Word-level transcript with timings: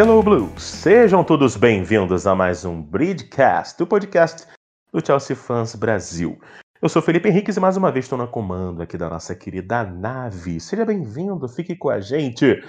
Hello 0.00 0.22
Blues! 0.22 0.62
Sejam 0.62 1.24
todos 1.24 1.56
bem-vindos 1.56 2.24
a 2.24 2.32
mais 2.32 2.64
um 2.64 2.80
Bridgecast, 2.80 3.82
o 3.82 3.86
podcast 3.86 4.46
do 4.92 5.04
Chelsea 5.04 5.34
Fans 5.34 5.74
Brasil. 5.74 6.40
Eu 6.80 6.88
sou 6.88 7.02
Felipe 7.02 7.28
Henriques 7.28 7.56
e 7.56 7.60
mais 7.60 7.76
uma 7.76 7.90
vez 7.90 8.04
estou 8.04 8.16
no 8.16 8.28
comando 8.28 8.80
aqui 8.80 8.96
da 8.96 9.10
nossa 9.10 9.34
querida 9.34 9.82
nave. 9.82 10.60
Seja 10.60 10.84
bem-vindo, 10.84 11.48
fique 11.48 11.74
com 11.74 11.90
a 11.90 11.98
gente. 11.98 12.62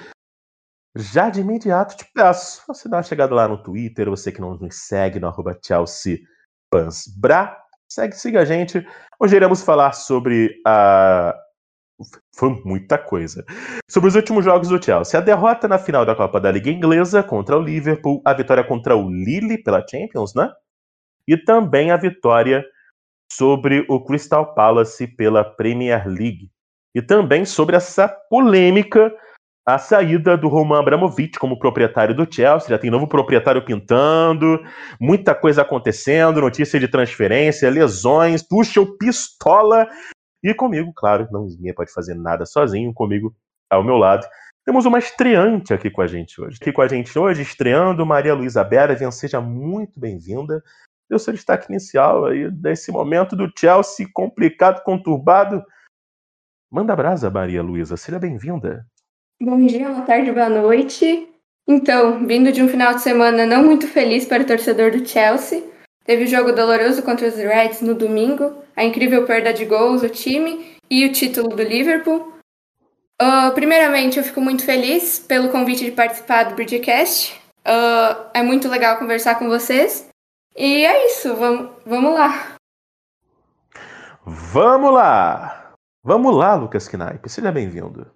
Já 0.98 1.30
de 1.30 1.42
imediato 1.42 1.98
te 1.98 2.12
peço, 2.16 2.64
você 2.68 2.90
dá 2.90 2.98
uma 2.98 3.04
chegada 3.04 3.36
lá 3.36 3.48
no 3.48 3.62
Twitter, 3.62 4.10
você 4.10 4.32
que 4.32 4.42
não 4.42 4.56
nos 4.56 4.88
segue 4.88 5.20
no 5.20 5.28
arroba 5.28 5.56
Chelsea 5.64 6.18
Fans 6.74 7.04
Bra, 7.16 7.56
segue, 7.88 8.16
siga 8.16 8.42
a 8.42 8.46
gente. 8.46 8.84
Hoje 9.20 9.36
iremos 9.36 9.62
falar 9.62 9.92
sobre 9.92 10.60
a 10.66 11.36
foi 12.36 12.62
muita 12.66 12.98
coisa. 12.98 13.46
Sobre 13.90 14.10
os 14.10 14.16
últimos 14.16 14.46
jogos 14.46 14.70
do 14.70 14.84
Chelsea. 14.84 15.20
A 15.20 15.24
derrota 15.24 15.68
na 15.68 15.78
final 15.78 16.06
da 16.06 16.16
Copa 16.16 16.40
da 16.40 16.52
Liga 16.52 16.70
Inglesa 16.70 17.24
contra 17.24 17.58
o 17.58 17.62
Liverpool, 17.62 18.22
a 18.26 18.34
vitória 18.34 18.64
contra 18.64 18.96
o 18.96 19.10
Lille 19.10 19.62
pela 19.62 19.86
Champions, 19.86 20.34
né? 20.34 20.52
E 21.28 21.38
também 21.38 21.92
a 21.92 21.98
vitória 21.98 22.66
sobre 23.32 23.86
o 23.88 24.04
Crystal 24.04 24.54
Palace 24.54 25.08
pela 25.08 25.44
Premier 25.44 26.08
League. 26.08 26.50
E 26.96 27.02
também 27.02 27.46
sobre 27.46 27.76
essa 27.76 28.08
polêmica 28.08 29.14
a 29.66 29.78
saída 29.78 30.36
do 30.36 30.48
Roman 30.48 30.80
Abramovich 30.80 31.38
como 31.38 31.60
proprietário 31.60 32.16
do 32.16 32.28
Chelsea, 32.30 32.70
já 32.70 32.78
tem 32.80 32.90
novo 32.90 33.08
proprietário 33.08 33.64
pintando, 33.64 34.60
muita 35.00 35.36
coisa 35.36 35.62
acontecendo, 35.62 36.42
notícia 36.42 36.80
de 36.80 36.88
transferência, 36.88 37.70
lesões, 37.70 38.42
puxa 38.42 38.82
o 38.82 38.98
pistola 38.98 39.88
e 40.44 40.54
comigo, 40.54 40.94
claro, 40.94 41.28
não 41.32 41.46
ninguém 41.46 41.74
pode 41.74 41.92
fazer 41.92 42.16
nada 42.16 42.46
sozinho, 42.46 42.94
comigo 42.94 43.36
ao 43.70 43.84
meu 43.84 43.98
lado. 43.98 44.28
Temos 44.66 44.86
uma 44.86 45.00
estreante 45.00 45.74
aqui 45.74 45.90
com 45.90 46.02
a 46.02 46.08
gente 46.08 46.40
hoje. 46.40 46.58
Aqui 46.62 46.72
com 46.72 46.82
a 46.82 46.88
gente 46.88 47.18
hoje, 47.18 47.42
estreando 47.42 48.06
Maria 48.06 48.34
Luísa 48.34 48.64
Beravian, 48.64 49.12
seja 49.12 49.42
muito 49.42 50.00
bem-vinda. 50.00 50.64
Deu 51.10 51.18
seu 51.18 51.34
destaque 51.34 51.72
inicial 51.72 52.26
aí 52.26 52.52
desse 52.52 52.92
momento 52.92 53.36
do 53.36 53.52
Chelsea 53.58 54.08
complicado, 54.14 54.84
conturbado. 54.84 55.64
Manda 56.72 56.96
brasa, 56.96 57.30
Maria 57.32 57.64
Luísa, 57.64 57.98
seja 57.98 58.20
bem-vinda. 58.20 58.86
Bom 59.42 59.66
dia, 59.66 59.90
boa 59.90 60.04
tarde, 60.04 60.32
boa 60.32 60.50
noite. 60.50 61.28
Então, 61.68 62.26
vindo 62.26 62.52
de 62.52 62.62
um 62.62 62.68
final 62.68 62.94
de 62.94 63.02
semana 63.02 63.46
não 63.46 63.64
muito 63.64 63.88
feliz 63.88 64.26
para 64.26 64.44
o 64.44 64.46
torcedor 64.46 64.92
do 64.92 65.06
Chelsea, 65.06 65.64
Teve 66.10 66.24
o 66.24 66.28
jogo 66.28 66.52
doloroso 66.52 67.04
contra 67.04 67.28
os 67.28 67.36
Reds 67.36 67.82
no 67.82 67.94
domingo, 67.94 68.64
a 68.76 68.84
incrível 68.84 69.28
perda 69.28 69.54
de 69.54 69.64
gols 69.64 70.02
do 70.02 70.10
time 70.10 70.76
e 70.90 71.06
o 71.06 71.12
título 71.12 71.50
do 71.50 71.62
Liverpool. 71.62 72.34
Uh, 73.22 73.54
primeiramente, 73.54 74.18
eu 74.18 74.24
fico 74.24 74.42
muito 74.42 74.66
feliz 74.66 75.20
pelo 75.20 75.50
convite 75.50 75.86
de 75.86 75.92
participar 75.92 76.46
do 76.46 76.56
Bridgecast. 76.56 77.40
Uh, 77.60 78.26
é 78.34 78.42
muito 78.42 78.68
legal 78.68 78.98
conversar 78.98 79.38
com 79.38 79.48
vocês. 79.48 80.10
E 80.58 80.84
é 80.84 81.06
isso, 81.06 81.36
vamos, 81.36 81.70
vamos 81.86 82.16
lá. 82.16 82.56
Vamos 84.26 84.92
lá! 84.92 85.76
Vamos 86.04 86.36
lá, 86.36 86.56
Lucas 86.56 86.88
Knaip, 86.88 87.30
seja 87.30 87.52
bem-vindo. 87.52 88.12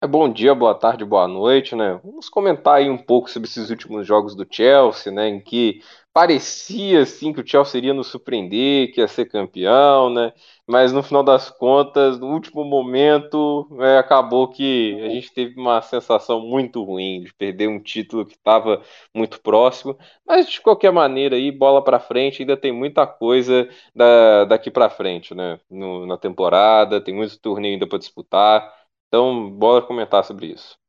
É 0.00 0.06
bom 0.06 0.28
dia, 0.32 0.52
boa 0.52 0.74
tarde, 0.74 1.04
boa 1.04 1.28
noite, 1.28 1.76
né? 1.76 2.00
Vamos 2.02 2.28
comentar 2.28 2.78
aí 2.78 2.90
um 2.90 2.98
pouco 2.98 3.30
sobre 3.30 3.48
esses 3.48 3.70
últimos 3.70 4.04
jogos 4.04 4.34
do 4.34 4.44
Chelsea, 4.48 5.12
né? 5.12 5.28
Em 5.28 5.40
que 5.40 5.80
parecia 6.12 7.02
assim 7.02 7.32
que 7.32 7.40
o 7.40 7.46
Chelsea 7.46 7.78
iria 7.78 7.94
nos 7.94 8.08
surpreender, 8.08 8.92
que 8.92 9.00
ia 9.00 9.08
ser 9.08 9.26
campeão, 9.26 10.10
né? 10.10 10.32
Mas 10.66 10.92
no 10.92 11.02
final 11.02 11.22
das 11.24 11.50
contas, 11.50 12.18
no 12.18 12.28
último 12.28 12.64
momento, 12.64 13.68
é, 13.80 13.98
acabou 13.98 14.48
que 14.48 15.00
a 15.02 15.08
gente 15.10 15.32
teve 15.32 15.58
uma 15.60 15.80
sensação 15.82 16.40
muito 16.40 16.82
ruim 16.84 17.22
de 17.22 17.32
perder 17.34 17.68
um 17.68 17.80
título 17.82 18.26
que 18.26 18.34
estava 18.34 18.82
muito 19.14 19.40
próximo. 19.40 19.98
Mas 20.26 20.48
de 20.50 20.60
qualquer 20.60 20.92
maneira, 20.92 21.36
aí 21.36 21.50
bola 21.50 21.82
para 21.82 21.98
frente, 22.00 22.42
ainda 22.42 22.56
tem 22.56 22.72
muita 22.72 23.06
coisa 23.06 23.68
da, 23.94 24.44
daqui 24.44 24.70
para 24.70 24.90
frente, 24.90 25.34
né? 25.34 25.60
No, 25.70 26.06
na 26.06 26.16
temporada, 26.18 27.00
tem 27.02 27.14
muito 27.14 27.38
torneio 27.40 27.74
ainda 27.74 27.86
para 27.88 27.98
disputar. 27.98 28.72
Então, 29.08 29.50
bora 29.50 29.84
comentar 29.84 30.24
sobre 30.24 30.46
isso. 30.46 30.81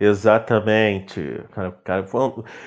Exatamente. 0.00 1.42
Cara, 1.52 1.72
cara. 1.84 2.06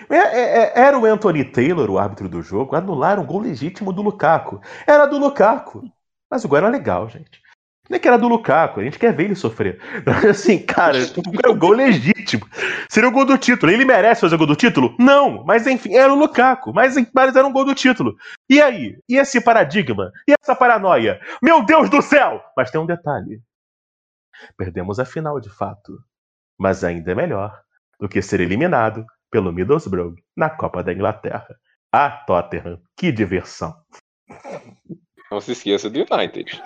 É, 0.09 0.16
é, 0.16 0.41
é, 0.41 0.73
era 0.75 1.00
o 1.00 1.06
Anthony 1.06 1.45
Taylor, 1.45 1.89
o 1.89 1.97
árbitro 1.97 2.28
do 2.28 2.41
jogo, 2.41 2.75
anularam 2.75 3.23
um 3.23 3.25
gol 3.25 3.39
legítimo 3.39 3.94
do 3.94 4.01
Lukaku. 4.01 4.62
Era 4.85 5.06
do 5.06 5.17
Lukaku. 5.17 5.84
Mas 6.29 6.44
o 6.44 6.47
gol 6.47 6.57
era 6.57 6.69
legal, 6.69 7.09
gente. 7.09 7.41
Não 7.90 7.97
é 7.97 8.00
que 8.00 8.07
era 8.07 8.17
do 8.17 8.28
Lukaku, 8.28 8.79
a 8.79 8.84
gente 8.84 8.97
quer 8.97 9.13
ver 9.13 9.25
ele 9.25 9.35
sofrer. 9.35 9.81
Assim, 10.29 10.59
cara, 10.59 10.97
era 10.97 11.51
o 11.51 11.56
gol 11.56 11.72
legítimo. 11.72 12.47
Seria 12.90 13.09
o 13.09 13.11
gol 13.11 13.25
do 13.25 13.38
título. 13.38 13.72
Ele 13.72 13.84
merece 13.84 14.22
fazer 14.22 14.35
o 14.35 14.38
gol 14.38 14.47
do 14.47 14.56
título? 14.56 14.95
Não, 14.97 15.44
mas 15.44 15.67
enfim, 15.67 15.94
era 15.94 16.13
o 16.13 16.17
Lukaku. 16.17 16.73
Mas, 16.73 16.95
mas 17.13 17.35
era 17.35 17.45
um 17.45 17.51
gol 17.51 17.66
do 17.66 17.75
título. 17.75 18.16
E 18.50 18.61
aí? 18.61 18.97
E 19.09 19.17
esse 19.17 19.41
paradigma? 19.41 20.09
E 20.25 20.34
essa 20.41 20.56
paranoia? 20.56 21.19
Meu 21.41 21.66
Deus 21.66 21.90
do 21.90 22.01
céu! 22.01 22.41
Mas 22.56 22.72
tem 22.72 22.79
um 22.79 22.85
detalhe. 22.85 23.41
Perdemos 24.57 25.00
a 25.00 25.06
final 25.06 25.40
de 25.40 25.50
fato, 25.50 26.00
mas 26.61 26.83
ainda 26.83 27.11
é 27.11 27.16
melhor 27.16 27.59
do 27.99 28.07
que 28.07 28.22
ser 28.22 28.39
eliminado 28.39 29.03
pelo 29.31 29.51
Middlesbrough 29.51 30.13
na 30.38 30.47
Copa 30.47 30.83
da 30.83 30.94
Inglaterra. 30.94 31.47
Ah, 31.91 32.11
Tottenham, 32.27 32.79
que 32.95 33.11
diversão! 33.11 33.75
Não 35.31 35.41
se 35.41 35.53
esqueça 35.53 35.89
do 35.89 36.05
United. 36.07 36.61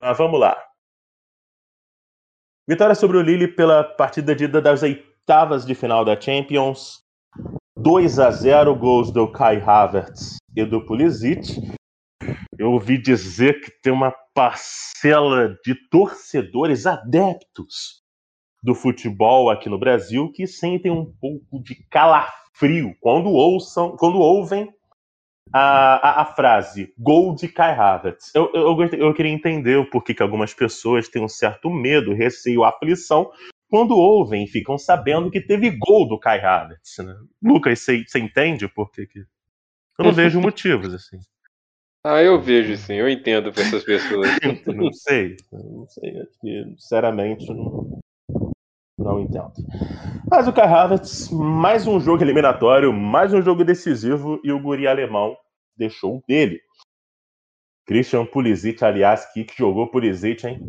Mas 0.00 0.16
vamos 0.16 0.40
lá. 0.40 0.73
Vitória 2.66 2.94
sobre 2.94 3.18
o 3.18 3.20
Lille 3.20 3.46
pela 3.46 3.84
partida 3.84 4.34
de 4.34 4.44
ida 4.44 4.58
das 4.58 4.82
oitavas 4.82 5.66
de 5.66 5.74
final 5.74 6.02
da 6.02 6.18
Champions. 6.18 7.02
2 7.76 8.18
a 8.18 8.30
0 8.30 8.74
gols 8.74 9.12
do 9.12 9.30
Kai 9.30 9.60
Havertz 9.60 10.38
e 10.56 10.64
do 10.64 10.80
Pulisic. 10.86 11.60
Eu 12.58 12.72
ouvi 12.72 12.96
dizer 12.96 13.60
que 13.60 13.70
tem 13.82 13.92
uma 13.92 14.14
parcela 14.34 15.54
de 15.62 15.74
torcedores 15.90 16.86
adeptos 16.86 18.02
do 18.62 18.74
futebol 18.74 19.50
aqui 19.50 19.68
no 19.68 19.78
Brasil 19.78 20.32
que 20.32 20.46
sentem 20.46 20.90
um 20.90 21.04
pouco 21.20 21.62
de 21.62 21.74
calafrio 21.90 22.94
quando 22.98 23.28
ouçam, 23.28 23.94
quando 23.94 24.16
ouvem 24.16 24.73
a, 25.56 25.94
a, 25.94 26.22
a, 26.22 26.24
frase 26.24 26.92
gol 26.98 27.32
de 27.32 27.46
Kai 27.46 27.78
Havertz. 27.78 28.34
Eu, 28.34 28.50
eu, 28.52 28.76
eu, 28.98 29.14
queria 29.14 29.30
entender 29.30 29.76
o 29.76 29.88
porquê 29.88 30.12
que 30.12 30.22
algumas 30.22 30.52
pessoas 30.52 31.08
têm 31.08 31.22
um 31.22 31.28
certo 31.28 31.70
medo, 31.70 32.12
receio, 32.12 32.64
aflição 32.64 33.30
quando 33.70 33.96
ouvem 33.96 34.44
e 34.44 34.48
ficam 34.48 34.76
sabendo 34.76 35.30
que 35.30 35.40
teve 35.40 35.70
gol 35.70 36.08
do 36.08 36.18
Kai 36.18 36.44
Havertz. 36.44 36.98
Né? 36.98 37.14
Lucas, 37.40 37.78
você, 37.78 38.04
entende 38.16 38.66
por 38.66 38.90
que 38.90 39.06
que... 39.06 39.20
Eu 39.96 40.06
não 40.06 40.12
vejo 40.12 40.40
motivos, 40.40 40.92
assim. 40.92 41.18
Ah, 42.06 42.22
eu 42.22 42.38
vejo 42.38 42.76
sim, 42.76 42.96
eu 42.96 43.08
entendo 43.08 43.50
para 43.50 43.62
essas 43.62 43.82
pessoas. 43.82 44.28
não 44.66 44.92
sei, 44.92 45.38
não 45.50 45.86
sei, 45.88 46.12
sinceramente 46.38 47.46
não, 47.48 47.98
não 48.98 49.20
entendo. 49.20 49.54
Mas 50.30 50.46
o 50.46 50.52
Kai 50.52 50.66
Havertz, 50.66 51.30
mais 51.30 51.86
um 51.86 51.98
jogo 51.98 52.22
eliminatório, 52.22 52.92
mais 52.92 53.32
um 53.32 53.40
jogo 53.40 53.64
decisivo 53.64 54.38
e 54.44 54.52
o 54.52 54.60
guri 54.60 54.86
alemão 54.86 55.34
deixou 55.76 56.22
dele. 56.26 56.60
Christian 57.86 58.24
Pulisic, 58.24 58.82
aliás, 58.82 59.30
que, 59.32 59.44
que 59.44 59.58
jogou 59.58 59.88
Pulisic, 59.88 60.46
hein? 60.46 60.60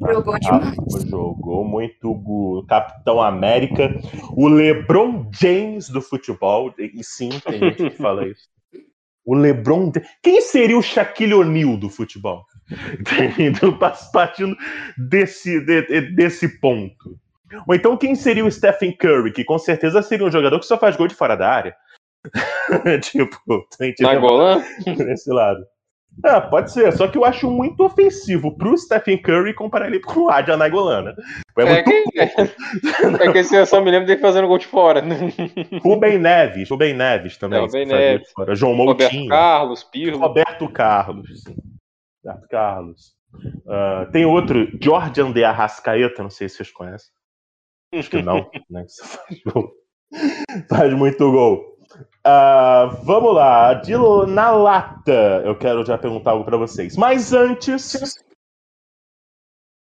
Jogou 0.00 0.38
demais. 0.38 0.76
Jogou 1.08 1.64
muito 1.64 2.10
o 2.10 2.64
Capitão 2.68 3.20
América, 3.20 3.94
o 4.36 4.48
LeBron 4.48 5.28
James 5.32 5.88
do 5.88 6.00
futebol. 6.00 6.72
E 6.78 7.02
sim, 7.02 7.30
tem 7.44 7.58
gente 7.58 7.90
que 7.90 7.96
fala 7.96 8.26
isso. 8.28 8.48
O 9.24 9.34
LeBron. 9.34 9.92
Quem 10.22 10.40
seria 10.40 10.76
o 10.76 10.82
Shaquille 10.82 11.34
O'Neal 11.34 11.76
do 11.76 11.88
futebol? 11.88 12.44
Então, 13.38 13.76
partindo 14.12 14.56
desse, 14.96 15.60
de, 15.60 16.00
desse 16.12 16.60
ponto. 16.60 17.18
Ou 17.66 17.74
então 17.74 17.96
quem 17.96 18.14
seria 18.14 18.44
o 18.44 18.50
Stephen 18.50 18.96
Curry, 18.96 19.32
que 19.32 19.44
com 19.44 19.58
certeza 19.58 20.00
seria 20.00 20.26
um 20.26 20.30
jogador 20.30 20.58
que 20.58 20.66
só 20.66 20.78
faz 20.78 20.96
gol 20.96 21.06
de 21.06 21.14
fora 21.14 21.36
da 21.36 21.50
área. 21.50 21.76
tipo, 23.02 23.66
tem 23.76 23.94
que? 23.94 24.02
Nesse 25.04 25.30
lado. 25.30 25.64
Ah, 26.22 26.40
pode 26.42 26.70
ser, 26.70 26.92
só 26.92 27.08
que 27.08 27.16
eu 27.16 27.24
acho 27.24 27.50
muito 27.50 27.82
ofensivo 27.82 28.54
pro 28.56 28.76
Stephen 28.76 29.16
Curry 29.16 29.54
comparar 29.54 29.86
ele 29.86 29.98
com 29.98 30.24
o 30.24 30.30
Adja 30.30 30.58
Nainggolan, 30.58 31.14
É, 31.56 31.62
é, 31.62 31.82
que, 31.82 32.04
é 32.20 33.32
que 33.32 33.38
esse 33.38 33.56
eu 33.56 33.64
só 33.64 33.80
me 33.80 33.90
lembro 33.90 34.06
dele 34.06 34.20
fazendo 34.20 34.46
gol 34.46 34.58
de 34.58 34.66
fora. 34.66 35.02
Rubem 35.82 36.18
Neves, 36.18 36.68
Rubem 36.68 36.92
Neves 36.92 37.38
também. 37.38 37.60
Rubem 37.60 37.86
Neves. 37.86 38.28
João 38.52 38.74
Moutinho. 38.74 39.22
Roberto 39.22 39.28
Carlos, 39.28 39.84
Pirlo. 39.84 40.18
Roberto 40.18 40.68
Carlos. 40.68 41.44
Roberto 42.22 42.48
Carlos. 42.48 43.14
Uh, 43.34 44.12
tem 44.12 44.26
outro, 44.26 44.68
Jordan 44.82 45.32
de 45.32 45.42
Arrascaeta, 45.42 46.22
não 46.22 46.30
sei 46.30 46.48
se 46.48 46.56
vocês 46.56 46.70
conhecem. 46.70 47.10
Acho 47.94 48.10
que 48.10 48.22
não, 48.22 48.50
né? 48.70 48.84
Faz 50.68 50.92
muito 50.92 51.30
gol. 51.30 51.71
Uh, 52.24 53.02
vamos 53.02 53.34
lá, 53.34 53.82
na 54.28 54.50
lata, 54.52 55.42
eu 55.44 55.58
quero 55.58 55.84
já 55.84 55.98
perguntar 55.98 56.30
algo 56.30 56.44
para 56.44 56.56
vocês. 56.56 56.96
Mas 56.96 57.32
antes, 57.32 58.22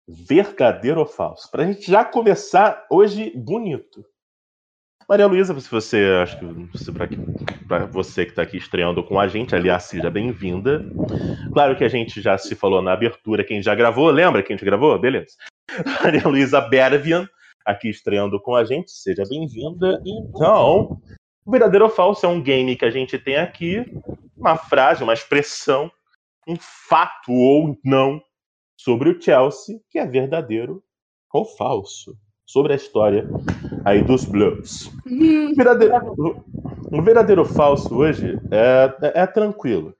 verdadeiro 0.09 1.01
ou 1.01 1.07
falso? 1.07 1.51
Para 1.51 1.65
a 1.65 1.67
gente 1.67 1.91
já 1.91 2.05
começar 2.05 2.87
hoje 2.89 3.33
bonito. 3.37 4.05
Maria 5.09 5.27
Luísa, 5.27 5.59
se 5.59 5.69
você, 5.69 6.21
acho 6.23 6.39
que 6.39 7.67
para 7.67 7.87
você 7.87 8.25
que 8.25 8.31
está 8.31 8.43
aqui 8.43 8.57
estreando 8.57 9.03
com 9.03 9.19
a 9.19 9.27
gente, 9.27 9.55
aliás, 9.55 9.83
seja 9.83 10.09
bem-vinda. 10.09 10.81
Claro 11.53 11.77
que 11.77 11.85
a 11.85 11.89
gente 11.89 12.21
já 12.21 12.39
se 12.39 12.55
falou 12.55 12.81
na 12.81 12.93
abertura, 12.93 13.45
quem 13.45 13.61
já 13.61 13.75
gravou, 13.75 14.09
lembra 14.11 14.43
que 14.43 14.53
a 14.53 14.57
gente 14.57 14.65
gravou? 14.65 14.99
Beleza. 14.99 15.35
Maria 16.03 16.27
Luísa 16.27 16.61
Bervian, 16.61 17.29
aqui 17.67 17.91
estreando 17.91 18.41
com 18.41 18.55
a 18.55 18.65
gente, 18.65 18.93
seja 18.93 19.25
bem-vinda. 19.29 20.01
Então, 20.07 21.01
o 21.44 21.50
verdadeiro 21.50 21.85
ou 21.85 21.91
falso 21.91 22.25
é 22.25 22.29
um 22.29 22.43
game 22.43 22.77
que 22.77 22.85
a 22.85 22.91
gente 22.91 23.19
tem 23.19 23.37
aqui, 23.37 23.85
uma 24.37 24.56
frase, 24.56 25.03
uma 25.03 25.12
expressão, 25.12 25.91
um 26.47 26.56
fato 26.59 27.33
ou 27.33 27.79
não 27.85 28.23
sobre 28.77 29.09
o 29.11 29.21
Chelsea, 29.21 29.81
que 29.91 29.99
é 29.99 30.06
verdadeiro 30.06 30.83
ou 31.33 31.44
falso 31.44 32.17
sobre 32.44 32.73
a 32.73 32.77
história 32.77 33.27
aí 33.85 34.03
dos 34.03 34.25
Blues. 34.25 34.91
Um 35.06 35.55
verdadeiro, 35.55 36.44
um 36.93 37.03
verdadeiro 37.03 37.44
falso 37.44 37.94
hoje 37.97 38.39
é, 38.50 38.94
é, 39.06 39.23
é 39.23 39.27
tranquilo. 39.27 39.94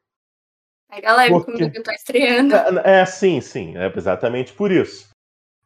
Pega 0.91 1.17
leve 1.17 1.31
porque... 1.31 1.53
comigo 1.53 1.71
que 1.71 1.79
eu 1.79 1.83
tô 1.83 1.91
estreando. 1.91 2.55
É, 2.55 3.00
é, 3.00 3.06
sim, 3.06 3.41
sim, 3.41 3.77
é 3.79 3.91
exatamente 3.97 4.53
por 4.53 4.71
isso. 4.71 5.11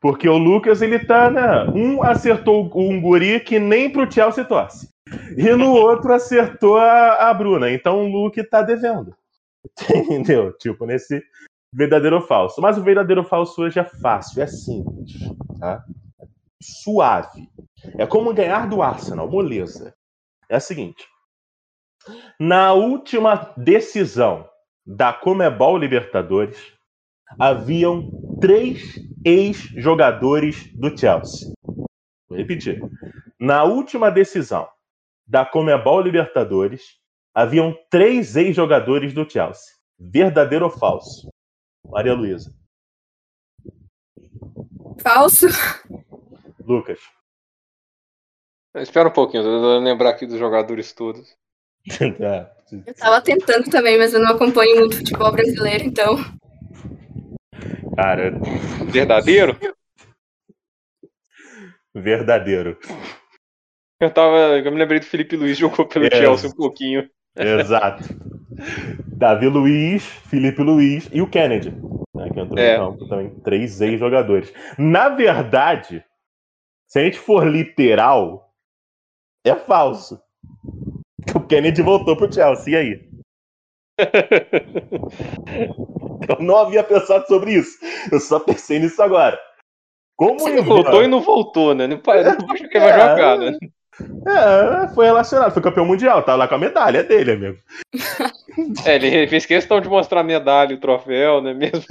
Porque 0.00 0.28
o 0.28 0.38
Lucas, 0.38 0.82
ele 0.82 1.00
tá, 1.00 1.28
né? 1.30 1.64
Um 1.74 2.02
acertou 2.02 2.70
um 2.76 3.00
guri 3.00 3.40
que 3.40 3.58
nem 3.58 3.90
pro 3.90 4.10
Chelsea 4.10 4.44
torce. 4.44 4.88
E 5.36 5.54
no 5.54 5.72
outro 5.72 6.12
acertou 6.12 6.76
a, 6.78 7.30
a 7.30 7.34
Bruna. 7.34 7.70
Então 7.70 8.04
o 8.04 8.08
Luke 8.08 8.42
tá 8.44 8.62
devendo. 8.62 9.14
Entendeu? 10.10 10.52
Tipo, 10.58 10.86
nesse 10.86 11.22
verdadeiro 11.72 12.16
ou 12.16 12.22
falso. 12.22 12.60
Mas 12.60 12.78
o 12.78 12.82
verdadeiro 12.82 13.22
ou 13.22 13.26
falso 13.26 13.62
hoje 13.62 13.78
é 13.78 13.84
fácil, 13.84 14.42
é 14.42 14.46
simples. 14.46 15.12
Tá? 15.60 15.84
suave. 16.66 17.48
É 17.98 18.06
como 18.06 18.34
ganhar 18.34 18.68
do 18.68 18.82
Arsenal, 18.82 19.28
moleza. 19.28 19.94
É 20.48 20.56
a 20.56 20.60
seguinte: 20.60 21.06
na 22.38 22.72
última 22.72 23.52
decisão 23.56 24.48
da 24.84 25.12
Comebol 25.12 25.76
Libertadores, 25.76 26.72
haviam 27.38 28.10
três 28.40 28.94
ex-jogadores 29.24 30.72
do 30.74 30.96
Chelsea. 30.96 31.52
Vou 32.28 32.38
repetir. 32.38 32.80
Na 33.38 33.64
última 33.64 34.10
decisão 34.10 34.68
da 35.26 35.44
Comebol 35.44 36.00
Libertadores, 36.00 36.98
haviam 37.34 37.76
três 37.90 38.36
ex-jogadores 38.36 39.12
do 39.12 39.28
Chelsea. 39.28 39.74
Verdadeiro 39.98 40.66
ou 40.66 40.70
falso? 40.70 41.28
Maria 41.84 42.14
Luísa. 42.14 42.54
Falso. 45.02 45.46
Lucas. 46.60 47.00
Espera 48.76 49.08
um 49.08 49.12
pouquinho, 49.12 49.42
eu 49.42 49.60
vou 49.60 49.78
lembrar 49.78 50.10
aqui 50.10 50.26
dos 50.26 50.38
jogadores 50.38 50.92
todos. 50.92 51.36
É. 52.72 52.80
eu 52.84 52.94
tava 52.94 53.20
tentando 53.20 53.70
também, 53.70 53.96
mas 53.96 54.12
eu 54.12 54.18
não 54.20 54.32
acompanho 54.32 54.80
muito 54.80 54.96
futebol 54.96 55.30
brasileiro, 55.30 55.84
então. 55.84 56.16
Cara. 57.94 58.32
Verdadeiro? 58.90 59.56
Verdadeiro. 61.94 62.76
Eu 64.00 64.12
tava. 64.12 64.58
Eu 64.58 64.72
me 64.72 64.78
lembrei 64.78 65.00
do 65.00 65.06
Felipe 65.06 65.36
Luiz 65.36 65.56
jogou 65.56 65.86
pelo 65.86 66.06
é, 66.06 66.10
Chelsea 66.10 66.50
um 66.50 66.54
pouquinho. 66.54 67.08
Exato. 67.34 68.04
Davi 69.06 69.48
Luiz, 69.48 70.04
Felipe 70.04 70.62
Luiz 70.62 71.08
e 71.12 71.20
o 71.20 71.28
Kennedy. 71.28 71.70
Né, 72.14 72.30
que 72.32 72.40
entrou 72.40 72.58
é. 72.58 72.78
no 72.78 72.92
campo 72.92 73.08
também. 73.08 73.30
Três 73.40 73.80
ex-jogadores. 73.80 74.52
Na 74.78 75.10
verdade, 75.10 76.04
se 76.86 76.98
a 76.98 77.04
gente 77.04 77.18
for 77.18 77.46
literal, 77.46 78.50
é 79.44 79.54
falso. 79.54 80.20
O 81.34 81.40
Kennedy 81.40 81.82
voltou 81.82 82.16
pro 82.16 82.32
Chelsea, 82.32 82.72
e 82.72 82.76
aí? 82.76 83.06
Eu 86.28 86.40
não 86.40 86.56
havia 86.56 86.82
pensado 86.82 87.26
sobre 87.26 87.54
isso. 87.54 87.78
Eu 88.10 88.20
só 88.20 88.40
pensei 88.40 88.78
nisso 88.78 89.02
agora. 89.02 89.38
Como 90.16 90.48
ele 90.48 90.62
voltou 90.62 91.02
e 91.02 91.06
não 91.06 91.20
voltou, 91.20 91.74
né? 91.74 91.86
Não 91.86 91.98
parece 91.98 92.36
que 92.36 92.76
ele 92.76 92.80
vai 92.80 92.92
jogar, 92.92 93.38
né? 93.38 93.58
É, 94.26 94.88
foi 94.88 95.06
relacionado, 95.06 95.52
foi 95.52 95.62
campeão 95.62 95.86
mundial, 95.86 96.22
tá 96.22 96.34
lá 96.34 96.46
com 96.46 96.54
a 96.54 96.58
medalha, 96.58 96.98
é 96.98 97.02
dele, 97.02 97.32
amigo. 97.32 97.58
É, 98.86 98.94
ele 98.94 99.26
fez 99.26 99.44
questão 99.44 99.82
de 99.82 99.88
mostrar 99.88 100.20
a 100.20 100.24
medalha, 100.24 100.74
o 100.74 100.80
troféu, 100.80 101.42
né 101.42 101.52
mesmo? 101.52 101.84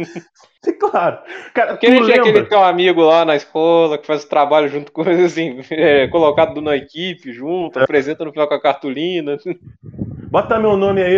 Claro. 0.79 1.19
Cara, 1.53 1.73
Porque 1.73 1.85
ele 1.85 2.03
tinha 2.03 2.19
aquele 2.19 2.43
teu 2.45 2.63
amigo 2.63 3.01
lá 3.03 3.23
na 3.23 3.35
escola 3.35 3.99
que 3.99 4.07
faz 4.07 4.23
o 4.23 4.29
trabalho 4.29 4.67
junto 4.67 4.91
com 4.91 5.03
ele, 5.03 5.25
assim, 5.25 5.59
é, 5.69 6.07
colocado 6.07 6.59
na 6.61 6.75
equipe 6.75 7.31
junto, 7.31 7.77
é. 7.77 7.83
apresenta 7.83 8.25
no 8.25 8.31
final 8.31 8.47
com 8.47 8.55
a 8.55 8.61
cartolina. 8.61 9.37
Bota 10.31 10.59
meu 10.59 10.75
nome 10.75 11.03
aí, 11.03 11.15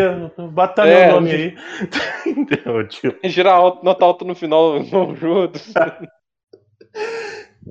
bota 0.52 0.86
é, 0.86 1.06
meu 1.06 1.16
nome 1.16 1.32
aí. 1.32 1.58
Entendeu, 2.28 2.86
tio? 2.90 3.18
Girar 3.24 3.62
nota 3.82 4.04
alta 4.04 4.26
no 4.26 4.36
final, 4.36 4.84
juntos. 5.16 5.74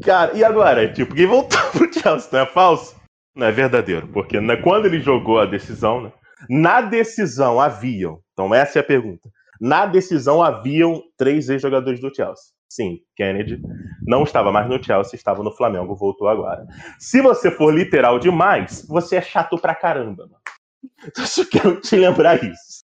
Cara, 0.03 0.33
e 0.35 0.43
agora? 0.43 0.91
Tipo, 0.93 1.15
quem 1.15 1.27
voltou 1.27 1.61
pro 1.73 1.93
Chelsea 1.93 2.31
não 2.33 2.41
é 2.41 2.47
falso? 2.47 2.97
Não 3.37 3.47
é 3.47 3.53
verdadeiro, 3.53 4.09
porque 4.09 4.41
né, 4.41 4.57
quando 4.57 4.87
ele 4.87 4.99
jogou 4.99 5.39
a 5.39 5.45
decisão, 5.45 6.01
né, 6.01 6.13
na 6.49 6.81
decisão 6.81 7.61
haviam, 7.61 8.19
então 8.33 8.55
essa 8.55 8.79
é 8.79 8.81
a 8.81 8.85
pergunta, 8.85 9.29
na 9.61 9.85
decisão 9.85 10.43
haviam 10.43 11.03
três 11.19 11.49
ex-jogadores 11.51 12.01
do 12.01 12.15
Chelsea. 12.15 12.57
Sim, 12.69 12.99
Kennedy 13.15 13.61
não 14.07 14.25
estava 14.25 14.51
mais 14.51 14.69
no 14.69 14.83
Chelsea, 14.83 15.17
estava 15.17 15.43
no 15.43 15.53
Flamengo, 15.53 15.95
voltou 15.95 16.29
agora. 16.29 16.67
Se 16.99 17.21
você 17.21 17.51
for 17.51 17.73
literal 17.73 18.19
demais, 18.19 18.85
você 18.89 19.17
é 19.17 19.23
chato 19.23 19.57
pra 19.59 19.75
caramba. 19.75 20.25
Mano. 20.25 20.41
Eu 21.17 21.27
só 21.27 21.45
quero 21.45 21.81
te 21.81 21.97
lembrar 21.97 22.43
isso. 22.43 22.85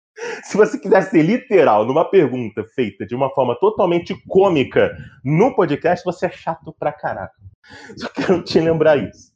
Se 0.43 0.55
você 0.55 0.79
quiser 0.79 1.01
ser 1.03 1.23
literal 1.23 1.85
numa 1.85 2.05
pergunta 2.05 2.63
feita 2.75 3.05
de 3.05 3.15
uma 3.15 3.29
forma 3.31 3.57
totalmente 3.59 4.15
cômica 4.27 4.95
no 5.23 5.55
podcast, 5.55 6.05
você 6.05 6.27
é 6.27 6.31
chato 6.31 6.73
pra 6.77 6.91
caraca. 6.93 7.33
Só 7.97 8.09
quero 8.09 8.43
te 8.43 8.59
lembrar 8.59 8.97
isso. 8.97 9.32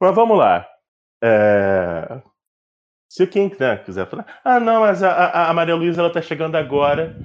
Mas 0.00 0.14
vamos 0.14 0.38
lá. 0.38 0.66
É... 1.22 2.22
Se 3.10 3.26
quem 3.26 3.50
né, 3.58 3.78
quiser 3.78 4.08
falar, 4.08 4.40
ah, 4.44 4.60
não, 4.60 4.82
mas 4.82 5.02
a, 5.02 5.10
a, 5.10 5.50
a 5.50 5.54
Maria 5.54 5.74
Luísa 5.74 6.00
ela 6.00 6.12
tá 6.12 6.20
chegando 6.20 6.56
agora 6.56 7.16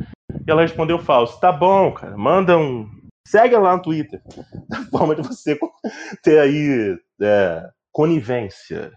e 0.48 0.50
ela 0.50 0.62
respondeu 0.62 0.98
falso. 0.98 1.40
Tá 1.40 1.52
bom, 1.52 1.94
cara, 1.94 2.18
manda 2.18 2.58
um. 2.58 2.90
Segue 3.28 3.56
lá 3.58 3.76
no 3.76 3.82
Twitter. 3.82 4.22
Da 4.70 4.84
forma 4.86 5.16
de 5.16 5.22
você 5.22 5.58
ter 6.24 6.40
aí 6.40 6.98
é, 7.22 7.70
conivência, 7.92 8.92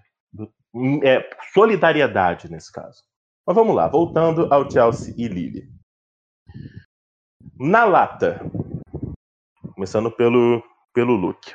é, 1.03 1.29
solidariedade 1.53 2.51
nesse 2.51 2.73
caso. 2.73 3.03
Mas 3.47 3.55
vamos 3.55 3.75
lá, 3.75 3.89
voltando 3.89 4.53
ao 4.53 4.71
Chelsea 4.71 5.15
e 5.17 5.29
Lille. 5.29 5.69
Na 7.59 7.85
lata, 7.85 8.41
começando 9.75 10.11
pelo, 10.11 10.63
pelo 10.93 11.15
Luke. 11.15 11.55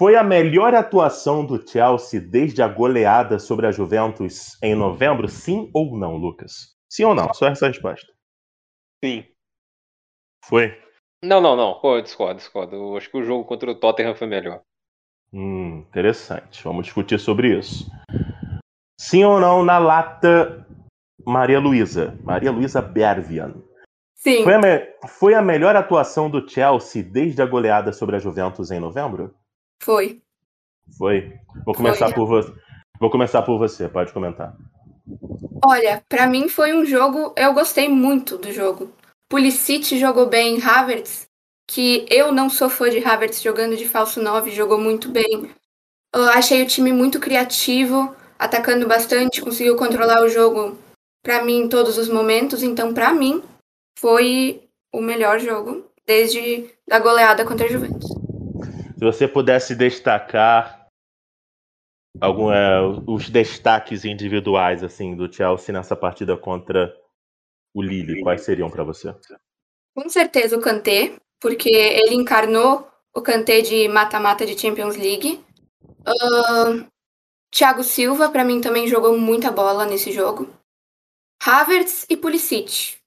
Foi 0.00 0.16
a 0.16 0.24
melhor 0.24 0.74
atuação 0.74 1.44
do 1.44 1.60
Chelsea 1.60 2.18
desde 2.18 2.62
a 2.62 2.66
goleada 2.66 3.38
sobre 3.38 3.66
a 3.66 3.70
Juventus 3.70 4.56
em 4.62 4.74
novembro? 4.74 5.28
Sim 5.28 5.70
ou 5.74 5.94
não, 5.94 6.16
Lucas? 6.16 6.74
Sim 6.88 7.04
ou 7.04 7.14
não? 7.14 7.34
Só 7.34 7.48
essa 7.48 7.68
resposta. 7.68 8.10
Sim. 9.04 9.26
Foi? 10.46 10.74
Não, 11.22 11.38
não, 11.38 11.54
não. 11.54 11.78
Pô, 11.80 12.00
discordo, 12.00 12.38
discordo. 12.38 12.76
Eu 12.76 12.96
acho 12.96 13.10
que 13.10 13.18
o 13.18 13.22
jogo 13.22 13.44
contra 13.44 13.70
o 13.70 13.74
Tottenham 13.74 14.14
foi 14.14 14.26
melhor. 14.26 14.62
Hum, 15.34 15.80
interessante. 15.80 16.64
Vamos 16.64 16.86
discutir 16.86 17.20
sobre 17.20 17.58
isso. 17.58 17.84
Sim 18.98 19.24
ou 19.24 19.38
não 19.38 19.62
na 19.62 19.78
lata 19.78 20.66
Maria 21.26 21.60
Luísa? 21.60 22.18
Maria 22.24 22.50
Luísa 22.50 22.80
Bervian. 22.80 23.52
Sim. 24.14 24.44
Foi 24.44 24.54
a, 24.54 25.08
foi 25.08 25.34
a 25.34 25.42
melhor 25.42 25.76
atuação 25.76 26.30
do 26.30 26.48
Chelsea 26.48 27.02
desde 27.02 27.42
a 27.42 27.46
goleada 27.46 27.92
sobre 27.92 28.16
a 28.16 28.18
Juventus 28.18 28.70
em 28.70 28.80
novembro? 28.80 29.38
Foi. 29.82 30.20
Foi. 30.96 31.32
Vou 31.64 31.74
começar 31.74 32.06
foi. 32.06 32.14
por 32.14 32.26
você. 32.26 32.52
Vou 33.00 33.10
começar 33.10 33.42
por 33.42 33.58
você, 33.58 33.88
pode 33.88 34.12
comentar. 34.12 34.54
Olha, 35.64 36.04
para 36.08 36.26
mim 36.26 36.48
foi 36.48 36.74
um 36.74 36.84
jogo, 36.84 37.34
eu 37.36 37.54
gostei 37.54 37.88
muito 37.88 38.36
do 38.36 38.52
jogo. 38.52 38.92
Pulisic 39.28 39.98
jogou 39.98 40.26
bem, 40.26 40.62
Havertz, 40.62 41.26
que 41.66 42.04
eu 42.10 42.30
não 42.30 42.50
sou 42.50 42.68
fã 42.68 42.90
de 42.90 43.02
Havertz 43.02 43.40
jogando 43.40 43.76
de 43.76 43.88
falso 43.88 44.22
9, 44.22 44.50
jogou 44.50 44.78
muito 44.78 45.08
bem. 45.08 45.50
Eu 46.14 46.24
achei 46.24 46.62
o 46.62 46.66
time 46.66 46.92
muito 46.92 47.18
criativo, 47.18 48.14
atacando 48.38 48.86
bastante, 48.86 49.40
conseguiu 49.40 49.76
controlar 49.76 50.22
o 50.22 50.28
jogo 50.28 50.76
para 51.22 51.42
mim 51.42 51.60
em 51.60 51.68
todos 51.68 51.96
os 51.96 52.08
momentos, 52.08 52.62
então 52.62 52.92
para 52.92 53.12
mim 53.12 53.42
foi 53.98 54.68
o 54.92 55.00
melhor 55.00 55.38
jogo 55.38 55.84
desde 56.06 56.68
a 56.90 56.98
goleada 56.98 57.44
contra 57.44 57.66
a 57.66 57.70
Juventus. 57.70 58.19
Se 59.00 59.04
você 59.06 59.26
pudesse 59.26 59.74
destacar 59.74 60.86
algum, 62.20 62.52
é, 62.52 62.82
os 63.06 63.30
destaques 63.30 64.04
individuais 64.04 64.84
assim 64.84 65.16
do 65.16 65.32
Chelsea 65.32 65.72
nessa 65.72 65.96
partida 65.96 66.36
contra 66.36 66.94
o 67.74 67.80
Lille, 67.80 68.20
quais 68.20 68.42
seriam 68.42 68.68
para 68.68 68.84
você? 68.84 69.16
Com 69.96 70.06
certeza 70.10 70.54
o 70.54 70.60
Kanté, 70.60 71.16
porque 71.40 71.70
ele 71.70 72.14
encarnou 72.14 72.86
o 73.16 73.22
Kanté 73.22 73.62
de 73.62 73.88
mata-mata 73.88 74.44
de 74.44 74.58
Champions 74.58 74.98
League. 74.98 75.42
Uh, 76.06 76.86
Thiago 77.50 77.82
Silva, 77.82 78.28
para 78.28 78.44
mim, 78.44 78.60
também 78.60 78.86
jogou 78.86 79.16
muita 79.16 79.50
bola 79.50 79.86
nesse 79.86 80.12
jogo. 80.12 80.46
Havertz 81.42 82.04
e 82.10 82.18
Pulisic. 82.18 82.98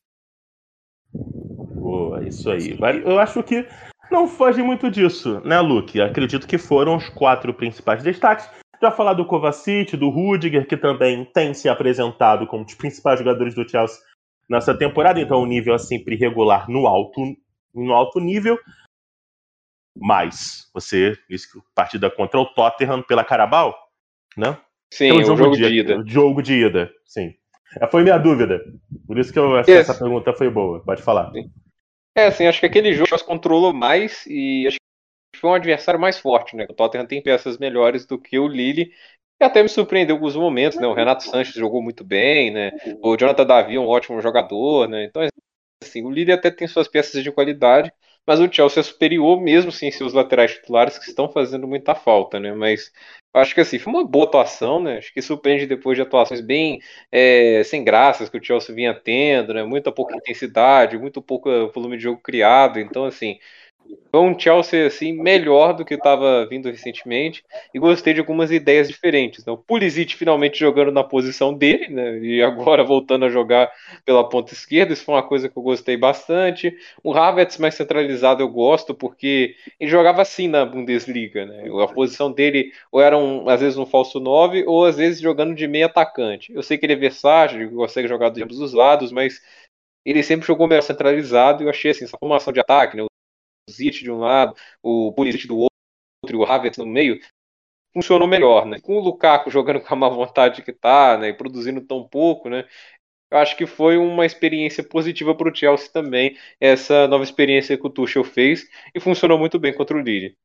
Boa, 1.14 2.28
isso 2.28 2.50
aí. 2.50 2.76
Eu 3.06 3.20
acho 3.20 3.44
que 3.44 3.68
não 4.14 4.28
foge 4.28 4.62
muito 4.62 4.92
disso, 4.92 5.42
né, 5.44 5.60
Luke? 5.60 6.00
Acredito 6.00 6.48
que 6.48 6.60
foram 6.60 6.96
os 6.96 7.10
quatro 7.10 7.52
principais 7.52 8.04
destaques. 8.04 8.48
Já 8.80 8.92
falar 8.92 9.14
do 9.14 9.26
Kovacic, 9.26 9.98
do 9.98 10.10
Rudiger, 10.10 10.68
que 10.68 10.78
também 10.78 11.26
tem 11.26 11.54
se 11.54 11.68
apresentado 11.68 12.46
como 12.46 12.64
os 12.64 12.76
principais 12.76 13.18
jogadores 13.18 13.56
do 13.56 13.68
Chelsea 13.68 13.98
nessa 14.48 14.78
temporada, 14.78 15.20
então 15.20 15.42
o 15.42 15.46
nível 15.46 15.74
é 15.74 15.80
sempre 15.80 16.16
regular 16.16 16.70
no 16.70 16.86
alto, 16.86 17.22
no 17.74 17.92
alto 17.92 18.20
nível. 18.20 18.58
Mas 19.98 20.70
você 20.74 21.18
que 21.28 21.38
partida 21.74 22.10
contra 22.10 22.40
o 22.40 22.46
Tottenham 22.46 23.02
pela 23.02 23.24
Carabao, 23.24 23.76
né? 24.38 24.58
Sim, 24.92 25.12
o 25.12 25.24
jogo, 25.24 25.38
jogo 25.38 25.56
de, 25.56 25.68
de 25.68 25.80
ida. 25.80 26.00
O 26.00 26.08
jogo 26.08 26.42
de 26.42 26.54
ida, 26.54 26.92
sim. 27.06 27.34
É, 27.82 27.88
foi 27.88 28.04
minha 28.04 28.18
dúvida. 28.18 28.62
Por 29.08 29.18
isso 29.18 29.34
que 29.34 29.40
eu 29.40 29.64
que 29.64 29.72
essa 29.72 29.98
pergunta 29.98 30.34
foi 30.34 30.50
boa. 30.50 30.84
Pode 30.84 31.02
falar. 31.02 31.32
Sim. 31.32 31.50
É, 32.16 32.26
assim, 32.28 32.46
acho 32.46 32.60
que 32.60 32.66
aquele 32.66 32.94
jogo 32.94 33.18
se 33.18 33.26
controlou 33.26 33.74
mais 33.74 34.26
e 34.28 34.68
acho 34.68 34.78
que 35.34 35.40
foi 35.40 35.50
um 35.52 35.54
adversário 35.56 36.00
mais 36.00 36.20
forte, 36.20 36.56
né? 36.56 36.66
O 36.70 36.74
Tottenham 36.74 37.08
tem 37.08 37.24
peças 37.24 37.58
melhores 37.58 38.06
do 38.06 38.20
que 38.20 38.40
o 38.40 38.48
Lille. 38.48 38.92
E 39.42 39.46
até 39.46 39.64
me 39.64 39.70
surpreendeu 39.70 40.16
em 40.16 40.20
alguns 40.20 40.36
momentos, 40.36 40.80
né? 40.80 40.88
O 40.88 40.94
Renato 40.94 41.24
Sanches 41.24 41.56
jogou 41.56 41.82
muito 41.84 42.04
bem, 42.04 42.52
né? 42.52 42.72
O 43.04 43.18
Jonathan 43.18 43.46
Davi 43.46 43.76
é 43.78 43.80
um 43.80 43.88
ótimo 43.88 44.22
jogador, 44.22 44.90
né? 44.90 45.06
Então, 45.06 45.24
assim, 45.84 46.04
o 46.04 46.12
Lille 46.12 46.32
até 46.34 46.52
tem 46.52 46.68
suas 46.68 46.88
peças 46.88 47.24
de 47.24 47.32
qualidade, 47.32 47.92
mas 48.26 48.40
o 48.40 48.52
Chelsea 48.52 48.80
é 48.82 48.84
superior 48.84 49.42
mesmo 49.42 49.72
sem 49.72 49.92
seus 49.92 50.14
laterais 50.14 50.54
titulares 50.54 50.98
que 50.98 51.10
estão 51.10 51.30
fazendo 51.30 51.68
muita 51.68 51.94
falta, 51.96 52.40
né? 52.40 52.54
Mas 52.54 52.92
acho 53.34 53.54
que 53.54 53.62
assim, 53.62 53.80
foi 53.80 53.92
uma 53.94 54.06
boa 54.06 54.26
atuação, 54.26 54.82
né? 54.82 54.98
Acho 54.98 55.14
que 55.14 55.22
surpreende 55.22 55.66
depois 55.66 55.96
de 55.98 56.02
atuações 56.02 56.42
bem 56.42 56.80
é, 57.12 57.64
sem 57.66 57.84
graças 57.84 58.30
que 58.30 58.38
o 58.38 58.44
Chelsea 58.44 58.74
vinha 58.74 58.94
tendo, 58.94 59.54
né? 59.54 59.64
Muita 59.64 59.92
pouca 59.92 60.16
intensidade, 60.16 60.98
muito 60.98 61.22
pouco 61.22 61.50
volume 61.74 61.98
de 61.98 62.04
jogo 62.04 62.22
criado. 62.22 62.80
Então, 62.80 63.06
assim, 63.06 63.40
um 64.14 64.38
Chelsea 64.38 64.86
assim 64.86 65.12
melhor 65.12 65.74
do 65.74 65.84
que 65.84 65.96
estava 65.96 66.46
vindo 66.46 66.70
recentemente 66.70 67.44
e 67.74 67.80
gostei 67.80 68.14
de 68.14 68.20
algumas 68.20 68.52
ideias 68.52 68.88
diferentes. 68.88 69.44
Né? 69.44 69.52
O 69.52 69.58
Pulisic 69.58 70.16
finalmente 70.16 70.60
jogando 70.60 70.92
na 70.92 71.04
posição 71.04 71.54
dele, 71.54 71.88
né? 71.88 72.20
E 72.20 72.42
agora 72.44 72.84
voltando 72.84 73.26
a 73.26 73.30
jogar 73.30 73.72
pela 74.06 74.28
ponta 74.28 74.54
esquerda, 74.54 74.94
isso 74.94 75.06
foi 75.06 75.16
uma 75.16 75.24
coisa 75.24 75.50
que 75.50 75.58
eu 75.58 75.64
gostei 75.64 75.98
bastante. 75.98 76.78
O 77.04 77.14
Havertz 77.14 77.58
mais 77.58 77.74
centralizado 77.74 78.44
eu 78.44 78.50
gosto 78.50 78.94
porque 78.94 79.56
ele 79.80 79.90
jogava 79.90 80.22
assim 80.22 80.48
na 80.48 80.64
Bundesliga, 80.66 81.46
né? 81.46 81.64
A 81.84 81.88
posição 81.88 82.32
dele 82.32 82.72
ou 82.92 83.02
era 83.02 83.18
um, 83.18 83.50
às 83.50 83.62
vezes 83.62 83.78
um 83.78 83.86
falso 83.86 84.20
9 84.20 84.64
ou 84.68 84.86
às 84.86 84.98
vezes 84.98 85.20
jogando 85.20 85.56
de 85.56 85.68
meio 85.68 85.88
atacante. 85.88 86.54
Eu 86.54 86.62
sei 86.62 86.78
que 86.78 86.86
ele 86.86 86.94
é 86.94 86.98
versátil, 86.98 87.72
consegue 87.72 88.08
jogar 88.08 88.30
de 88.30 88.44
ambos 88.44 88.60
os 88.60 88.74
lados, 88.74 89.12
mas 89.12 89.42
ele 90.06 90.22
sempre 90.22 90.46
jogou 90.46 90.68
melhor 90.68 90.82
centralizado 90.82 91.64
e 91.64 91.66
eu 91.66 91.70
achei 91.70 91.92
assim, 91.92 92.06
essa 92.06 92.18
formação 92.18 92.54
de 92.54 92.60
ataque, 92.60 92.98
né? 92.98 93.06
Zit 93.70 94.04
de 94.04 94.12
um 94.12 94.20
lado, 94.20 94.56
o 94.82 95.14
Pulisic 95.14 95.48
do 95.48 95.58
outro 95.58 95.72
e 96.30 96.36
o 96.36 96.44
Havertz 96.44 96.78
no 96.78 96.86
meio, 96.86 97.20
funcionou 97.94 98.28
melhor, 98.28 98.66
né? 98.66 98.80
Com 98.82 98.98
o 98.98 99.00
Lukaku 99.00 99.52
jogando 99.52 99.80
com 99.80 99.94
a 99.94 99.98
má 99.98 100.10
vontade 100.10 100.64
que 100.64 100.74
tá, 100.74 101.18
né, 101.18 101.30
e 101.30 101.34
produzindo 101.34 101.82
tão 101.82 102.08
pouco, 102.08 102.50
né? 102.50 102.66
Eu 103.32 103.38
acho 103.40 103.58
que 103.58 103.66
foi 103.66 103.98
uma 103.98 104.26
experiência 104.26 104.84
positiva 104.84 105.34
para 105.34 105.52
o 105.52 105.56
Chelsea 105.56 105.92
também, 105.92 106.38
essa 106.60 107.08
nova 107.08 107.24
experiência 107.24 107.78
que 107.78 107.88
o 107.88 107.90
Tuchel 107.90 108.24
fez 108.24 108.68
e 108.94 109.00
funcionou 109.00 109.40
muito 109.40 109.58
bem 109.58 109.74
contra 109.74 109.98
o 109.98 110.02
Lille. 110.02 110.38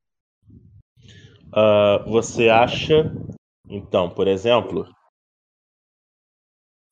Uh, 1.48 2.10
você 2.10 2.48
acha, 2.48 3.10
então, 3.68 4.08
por 4.08 4.26
exemplo, 4.26 4.88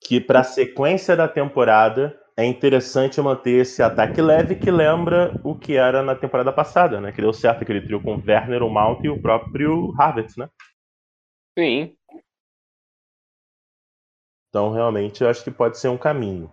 que 0.02 0.20
para 0.20 0.40
a 0.40 0.44
sequência 0.44 1.16
da 1.16 1.28
temporada 1.28 2.18
é 2.36 2.44
interessante 2.44 3.20
manter 3.20 3.62
esse 3.62 3.82
ataque 3.82 4.20
leve 4.20 4.56
que 4.56 4.70
lembra 4.70 5.40
o 5.42 5.54
que 5.54 5.76
era 5.76 6.02
na 6.02 6.14
temporada 6.14 6.52
passada, 6.52 7.00
né? 7.00 7.10
Que 7.10 7.22
deu 7.22 7.32
certo 7.32 7.62
aquele 7.62 7.80
trio 7.80 8.02
com 8.02 8.14
o 8.14 8.22
Werner, 8.22 8.62
o 8.62 8.68
Mount 8.68 9.02
e 9.02 9.08
o 9.08 9.20
próprio 9.20 9.94
Havertz, 9.98 10.36
né? 10.36 10.48
Sim. 11.58 11.96
Então, 14.50 14.70
realmente, 14.70 15.22
eu 15.22 15.30
acho 15.30 15.42
que 15.42 15.50
pode 15.50 15.78
ser 15.78 15.88
um 15.88 15.96
caminho. 15.96 16.52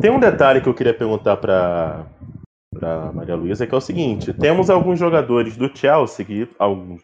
Tem 0.00 0.10
um 0.10 0.18
detalhe 0.18 0.60
que 0.60 0.68
eu 0.68 0.74
queria 0.74 0.96
perguntar 0.96 1.36
para 1.36 2.06
para 2.72 3.12
Maria 3.12 3.36
Luísa, 3.36 3.66
que 3.66 3.74
é 3.74 3.76
o 3.78 3.82
seguinte: 3.82 4.32
temos 4.32 4.70
alguns 4.70 4.98
jogadores 4.98 5.56
do 5.56 5.74
Chelsea 5.76 6.24
que 6.24 6.48
alguns, 6.58 7.02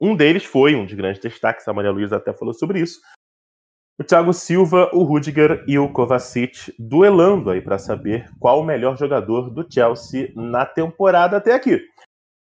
um 0.00 0.14
deles 0.14 0.44
foi 0.44 0.74
um 0.74 0.84
dos 0.84 0.94
grandes 0.94 1.20
destaques, 1.20 1.66
a 1.66 1.72
Maria 1.72 1.90
Luísa 1.90 2.16
até 2.16 2.32
falou 2.32 2.54
sobre 2.54 2.80
isso, 2.80 3.00
o 4.00 4.04
Thiago 4.04 4.32
Silva, 4.32 4.88
o 4.94 5.02
Rudiger 5.02 5.62
e 5.68 5.78
o 5.78 5.92
Kovacic 5.92 6.74
duelando 6.78 7.50
aí 7.50 7.60
para 7.60 7.76
saber 7.76 8.30
qual 8.40 8.58
o 8.58 8.64
melhor 8.64 8.96
jogador 8.96 9.50
do 9.50 9.70
Chelsea 9.70 10.32
na 10.34 10.64
temporada 10.64 11.36
até 11.36 11.52
aqui. 11.52 11.84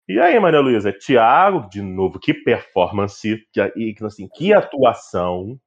E 0.07 0.21
aí, 0.21 0.39
Maria 0.39 0.61
Luísa, 0.61 0.93
Thiago, 0.93 1.67
de 1.71 1.81
novo, 1.81 2.21
que 2.21 2.35
performance, 2.35 3.43
que, 3.51 3.97
assim, 4.05 4.29
que 4.29 4.53
atuação. 4.53 5.59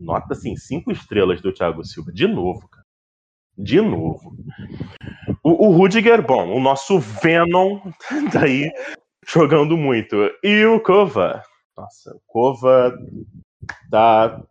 Nota 0.00 0.32
assim, 0.32 0.56
cinco 0.56 0.90
estrelas 0.90 1.40
do 1.40 1.52
Thiago 1.52 1.84
Silva, 1.84 2.10
de 2.10 2.26
novo, 2.26 2.68
cara. 2.68 2.84
De 3.56 3.80
novo. 3.80 4.36
O, 5.44 5.68
o 5.68 5.70
Rudiger, 5.70 6.20
bom, 6.20 6.52
o 6.52 6.58
nosso 6.58 6.98
Venom 6.98 7.80
daí 8.32 8.72
jogando 9.24 9.76
muito. 9.76 10.16
E 10.42 10.64
o 10.64 10.80
Kova. 10.80 11.44
Nossa, 11.76 12.10
o 12.12 12.20
Kova 12.26 12.92
tá 13.88 14.42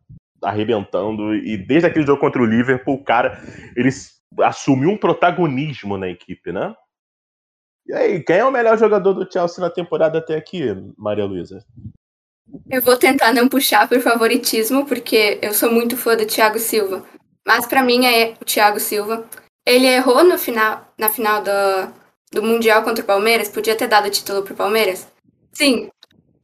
arrebentando. 0.43 1.35
E 1.35 1.57
desde 1.57 1.87
aquele 1.87 2.05
jogo 2.05 2.19
contra 2.19 2.41
o 2.41 2.45
Liverpool, 2.45 2.95
o 2.95 3.03
cara 3.03 3.41
ele 3.75 3.89
assumiu 4.39 4.89
um 4.89 4.97
protagonismo 4.97 5.97
na 5.97 6.07
equipe, 6.07 6.51
né? 6.51 6.73
E 7.85 7.93
aí, 7.93 8.23
quem 8.23 8.37
é 8.37 8.45
o 8.45 8.51
melhor 8.51 8.77
jogador 8.77 9.13
do 9.13 9.31
Chelsea 9.31 9.63
na 9.63 9.69
temporada 9.69 10.19
até 10.19 10.35
aqui, 10.35 10.63
Maria 10.97 11.25
Luísa? 11.25 11.65
Eu 12.69 12.81
vou 12.81 12.97
tentar 12.97 13.33
não 13.33 13.47
puxar 13.47 13.87
por 13.87 13.99
favoritismo, 13.99 14.85
porque 14.85 15.39
eu 15.41 15.53
sou 15.53 15.71
muito 15.71 15.97
fã 15.97 16.15
do 16.15 16.25
Thiago 16.25 16.59
Silva. 16.59 17.03
Mas 17.45 17.65
para 17.65 17.83
mim 17.83 18.05
é 18.05 18.33
o 18.39 18.45
Thiago 18.45 18.79
Silva. 18.79 19.25
Ele 19.65 19.87
errou 19.87 20.23
no 20.23 20.37
final, 20.37 20.93
na 20.97 21.09
final 21.09 21.41
do, 21.43 21.93
do 22.31 22.43
Mundial 22.43 22.83
contra 22.83 23.03
o 23.03 23.07
Palmeiras, 23.07 23.49
podia 23.49 23.75
ter 23.75 23.87
dado 23.87 24.07
o 24.07 24.11
título 24.11 24.43
pro 24.43 24.55
Palmeiras. 24.55 25.07
Sim, 25.51 25.89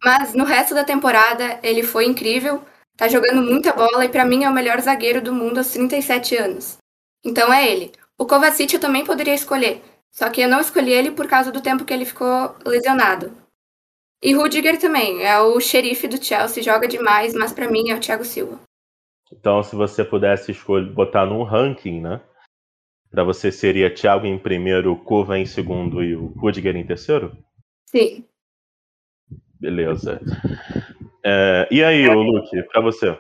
mas 0.04 0.34
no 0.34 0.44
resto 0.44 0.76
da 0.76 0.84
temporada 0.84 1.60
ele 1.64 1.84
foi 1.84 2.06
incrível. 2.06 2.62
Tá 2.98 3.08
jogando 3.08 3.44
muita 3.44 3.72
bola 3.74 4.04
e 4.04 4.10
para 4.10 4.26
mim 4.26 4.44
é 4.44 4.50
o 4.50 4.54
melhor 4.54 4.82
zagueiro 4.82 5.22
do 5.22 5.32
mundo 5.32 5.60
aos 5.60 5.72
37 5.72 6.36
anos. 6.36 6.78
Então 7.24 7.54
é 7.54 7.72
ele. 7.72 7.92
O 8.18 8.26
Kovacic 8.26 8.74
eu 8.74 8.80
também 8.80 9.06
poderia 9.06 9.36
escolher, 9.36 9.84
só 10.12 10.28
que 10.32 10.42
eu 10.42 10.50
não 10.50 10.60
escolhi 10.60 10.92
ele 10.92 11.12
por 11.12 11.28
causa 11.28 11.52
do 11.52 11.62
tempo 11.62 11.86
que 11.86 11.94
ele 11.94 12.06
ficou 12.06 12.56
lesionado. 12.66 13.32
E 14.24 14.34
Rudiger 14.34 14.80
também, 14.80 15.24
é 15.24 15.40
o 15.40 15.60
xerife 15.60 16.08
do 16.08 16.22
Chelsea, 16.22 16.64
joga 16.64 16.88
demais, 16.88 17.36
mas 17.36 17.54
para 17.54 17.70
mim 17.70 17.92
é 17.92 17.96
o 17.96 18.00
Thiago 18.00 18.26
Silva. 18.26 18.60
Então, 19.32 19.62
se 19.62 19.76
você 19.76 20.04
pudesse 20.04 20.52
escolher, 20.52 20.92
botar 20.92 21.28
num 21.28 21.44
ranking, 21.44 22.02
né? 22.02 22.20
Para 23.12 23.24
você 23.24 23.52
seria 23.52 23.94
Thiago 23.94 24.26
em 24.26 24.40
primeiro, 24.40 24.96
Kova 24.96 25.38
em 25.38 25.46
segundo 25.46 26.04
e 26.04 26.16
o 26.16 26.28
Rudiger 26.30 26.76
em 26.76 26.86
terceiro? 26.86 27.38
Sim. 27.86 28.26
Beleza. 29.60 30.20
É, 31.24 31.68
e 31.72 31.84
aí, 31.84 32.08
o 32.08 32.22
Luke, 32.22 32.62
para 32.72 32.82
você? 32.82 33.18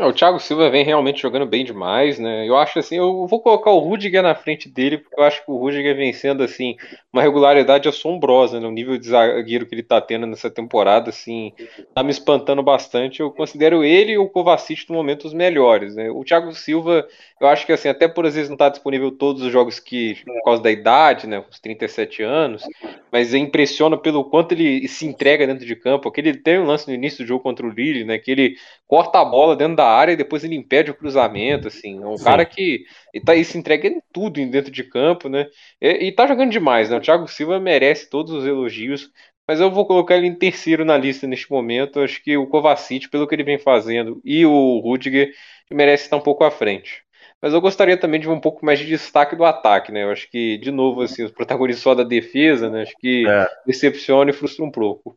É, 0.00 0.06
o 0.06 0.12
Thiago 0.12 0.38
Silva 0.38 0.70
vem 0.70 0.84
realmente 0.84 1.20
jogando 1.20 1.44
bem 1.44 1.64
demais, 1.64 2.20
né? 2.20 2.48
Eu 2.48 2.56
acho 2.56 2.78
assim, 2.78 2.96
eu 2.96 3.26
vou 3.26 3.40
colocar 3.40 3.72
o 3.72 3.80
Rudiger 3.80 4.22
na 4.22 4.32
frente 4.32 4.68
dele, 4.68 4.98
porque 4.98 5.18
eu 5.18 5.24
acho 5.24 5.44
que 5.44 5.50
o 5.50 5.56
Rudiger 5.56 5.96
vem 5.96 6.12
sendo 6.12 6.44
assim, 6.44 6.76
uma 7.12 7.20
regularidade 7.20 7.88
assombrosa, 7.88 8.60
né? 8.60 8.68
O 8.68 8.70
nível 8.70 8.96
de 8.96 9.08
zagueiro 9.08 9.66
que 9.66 9.74
ele 9.74 9.82
tá 9.82 10.00
tendo 10.00 10.24
nessa 10.24 10.48
temporada, 10.48 11.10
assim, 11.10 11.52
tá 11.92 12.04
me 12.04 12.12
espantando 12.12 12.62
bastante. 12.62 13.18
Eu 13.18 13.32
considero 13.32 13.82
ele 13.82 14.12
e 14.12 14.18
o 14.18 14.28
Kovacic 14.28 14.88
no 14.88 14.94
momento 14.94 15.24
os 15.24 15.34
melhores, 15.34 15.96
né? 15.96 16.08
O 16.08 16.22
Thiago 16.22 16.54
Silva, 16.54 17.04
eu 17.40 17.48
acho 17.48 17.66
que 17.66 17.72
assim, 17.72 17.88
até 17.88 18.06
por 18.06 18.24
às 18.24 18.36
vezes 18.36 18.48
não 18.48 18.56
tá 18.56 18.68
disponível 18.68 19.10
todos 19.10 19.42
os 19.42 19.50
jogos 19.50 19.80
que, 19.80 20.14
por 20.24 20.44
causa 20.44 20.62
da 20.62 20.70
idade, 20.70 21.26
né? 21.26 21.42
Os 21.50 21.58
37 21.58 22.22
anos, 22.22 22.62
mas 23.10 23.34
impressiona 23.34 23.96
pelo 23.96 24.24
quanto 24.24 24.52
ele 24.52 24.86
se 24.86 25.04
entrega 25.04 25.44
dentro 25.44 25.66
de 25.66 25.74
campo. 25.74 26.08
Aquele 26.08 26.34
tem 26.36 26.60
um 26.60 26.66
lance 26.66 26.86
no 26.86 26.94
início 26.94 27.24
do 27.24 27.26
jogo 27.26 27.42
contra 27.42 27.66
o 27.66 27.70
Lille, 27.70 28.04
né? 28.04 28.16
Que 28.16 28.30
ele 28.30 28.54
corta 28.86 29.18
a 29.18 29.24
bola 29.24 29.56
dentro 29.56 29.74
da 29.74 29.87
área 29.88 30.12
e 30.12 30.16
depois 30.16 30.44
ele 30.44 30.54
impede 30.54 30.90
o 30.90 30.94
cruzamento, 30.94 31.68
assim. 31.68 32.02
É 32.02 32.06
um 32.06 32.16
Sim. 32.16 32.24
cara 32.24 32.44
que 32.44 32.84
ele, 33.12 33.24
tá, 33.24 33.34
ele 33.34 33.44
se 33.44 33.56
entrega 33.58 33.88
em 33.88 34.00
tudo 34.12 34.44
dentro 34.46 34.70
de 34.70 34.84
campo, 34.84 35.28
né? 35.28 35.46
E, 35.80 36.08
e 36.08 36.12
tá 36.12 36.26
jogando 36.26 36.50
demais, 36.50 36.90
né? 36.90 36.96
O 36.96 37.00
Thiago 37.00 37.28
Silva 37.28 37.58
merece 37.58 38.08
todos 38.08 38.32
os 38.32 38.46
elogios 38.46 39.10
mas 39.48 39.60
eu 39.60 39.70
vou 39.70 39.86
colocar 39.86 40.14
ele 40.14 40.26
em 40.26 40.34
terceiro 40.34 40.84
na 40.84 40.98
lista 40.98 41.26
neste 41.26 41.50
momento. 41.50 42.00
Acho 42.00 42.22
que 42.22 42.36
o 42.36 42.46
Kovacic, 42.46 43.08
pelo 43.08 43.26
que 43.26 43.34
ele 43.34 43.42
vem 43.42 43.58
fazendo, 43.58 44.20
e 44.22 44.44
o 44.44 44.78
Rudiger 44.80 45.32
merece 45.72 46.04
estar 46.04 46.18
um 46.18 46.20
pouco 46.20 46.44
à 46.44 46.50
frente. 46.50 47.02
Mas 47.40 47.54
eu 47.54 47.60
gostaria 47.60 47.96
também 47.96 48.20
de 48.20 48.28
um 48.28 48.38
pouco 48.38 48.66
mais 48.66 48.78
de 48.78 48.84
destaque 48.84 49.34
do 49.34 49.44
ataque, 49.44 49.90
né? 49.90 50.04
Eu 50.04 50.10
acho 50.10 50.30
que, 50.30 50.58
de 50.58 50.70
novo, 50.70 51.00
assim, 51.00 51.22
os 51.24 51.30
protagonistas 51.30 51.82
só 51.82 51.94
da 51.94 52.04
defesa, 52.04 52.68
né? 52.68 52.82
Acho 52.82 52.94
que 52.98 53.26
é. 53.26 53.48
decepciona 53.64 54.30
e 54.30 54.34
frustra 54.34 54.62
um 54.62 54.70
pouco. 54.70 55.16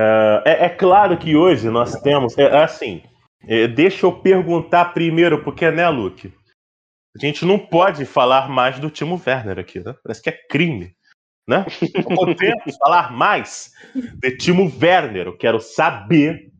É, 0.00 0.66
é, 0.66 0.68
claro 0.68 1.18
que 1.18 1.34
hoje 1.34 1.68
nós 1.68 2.00
temos. 2.00 2.38
É, 2.38 2.42
é 2.42 2.62
assim, 2.62 3.02
é, 3.42 3.66
deixa 3.66 4.06
eu 4.06 4.12
perguntar 4.20 4.92
primeiro, 4.94 5.42
porque, 5.42 5.68
né, 5.70 5.88
Luke? 5.88 6.32
A 7.16 7.26
gente 7.26 7.44
não 7.44 7.58
pode 7.58 8.04
falar 8.04 8.48
mais 8.48 8.78
do 8.78 8.90
Timo 8.90 9.20
Werner 9.26 9.58
aqui, 9.58 9.80
né? 9.80 9.96
Parece 10.04 10.22
que 10.22 10.30
é 10.30 10.38
crime. 10.48 10.94
Né? 11.48 11.64
Não 12.08 12.14
podemos 12.14 12.76
falar 12.76 13.10
mais 13.10 13.72
de 13.94 14.36
Timo 14.36 14.70
Werner. 14.80 15.26
Eu 15.26 15.36
quero 15.36 15.60
saber 15.60 16.52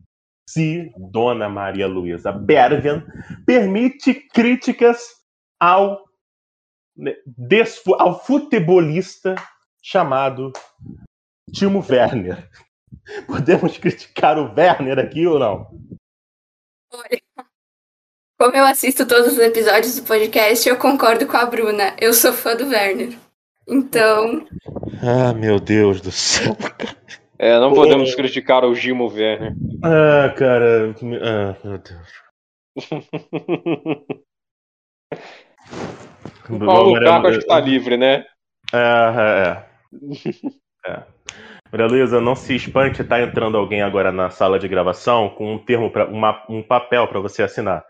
se 0.49 0.91
Dona 0.97 1.47
Maria 1.47 1.87
Luísa 1.87 2.31
Bergen 2.31 3.03
permite 3.45 4.15
críticas 4.15 4.99
ao, 5.59 6.03
né, 6.97 7.13
ao 7.99 8.19
futebolista 8.25 9.35
chamado 9.81 10.51
Timo 11.53 11.85
Werner. 11.87 12.49
Podemos 13.27 13.77
criticar 13.77 14.37
o 14.37 14.53
Werner 14.55 14.99
aqui 14.99 15.25
ou 15.25 15.39
não? 15.39 15.67
Olha, 16.91 17.21
como 18.39 18.55
eu 18.55 18.65
assisto 18.65 19.05
todos 19.05 19.33
os 19.33 19.39
episódios 19.39 19.99
do 19.99 20.07
podcast, 20.07 20.67
eu 20.67 20.77
concordo 20.77 21.27
com 21.27 21.37
a 21.37 21.45
Bruna. 21.45 21.95
Eu 21.99 22.13
sou 22.13 22.31
fã 22.33 22.55
do 22.55 22.67
Werner. 22.67 23.17
Então. 23.67 24.47
Ah, 25.03 25.33
meu 25.33 25.59
Deus 25.59 26.01
do 26.01 26.11
céu. 26.11 26.55
É, 27.37 27.59
não 27.59 27.73
podemos 27.73 28.15
criticar 28.15 28.63
o 28.65 28.73
Gimo 28.73 29.07
Werner. 29.07 29.53
Ah, 29.83 30.33
cara. 30.35 30.95
Ah, 31.21 31.55
meu 31.63 31.77
Deus. 31.77 32.07
o 36.49 36.59
Paulo 36.65 36.99
Caco 36.99 37.27
acho 37.27 37.39
que 37.39 37.45
tá 37.45 37.59
livre, 37.59 37.97
né? 37.97 38.25
É, 38.73 39.65
é. 40.87 40.91
é. 40.91 41.03
Maria 41.71 41.87
Luísa, 41.87 42.19
não 42.19 42.35
se 42.35 42.55
espante, 42.55 43.03
tá 43.03 43.21
entrando 43.21 43.57
alguém 43.57 43.81
agora 43.81 44.11
na 44.11 44.29
sala 44.29 44.57
de 44.57 44.67
gravação 44.67 45.29
com 45.29 45.53
um 45.53 45.57
termo, 45.57 45.91
pra, 45.91 46.07
um 46.49 46.63
papel 46.63 47.07
para 47.07 47.19
você 47.19 47.43
assinar. 47.43 47.85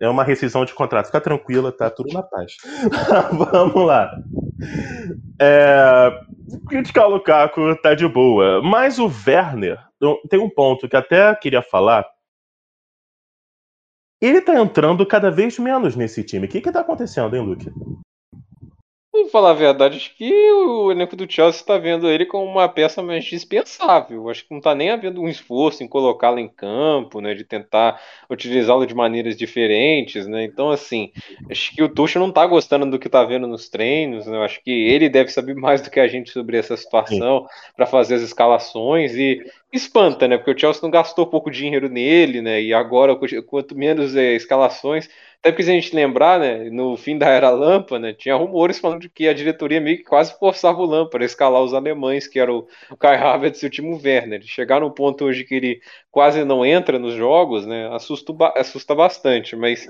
É 0.00 0.08
uma 0.08 0.24
rescisão 0.24 0.64
de 0.64 0.74
contrato. 0.74 1.06
Fica 1.06 1.20
tranquila, 1.20 1.70
tá 1.70 1.90
tudo 1.90 2.12
na 2.12 2.22
paz. 2.22 2.56
Vamos 3.52 3.86
lá. 3.86 4.10
É, 5.38 6.10
criticar 6.68 7.06
o 7.06 7.10
Lukaku 7.10 7.76
tá 7.82 7.94
de 7.94 8.08
boa. 8.08 8.62
Mas 8.62 8.98
o 8.98 9.04
Werner, 9.26 9.78
tem 10.28 10.40
um 10.40 10.48
ponto 10.48 10.88
que 10.88 10.96
até 10.96 11.34
queria 11.34 11.62
falar. 11.62 12.06
Ele 14.20 14.40
tá 14.40 14.58
entrando 14.58 15.04
cada 15.06 15.30
vez 15.30 15.58
menos 15.58 15.94
nesse 15.94 16.24
time. 16.24 16.46
O 16.46 16.48
que 16.48 16.60
que 16.60 16.72
tá 16.72 16.80
acontecendo, 16.80 17.36
hein, 17.36 17.42
Luke? 17.42 17.70
Vou 19.20 19.28
falar 19.28 19.50
a 19.50 19.54
verdade, 19.54 19.98
acho 19.98 20.16
que 20.16 20.32
o 20.52 20.90
elenco 20.90 21.14
do 21.14 21.30
Chelsea 21.30 21.60
está 21.60 21.76
vendo 21.76 22.08
ele 22.08 22.24
como 22.24 22.44
uma 22.44 22.68
peça 22.68 23.02
mais 23.02 23.24
dispensável. 23.24 24.28
Acho 24.28 24.44
que 24.44 24.50
não 24.50 24.58
está 24.58 24.74
nem 24.74 24.90
havendo 24.90 25.20
um 25.20 25.28
esforço 25.28 25.84
em 25.84 25.88
colocá-lo 25.88 26.38
em 26.38 26.48
campo, 26.48 27.20
né, 27.20 27.34
de 27.34 27.44
tentar 27.44 28.00
utilizá-lo 28.30 28.86
de 28.86 28.94
maneiras 28.94 29.36
diferentes, 29.36 30.26
né. 30.26 30.42
Então, 30.44 30.70
assim, 30.70 31.12
acho 31.50 31.74
que 31.74 31.82
o 31.82 31.88
Tuchel 31.88 32.20
não 32.22 32.30
está 32.30 32.46
gostando 32.46 32.90
do 32.90 32.98
que 32.98 33.08
está 33.08 33.22
vendo 33.22 33.46
nos 33.46 33.68
treinos. 33.68 34.26
Né, 34.26 34.38
acho 34.42 34.62
que 34.64 34.70
ele 34.70 35.08
deve 35.08 35.30
saber 35.30 35.54
mais 35.54 35.82
do 35.82 35.90
que 35.90 36.00
a 36.00 36.08
gente 36.08 36.30
sobre 36.30 36.56
essa 36.56 36.76
situação 36.76 37.46
para 37.76 37.86
fazer 37.86 38.14
as 38.14 38.22
escalações 38.22 39.14
e 39.14 39.44
espanta, 39.72 40.26
né, 40.26 40.36
porque 40.36 40.50
o 40.50 40.58
Chelsea 40.58 40.82
não 40.82 40.90
gastou 40.90 41.26
pouco 41.26 41.50
dinheiro 41.50 41.88
nele, 41.88 42.42
né, 42.42 42.60
e 42.62 42.74
agora 42.74 43.16
quanto 43.46 43.76
menos 43.76 44.16
é, 44.16 44.34
escalações. 44.34 45.08
Até 45.38 45.52
porque 45.52 45.62
se 45.62 45.70
a 45.70 45.74
gente 45.74 45.96
lembrar, 45.96 46.38
né, 46.38 46.68
no 46.70 46.96
fim 46.98 47.16
da 47.16 47.28
era 47.28 47.48
Lampa, 47.50 47.98
né, 47.98 48.12
tinha 48.12 48.34
rumores 48.36 48.78
falando 48.78 49.08
que 49.08 49.26
a 49.26 49.32
diretoria 49.32 49.80
meio 49.80 49.96
que 49.96 50.04
quase 50.04 50.38
forçava 50.38 50.80
o 50.80 50.84
Lampa 50.84 51.18
a 51.18 51.24
escalar 51.24 51.62
os 51.62 51.72
alemães, 51.72 52.26
que 52.26 52.38
eram 52.38 52.66
o 52.90 52.96
Kai 52.96 53.16
Havertz 53.16 53.62
e 53.62 53.66
o 53.66 53.70
Timo 53.70 53.98
Werner. 54.04 54.42
Chegar 54.42 54.80
no 54.80 54.90
ponto 54.90 55.24
hoje 55.24 55.44
que 55.44 55.54
ele 55.54 55.80
quase 56.10 56.44
não 56.44 56.64
entra 56.64 56.98
nos 56.98 57.14
jogos, 57.14 57.64
né, 57.66 57.88
assusta, 57.94 58.34
assusta 58.54 58.94
bastante, 58.94 59.56
mas 59.56 59.88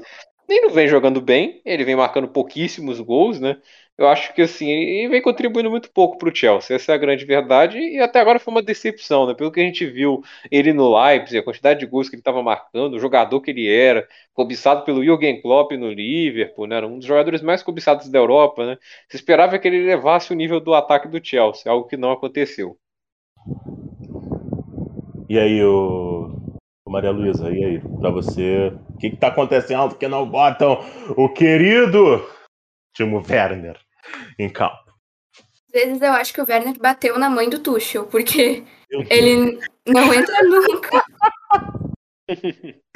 nem 0.50 0.62
não 0.62 0.70
vem 0.70 0.86
jogando 0.88 1.20
bem, 1.20 1.62
ele 1.64 1.84
vem 1.84 1.96
marcando 1.96 2.28
pouquíssimos 2.28 3.00
gols, 3.00 3.40
né? 3.40 3.56
eu 4.00 4.08
acho 4.08 4.32
que 4.34 4.40
assim, 4.40 4.66
ele 4.70 5.08
vem 5.10 5.20
contribuindo 5.20 5.70
muito 5.70 5.90
pouco 5.92 6.16
para 6.16 6.30
o 6.30 6.34
Chelsea, 6.34 6.74
essa 6.74 6.92
é 6.92 6.94
a 6.94 6.98
grande 6.98 7.26
verdade, 7.26 7.78
e 7.78 8.00
até 8.00 8.18
agora 8.18 8.38
foi 8.38 8.50
uma 8.50 8.62
decepção, 8.62 9.26
né? 9.26 9.34
Pelo 9.34 9.52
que 9.52 9.60
a 9.60 9.62
gente 9.62 9.84
viu 9.84 10.22
ele 10.50 10.72
no 10.72 10.98
Leipzig, 10.98 11.36
a 11.36 11.42
quantidade 11.42 11.80
de 11.80 11.86
gols 11.86 12.08
que 12.08 12.14
ele 12.14 12.22
estava 12.22 12.42
marcando, 12.42 12.94
o 12.94 12.98
jogador 12.98 13.42
que 13.42 13.50
ele 13.50 13.68
era, 13.70 14.08
cobiçado 14.32 14.86
pelo 14.86 15.04
Jürgen 15.04 15.42
Klopp 15.42 15.72
no 15.72 15.92
Liverpool, 15.92 16.66
né? 16.66 16.76
Era 16.76 16.86
um 16.86 16.96
dos 16.96 17.06
jogadores 17.06 17.42
mais 17.42 17.62
cobiçados 17.62 18.08
da 18.08 18.18
Europa, 18.18 18.64
né? 18.64 18.78
Se 19.06 19.16
esperava 19.16 19.58
que 19.58 19.68
ele 19.68 19.84
levasse 19.84 20.32
o 20.32 20.36
nível 20.36 20.60
do 20.60 20.72
ataque 20.72 21.06
do 21.06 21.22
Chelsea, 21.22 21.70
algo 21.70 21.86
que 21.86 21.98
não 21.98 22.10
aconteceu. 22.10 22.78
E 25.28 25.38
aí, 25.38 25.62
o 25.62 26.09
Maria 26.90 27.10
Luísa, 27.10 27.48
e 27.50 27.64
aí, 27.64 27.80
para 28.00 28.10
você, 28.10 28.72
o 28.88 28.98
que 28.98 29.06
está 29.06 29.28
acontecendo 29.28 29.94
que 29.94 30.08
não 30.08 30.28
botam 30.28 30.84
o 31.16 31.28
querido 31.28 32.28
Timo 32.94 33.24
Werner? 33.28 33.78
em 34.38 34.48
campo. 34.48 34.78
Às 35.66 35.72
vezes 35.72 36.02
eu 36.02 36.12
acho 36.12 36.32
que 36.32 36.40
o 36.40 36.46
Werner 36.48 36.78
bateu 36.78 37.18
na 37.18 37.30
mãe 37.30 37.48
do 37.48 37.60
Tuchel, 37.60 38.06
porque 38.06 38.64
ele 39.08 39.58
não 39.86 40.12
entra 40.12 40.34
nunca. 40.42 41.04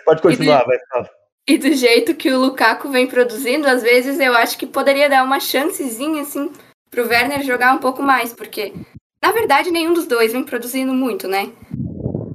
Pode 0.04 0.22
continuar, 0.22 0.62
e 0.62 0.64
do, 0.64 0.66
vai. 0.66 1.10
E 1.48 1.58
do 1.58 1.72
jeito 1.72 2.14
que 2.14 2.30
o 2.30 2.40
Lukaku 2.40 2.88
vem 2.88 3.06
produzindo, 3.06 3.68
às 3.68 3.82
vezes 3.82 4.18
eu 4.18 4.34
acho 4.34 4.58
que 4.58 4.66
poderia 4.66 5.08
dar 5.08 5.22
uma 5.22 5.38
chancezinha, 5.38 6.22
assim, 6.22 6.52
pro 6.90 7.06
Werner 7.06 7.42
jogar 7.42 7.74
um 7.74 7.78
pouco 7.78 8.02
mais, 8.02 8.32
porque, 8.32 8.72
na 9.22 9.30
verdade, 9.30 9.70
nenhum 9.70 9.92
dos 9.92 10.06
dois 10.06 10.32
vem 10.32 10.42
produzindo 10.42 10.92
muito, 10.92 11.28
né? 11.28 11.52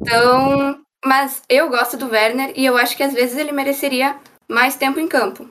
Então, 0.01 0.79
mas 1.05 1.41
eu 1.49 1.69
gosto 1.69 1.97
do 1.97 2.09
Werner 2.09 2.53
e 2.55 2.65
eu 2.65 2.77
acho 2.77 2.95
que 2.95 3.03
às 3.03 3.13
vezes 3.13 3.37
ele 3.37 3.51
mereceria 3.51 4.19
mais 4.47 4.75
tempo 4.75 4.99
em 4.99 5.07
campo. 5.07 5.49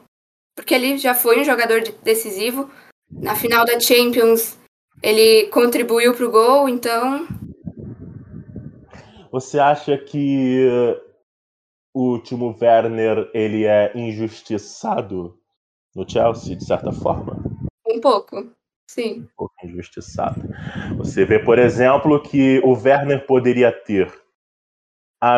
Porque 0.55 0.75
ele 0.75 0.99
já 0.99 1.15
foi 1.15 1.41
um 1.41 1.45
jogador 1.45 1.81
decisivo, 2.03 2.71
na 3.11 3.35
final 3.35 3.65
da 3.65 3.79
Champions 3.79 4.59
ele 5.03 5.47
contribuiu 5.49 6.15
para 6.15 6.27
o 6.27 6.31
gol, 6.31 6.69
então. 6.69 7.27
Você 9.31 9.59
acha 9.59 9.97
que 9.97 10.67
o 11.95 12.19
Timo 12.19 12.57
Werner 12.61 13.31
ele 13.33 13.65
é 13.65 13.93
injustiçado 13.97 15.39
no 15.95 16.09
Chelsea, 16.09 16.57
de 16.57 16.65
certa 16.65 16.93
forma? 16.93 17.43
Um 17.87 18.01
pouco, 18.01 18.51
sim. 18.89 19.21
Um 19.21 19.29
pouco 19.37 19.55
injustiçado. 19.65 20.43
Você 20.97 21.25
vê, 21.25 21.39
por 21.39 21.59
exemplo, 21.59 22.21
que 22.23 22.61
o 22.65 22.73
Werner 22.73 23.27
poderia 23.27 23.73
ter 23.73 24.13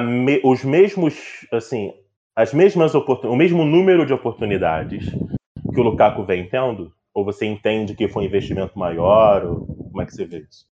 me... 0.00 0.40
os 0.44 0.64
mesmos, 0.64 1.46
assim, 1.52 1.92
as 2.36 2.52
mesmas 2.52 2.94
o 2.94 3.36
mesmo 3.36 3.64
número 3.64 4.06
de 4.06 4.12
oportunidades 4.12 5.06
que 5.06 5.80
o 5.80 5.82
Lukaku 5.82 6.24
vem 6.24 6.48
tendo 6.48 6.92
ou 7.14 7.24
você 7.24 7.46
entende 7.46 7.94
que 7.94 8.08
foi 8.08 8.22
um 8.22 8.26
investimento 8.26 8.78
maior? 8.78 9.44
Ou 9.44 9.66
como 9.66 10.02
é 10.02 10.06
que 10.06 10.12
você 10.14 10.24
vê 10.24 10.46
isso? 10.48 10.66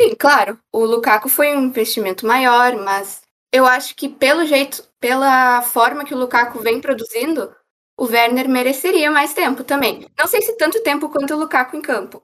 Sim, 0.00 0.14
claro. 0.14 0.58
O 0.72 0.84
Lukaku 0.84 1.28
foi 1.28 1.54
um 1.56 1.66
investimento 1.66 2.26
maior, 2.26 2.76
mas 2.76 3.22
eu 3.52 3.66
acho 3.66 3.94
que 3.94 4.08
pelo 4.08 4.46
jeito, 4.46 4.86
pela 4.98 5.62
forma 5.62 6.04
que 6.04 6.14
o 6.14 6.18
Lukaku 6.18 6.60
vem 6.60 6.80
produzindo, 6.80 7.54
o 7.98 8.04
Werner 8.04 8.48
mereceria 8.48 9.10
mais 9.10 9.34
tempo 9.34 9.62
também. 9.64 10.06
Não 10.18 10.26
sei 10.26 10.40
se 10.42 10.56
tanto 10.56 10.82
tempo 10.82 11.08
quanto 11.08 11.34
o 11.34 11.38
Lukaku 11.38 11.76
em 11.76 11.82
campo, 11.82 12.22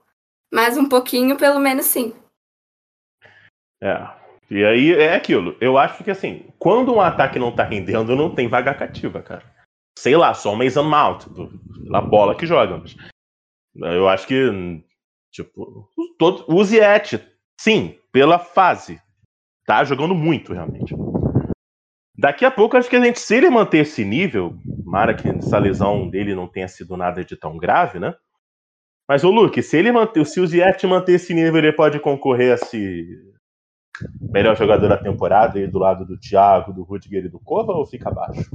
mas 0.52 0.76
um 0.76 0.88
pouquinho 0.88 1.36
pelo 1.36 1.60
menos 1.60 1.86
sim. 1.86 2.14
É. 3.80 4.27
E 4.50 4.64
aí 4.64 4.92
é 4.92 5.14
aquilo. 5.14 5.56
Eu 5.60 5.76
acho 5.76 6.02
que 6.02 6.10
assim, 6.10 6.46
quando 6.58 6.94
um 6.94 7.00
ataque 7.00 7.38
não 7.38 7.52
tá 7.54 7.64
rendendo, 7.64 8.16
não 8.16 8.34
tem 8.34 8.48
vaga 8.48 8.74
cativa, 8.74 9.22
cara 9.22 9.58
sei 9.98 10.16
lá, 10.16 10.32
só 10.32 10.52
o 10.52 10.56
Mason 10.56 10.84
Mount, 10.84 11.26
a 11.92 12.00
bola 12.00 12.36
que 12.36 12.46
joga. 12.46 12.82
Mas 13.74 13.94
eu 13.94 14.08
acho 14.08 14.28
que, 14.28 14.80
tipo, 15.32 15.88
todo, 16.16 16.44
o 16.48 16.62
Ziet, 16.62 17.20
sim, 17.60 17.98
pela 18.12 18.38
fase, 18.38 19.00
tá 19.66 19.82
jogando 19.82 20.14
muito, 20.14 20.52
realmente. 20.52 20.94
Daqui 22.16 22.44
a 22.44 22.50
pouco, 22.50 22.76
acho 22.76 22.88
que 22.88 22.96
a 22.96 23.04
gente, 23.04 23.18
se 23.18 23.34
ele 23.34 23.50
manter 23.50 23.78
esse 23.78 24.04
nível, 24.04 24.56
Mara 24.84 25.14
que 25.14 25.28
essa 25.28 25.58
lesão 25.58 26.08
dele 26.08 26.34
não 26.34 26.46
tenha 26.46 26.68
sido 26.68 26.96
nada 26.96 27.24
de 27.24 27.36
tão 27.36 27.56
grave, 27.56 27.98
né? 27.98 28.14
Mas 29.08 29.24
o 29.24 29.30
Luke, 29.30 29.62
se 29.62 29.76
ele 29.76 29.90
manter, 29.90 30.24
se 30.26 30.40
o 30.40 30.46
Ziet 30.46 30.86
manter 30.86 31.14
esse 31.14 31.34
nível, 31.34 31.58
ele 31.58 31.72
pode 31.72 31.98
concorrer 31.98 32.54
a 32.54 32.56
se 32.56 33.06
melhor 34.20 34.56
jogador 34.56 34.88
da 34.88 34.96
temporada 34.96 35.58
aí 35.58 35.66
do 35.66 35.78
lado 35.78 36.04
do 36.04 36.18
Thiago, 36.18 36.72
do 36.72 36.82
Rudiger 36.82 37.24
e 37.24 37.28
do 37.28 37.38
Kova 37.38 37.72
ou 37.72 37.86
fica 37.86 38.08
abaixo? 38.08 38.50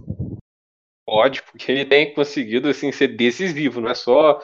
Pode, 1.05 1.43
porque 1.43 1.71
ele 1.71 1.85
tem 1.85 2.13
conseguido 2.13 2.69
assim, 2.69 2.91
ser 2.91 3.09
decisivo, 3.09 3.81
não 3.81 3.89
é 3.89 3.95
só 3.95 4.39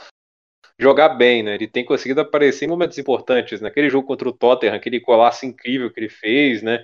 jogar 0.79 1.09
bem, 1.09 1.43
né? 1.43 1.55
Ele 1.55 1.67
tem 1.67 1.83
conseguido 1.83 2.21
aparecer 2.21 2.65
em 2.65 2.69
momentos 2.69 2.97
importantes. 2.97 3.59
Naquele 3.59 3.89
jogo 3.89 4.07
contra 4.07 4.29
o 4.29 4.33
Tottenham, 4.33 4.75
aquele 4.75 4.99
colasso 4.99 5.45
incrível 5.45 5.91
que 5.91 5.99
ele 5.99 6.09
fez, 6.09 6.63
né? 6.63 6.83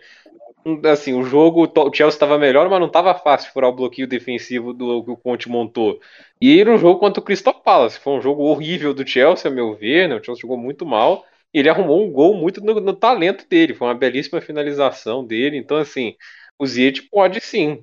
Assim, 0.91 1.13
o 1.13 1.23
jogo, 1.23 1.63
o 1.63 1.93
Chelsea 1.93 2.15
estava 2.15 2.37
melhor, 2.37 2.67
mas 2.69 2.79
não 2.79 2.87
estava 2.87 3.13
fácil 3.13 3.51
furar 3.53 3.69
o 3.69 3.75
bloqueio 3.75 4.07
defensivo 4.07 4.73
do 4.73 5.03
que 5.03 5.11
o 5.11 5.17
Conte 5.17 5.47
montou. 5.47 5.99
E 6.41 6.63
no 6.65 6.77
jogo 6.77 6.99
contra 6.99 7.21
o 7.21 7.23
Crystal 7.23 7.53
Palace, 7.53 7.99
foi 7.99 8.13
um 8.13 8.21
jogo 8.21 8.43
horrível 8.43 8.93
do 8.93 9.07
Chelsea, 9.07 9.49
a 9.49 9.53
meu 9.53 9.75
ver, 9.75 10.09
né? 10.09 10.15
O 10.15 10.23
Chelsea 10.23 10.41
jogou 10.41 10.57
muito 10.57 10.85
mal. 10.85 11.23
Ele 11.55 11.69
arrumou 11.69 12.05
um 12.05 12.11
gol 12.11 12.35
muito 12.35 12.59
no, 12.59 12.81
no 12.81 12.93
talento 12.93 13.47
dele, 13.47 13.73
foi 13.73 13.87
uma 13.87 13.95
belíssima 13.95 14.41
finalização 14.41 15.25
dele. 15.25 15.57
Então, 15.57 15.77
assim, 15.77 16.15
o 16.59 16.67
Ziyech 16.67 17.03
pode 17.03 17.39
sim 17.39 17.81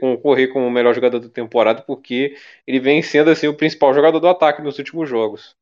concorrer 0.00 0.52
como 0.52 0.66
o 0.66 0.70
melhor 0.70 0.92
jogador 0.92 1.20
da 1.20 1.28
temporada, 1.28 1.80
porque 1.80 2.34
ele 2.66 2.80
vem 2.80 3.00
sendo 3.00 3.30
assim 3.30 3.46
o 3.46 3.56
principal 3.56 3.94
jogador 3.94 4.18
do 4.18 4.26
ataque 4.26 4.60
nos 4.62 4.78
últimos 4.78 5.08
jogos. 5.08 5.54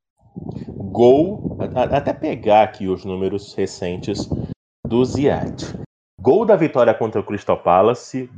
Gol, 0.70 1.58
até 1.74 2.14
pegar 2.14 2.62
aqui 2.62 2.88
os 2.88 3.04
números 3.04 3.52
recentes 3.52 4.26
do 4.86 5.04
Ziyech. 5.04 5.76
Gol 6.18 6.46
da 6.46 6.56
vitória 6.56 6.94
contra 6.94 7.20
o 7.20 7.24
Crystal 7.24 7.62
Palace, 7.62 8.30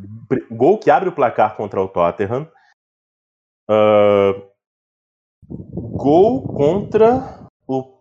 gol 0.50 0.76
que 0.76 0.90
abre 0.90 1.08
o 1.08 1.14
placar 1.14 1.56
contra 1.56 1.80
o 1.80 1.86
Tottenham, 1.86 2.50
uh, 3.70 4.42
gol 5.48 6.42
contra 6.42 7.48
o 7.64 7.97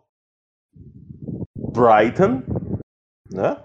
Brighton, 1.78 2.42
né? 3.32 3.62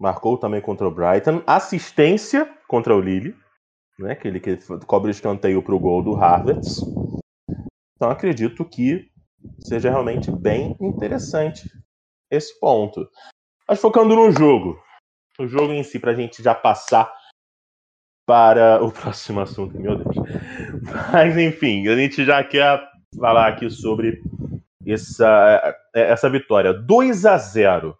marcou 0.00 0.38
também 0.38 0.62
contra 0.62 0.86
o 0.86 0.90
Brighton, 0.90 1.42
assistência 1.46 2.46
contra 2.68 2.94
o 2.94 3.00
Lille, 3.00 3.36
né, 3.98 4.12
aquele 4.12 4.38
que 4.38 4.56
cobre 4.86 5.10
o 5.10 5.12
escanteio 5.12 5.62
para 5.62 5.74
o 5.74 5.80
gol 5.80 6.02
do 6.02 6.14
Harvards. 6.14 6.78
Então 7.96 8.08
acredito 8.08 8.64
que 8.64 9.10
seja 9.58 9.90
realmente 9.90 10.30
bem 10.30 10.76
interessante 10.80 11.68
esse 12.30 12.58
ponto. 12.60 13.06
Mas 13.68 13.80
focando 13.80 14.14
no 14.14 14.30
jogo, 14.30 14.80
o 15.38 15.46
jogo 15.46 15.72
em 15.72 15.82
si, 15.82 15.98
para 15.98 16.12
a 16.12 16.14
gente 16.14 16.42
já 16.42 16.54
passar 16.54 17.12
para 18.26 18.82
o 18.82 18.92
próximo 18.94 19.40
assunto, 19.40 19.76
meu 19.76 19.96
Deus. 19.96 20.16
Mas 21.12 21.36
enfim, 21.36 21.88
a 21.88 21.96
gente 21.96 22.24
já 22.24 22.44
quer 22.44 22.80
falar 23.18 23.48
aqui 23.48 23.68
sobre 23.68 24.22
essa, 24.92 25.76
essa 25.94 26.28
vitória. 26.30 26.72
2 26.72 27.26
a 27.26 27.38
0 27.38 27.96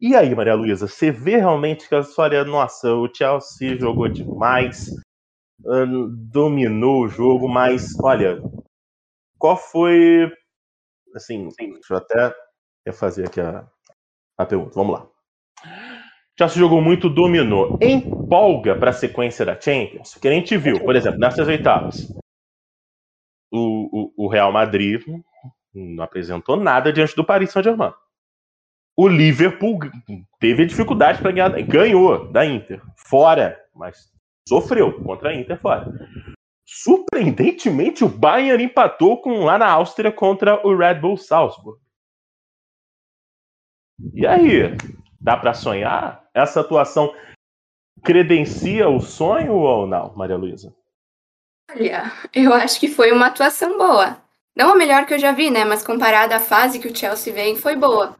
e 0.00 0.14
aí, 0.14 0.34
Maria 0.34 0.54
Luísa, 0.54 0.86
você 0.86 1.10
vê 1.10 1.36
realmente 1.36 1.88
que 1.88 1.94
a 1.94 2.00
história, 2.00 2.44
nossa, 2.44 2.92
o 2.92 3.08
Chelsea 3.10 3.78
jogou 3.78 4.06
demais, 4.06 4.90
dominou 6.30 7.04
o 7.04 7.08
jogo, 7.08 7.48
mas 7.48 7.98
olha, 8.02 8.38
qual 9.38 9.56
foi. 9.56 10.30
Assim, 11.14 11.48
deixa 11.56 11.94
eu 11.94 11.96
até 11.96 12.34
fazer 12.92 13.28
aqui 13.28 13.40
a, 13.40 13.66
a 14.36 14.44
pergunta. 14.44 14.72
Vamos 14.74 14.92
lá. 14.92 15.08
Chelsea 16.36 16.58
jogou 16.58 16.82
muito, 16.82 17.08
dominou. 17.08 17.78
Empolga 17.80 18.76
para 18.76 18.90
a 18.90 18.94
sequência 18.94 19.46
da 19.46 19.58
Champions? 19.58 20.16
Que 20.16 20.28
a 20.28 20.32
gente 20.32 20.56
viu, 20.58 20.84
por 20.84 20.96
exemplo, 20.96 21.20
nessas 21.20 21.48
oitavas. 21.48 22.12
O, 23.50 24.12
o, 24.18 24.26
o 24.26 24.28
Real 24.28 24.52
Madrid 24.52 25.00
não 25.74 26.04
apresentou 26.04 26.56
nada 26.56 26.92
diante 26.92 27.16
do 27.16 27.24
Paris 27.24 27.50
Saint-Germain. 27.50 27.92
O 28.96 29.08
Liverpool 29.08 29.80
teve 30.38 30.66
dificuldade 30.66 31.20
para 31.20 31.32
ganhar, 31.32 31.50
ganhou 31.62 32.30
da 32.30 32.46
Inter, 32.46 32.80
fora, 32.96 33.60
mas 33.74 34.12
sofreu 34.48 35.02
contra 35.02 35.30
a 35.30 35.34
Inter 35.34 35.60
fora. 35.60 35.92
Surpreendentemente, 36.66 38.04
o 38.04 38.08
Bayern 38.08 38.64
empatou 38.64 39.20
com 39.20 39.44
lá 39.44 39.58
na 39.58 39.68
Áustria 39.68 40.12
contra 40.12 40.64
o 40.66 40.76
Red 40.76 40.94
Bull 40.94 41.16
Salzburg. 41.16 41.78
E 44.12 44.26
aí, 44.26 44.76
dá 45.20 45.36
para 45.36 45.54
sonhar? 45.54 46.24
Essa 46.32 46.60
atuação 46.60 47.14
credencia 48.02 48.88
o 48.88 49.00
sonho 49.00 49.54
ou 49.54 49.86
não, 49.86 50.14
Maria 50.14 50.36
Luísa? 50.36 50.74
Olha, 51.70 52.12
eu 52.32 52.52
acho 52.52 52.78
que 52.78 52.88
foi 52.88 53.10
uma 53.10 53.26
atuação 53.26 53.76
boa. 53.76 54.23
Não 54.56 54.72
a 54.72 54.76
melhor 54.76 55.06
que 55.06 55.14
eu 55.14 55.18
já 55.18 55.32
vi, 55.32 55.50
né? 55.50 55.64
Mas 55.64 55.84
comparada 55.84 56.36
à 56.36 56.40
fase 56.40 56.78
que 56.78 56.88
o 56.88 56.96
Chelsea 56.96 57.32
vem, 57.32 57.56
foi 57.56 57.74
boa. 57.76 58.16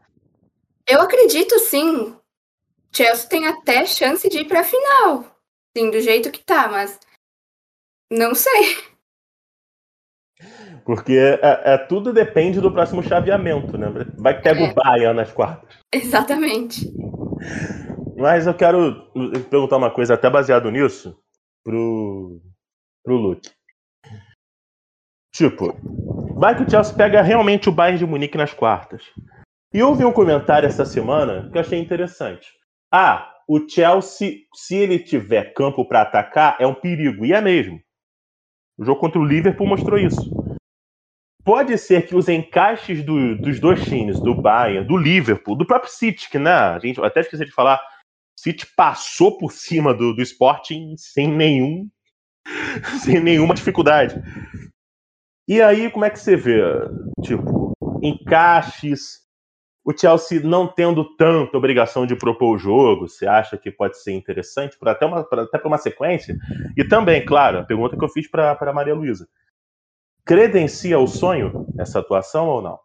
Eu 0.87 1.01
acredito 1.01 1.57
sim. 1.59 2.15
Chelsea 2.93 3.29
tem 3.29 3.47
até 3.47 3.85
chance 3.85 4.27
de 4.29 4.39
ir 4.39 4.45
para 4.45 4.61
a 4.61 4.63
final. 4.63 5.25
Sim, 5.75 5.91
do 5.91 5.99
jeito 5.99 6.31
que 6.31 6.43
tá, 6.43 6.67
mas 6.67 6.99
não 8.11 8.35
sei. 8.35 8.77
Porque 10.85 11.13
é, 11.13 11.73
é, 11.73 11.77
tudo 11.77 12.13
depende 12.13 12.61
do 12.61 12.71
próximo 12.71 13.01
chaveamento, 13.01 13.77
né? 13.77 13.87
Vai 14.17 14.37
que 14.37 14.43
pega 14.43 14.61
é. 14.61 14.71
o 14.71 14.73
Bayern 14.73 15.17
nas 15.17 15.31
quartas. 15.31 15.79
Exatamente. 15.91 16.85
Mas 18.15 18.45
eu 18.45 18.53
quero 18.53 19.11
perguntar 19.49 19.77
uma 19.77 19.91
coisa 19.91 20.13
até 20.13 20.29
baseado 20.29 20.69
nisso 20.69 21.17
pro, 21.63 22.39
pro 23.03 23.15
Luke. 23.15 23.49
Tipo, 25.35 25.77
vai 26.39 26.55
que 26.55 26.63
o 26.63 26.69
Chelsea 26.69 26.95
pega 26.95 27.21
realmente 27.21 27.67
o 27.67 27.71
Bayern 27.71 27.99
de 27.99 28.05
Munique 28.05 28.37
nas 28.37 28.53
quartas. 28.53 29.03
E 29.73 29.83
houve 29.83 30.05
um 30.05 30.13
comentário 30.13 30.65
essa 30.65 30.85
semana 30.85 31.49
que 31.51 31.57
eu 31.57 31.61
achei 31.61 31.77
interessante. 31.77 32.47
Ah, 32.89 33.33
o 33.45 33.59
Chelsea, 33.67 34.37
se 34.53 34.77
ele 34.77 34.97
tiver 34.97 35.53
campo 35.53 35.85
para 35.85 36.03
atacar, 36.03 36.55
é 36.57 36.65
um 36.65 36.73
perigo. 36.73 37.25
E 37.25 37.33
é 37.33 37.41
mesmo. 37.41 37.81
O 38.77 38.85
jogo 38.85 38.97
contra 38.97 39.19
o 39.19 39.25
Liverpool 39.25 39.67
mostrou 39.67 39.99
isso. 39.99 40.31
Pode 41.43 41.77
ser 41.77 42.07
que 42.07 42.15
os 42.15 42.29
encaixes 42.29 43.03
do, 43.03 43.37
dos 43.37 43.59
dois 43.59 43.85
times, 43.85 44.21
do 44.21 44.33
Bayern, 44.33 44.87
do 44.87 44.95
Liverpool, 44.95 45.57
do 45.57 45.67
próprio 45.67 45.91
City, 45.91 46.29
que 46.29 46.39
né, 46.39 46.49
a 46.49 46.79
gente 46.79 47.03
até 47.03 47.19
esqueci 47.19 47.43
de 47.43 47.51
falar, 47.51 47.81
City 48.39 48.65
passou 48.73 49.37
por 49.37 49.51
cima 49.51 49.93
do, 49.93 50.15
do 50.15 50.21
Sporting 50.21 50.95
sem 50.95 51.27
nenhum 51.27 51.89
sem 53.03 53.19
nenhuma 53.19 53.53
dificuldade. 53.53 54.15
E 55.47 55.61
aí, 55.61 55.91
como 55.91 56.05
é 56.05 56.09
que 56.09 56.19
você 56.19 56.35
vê? 56.35 56.61
Tipo, 57.21 57.73
encaixes, 58.01 59.25
o 59.83 59.95
Chelsea 59.95 60.41
não 60.41 60.67
tendo 60.67 61.15
tanta 61.15 61.55
obrigação 61.55 62.07
de 62.07 62.15
propor 62.15 62.55
o 62.55 62.57
jogo, 62.57 63.07
você 63.07 63.27
acha 63.27 63.55
que 63.55 63.71
pode 63.71 64.01
ser 64.01 64.13
interessante 64.13 64.77
para 64.79 64.93
até, 64.93 65.05
uma, 65.05 65.19
até 65.19 65.59
para 65.59 65.67
uma 65.67 65.77
sequência? 65.77 66.35
E 66.75 66.83
também, 66.83 67.23
claro, 67.23 67.59
a 67.59 67.63
pergunta 67.63 67.95
que 67.95 68.03
eu 68.03 68.09
fiz 68.09 68.27
para 68.27 68.73
Maria 68.73 68.95
Luísa. 68.95 69.27
Credencia 70.25 70.97
o 70.97 71.07
sonho 71.07 71.67
essa 71.77 71.99
atuação 71.99 72.47
ou 72.47 72.61
não? 72.63 72.79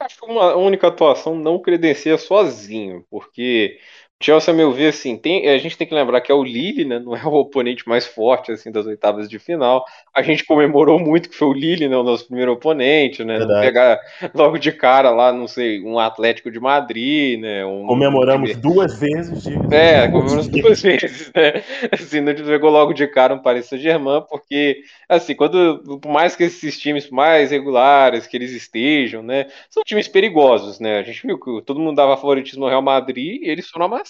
Acho 0.00 0.18
que 0.18 0.26
uma 0.26 0.56
única 0.56 0.88
atuação 0.88 1.34
não 1.34 1.60
credencia 1.60 2.16
sozinho, 2.16 3.04
porque 3.10 3.78
Chelsea, 4.22 4.52
a 4.52 4.56
meu 4.56 4.72
ver, 4.72 4.88
assim, 4.88 5.16
tem, 5.16 5.46
a 5.46 5.58
gente 5.58 5.76
tem 5.76 5.86
que 5.86 5.94
lembrar 5.94 6.22
que 6.22 6.32
é 6.32 6.34
o 6.34 6.42
Lille, 6.42 6.86
né? 6.86 6.98
Não 6.98 7.14
é 7.14 7.22
o 7.24 7.34
oponente 7.34 7.86
mais 7.86 8.06
forte 8.06 8.50
assim 8.50 8.72
das 8.72 8.86
oitavas 8.86 9.28
de 9.28 9.38
final. 9.38 9.84
A 10.14 10.22
gente 10.22 10.44
comemorou 10.44 10.98
muito 10.98 11.28
que 11.28 11.36
foi 11.36 11.48
o 11.48 11.52
Lille, 11.52 11.86
né? 11.86 11.96
O 11.96 12.02
nosso 12.02 12.26
primeiro 12.26 12.52
oponente, 12.52 13.22
né? 13.22 13.38
Pegar 13.60 14.00
logo 14.34 14.56
de 14.56 14.72
cara 14.72 15.10
lá, 15.10 15.30
não 15.30 15.46
sei, 15.46 15.82
um 15.82 15.98
Atlético 15.98 16.50
de 16.50 16.58
Madrid, 16.58 17.38
né? 17.38 17.66
Um, 17.66 17.86
comemoramos 17.86 18.56
duas 18.56 18.98
vezes. 18.98 19.42
De... 19.42 19.54
É, 19.70 20.08
comemoramos 20.08 20.48
duas 20.48 20.80
vezes, 20.82 21.30
né? 21.34 21.62
Assim, 21.92 22.22
não 22.22 22.34
pegou 22.34 22.70
logo 22.70 22.94
de 22.94 23.06
cara 23.06 23.34
um 23.34 23.42
Paris 23.42 23.66
Saint-Germain, 23.66 24.22
porque, 24.30 24.80
assim, 25.06 25.34
quando, 25.34 26.00
por 26.00 26.10
mais 26.10 26.34
que 26.34 26.44
esses 26.44 26.78
times 26.78 27.10
mais 27.10 27.50
regulares 27.50 28.26
que 28.26 28.36
eles 28.36 28.52
estejam, 28.52 29.22
né? 29.22 29.46
São 29.68 29.82
times 29.84 30.08
perigosos, 30.08 30.80
né? 30.80 31.00
A 31.00 31.02
gente 31.02 31.26
viu 31.26 31.38
que 31.38 31.62
todo 31.66 31.78
mundo 31.78 31.96
dava 31.96 32.16
favoritismo 32.16 32.64
ao 32.64 32.70
Real 32.70 32.82
Madrid 32.82 33.42
e 33.42 33.50
eles 33.50 33.68
foram 33.68 33.84
amassados, 33.84 34.05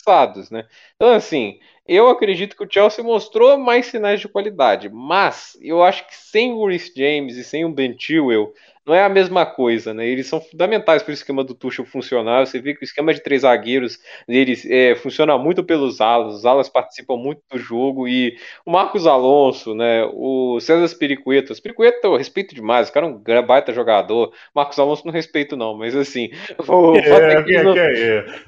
né? 0.51 0.67
Então, 0.97 1.13
assim, 1.13 1.59
eu 1.88 2.09
acredito 2.09 2.57
que 2.57 2.64
o 2.64 2.68
Chelsea 2.70 3.05
mostrou 3.05 3.57
mais 3.59 3.87
sinais 3.87 4.20
de 4.20 4.29
qualidade, 4.29 4.88
mas 4.88 5.57
eu 5.61 5.83
acho 5.83 6.07
que 6.07 6.16
sem 6.16 6.53
o 6.53 6.66
Rhys 6.66 6.92
James 6.94 7.37
e 7.37 7.44
sem 7.44 7.64
o 7.64 7.70
Ben 7.70 7.96
Chilwell, 7.99 8.53
não 8.87 8.94
é 8.94 9.03
a 9.03 9.09
mesma 9.09 9.44
coisa, 9.44 9.92
né? 9.92 10.07
Eles 10.07 10.29
são 10.29 10.40
fundamentais 10.40 11.03
para 11.03 11.11
o 11.11 11.14
esquema 11.14 11.42
do 11.42 11.55
Tuchel 11.55 11.85
funcionar. 11.85 12.46
Você 12.46 12.61
vê 12.61 12.72
que 12.72 12.83
o 12.83 12.85
esquema 12.85 13.12
de 13.12 13.20
três 13.20 13.42
zagueiros 13.42 13.99
deles 14.29 14.64
é, 14.64 14.94
funciona 14.94 15.37
muito 15.37 15.64
pelos 15.64 16.01
alas, 16.01 16.37
os 16.37 16.46
alas 16.46 16.68
participam 16.68 17.16
muito 17.16 17.42
do 17.51 17.59
jogo 17.59 18.07
e 18.07 18.38
o 18.64 18.70
Marcos 18.70 19.05
Alonso, 19.05 19.75
né? 19.75 20.09
O 20.12 20.61
César 20.61 20.96
Periqueta, 20.96 21.53
os 21.53 21.61
eu 22.05 22.16
respeito 22.16 22.55
demais, 22.55 22.88
o 22.88 22.92
cara 22.92 23.07
é 23.07 23.09
um 23.11 23.44
baita 23.44 23.72
jogador. 23.72 24.33
Marcos 24.55 24.79
Alonso 24.79 25.05
não 25.05 25.12
respeito 25.12 25.57
não, 25.57 25.77
mas 25.77 25.96
assim, 25.96 26.31
o 26.57 26.92
que 26.92 26.99
é, 26.99 27.42
que, 27.42 27.57
é, 27.57 27.68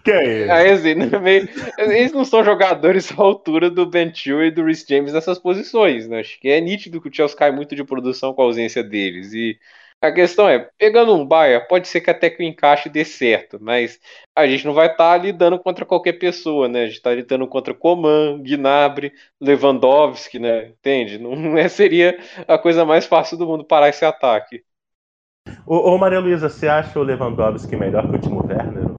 que 0.05 0.11
eles 1.79 2.13
não 2.13 2.25
são 2.25 2.45
jogadores 2.45 3.11
à 3.19 3.25
altura 3.29 3.71
do 3.71 3.87
Ben 3.87 4.13
Chilwell 4.15 4.49
e 4.49 4.51
do 4.51 4.65
Rhys 4.65 4.85
James 4.89 5.13
nessas 5.13 5.39
posições, 5.39 6.09
né? 6.09 6.21
Acho 6.21 6.39
que 6.41 6.49
é 6.49 6.61
nítido 6.61 7.01
que 7.01 7.09
o 7.09 7.15
Chelsea 7.15 7.37
cai 7.37 7.51
muito 7.53 7.75
de 7.75 7.85
produção 7.85 8.33
com 8.35 8.43
a 8.43 8.45
ausência 8.47 8.83
deles 8.83 9.33
e 9.33 9.59
A 10.01 10.13
questão 10.13 10.49
é, 10.49 10.71
pegando 10.79 11.15
um 11.15 11.27
Bayern, 11.27 11.67
pode 11.69 11.89
ser 11.89 12.01
que 12.01 12.11
até 12.11 12.31
que 12.31 12.41
o 12.43 12.47
encaixe 12.47 12.89
dê 12.89 13.05
certo, 13.05 13.59
mas 13.61 14.01
a 14.35 14.47
gente 14.47 14.65
não 14.65 14.73
vai 14.73 14.87
estar 14.87 15.19
tá 15.19 15.19
lidando 15.19 15.59
contra 15.59 15.85
qualquer 15.85 16.15
pessoa, 16.15 16.69
né? 16.69 16.83
A 16.85 16.87
gente 16.87 16.97
está 16.97 17.13
lidando 17.15 17.47
contra 17.49 17.75
Coman, 17.75 18.41
Gnabry, 18.43 19.13
Lewandowski, 19.41 20.39
né? 20.39 20.69
Entende? 20.69 21.19
Não 21.19 21.59
é, 21.59 21.69
seria 21.69 22.19
a 22.47 22.57
coisa 22.59 22.85
mais 22.85 23.07
fácil 23.07 23.37
do 23.37 23.47
mundo 23.47 23.65
parar 23.65 23.89
esse 23.89 24.05
ataque. 24.05 24.65
Ô, 25.67 25.95
ô 25.95 25.99
Maria 25.99 26.21
Luísa, 26.21 26.49
você 26.49 26.69
acha 26.69 26.99
o 26.99 27.03
Lewandowski 27.03 27.77
melhor 27.77 28.09
que 28.09 28.17
o 28.17 28.21
Timo 28.21 28.47
Werner? 28.47 28.95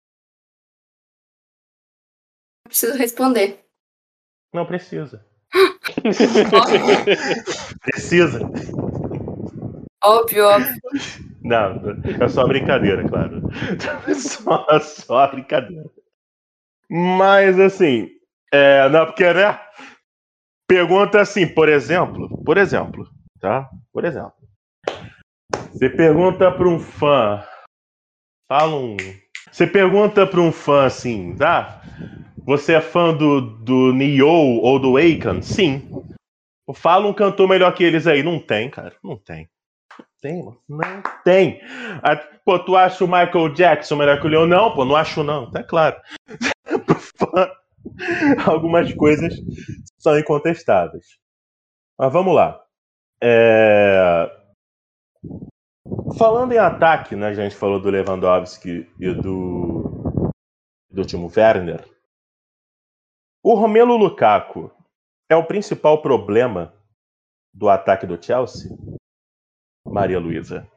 Preciso 2.67 2.97
responder. 2.97 3.68
Não 4.53 4.65
precisa. 4.65 5.25
precisa. 7.81 8.39
Óbvio, 10.03 10.45
óbvio. 10.45 10.81
Não, 11.43 11.81
é 12.21 12.27
só 12.27 12.47
brincadeira, 12.47 13.07
claro. 13.07 13.41
É 14.07 14.13
só, 14.15 14.65
é 14.69 14.79
só 14.79 15.27
brincadeira. 15.27 15.89
Mas 16.89 17.59
assim, 17.59 18.09
é, 18.51 18.87
não, 18.89 19.05
porque, 19.05 19.31
né? 19.33 19.59
Pergunta 20.67 21.21
assim, 21.21 21.47
por 21.47 21.67
exemplo, 21.67 22.43
por 22.43 22.57
exemplo, 22.57 23.07
tá? 23.39 23.69
Por 23.91 24.05
exemplo. 24.05 24.33
Você 25.71 25.89
pergunta 25.89 26.51
para 26.51 26.67
um 26.67 26.79
fã, 26.79 27.43
fala 28.47 28.75
um. 28.75 28.97
Você 29.51 29.65
pergunta 29.65 30.27
para 30.27 30.39
um 30.39 30.51
fã 30.51 30.85
assim, 30.85 31.35
tá? 31.35 31.81
Você 32.49 32.73
é 32.73 32.81
fã 32.81 33.13
do, 33.13 33.39
do 33.39 33.93
Neo 33.93 34.27
ou 34.27 34.79
do 34.79 34.97
Akon? 34.97 35.41
Sim. 35.41 35.87
Fala 36.73 37.07
um 37.07 37.13
cantor 37.13 37.47
melhor 37.47 37.73
que 37.73 37.83
eles 37.83 38.07
aí. 38.07 38.21
Não 38.21 38.39
tem, 38.39 38.69
cara. 38.69 38.95
Não 39.03 39.17
tem 39.17 39.49
tem, 40.21 40.43
mano. 40.43 40.57
Não 40.67 41.01
tem. 41.23 41.61
Ah, 42.03 42.15
pô, 42.43 42.59
tu 42.59 42.75
acha 42.75 43.03
o 43.03 43.07
Michael 43.07 43.53
Jackson 43.53 43.95
melhor 43.95 44.19
que 44.19 44.27
o 44.27 44.29
Leon? 44.29 44.47
Não, 44.47 44.73
pô, 44.73 44.85
não 44.85 44.95
acho 44.95 45.23
não. 45.23 45.49
Tá 45.49 45.63
claro. 45.63 45.99
Algumas 48.45 48.93
coisas 48.93 49.33
são 49.97 50.17
incontestáveis. 50.17 51.17
Mas 51.97 52.11
vamos 52.11 52.35
lá. 52.35 52.61
É... 53.21 54.29
Falando 56.17 56.53
em 56.53 56.57
ataque, 56.57 57.15
né? 57.15 57.27
A 57.27 57.33
gente 57.33 57.55
falou 57.55 57.79
do 57.79 57.89
Lewandowski 57.89 58.89
e 58.99 59.13
do, 59.13 60.31
do 60.91 61.05
Timo 61.05 61.31
Werner. 61.35 61.83
O 63.41 63.53
Romelu 63.53 63.95
Lukaku 63.95 64.69
é 65.29 65.35
o 65.35 65.45
principal 65.45 66.01
problema 66.01 66.73
do 67.53 67.69
ataque 67.69 68.05
do 68.05 68.21
Chelsea? 68.21 68.69
Maria 69.87 70.19
Luísa? 70.19 70.69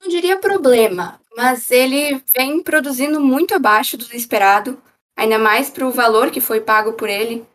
Não 0.00 0.08
diria 0.08 0.40
problema, 0.40 1.20
mas 1.36 1.70
ele 1.70 2.24
vem 2.34 2.62
produzindo 2.62 3.20
muito 3.20 3.54
abaixo 3.54 3.98
do 3.98 4.04
esperado, 4.16 4.82
ainda 5.14 5.38
mais 5.38 5.68
para 5.68 5.86
o 5.86 5.92
valor 5.92 6.30
que 6.30 6.40
foi 6.40 6.62
pago 6.62 6.94
por 6.94 7.10
ele. 7.10 7.46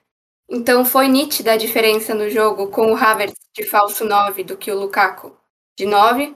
Então 0.47 0.85
foi 0.85 1.07
nítida 1.07 1.53
a 1.53 1.57
diferença 1.57 2.13
no 2.13 2.29
jogo 2.29 2.67
com 2.67 2.91
o 2.91 2.95
Havertz 2.95 3.39
de 3.55 3.65
falso 3.65 4.05
9 4.05 4.43
do 4.43 4.55
que 4.55 4.71
o 4.71 4.79
Lukaku 4.79 5.35
de 5.75 5.87
9. 5.87 6.35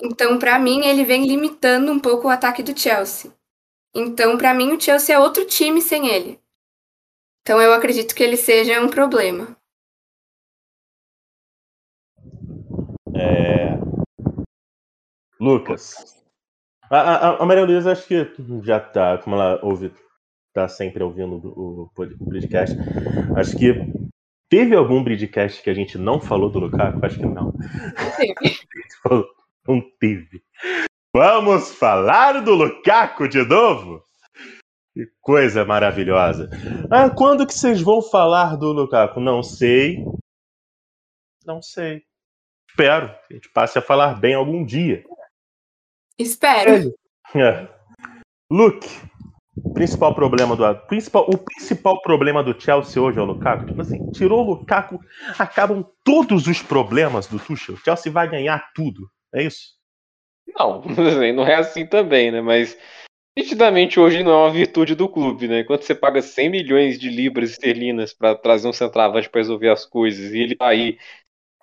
Então, 0.00 0.38
para 0.38 0.58
mim, 0.58 0.86
ele 0.86 1.04
vem 1.04 1.26
limitando 1.26 1.92
um 1.92 2.00
pouco 2.00 2.28
o 2.28 2.30
ataque 2.30 2.62
do 2.62 2.76
Chelsea. 2.76 3.30
Então, 3.94 4.38
para 4.38 4.54
mim, 4.54 4.72
o 4.72 4.80
Chelsea 4.80 5.14
é 5.14 5.18
outro 5.18 5.44
time 5.44 5.82
sem 5.82 6.08
ele. 6.08 6.41
Então, 7.42 7.60
eu 7.60 7.72
acredito 7.72 8.14
que 8.14 8.22
ele 8.22 8.36
seja 8.36 8.80
um 8.80 8.88
problema. 8.88 9.56
É... 13.14 13.76
Lucas. 15.40 16.22
A, 16.88 16.98
a, 16.98 17.42
a, 17.42 17.46
Maria 17.46 17.64
Luísa 17.64 17.92
acho 17.92 18.06
que 18.06 18.32
já 18.62 18.78
tá, 18.78 19.18
como 19.18 19.34
ela 19.34 19.58
ouve, 19.64 19.92
tá 20.52 20.68
sempre 20.68 21.02
ouvindo 21.02 21.36
o, 21.48 21.82
o 21.82 21.90
podcast. 21.94 22.76
Acho 23.36 23.56
que 23.56 23.74
teve 24.48 24.76
algum 24.76 25.02
podcast 25.02 25.62
que 25.62 25.70
a 25.70 25.74
gente 25.74 25.98
não 25.98 26.20
falou 26.20 26.48
do 26.48 26.60
Lukaku? 26.60 27.04
Acho 27.04 27.18
que 27.18 27.26
não. 27.26 27.52
Não 29.66 29.80
teve. 30.00 30.42
Vamos 31.14 31.72
falar 31.72 32.40
do 32.40 32.52
Lukaku 32.52 33.28
de 33.28 33.44
novo? 33.46 34.02
Que 34.94 35.06
coisa 35.20 35.64
maravilhosa. 35.64 36.50
Ah, 36.90 37.08
quando 37.08 37.46
que 37.46 37.54
vocês 37.54 37.80
vão 37.80 38.02
falar 38.02 38.56
do 38.56 38.72
Lukaku? 38.72 39.20
Não 39.20 39.42
sei. 39.42 40.04
Não 41.46 41.62
sei. 41.62 42.02
Espero 42.68 43.08
que 43.26 43.32
a 43.32 43.36
gente 43.36 43.48
passe 43.50 43.78
a 43.78 43.82
falar 43.82 44.20
bem 44.20 44.34
algum 44.34 44.64
dia. 44.64 45.02
Espero. 46.18 46.94
É. 47.34 47.68
Luke, 48.50 48.86
principal 49.72 50.14
problema 50.14 50.54
do 50.54 50.74
principal, 50.86 51.24
o 51.28 51.38
principal 51.38 52.00
problema 52.02 52.42
do 52.42 52.58
Chelsea 52.60 53.02
hoje 53.02 53.18
é 53.18 53.22
o 53.22 53.26
Lukaku. 53.26 53.66
Tipo 53.66 53.80
assim, 53.80 54.10
tirou 54.10 54.40
o 54.40 54.50
Lukaku, 54.50 55.00
acabam 55.38 55.84
todos 56.04 56.46
os 56.46 56.62
problemas 56.62 57.26
do 57.26 57.38
Tuchel. 57.38 57.74
O 57.74 57.78
Chelsea 57.78 58.12
vai 58.12 58.28
ganhar 58.28 58.70
tudo. 58.74 59.08
É 59.34 59.42
isso? 59.42 59.74
Não, 60.54 60.82
não 61.34 61.46
é 61.46 61.54
assim 61.54 61.86
também, 61.86 62.30
né? 62.30 62.42
Mas 62.42 62.76
nitidamente 63.36 63.98
hoje 63.98 64.22
não 64.22 64.32
é 64.32 64.36
uma 64.36 64.50
virtude 64.50 64.94
do 64.94 65.08
clube, 65.08 65.48
né? 65.48 65.64
Quando 65.64 65.82
você 65.82 65.94
paga 65.94 66.22
100 66.22 66.50
milhões 66.50 66.98
de 66.98 67.08
libras 67.08 67.50
esterlinas 67.50 68.12
para 68.12 68.34
trazer 68.34 68.68
um 68.68 68.72
centroavante 68.72 69.28
para 69.30 69.40
resolver 69.40 69.70
as 69.70 69.84
coisas 69.86 70.32
e 70.32 70.38
ele 70.40 70.56
tá 70.56 70.68
aí 70.68 70.98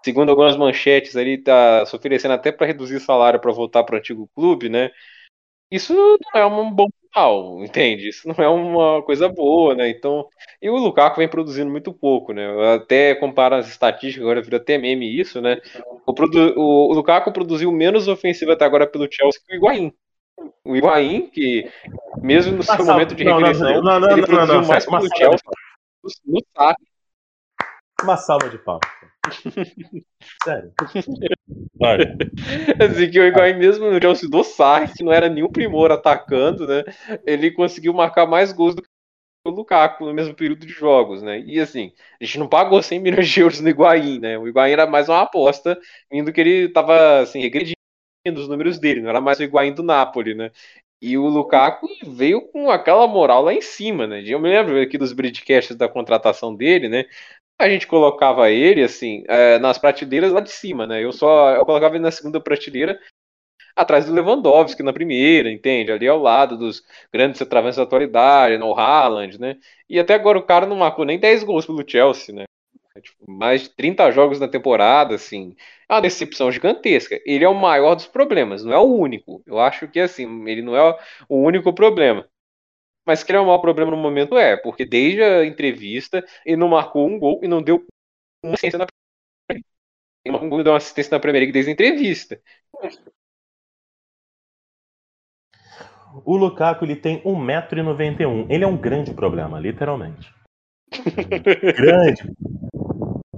segundo 0.03 0.29
algumas 0.29 0.55
manchetes 0.57 1.15
ali, 1.15 1.37
tá 1.37 1.85
se 1.85 1.95
oferecendo 1.95 2.33
até 2.33 2.51
para 2.51 2.67
reduzir 2.67 2.99
salário 2.99 3.39
para 3.39 3.51
voltar 3.51 3.83
para 3.83 3.95
o 3.95 3.97
antigo 3.99 4.29
clube, 4.35 4.69
né? 4.69 4.91
Isso 5.71 5.93
não 5.93 6.41
é 6.41 6.45
um 6.45 6.71
bom 6.71 6.87
sinal, 7.13 7.63
entende? 7.63 8.09
Isso 8.09 8.27
não 8.27 8.35
é 8.43 8.47
uma 8.49 9.03
coisa 9.03 9.29
boa, 9.29 9.75
né? 9.75 9.89
Então, 9.89 10.27
e 10.61 10.69
o 10.69 10.77
Lukaku 10.77 11.17
vem 11.17 11.29
produzindo 11.29 11.69
muito 11.71 11.93
pouco, 11.93 12.33
né? 12.33 12.45
Eu 12.45 12.73
até 12.73 13.15
comparo 13.15 13.55
as 13.55 13.67
estatísticas, 13.69 14.23
agora 14.23 14.41
virou 14.41 14.59
até 14.59 14.77
meme 14.77 15.07
isso, 15.19 15.41
né? 15.41 15.61
O, 16.07 16.13
produ... 16.13 16.53
o 16.59 16.93
Lukaku 16.93 17.31
produziu 17.31 17.71
menos 17.71 18.07
ofensiva 18.07 18.53
até 18.53 18.65
agora 18.65 18.87
pelo 18.87 19.07
Chelsea 19.11 19.41
que 19.45 19.53
o 19.53 19.57
Higuaín. 19.57 19.93
O 20.63 20.75
Higuaín, 20.75 21.29
que 21.29 21.69
mesmo 22.21 22.57
no 22.57 22.63
seu 22.63 22.85
momento 22.85 23.15
de 23.15 23.23
regressão, 23.23 23.81
não, 23.81 23.81
não, 23.81 23.99
não, 23.99 24.11
ele 24.11 24.25
produziu 24.25 24.63
mais 24.65 24.85
pelo 24.85 25.07
Chelsea 25.15 25.39
no 26.25 26.39
saque. 26.55 26.83
Uma 28.01 28.17
salva 28.17 28.49
de 28.49 28.57
palmas. 28.59 28.87
Sério. 30.43 30.73
Assim 32.79 33.11
que 33.11 33.19
o 33.19 33.25
Higuaín 33.25 33.57
mesmo 33.57 33.91
no 33.91 34.01
Chelsea 34.01 34.29
do 34.29 34.43
Sarri, 34.43 34.93
que 34.93 35.03
não 35.03 35.11
era 35.11 35.29
nenhum 35.29 35.51
primor 35.51 35.91
atacando, 35.91 36.65
né? 36.65 36.83
Ele 37.25 37.51
conseguiu 37.51 37.93
marcar 37.93 38.25
mais 38.25 38.53
gols 38.53 38.75
do 38.75 38.81
que 38.81 38.87
o 39.45 39.49
Lukaku 39.49 40.05
no 40.05 40.13
mesmo 40.13 40.33
período 40.33 40.65
de 40.65 40.71
jogos, 40.71 41.21
né? 41.21 41.39
E 41.39 41.59
assim, 41.59 41.93
a 42.21 42.25
gente 42.25 42.39
não 42.39 42.47
pagou 42.47 42.81
100 42.81 42.99
milhões 42.99 43.27
de 43.27 43.41
euros 43.41 43.59
no 43.59 43.69
Higuaín, 43.69 44.19
né? 44.19 44.37
O 44.37 44.47
Higuaín 44.47 44.71
era 44.71 44.87
mais 44.87 45.09
uma 45.09 45.21
aposta, 45.21 45.77
vindo 46.11 46.31
que 46.31 46.41
ele 46.41 46.69
tava 46.69 47.19
assim, 47.19 47.41
regredindo 47.41 47.78
os 48.27 48.47
números 48.47 48.77
dele, 48.79 49.01
não 49.01 49.09
era 49.09 49.21
mais 49.21 49.39
o 49.39 49.43
Higuaín 49.43 49.73
do 49.73 49.83
Napoli, 49.83 50.35
né? 50.35 50.51
E 51.01 51.17
o 51.17 51.27
Lukaku 51.27 51.87
veio 52.05 52.41
com 52.41 52.69
aquela 52.69 53.07
moral 53.07 53.41
lá 53.43 53.53
em 53.53 53.61
cima, 53.61 54.05
né? 54.05 54.21
Eu 54.25 54.39
me 54.39 54.49
lembro 54.49 54.79
aqui 54.81 54.97
dos 54.97 55.13
broadcasts 55.13 55.75
da 55.75 55.87
contratação 55.87 56.53
dele, 56.53 56.89
né? 56.89 57.05
a 57.59 57.67
gente 57.69 57.85
colocava 57.87 58.49
ele, 58.49 58.81
assim, 58.81 59.23
é, 59.27 59.59
nas 59.59 59.77
prateleiras 59.77 60.31
lá 60.31 60.39
de 60.39 60.49
cima, 60.49 60.87
né? 60.87 61.03
Eu 61.03 61.11
só 61.11 61.51
eu 61.55 61.65
colocava 61.65 61.95
ele 61.95 62.03
na 62.03 62.11
segunda 62.11 62.39
prateleira, 62.39 62.97
atrás 63.75 64.05
do 64.05 64.13
Lewandowski 64.13 64.83
na 64.83 64.93
primeira, 64.93 65.51
entende? 65.51 65.91
Ali 65.91 66.07
ao 66.07 66.19
lado 66.19 66.57
dos 66.57 66.83
grandes 67.13 67.37
centroavantes 67.37 67.77
da 67.77 67.83
atualidade, 67.83 68.57
no 68.57 68.73
Haaland, 68.73 69.39
né? 69.39 69.57
E 69.89 69.99
até 69.99 70.13
agora 70.13 70.37
o 70.39 70.45
cara 70.45 70.65
não 70.65 70.77
marcou 70.77 71.05
nem 71.05 71.19
10 71.19 71.43
gols 71.43 71.65
pelo 71.65 71.87
Chelsea, 71.87 72.33
né? 72.33 72.45
É, 72.95 73.01
tipo, 73.01 73.29
mais 73.29 73.63
de 73.63 73.69
30 73.69 74.09
jogos 74.11 74.39
na 74.39 74.47
temporada, 74.47 75.15
assim. 75.15 75.55
É 75.87 75.93
uma 75.93 76.01
decepção 76.01 76.51
gigantesca. 76.51 77.19
Ele 77.25 77.43
é 77.43 77.49
o 77.49 77.53
maior 77.53 77.95
dos 77.95 78.07
problemas, 78.07 78.63
não 78.63 78.73
é 78.73 78.77
o 78.79 78.83
único. 78.83 79.43
Eu 79.45 79.59
acho 79.59 79.87
que, 79.87 79.99
assim, 79.99 80.47
ele 80.47 80.61
não 80.61 80.75
é 80.75 80.97
o 81.27 81.37
único 81.37 81.73
problema. 81.73 82.27
Mas 83.05 83.23
que 83.23 83.31
ele 83.31 83.39
é 83.39 83.41
um 83.41 83.47
mau 83.47 83.61
problema 83.61 83.91
no 83.91 83.97
momento 83.97 84.37
é, 84.37 84.55
porque 84.57 84.85
desde 84.85 85.23
a 85.23 85.45
entrevista 85.45 86.23
ele 86.45 86.57
não 86.57 86.69
marcou 86.69 87.07
um 87.07 87.17
gol 87.17 87.39
e 87.43 87.47
não 87.47 87.61
deu 87.61 87.83
uma 88.43 88.53
assistência 88.53 88.77
na 88.77 88.85
Premier 88.85 89.63
League. 90.25 90.53
Ele 90.53 90.63
deu 90.63 90.73
uma 90.73 90.77
assistência 90.77 91.11
na 91.11 91.19
Premier 91.19 91.41
League 91.41 91.53
desde 91.53 91.71
a 91.71 91.73
entrevista. 91.73 92.41
O 96.25 96.37
Lukaku 96.37 96.85
ele 96.85 96.95
tem 96.95 97.21
1,91m. 97.23 98.47
Ele 98.49 98.63
é 98.63 98.67
um 98.67 98.77
grande 98.77 99.13
problema, 99.13 99.59
literalmente. 99.59 100.33
grande. 101.77 102.23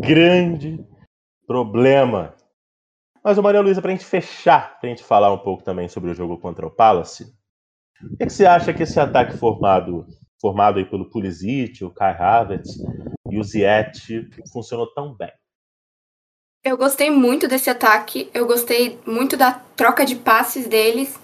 Grande 0.02 0.84
problema. 1.46 2.36
Mas 3.24 3.38
o 3.38 3.44
Maria 3.44 3.62
Luísa, 3.62 3.82
para 3.82 3.92
a 3.92 3.96
gente 3.96 4.06
fechar, 4.06 4.80
para 4.80 4.90
a 4.90 4.94
gente 4.94 5.04
falar 5.04 5.32
um 5.32 5.38
pouco 5.38 5.64
também 5.64 5.88
sobre 5.88 6.10
o 6.10 6.14
jogo 6.16 6.40
contra 6.40 6.66
o 6.66 6.72
Palace, 6.72 7.32
o 8.04 8.18
que, 8.18 8.30
você 8.30 8.48
acha 8.48 8.74
que 8.74 8.82
esse 8.82 9.00
ataque 9.00 9.38
formado, 9.38 10.08
formado 10.42 10.80
aí 10.80 10.86
pelo 10.86 11.08
Pulisic, 11.08 11.84
o 11.84 11.94
Kai 11.94 12.18
Havertz 12.18 12.78
e 13.30 13.38
o 13.38 13.44
Ziyech 13.44 14.28
funcionou 14.52 14.92
tão 14.92 15.14
bem? 15.14 15.32
Eu 16.64 16.78
gostei 16.78 17.12
muito 17.12 17.48
desse 17.48 17.70
ataque, 17.70 18.30
eu 18.34 18.48
gostei 18.48 19.00
muito 19.06 19.38
da 19.38 19.52
troca 19.52 20.04
de 20.04 20.16
passes 20.16 20.68
deles. 20.68 21.20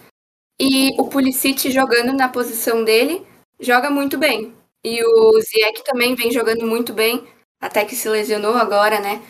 E 0.59 0.89
o 0.99 1.07
Pulisic 1.07 1.71
jogando 1.71 2.13
na 2.13 2.29
posição 2.29 2.83
dele, 2.83 3.25
joga 3.59 3.89
muito 3.89 4.19
bem. 4.19 4.53
E 4.83 5.03
o 5.03 5.41
Ziyech 5.41 5.83
também 5.83 6.13
vem 6.15 6.31
jogando 6.31 6.65
muito 6.65 6.93
bem, 6.93 7.23
até 7.59 7.85
que 7.85 7.95
se 7.95 8.09
lesionou 8.09 8.55
agora, 8.55 8.99
né? 8.99 9.21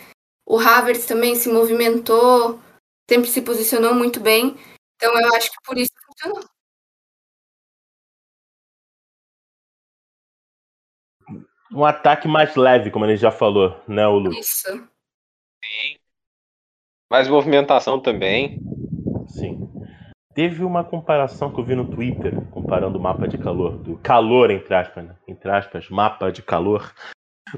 O 0.46 0.58
Havertz 0.58 1.06
também 1.06 1.34
se 1.34 1.50
movimentou, 1.50 2.58
sempre 3.08 3.28
se 3.28 3.42
posicionou 3.42 3.94
muito 3.94 4.20
bem. 4.20 4.56
Então 4.96 5.12
eu 5.18 5.34
acho 5.34 5.50
que 5.50 5.58
por 5.64 5.76
isso 5.76 5.92
funcionou. 6.06 6.44
Um 11.70 11.84
ataque 11.84 12.26
mais 12.26 12.56
leve, 12.56 12.90
como 12.90 13.04
ele 13.04 13.16
já 13.16 13.30
falou, 13.30 13.78
né, 13.86 14.06
o 14.06 14.18
Lu? 14.18 14.32
Isso. 14.32 14.68
Sim. 15.62 15.98
Mais 17.10 17.28
movimentação 17.28 18.00
também. 18.00 18.58
Sim. 19.28 19.68
Teve 20.34 20.64
uma 20.64 20.82
comparação 20.82 21.52
que 21.52 21.60
eu 21.60 21.64
vi 21.64 21.74
no 21.74 21.90
Twitter, 21.90 22.40
comparando 22.50 22.98
o 22.98 23.02
mapa 23.02 23.26
de 23.28 23.36
calor, 23.36 23.76
do 23.76 23.98
calor, 23.98 24.50
entre 24.50 24.74
aspas, 24.74 25.04
né? 25.04 25.16
entre 25.26 25.50
aspas, 25.50 25.90
mapa 25.90 26.30
de 26.30 26.42
calor 26.42 26.94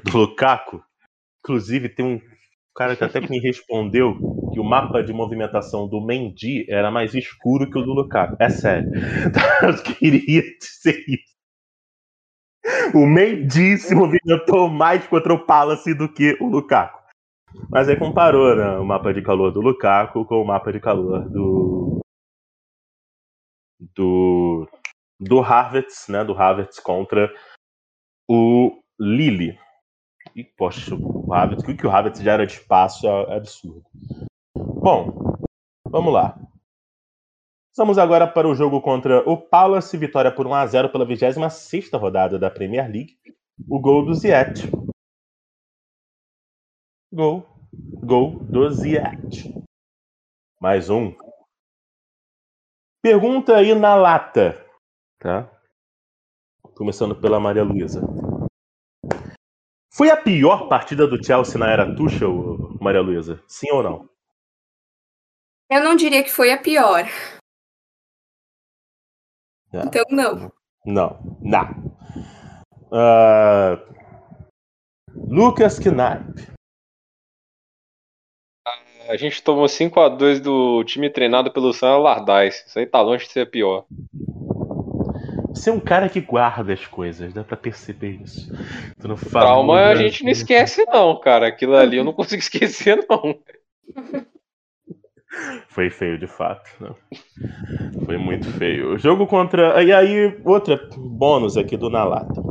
do 0.03 0.17
Lukaku. 0.17 0.83
Inclusive, 1.43 1.89
tem 1.89 2.05
um 2.05 2.21
cara 2.75 2.95
que 2.95 3.03
até 3.03 3.19
me 3.19 3.39
respondeu 3.39 4.15
que 4.53 4.59
o 4.59 4.63
mapa 4.63 5.03
de 5.03 5.11
movimentação 5.13 5.87
do 5.87 6.01
Mendy 6.01 6.65
era 6.69 6.91
mais 6.91 7.13
escuro 7.13 7.69
que 7.69 7.77
o 7.77 7.81
do 7.81 7.93
Lukaku. 7.93 8.35
É 8.39 8.49
sério. 8.49 8.89
Eu 9.63 9.83
queria 9.83 10.41
dizer 10.59 11.03
isso. 11.07 11.31
O 12.93 13.05
Mendy 13.05 13.77
se 13.77 13.95
movimentou 13.95 14.69
mais 14.69 15.05
contra 15.07 15.33
o 15.33 15.45
Palace 15.45 15.93
do 15.93 16.11
que 16.11 16.37
o 16.39 16.47
Lukaku. 16.47 17.01
Mas 17.69 17.89
aí 17.89 17.97
comparou 17.97 18.55
né, 18.55 18.77
o 18.77 18.85
mapa 18.85 19.13
de 19.13 19.21
calor 19.21 19.51
do 19.51 19.61
Lukaku 19.61 20.25
com 20.25 20.41
o 20.41 20.45
mapa 20.45 20.71
de 20.71 20.79
calor 20.79 21.27
do. 21.29 21.99
do. 23.95 24.67
do 25.19 25.39
Havertz, 25.41 26.07
né? 26.07 26.23
Do 26.23 26.33
Havertz 26.33 26.79
contra 26.79 27.33
o 28.29 28.79
Lille. 28.99 29.57
E, 30.35 30.43
poxa, 30.43 30.95
o 30.95 31.21
o 31.31 31.77
que 31.77 31.87
o 31.87 31.91
Havertz 31.91 32.21
já 32.21 32.33
era 32.33 32.45
de 32.45 32.53
espaço 32.53 33.07
é 33.07 33.35
absurdo. 33.35 33.83
Bom, 34.55 35.37
vamos 35.85 36.13
lá. 36.13 36.37
Vamos 37.77 37.97
agora 37.97 38.27
para 38.27 38.47
o 38.47 38.53
jogo 38.53 38.81
contra 38.81 39.27
o 39.29 39.37
Palace, 39.37 39.97
vitória 39.97 40.33
por 40.33 40.45
1 40.45 40.53
a 40.53 40.67
0 40.67 40.91
pela 40.91 41.05
26 41.05 41.91
rodada 41.93 42.37
da 42.37 42.51
Premier 42.51 42.89
League. 42.89 43.17
O 43.69 43.79
gol 43.79 44.05
do 44.05 44.13
Ziyech. 44.13 44.69
Gol. 47.13 47.45
Gol 48.03 48.39
do 48.39 48.69
Ziyech. 48.69 49.53
Mais 50.59 50.89
um. 50.89 51.15
Pergunta 53.01 53.55
aí 53.55 53.73
na 53.73 53.95
lata, 53.95 54.63
tá? 55.17 55.49
Começando 56.75 57.15
pela 57.15 57.39
Maria 57.39 57.63
Luísa. 57.63 58.01
Foi 59.93 60.09
a 60.09 60.15
pior 60.15 60.69
partida 60.69 61.05
do 61.05 61.21
Chelsea 61.21 61.59
na 61.59 61.69
era 61.69 61.95
Tuchel, 61.95 62.77
Maria 62.79 63.01
Luísa? 63.01 63.43
Sim 63.45 63.71
ou 63.71 63.83
não? 63.83 64.09
Eu 65.69 65.83
não 65.83 65.97
diria 65.97 66.23
que 66.23 66.31
foi 66.31 66.51
a 66.51 66.57
pior. 66.57 67.03
Não. 69.71 69.83
Então, 69.83 70.03
não. 70.09 70.51
Não, 70.85 71.39
não. 71.41 71.97
Uh, 72.87 73.77
Lucas 75.13 75.77
Knaip. 75.77 76.51
A 79.09 79.17
gente 79.17 79.43
tomou 79.43 79.65
5x2 79.65 80.39
do 80.39 80.85
time 80.85 81.09
treinado 81.09 81.51
pelo 81.51 81.73
Sam 81.73 81.89
Allardyce. 81.89 82.65
Isso 82.65 82.79
aí 82.79 82.85
tá 82.85 83.01
longe 83.01 83.25
de 83.25 83.31
ser 83.31 83.49
pior. 83.49 83.85
Você 85.53 85.69
é 85.69 85.73
um 85.73 85.79
cara 85.79 86.07
que 86.07 86.21
guarda 86.21 86.73
as 86.73 86.85
coisas, 86.87 87.33
dá 87.33 87.43
pra 87.43 87.57
perceber 87.57 88.21
isso. 88.21 88.51
Tu 88.99 89.07
não 89.07 89.17
fala 89.17 89.47
Trauma 89.47 89.87
a 89.87 89.95
gente 89.95 90.23
não 90.23 90.31
esquece, 90.31 90.85
não, 90.85 91.19
cara. 91.19 91.47
Aquilo 91.47 91.75
ali 91.75 91.97
eu 91.97 92.03
não 92.03 92.13
consigo 92.13 92.39
esquecer, 92.41 93.05
não. 93.09 93.37
Foi 95.67 95.89
feio, 95.89 96.17
de 96.17 96.27
fato. 96.27 96.69
né? 96.79 96.95
Foi 98.05 98.17
muito 98.17 98.49
feio. 98.57 98.93
O 98.93 98.97
jogo 98.97 99.27
contra. 99.27 99.83
E 99.83 99.91
aí, 99.91 100.41
outra 100.45 100.89
bônus 100.97 101.57
aqui 101.57 101.75
do 101.75 101.89
Nalata. 101.89 102.41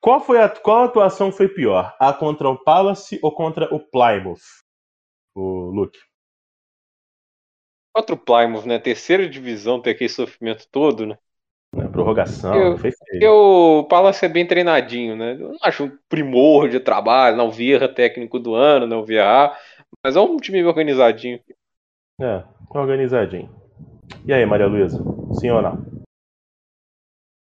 Qual, 0.00 0.20
foi 0.20 0.40
a... 0.40 0.48
Qual 0.48 0.84
atuação 0.84 1.30
foi 1.30 1.48
pior? 1.48 1.94
A 1.98 2.12
contra 2.12 2.48
o 2.48 2.56
Palace 2.56 3.18
ou 3.22 3.32
contra 3.34 3.74
o 3.74 3.78
Plymouth? 3.78 4.40
O 5.34 5.70
Luke. 5.70 5.98
Contra 7.94 8.14
o 8.14 8.18
Plymouth, 8.18 8.64
né? 8.64 8.78
Terceira 8.78 9.28
divisão, 9.28 9.80
ter 9.80 9.90
aquele 9.90 10.08
sofrimento 10.08 10.66
todo, 10.70 11.06
né? 11.06 11.18
Na 11.74 11.88
prorrogação, 11.88 12.54
Eu- 12.54 12.78
foi 12.78 12.90
feio. 12.90 12.98
Porque 13.10 13.26
o 13.28 13.84
Palace 13.84 14.24
é 14.24 14.28
bem 14.28 14.46
treinadinho, 14.46 15.14
né? 15.16 15.34
Eu 15.34 15.50
não 15.50 15.58
acho 15.62 15.84
um 15.84 15.98
primor 16.08 16.68
de 16.68 16.80
trabalho, 16.80 17.36
não 17.36 17.50
Vieira 17.50 17.88
técnico 17.88 18.38
do 18.40 18.54
ano, 18.54 18.86
não 18.88 19.04
Vieira, 19.04 19.56
mas 20.04 20.16
é 20.16 20.20
um 20.20 20.36
time 20.36 20.64
organizadinho. 20.64 21.38
É, 22.20 22.42
organizadinho. 22.70 23.48
E 24.26 24.32
aí, 24.32 24.44
Maria 24.44 24.66
Luísa? 24.66 24.98
Sim 25.38 25.50
ou 25.50 25.62
não? 25.62 25.78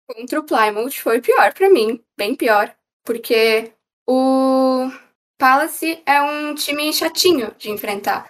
Contra 0.07 0.39
o 0.39 0.43
Plymouth 0.43 0.91
foi 1.01 1.19
pior 1.19 1.53
pra 1.53 1.69
mim, 1.69 2.01
bem 2.17 2.35
pior, 2.35 2.73
porque 3.03 3.73
o 4.07 4.89
Palace 5.37 6.01
é 6.05 6.21
um 6.21 6.55
time 6.55 6.93
chatinho 6.93 7.53
de 7.57 7.69
enfrentar. 7.69 8.29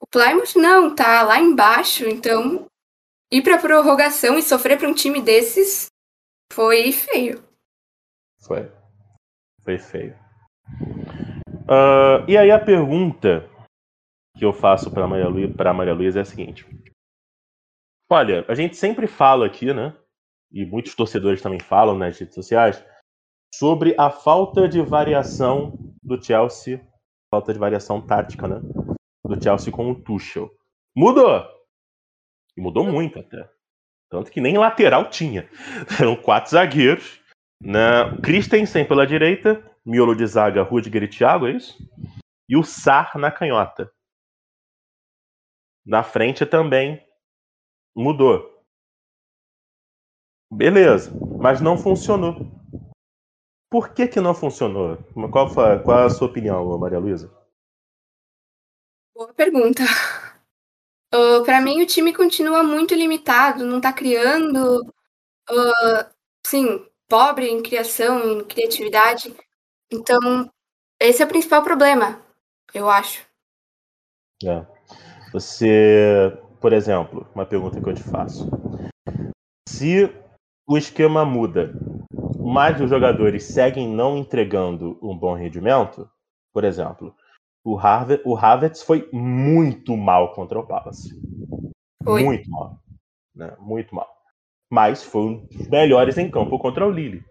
O 0.00 0.06
Plymouth 0.06 0.56
não, 0.56 0.94
tá 0.94 1.22
lá 1.22 1.38
embaixo, 1.38 2.08
então 2.08 2.66
ir 3.30 3.42
pra 3.42 3.58
prorrogação 3.58 4.38
e 4.38 4.42
sofrer 4.42 4.78
pra 4.78 4.88
um 4.88 4.94
time 4.94 5.22
desses 5.22 5.86
foi 6.52 6.92
feio. 6.92 7.42
Foi. 8.40 8.70
Foi 9.62 9.78
feio. 9.78 10.18
Ah, 11.68 12.24
e 12.26 12.36
aí 12.36 12.50
a 12.50 12.58
pergunta 12.58 13.48
que 14.36 14.44
eu 14.44 14.52
faço 14.52 14.90
para 14.90 15.06
Maria 15.06 15.28
Luísa, 15.28 15.54
para 15.54 15.72
Maria 15.72 15.94
Luísa 15.94 16.18
é 16.18 16.22
a 16.22 16.24
seguinte: 16.24 16.66
Olha, 18.10 18.44
a 18.48 18.54
gente 18.54 18.76
sempre 18.76 19.06
fala 19.06 19.46
aqui, 19.46 19.72
né? 19.72 19.96
E 20.50 20.64
muitos 20.64 20.94
torcedores 20.96 21.40
também 21.40 21.60
falam 21.60 21.96
nas 21.96 22.18
redes 22.18 22.34
sociais 22.34 22.84
sobre 23.54 23.94
a 23.98 24.10
falta 24.10 24.68
de 24.68 24.82
variação 24.82 25.78
do 26.02 26.22
Chelsea, 26.22 26.84
falta 27.32 27.52
de 27.52 27.58
variação 27.58 28.04
tática, 28.04 28.48
né? 28.48 28.60
Do 29.24 29.40
Chelsea 29.40 29.72
com 29.72 29.90
o 29.90 30.02
Tuchel. 30.02 30.50
Mudou. 30.96 31.59
E 32.60 32.62
mudou 32.62 32.84
muito 32.84 33.18
até. 33.18 33.50
Tanto 34.10 34.30
que 34.30 34.38
nem 34.38 34.58
lateral 34.58 35.08
tinha. 35.08 35.48
Eram 35.98 36.14
quatro 36.14 36.50
zagueiros. 36.50 37.18
Né? 37.58 37.80
Christensen 38.22 38.86
pela 38.86 39.06
direita, 39.06 39.64
miolo 39.84 40.14
de 40.14 40.26
zaga, 40.26 40.62
Rudiger 40.62 41.04
e 41.04 41.08
Thiago, 41.08 41.46
é 41.46 41.52
isso? 41.52 41.78
E 42.46 42.56
o 42.56 42.62
Sar 42.62 43.16
na 43.16 43.30
canhota. 43.30 43.90
Na 45.86 46.02
frente 46.02 46.44
também 46.44 47.02
mudou. 47.96 48.62
Beleza, 50.52 51.10
mas 51.40 51.60
não 51.60 51.78
funcionou. 51.78 52.34
Por 53.70 53.94
que 53.94 54.06
que 54.06 54.20
não 54.20 54.34
funcionou? 54.34 54.98
Qual, 55.30 55.48
foi, 55.48 55.78
qual 55.82 56.00
é 56.00 56.04
a 56.06 56.10
sua 56.10 56.28
opinião, 56.28 56.78
Maria 56.78 56.98
Luísa? 56.98 57.30
Boa 59.14 59.32
pergunta. 59.32 59.82
Uh, 61.12 61.44
para 61.44 61.60
mim, 61.60 61.82
o 61.82 61.86
time 61.86 62.12
continua 62.14 62.62
muito 62.62 62.94
limitado, 62.94 63.64
não 63.64 63.80
tá 63.80 63.92
criando. 63.92 64.80
uh, 65.50 66.04
sim, 66.46 66.86
pobre 67.08 67.48
em 67.48 67.62
criação, 67.62 68.40
em 68.40 68.44
criatividade. 68.44 69.34
Então, 69.90 70.48
esse 71.00 71.22
é 71.22 71.24
o 71.24 71.28
principal 71.28 71.62
problema, 71.62 72.22
eu 72.72 72.88
acho. 72.88 73.26
É. 74.44 74.64
Você, 75.32 76.36
por 76.60 76.72
exemplo, 76.72 77.28
uma 77.34 77.44
pergunta 77.44 77.80
que 77.80 77.88
eu 77.88 77.94
te 77.94 78.02
faço. 78.02 78.48
Se 79.68 80.12
o 80.66 80.78
esquema 80.78 81.24
muda, 81.24 81.72
mas 82.38 82.80
os 82.80 82.88
jogadores 82.88 83.44
seguem 83.44 83.88
não 83.88 84.16
entregando 84.16 84.98
um 85.02 85.16
bom 85.16 85.34
rendimento, 85.34 86.08
por 86.52 86.64
exemplo, 86.64 87.14
o, 87.64 87.74
Harvard, 87.74 88.22
o 88.24 88.36
Havertz 88.36 88.82
foi 88.82 89.08
muito 89.12 89.96
mal 89.96 90.34
contra 90.34 90.58
o 90.58 90.66
Palace. 90.66 91.10
Foi. 92.02 92.22
Muito 92.22 92.50
mal. 92.50 92.78
Né? 93.34 93.56
Muito 93.58 93.94
mal. 93.94 94.08
Mas 94.70 95.02
foi 95.02 95.22
um 95.22 95.46
dos 95.46 95.68
melhores 95.68 96.16
em 96.16 96.30
campo 96.30 96.58
contra 96.58 96.86
o 96.86 96.90
Lille. 96.90 97.24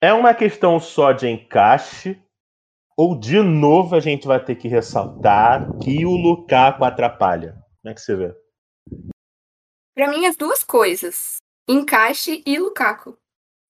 É 0.00 0.12
uma 0.12 0.34
questão 0.34 0.80
só 0.80 1.12
de 1.12 1.28
encaixe 1.28 2.20
ou 2.96 3.18
de 3.18 3.40
novo 3.40 3.94
a 3.94 4.00
gente 4.00 4.26
vai 4.26 4.42
ter 4.44 4.56
que 4.56 4.68
ressaltar 4.68 5.66
que 5.78 6.04
o 6.04 6.10
Lukaku 6.10 6.84
atrapalha? 6.84 7.52
Como 7.80 7.92
é 7.92 7.94
que 7.94 8.00
você 8.00 8.16
vê? 8.16 8.34
Para 9.94 10.08
mim, 10.08 10.26
as 10.26 10.36
duas 10.36 10.62
coisas: 10.62 11.36
encaixe 11.68 12.42
e 12.46 12.58
Lukaku. 12.58 13.16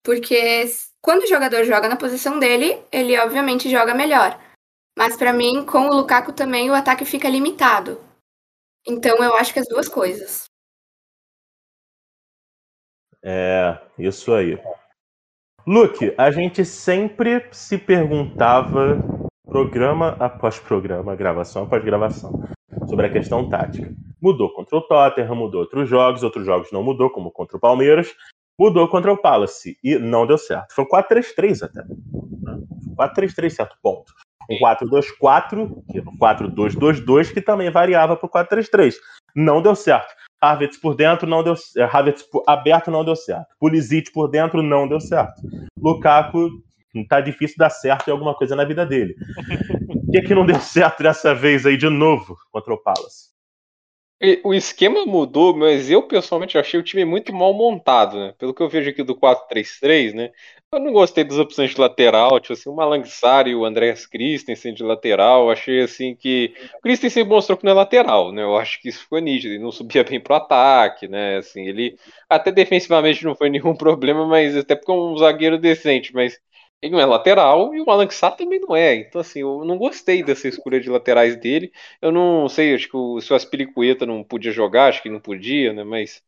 Porque 0.02 0.64
quando 1.02 1.22
o 1.22 1.26
jogador 1.26 1.64
joga 1.64 1.88
na 1.88 1.96
posição 1.96 2.38
dele, 2.38 2.82
ele 2.92 3.18
obviamente 3.18 3.70
joga 3.70 3.94
melhor. 3.94 4.38
Mas 4.96 5.16
para 5.16 5.32
mim, 5.32 5.64
com 5.64 5.88
o 5.88 5.96
Lukaku 5.96 6.32
também 6.32 6.70
o 6.70 6.74
ataque 6.74 7.04
fica 7.04 7.28
limitado. 7.28 8.00
Então 8.86 9.16
eu 9.22 9.34
acho 9.34 9.52
que 9.52 9.60
as 9.60 9.68
duas 9.68 9.88
coisas. 9.88 10.44
É, 13.22 13.78
isso 13.98 14.32
aí. 14.32 14.58
Luke, 15.66 16.14
a 16.16 16.30
gente 16.30 16.64
sempre 16.64 17.46
se 17.52 17.76
perguntava, 17.76 18.98
programa 19.44 20.16
após 20.18 20.58
programa, 20.58 21.14
gravação 21.14 21.64
após 21.64 21.84
gravação, 21.84 22.32
sobre 22.88 23.06
a 23.06 23.12
questão 23.12 23.48
tática. 23.48 23.94
Mudou 24.20 24.52
contra 24.52 24.76
o 24.76 24.82
Tottenham, 24.82 25.34
mudou 25.34 25.60
outros 25.60 25.88
jogos, 25.88 26.22
outros 26.22 26.46
jogos 26.46 26.72
não 26.72 26.82
mudou, 26.82 27.10
como 27.10 27.30
contra 27.30 27.56
o 27.56 27.60
Palmeiras, 27.60 28.14
mudou 28.60 28.86
contra 28.88 29.10
o 29.10 29.16
Palace 29.16 29.78
e 29.82 29.98
não 29.98 30.26
deu 30.26 30.36
certo. 30.36 30.74
Foi 30.74 30.84
um 30.84 30.88
4-3-3 30.88 31.62
até. 31.62 31.82
4-3-3, 32.94 33.48
certo 33.48 33.76
ponto. 33.82 34.12
Um 34.50 34.58
4-2-4, 34.58 35.82
que 35.90 36.02
4-2-2-2, 36.02 37.32
que 37.32 37.40
também 37.40 37.70
variava 37.70 38.16
para 38.16 38.26
o 38.26 38.30
4-3-3. 38.30 38.96
Não 39.34 39.62
deu 39.62 39.74
certo. 39.74 40.14
Havertz 40.42 40.76
por 40.78 40.94
dentro 40.94 41.26
não 41.26 41.42
deu 41.42 41.54
Havertz 41.90 42.24
aberto 42.46 42.90
não 42.90 43.02
deu 43.02 43.16
certo. 43.16 43.46
Pulisic 43.58 44.12
por 44.12 44.28
dentro 44.28 44.62
não 44.62 44.86
deu 44.86 45.00
certo. 45.00 45.40
Lukaku 45.78 46.50
tá 47.08 47.20
difícil 47.20 47.56
dar 47.58 47.70
certo 47.70 48.08
em 48.08 48.10
alguma 48.10 48.34
coisa 48.34 48.54
na 48.56 48.64
vida 48.64 48.84
dele. 48.84 49.14
O 49.88 50.10
que, 50.12 50.20
que 50.22 50.34
não 50.34 50.44
deu 50.44 50.60
certo 50.60 51.02
dessa 51.02 51.34
vez 51.34 51.64
aí 51.64 51.76
de 51.76 51.88
novo 51.88 52.36
contra 52.50 52.74
o 52.74 52.78
Palace? 52.78 53.29
O 54.44 54.52
esquema 54.52 55.06
mudou, 55.06 55.56
mas 55.56 55.90
eu 55.90 56.02
pessoalmente 56.02 56.58
achei 56.58 56.78
o 56.78 56.82
time 56.82 57.06
muito 57.06 57.32
mal 57.34 57.54
montado, 57.54 58.18
né? 58.18 58.34
Pelo 58.38 58.52
que 58.52 58.62
eu 58.62 58.68
vejo 58.68 58.90
aqui 58.90 59.02
do 59.02 59.14
4-3-3, 59.14 60.12
né? 60.12 60.30
Eu 60.70 60.78
não 60.78 60.92
gostei 60.92 61.24
das 61.24 61.38
opções 61.38 61.70
de 61.70 61.80
lateral, 61.80 62.38
tipo 62.38 62.52
assim, 62.52 62.68
o 62.68 62.74
Malang 62.76 63.02
e 63.46 63.54
o 63.54 63.64
Andreas 63.64 64.04
Christensen 64.06 64.74
de 64.74 64.82
lateral. 64.82 65.50
Achei 65.50 65.80
assim 65.80 66.14
que. 66.14 66.54
O 66.76 66.82
Christensen 66.82 67.24
mostrou 67.24 67.56
que 67.56 67.64
não 67.64 67.72
é 67.72 67.74
lateral, 67.74 68.30
né? 68.30 68.42
Eu 68.42 68.56
acho 68.56 68.80
que 68.82 68.90
isso 68.90 69.00
ficou 69.00 69.18
nítido. 69.20 69.54
Ele 69.54 69.62
não 69.62 69.72
subia 69.72 70.04
bem 70.04 70.20
pro 70.20 70.34
ataque, 70.34 71.08
né? 71.08 71.38
Assim, 71.38 71.66
ele 71.66 71.96
até 72.28 72.52
defensivamente 72.52 73.24
não 73.24 73.34
foi 73.34 73.48
nenhum 73.48 73.74
problema, 73.74 74.26
mas 74.26 74.54
até 74.54 74.76
porque 74.76 74.92
é 74.92 74.94
um 74.94 75.16
zagueiro 75.16 75.58
decente, 75.58 76.14
mas 76.14 76.38
ele 76.82 76.92
não 76.92 77.00
é 77.00 77.04
lateral 77.04 77.74
e 77.74 77.80
o 77.80 77.90
Alan 77.90 78.08
Sá 78.10 78.30
também 78.30 78.58
não 78.60 78.74
é. 78.74 78.94
Então, 78.94 79.20
assim, 79.20 79.40
eu 79.40 79.64
não 79.64 79.76
gostei 79.76 80.22
dessa 80.22 80.48
escolha 80.48 80.80
de 80.80 80.88
laterais 80.88 81.36
dele. 81.36 81.72
Eu 82.00 82.10
não 82.10 82.48
sei, 82.48 82.74
acho 82.74 82.88
que 82.88 82.96
o, 82.96 83.20
se 83.20 83.32
o 83.32 83.36
Aspiricueta 83.36 84.06
não 84.06 84.24
podia 84.24 84.50
jogar, 84.50 84.86
acho 84.86 85.02
que 85.02 85.10
não 85.10 85.20
podia, 85.20 85.72
né? 85.72 85.84
Mas 85.84 86.22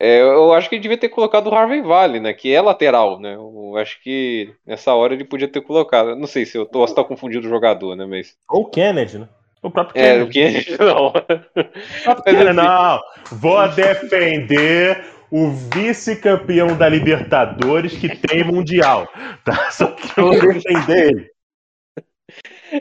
é, 0.00 0.20
eu 0.20 0.52
acho 0.54 0.68
que 0.68 0.76
ele 0.76 0.82
devia 0.82 0.96
ter 0.96 1.08
colocado 1.08 1.48
o 1.48 1.54
Harvey 1.54 1.82
Vale, 1.82 2.20
né? 2.20 2.32
Que 2.32 2.54
é 2.54 2.60
lateral, 2.60 3.20
né? 3.20 3.34
Eu 3.34 3.76
acho 3.76 4.00
que 4.02 4.54
nessa 4.64 4.94
hora 4.94 5.12
ele 5.12 5.24
podia 5.24 5.48
ter 5.48 5.60
colocado. 5.60 6.14
Não 6.14 6.26
sei 6.26 6.46
se 6.46 6.56
eu 6.56 6.64
tô, 6.64 6.86
se 6.86 6.94
tá 6.94 7.02
confundindo 7.02 7.46
o 7.46 7.50
jogador, 7.50 7.96
né? 7.96 8.06
Mas. 8.06 8.36
Ou 8.48 8.62
o 8.62 8.70
Kennedy, 8.70 9.18
né? 9.18 9.28
O 9.60 9.70
próprio 9.70 9.94
Kennedy. 9.94 10.20
É, 10.20 10.22
o 10.22 10.28
Kennedy 10.28 10.78
não. 10.78 11.06
O 11.08 12.22
Kennedy, 12.22 12.46
assim, 12.46 12.52
não. 12.54 13.00
Vou 13.32 13.68
defender 13.68 15.17
o 15.30 15.50
vice-campeão 15.50 16.76
da 16.76 16.88
Libertadores 16.88 17.92
que 17.96 18.08
tem 18.16 18.44
Mundial. 18.44 19.08
Tá? 19.44 19.70
Só 19.70 19.86
que 19.92 20.20
eu 20.20 20.30
defender 20.30 21.08
ele. 21.08 21.30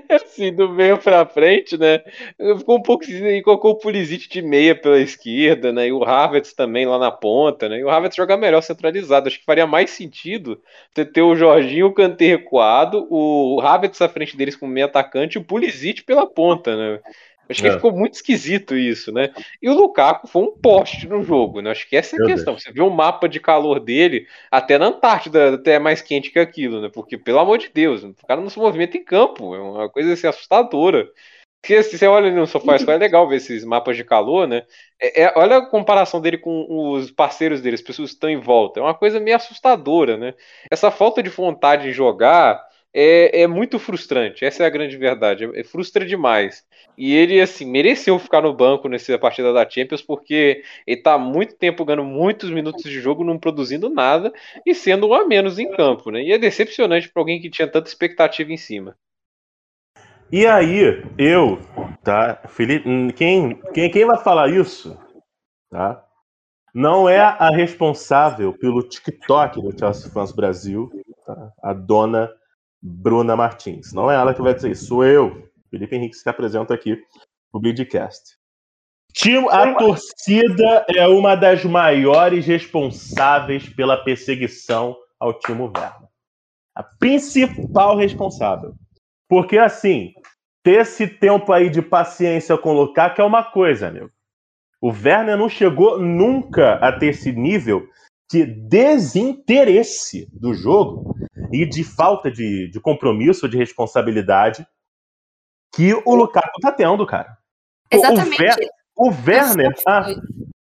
Assim, 0.10 0.54
do 0.54 0.70
meio 0.70 0.98
pra 0.98 1.26
frente, 1.26 1.78
né? 1.78 2.00
Ficou 2.58 2.78
um 2.78 2.82
pouco 2.82 3.06
assim, 3.06 3.42
colocou 3.42 3.72
o 3.72 3.78
Pulisic 3.78 4.28
de 4.28 4.42
meia 4.42 4.76
pela 4.76 5.00
esquerda, 5.00 5.72
né? 5.72 5.88
E 5.88 5.94
o 5.94 6.04
Havertz 6.04 6.54
também 6.54 6.86
lá 6.86 7.00
na 7.00 7.10
ponta, 7.10 7.70
né? 7.70 7.80
E 7.80 7.84
o 7.84 7.90
Havertz 7.90 8.18
joga 8.18 8.36
melhor 8.36 8.62
centralizado. 8.62 9.28
Acho 9.28 9.40
que 9.40 9.46
faria 9.46 9.66
mais 9.66 9.92
sentido 9.92 10.62
ter, 10.94 11.06
ter 11.06 11.22
o 11.22 11.36
Jorginho 11.36 11.88
o 11.88 11.94
Kanté 11.94 12.28
recuado, 12.28 13.08
o 13.10 13.62
Havertz 13.62 14.02
à 14.02 14.10
frente 14.10 14.36
deles 14.36 14.58
como 14.58 14.72
meio 14.72 14.88
atacante 14.88 15.38
e 15.38 15.42
o 15.42 15.46
Pulisic 15.46 16.04
pela 16.04 16.28
ponta, 16.28 16.76
né? 16.76 17.00
Acho 17.50 17.62
que 17.62 17.68
é. 17.68 17.72
ficou 17.72 17.92
muito 17.92 18.16
esquisito 18.16 18.76
isso, 18.76 19.12
né? 19.12 19.32
E 19.62 19.70
o 19.70 19.74
Lukaku 19.74 20.28
foi 20.28 20.44
um 20.44 20.52
poste 20.52 21.08
no 21.08 21.24
jogo, 21.24 21.62
né? 21.62 21.72
Acho 21.72 21.88
que 21.88 21.96
essa 21.96 22.16
é 22.16 22.18
a 22.18 22.20
Meu 22.20 22.28
questão. 22.28 22.54
Deus. 22.54 22.64
Você 22.64 22.72
viu 22.72 22.88
o 22.88 22.92
mapa 22.94 23.28
de 23.28 23.40
calor 23.40 23.80
dele, 23.80 24.28
até 24.52 24.78
na 24.78 24.88
Antártida, 24.88 25.56
até 25.56 25.74
é 25.74 25.80
mais 25.80 26.02
quente 26.02 26.30
que 26.30 26.40
aquilo, 26.40 26.82
né? 26.82 26.90
Porque, 26.94 27.18
pelo 27.18 27.40
amor 27.40 27.58
de 27.58 27.70
Deus, 27.70 28.04
o 28.04 28.14
cara 28.28 28.42
não 28.42 28.50
se 28.50 28.60
movimenta 28.60 28.98
em 28.98 29.04
campo. 29.04 29.56
É 29.56 29.60
uma 29.60 29.90
coisa 29.90 30.14
assim, 30.14 30.28
assustadora. 30.28 31.10
Porque 31.62 31.84
se 31.84 31.98
você 31.98 32.08
olha 32.08 32.28
ali 32.28 32.36
no 32.36 32.48
sofá, 32.48 32.76
é 32.76 32.98
legal 32.98 33.28
ver 33.28 33.38
esses 33.38 33.66
mapas 33.66 33.98
de 33.98 34.04
calor, 34.04 34.48
né? 34.48 34.64
É, 35.02 35.24
é, 35.24 35.34
olha 35.36 35.58
a 35.58 35.66
comparação 35.66 36.22
dele 36.22 36.38
com 36.38 36.66
os 36.70 37.12
parceiros 37.12 37.62
dele, 37.62 37.76
as 37.76 37.82
pessoas 37.82 38.12
que 38.12 38.16
estão 38.16 38.30
em 38.30 38.40
volta. 38.40 38.80
É 38.80 38.84
uma 38.84 38.94
coisa 38.94 39.20
meio 39.20 39.36
assustadora, 39.36 40.18
né? 40.18 40.34
Essa 40.72 40.92
falta 40.92 41.22
de 41.22 41.30
vontade 41.30 41.90
em 41.90 41.92
jogar 41.92 42.67
é, 42.94 43.42
é 43.42 43.48
muito 43.48 43.78
frustrante. 43.78 44.46
Essa 44.46 44.64
é 44.64 44.66
a 44.66 44.70
grande 44.70 44.98
verdade. 44.98 45.50
É, 45.54 45.64
frustra 45.64 46.06
demais. 46.06 46.66
E 46.98 47.14
ele, 47.14 47.40
assim, 47.40 47.66
mereceu 47.66 48.18
ficar 48.18 48.42
no 48.42 48.54
banco 48.54 48.90
nessa 48.90 49.18
partida 49.20 49.54
da 49.54 49.70
Champions, 49.70 50.02
porque 50.02 50.64
ele 50.86 51.02
tá 51.02 51.14
há 51.14 51.18
muito 51.18 51.56
tempo 51.56 51.86
ganhando 51.86 52.04
muitos 52.04 52.50
minutos 52.50 52.84
de 52.84 53.00
jogo, 53.00 53.24
não 53.24 53.38
produzindo 53.38 53.90
nada 53.90 54.34
e 54.66 54.74
sendo 54.74 55.08
um 55.08 55.14
a 55.14 55.28
menos 55.28 55.60
em 55.60 55.72
campo, 55.72 56.10
né? 56.10 56.24
E 56.24 56.32
é 56.32 56.38
decepcionante 56.38 57.10
para 57.10 57.22
alguém 57.22 57.40
que 57.40 57.50
tinha 57.50 57.68
tanta 57.68 57.88
expectativa 57.88 58.52
em 58.52 58.58
cima. 58.58 58.96
E 60.32 60.46
aí, 60.46 61.04
eu, 61.18 61.60
tá? 62.04 62.42
Felipe, 62.50 62.84
quem, 63.14 63.56
quem, 63.74 63.90
quem 63.90 64.06
vai 64.06 64.18
falar 64.18 64.50
isso, 64.50 65.00
tá? 65.70 66.04
Não 66.74 67.08
é 67.08 67.20
a 67.20 67.50
responsável 67.50 68.54
pelo 68.54 68.84
TikTok 68.84 69.62
do 69.62 69.78
Chelsea 69.78 70.12
Fans 70.12 70.32
Brasil, 70.32 70.92
tá? 71.26 71.52
a 71.64 71.74
dona 71.74 72.30
Bruna 72.82 73.36
Martins. 73.36 73.94
Não 73.94 74.10
é 74.10 74.16
ela 74.16 74.34
que 74.34 74.42
vai 74.42 74.54
dizer 74.54 74.72
isso, 74.72 74.86
sou 74.86 75.06
eu, 75.06 75.50
Felipe 75.70 75.96
Henrique, 75.96 76.16
que 76.16 76.22
se 76.22 76.30
apresenta 76.30 76.74
aqui 76.74 76.98
no 77.54 77.60
Bidcast. 77.60 78.38
A 79.50 79.74
torcida 79.74 80.86
é 80.88 81.08
uma 81.08 81.36
das 81.36 81.66
maiores 81.66 82.46
responsáveis 82.46 83.68
pela 83.68 83.98
perseguição 84.04 84.96
ao 85.20 85.34
Timo 85.40 85.66
Werner. 85.66 86.08
A 86.76 86.84
principal 86.84 87.98
responsável. 87.98 88.76
Porque, 89.28 89.58
assim, 89.58 90.14
ter 90.64 90.82
esse 90.82 91.08
tempo 91.08 91.52
aí 91.52 91.70
de 91.70 91.82
paciência 91.82 92.56
com 92.58 92.70
o 92.70 92.82
Lukaku 92.82 93.20
é 93.20 93.24
uma 93.24 93.44
coisa, 93.44 93.88
amigo. 93.88 94.12
O 94.80 94.90
Werner 94.90 95.36
não 95.36 95.50
chegou 95.50 95.98
nunca 96.00 96.76
a 96.76 96.92
ter 96.92 97.08
esse 97.08 97.32
nível 97.32 97.90
de 98.30 98.46
desinteresse 98.46 100.28
do 100.32 100.54
jogo 100.54 101.16
e 101.52 101.66
de 101.66 101.84
falta 101.84 102.30
de, 102.32 102.70
de 102.70 102.80
compromisso, 102.80 103.48
de 103.48 103.58
responsabilidade 103.58 104.66
que 105.74 105.94
o 106.06 106.16
Lukaku 106.16 106.60
tá 106.62 106.72
tendo, 106.72 107.06
cara. 107.06 107.38
Exatamente. 107.92 108.70
O, 108.96 109.10
Werner, 109.10 109.74
ah, 109.88 110.08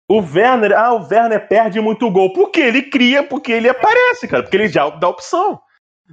o 0.07 0.19
Werner, 0.19 0.77
ah, 0.77 0.93
o 0.93 1.07
Werner 1.07 1.47
perde 1.47 1.79
muito 1.79 2.09
gol. 2.11 2.33
Porque 2.33 2.59
ele 2.59 2.83
cria, 2.83 3.23
porque 3.23 3.51
ele 3.51 3.69
aparece, 3.69 4.27
cara, 4.27 4.43
porque 4.43 4.57
ele 4.57 4.67
já 4.67 4.89
dá 4.89 5.07
opção. 5.07 5.61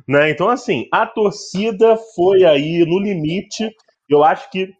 Né? 0.07 0.31
Então, 0.31 0.49
assim, 0.49 0.89
a 0.93 1.07
torcida 1.07 1.97
foi 2.15 2.45
aí 2.45 2.85
no 2.87 2.99
limite. 3.01 3.71
Eu 4.09 4.23
acho 4.23 4.51
que 4.51 4.73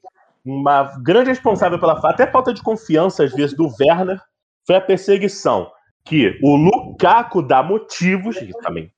uma 0.45 0.97
grande 1.03 1.31
responsável 1.31 1.79
pela 1.79 1.99
até 2.09 2.27
falta 2.27 2.53
de 2.53 2.63
confiança, 2.63 3.25
às 3.25 3.33
vezes, 3.33 3.57
do 3.57 3.69
Werner 3.81 4.21
foi 4.67 4.77
a 4.77 4.81
perseguição. 4.81 5.71
Que 6.05 6.39
o 6.43 6.55
Lukaku 6.55 7.43
dá 7.43 7.63
motivos, 7.63 8.37
também 8.63 8.93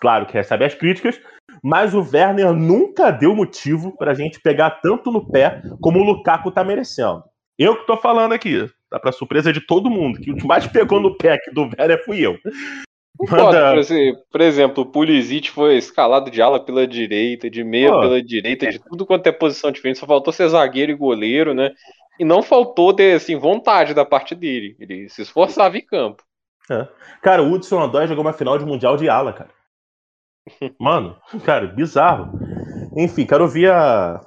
claro 0.00 0.26
que 0.26 0.32
recebe 0.32 0.64
as 0.64 0.74
críticas, 0.74 1.20
mas 1.62 1.94
o 1.94 2.00
Werner 2.00 2.52
nunca 2.52 3.10
deu 3.10 3.34
motivo 3.34 3.96
para 3.96 4.12
a 4.12 4.14
gente 4.14 4.40
pegar 4.40 4.80
tanto 4.82 5.10
no 5.10 5.30
pé 5.30 5.62
como 5.80 5.98
o 5.98 6.04
Lukaku 6.04 6.50
tá 6.50 6.64
merecendo. 6.64 7.22
Eu 7.58 7.76
que 7.76 7.86
tô 7.86 7.96
falando 7.96 8.32
aqui, 8.32 8.68
tá 8.88 8.98
para 8.98 9.12
surpresa 9.12 9.52
de 9.52 9.60
todo 9.60 9.90
mundo, 9.90 10.18
que 10.18 10.30
o 10.30 10.36
que 10.36 10.46
mais 10.46 10.66
pegou 10.66 11.00
no 11.00 11.16
pé 11.16 11.34
aqui 11.34 11.50
do 11.52 11.62
Werner 11.62 12.04
fui 12.04 12.20
eu. 12.20 12.38
Manda... 13.28 13.74
Por 14.32 14.40
exemplo, 14.40 14.82
o 14.82 14.86
Pulisic 14.86 15.50
foi 15.50 15.76
escalado 15.76 16.30
de 16.30 16.40
ala 16.40 16.58
pela 16.58 16.86
direita, 16.86 17.50
de 17.50 17.62
meia 17.62 17.90
Pô. 17.90 18.00
pela 18.00 18.22
direita, 18.22 18.70
de 18.70 18.78
tudo 18.78 19.04
quanto 19.04 19.26
é 19.26 19.32
posição 19.32 19.70
diferente, 19.70 19.98
só 19.98 20.06
faltou 20.06 20.32
ser 20.32 20.48
zagueiro 20.48 20.92
e 20.92 20.94
goleiro, 20.94 21.52
né? 21.52 21.72
E 22.18 22.24
não 22.24 22.42
faltou 22.42 22.94
ter 22.94 23.16
assim, 23.16 23.36
vontade 23.36 23.92
da 23.92 24.04
parte 24.04 24.34
dele. 24.34 24.74
Ele 24.80 25.08
se 25.08 25.22
esforçava 25.22 25.76
em 25.76 25.84
campo. 25.84 26.22
É. 26.70 26.86
Cara, 27.22 27.42
o 27.42 27.52
Hudson 27.52 27.82
Odoi 27.82 28.06
jogou 28.06 28.24
uma 28.24 28.32
final 28.32 28.56
de 28.56 28.64
Mundial 28.64 28.96
de 28.96 29.08
ala, 29.08 29.32
cara. 29.32 29.50
Mano, 30.78 31.16
cara, 31.44 31.66
bizarro. 31.66 32.32
Enfim, 32.96 33.26
quero 33.26 33.44
ouvir 33.44 33.70
a, 33.70 34.20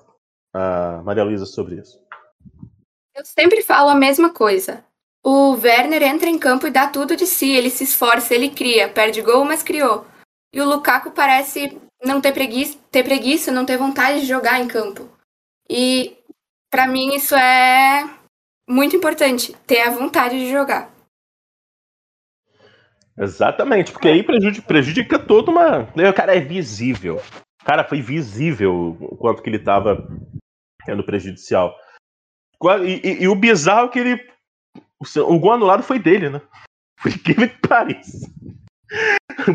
a 0.54 1.02
Maria 1.04 1.24
Luísa 1.24 1.46
sobre 1.46 1.76
isso. 1.76 2.02
Eu 3.16 3.26
sempre 3.26 3.62
falo 3.62 3.90
a 3.90 3.96
mesma 3.96 4.32
coisa. 4.32 4.84
O 5.24 5.52
Werner 5.52 6.04
entra 6.04 6.30
em 6.30 6.38
campo 6.38 6.68
e 6.68 6.72
dá 6.72 6.88
tudo 6.88 7.16
de 7.16 7.26
si, 7.26 7.52
ele 7.52 7.70
se 7.70 7.84
esforça, 7.86 8.34
ele 8.34 8.50
cria, 8.50 8.90
perde 8.90 9.22
gol, 9.22 9.46
mas 9.46 9.64
criou. 9.64 10.06
E 10.54 10.60
o 10.60 10.66
Lukaku 10.66 11.12
parece 11.12 11.80
não 12.04 12.20
ter 12.20 12.34
preguiça, 12.34 12.78
ter 12.92 13.04
preguiça, 13.04 13.52
não 13.52 13.66
ter 13.66 13.78
vontade 13.78 14.22
de 14.22 14.28
jogar 14.28 14.60
em 14.60 14.68
campo. 14.68 15.08
E 15.70 16.18
para 16.70 16.88
mim 16.88 17.16
isso 17.16 17.36
é 17.36 18.10
muito 18.68 18.96
importante, 18.96 19.56
ter 19.66 19.82
a 19.82 19.92
vontade 19.92 20.38
de 20.38 20.52
jogar. 20.52 20.93
Exatamente, 23.18 23.92
porque 23.92 24.08
aí 24.08 24.24
prejudica, 24.24 24.68
prejudica 24.68 25.20
toda 25.20 25.52
uma. 25.52 25.88
Né, 25.96 26.10
o 26.10 26.14
cara 26.14 26.36
é 26.36 26.40
visível. 26.40 27.22
Cara, 27.64 27.84
foi 27.84 28.02
visível 28.02 28.98
o 29.00 29.16
quanto 29.18 29.42
que 29.42 29.50
ele 29.50 29.60
tava 29.60 30.08
sendo 30.84 31.04
prejudicial. 31.04 31.76
E, 32.86 33.08
e, 33.08 33.24
e, 33.24 33.28
o 33.28 33.36
bizarro 33.36 33.88
é 33.88 33.90
que 33.90 34.00
ele. 34.00 34.34
O 35.18 35.40
gol 35.40 35.54
anulado 35.54 35.84
foi 35.84 36.00
dele, 36.00 36.30
né? 36.30 36.42
Por 37.02 37.12
incrível 37.12 37.50
que 37.50 37.68
pareça. 37.68 38.32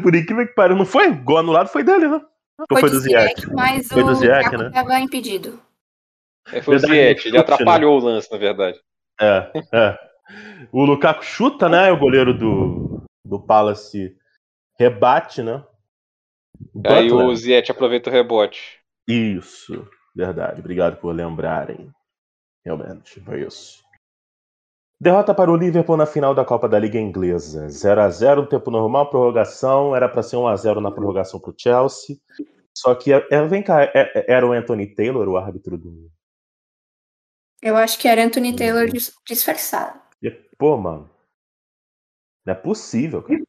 Por 0.02 0.14
incrível 0.14 0.46
que 0.46 0.54
pareça. 0.54 0.78
Não 0.78 0.86
foi? 0.86 1.08
O 1.08 1.24
gol 1.24 1.38
anulado 1.38 1.68
foi 1.68 1.82
dele, 1.82 2.08
né? 2.08 2.20
Foi, 2.70 2.80
foi 2.80 2.90
do 2.90 3.00
Ziyech, 3.00 3.52
mas 3.52 3.86
foi 3.86 4.02
do 4.02 4.14
Ziyech, 4.16 4.56
né? 4.56 4.70
tava 4.70 4.98
impedido. 4.98 5.60
É, 6.52 6.60
foi 6.60 6.74
o 6.74 6.78
Ziyech, 6.78 7.28
ele 7.28 7.38
atrapalhou 7.38 8.00
né? 8.00 8.04
o 8.04 8.04
lance, 8.08 8.30
na 8.32 8.38
verdade. 8.38 8.80
É, 9.20 9.50
é. 9.72 9.98
O 10.72 10.84
Lukaku 10.84 11.24
chuta, 11.24 11.68
né? 11.68 11.92
O 11.92 11.96
goleiro 11.96 12.36
do, 12.36 13.00
do 13.28 13.40
Palace 13.40 14.16
rebate, 14.78 15.42
né? 15.42 15.64
Aí 16.86 17.12
o 17.12 17.34
Ziyech 17.34 17.70
aproveita 17.70 18.10
o 18.10 18.12
rebote. 18.12 18.80
Isso, 19.06 19.88
verdade. 20.14 20.60
Obrigado 20.60 20.98
por 20.98 21.14
lembrarem. 21.14 21.90
Realmente, 22.64 23.20
foi 23.20 23.42
isso. 23.42 23.82
Derrota 25.00 25.32
para 25.32 25.50
o 25.50 25.56
Liverpool 25.56 25.96
na 25.96 26.06
final 26.06 26.34
da 26.34 26.44
Copa 26.44 26.68
da 26.68 26.78
Liga 26.78 26.98
Inglesa. 26.98 27.68
0 27.68 28.00
a 28.00 28.10
0 28.10 28.42
no 28.42 28.48
tempo 28.48 28.70
normal, 28.70 29.08
prorrogação. 29.08 29.94
Era 29.94 30.08
para 30.08 30.22
ser 30.22 30.36
1 30.36 30.48
a 30.48 30.56
0 30.56 30.80
na 30.80 30.90
prorrogação 30.90 31.38
para 31.38 31.50
o 31.50 31.54
Chelsea. 31.56 32.16
Só 32.76 32.94
que, 32.94 33.12
é, 33.12 33.46
vem 33.46 33.62
cá, 33.62 33.84
é, 33.84 33.90
é, 33.94 34.24
era 34.28 34.46
o 34.46 34.52
Anthony 34.52 34.86
Taylor 34.86 35.28
o 35.28 35.36
árbitro 35.36 35.78
do. 35.78 36.10
Eu 37.62 37.76
acho 37.76 37.98
que 37.98 38.08
era 38.08 38.24
Anthony 38.24 38.54
Taylor 38.54 38.86
disfarçado. 39.26 40.00
Pô, 40.58 40.76
mano. 40.76 41.08
Não 42.48 42.54
é 42.54 42.56
possível, 42.56 43.22
cara. 43.22 43.42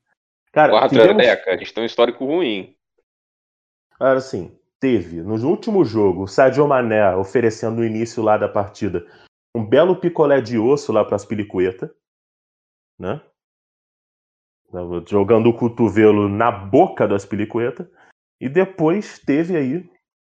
Cara, 0.52 0.72
Quarto 0.74 0.90
tivemos... 0.92 1.26
a 1.26 1.56
gente 1.56 1.74
tem 1.74 1.84
um 1.84 1.86
histórico 1.86 2.26
ruim. 2.26 2.76
Cara, 3.98 4.18
assim, 4.18 4.60
teve 4.78 5.22
no 5.22 5.36
último 5.48 5.86
jogo 5.86 6.24
o 6.24 6.28
Sadio 6.28 6.68
Mané 6.68 7.16
oferecendo 7.16 7.78
no 7.78 7.86
início 7.86 8.22
lá 8.22 8.38
da 8.38 8.50
partida 8.50 9.08
um 9.56 9.66
belo 9.66 10.02
picolé 10.02 10.42
de 10.42 10.58
osso 10.58 10.92
lá 10.92 11.06
para 11.06 11.16
as 11.16 11.24
pilicuetas, 11.24 11.90
né? 13.00 13.22
Jogando 15.08 15.48
o 15.48 15.56
cotovelo 15.56 16.28
na 16.28 16.52
boca 16.52 17.08
das 17.08 17.26
pilicuetas. 17.26 17.88
E 18.42 18.50
depois 18.50 19.18
teve 19.20 19.56
aí, 19.56 19.90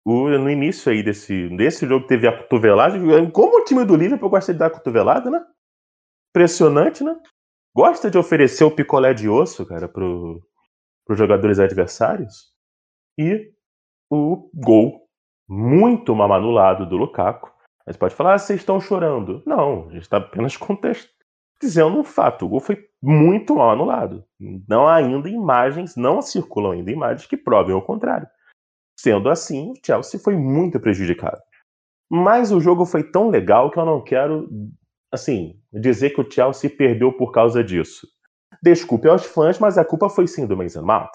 o, 0.04 0.28
no 0.28 0.48
início 0.48 0.90
aí 0.92 1.02
desse, 1.02 1.48
desse 1.56 1.86
jogo, 1.86 2.06
teve 2.06 2.28
a 2.28 2.36
cotovelada. 2.36 2.96
Como 3.32 3.60
o 3.60 3.64
time 3.64 3.84
do 3.84 3.96
Liverpool 3.96 4.30
gosta 4.30 4.52
de 4.52 4.58
dar 4.60 4.70
cotovelada, 4.70 5.30
né? 5.30 5.44
Impressionante, 6.30 7.02
né? 7.02 7.20
Gosta 7.74 8.10
de 8.10 8.18
oferecer 8.18 8.64
o 8.64 8.70
picolé 8.70 9.14
de 9.14 9.28
osso, 9.28 9.64
cara, 9.66 9.88
pro, 9.88 10.42
os 11.08 11.18
jogadores 11.18 11.58
adversários. 11.58 12.52
E 13.18 13.52
o 14.10 14.50
gol 14.54 15.08
muito 15.48 16.14
mal 16.14 16.32
anulado 16.32 16.86
do 16.86 16.96
Lukaku. 16.96 17.50
Mas 17.86 17.96
pode 17.96 18.14
falar, 18.14 18.34
ah, 18.34 18.38
vocês 18.38 18.60
estão 18.60 18.80
chorando. 18.80 19.42
Não, 19.46 19.88
a 19.88 19.92
gente 19.92 20.02
está 20.02 20.18
apenas 20.18 20.56
contexto, 20.56 21.10
dizendo 21.60 21.98
um 21.98 22.04
fato. 22.04 22.46
O 22.46 22.48
gol 22.48 22.60
foi 22.60 22.86
muito 23.02 23.56
mal 23.56 23.70
anulado. 23.70 24.24
Não 24.68 24.86
há 24.86 24.96
ainda 24.96 25.28
imagens, 25.28 25.96
não 25.96 26.22
circulam 26.22 26.72
ainda 26.72 26.90
imagens 26.90 27.26
que 27.26 27.36
provem 27.36 27.74
o 27.74 27.82
contrário. 27.82 28.28
Sendo 28.98 29.28
assim, 29.28 29.72
o 29.72 29.74
Chelsea 29.84 30.20
foi 30.20 30.36
muito 30.36 30.78
prejudicado. 30.78 31.40
Mas 32.08 32.52
o 32.52 32.60
jogo 32.60 32.84
foi 32.84 33.02
tão 33.02 33.30
legal 33.30 33.70
que 33.70 33.78
eu 33.78 33.86
não 33.86 34.02
quero, 34.02 34.48
assim, 35.12 35.60
dizer 35.72 36.10
que 36.10 36.20
o 36.20 36.30
Chelsea 36.30 36.70
perdeu 36.70 37.12
por 37.12 37.30
causa 37.30 37.62
disso. 37.62 38.08
Desculpe 38.62 39.08
aos 39.08 39.24
fãs, 39.24 39.58
mas 39.58 39.76
a 39.76 39.84
culpa 39.84 40.08
foi 40.08 40.26
sim 40.26 40.46
do 40.46 40.56
Mason 40.56 40.82
Mount. 40.82 41.10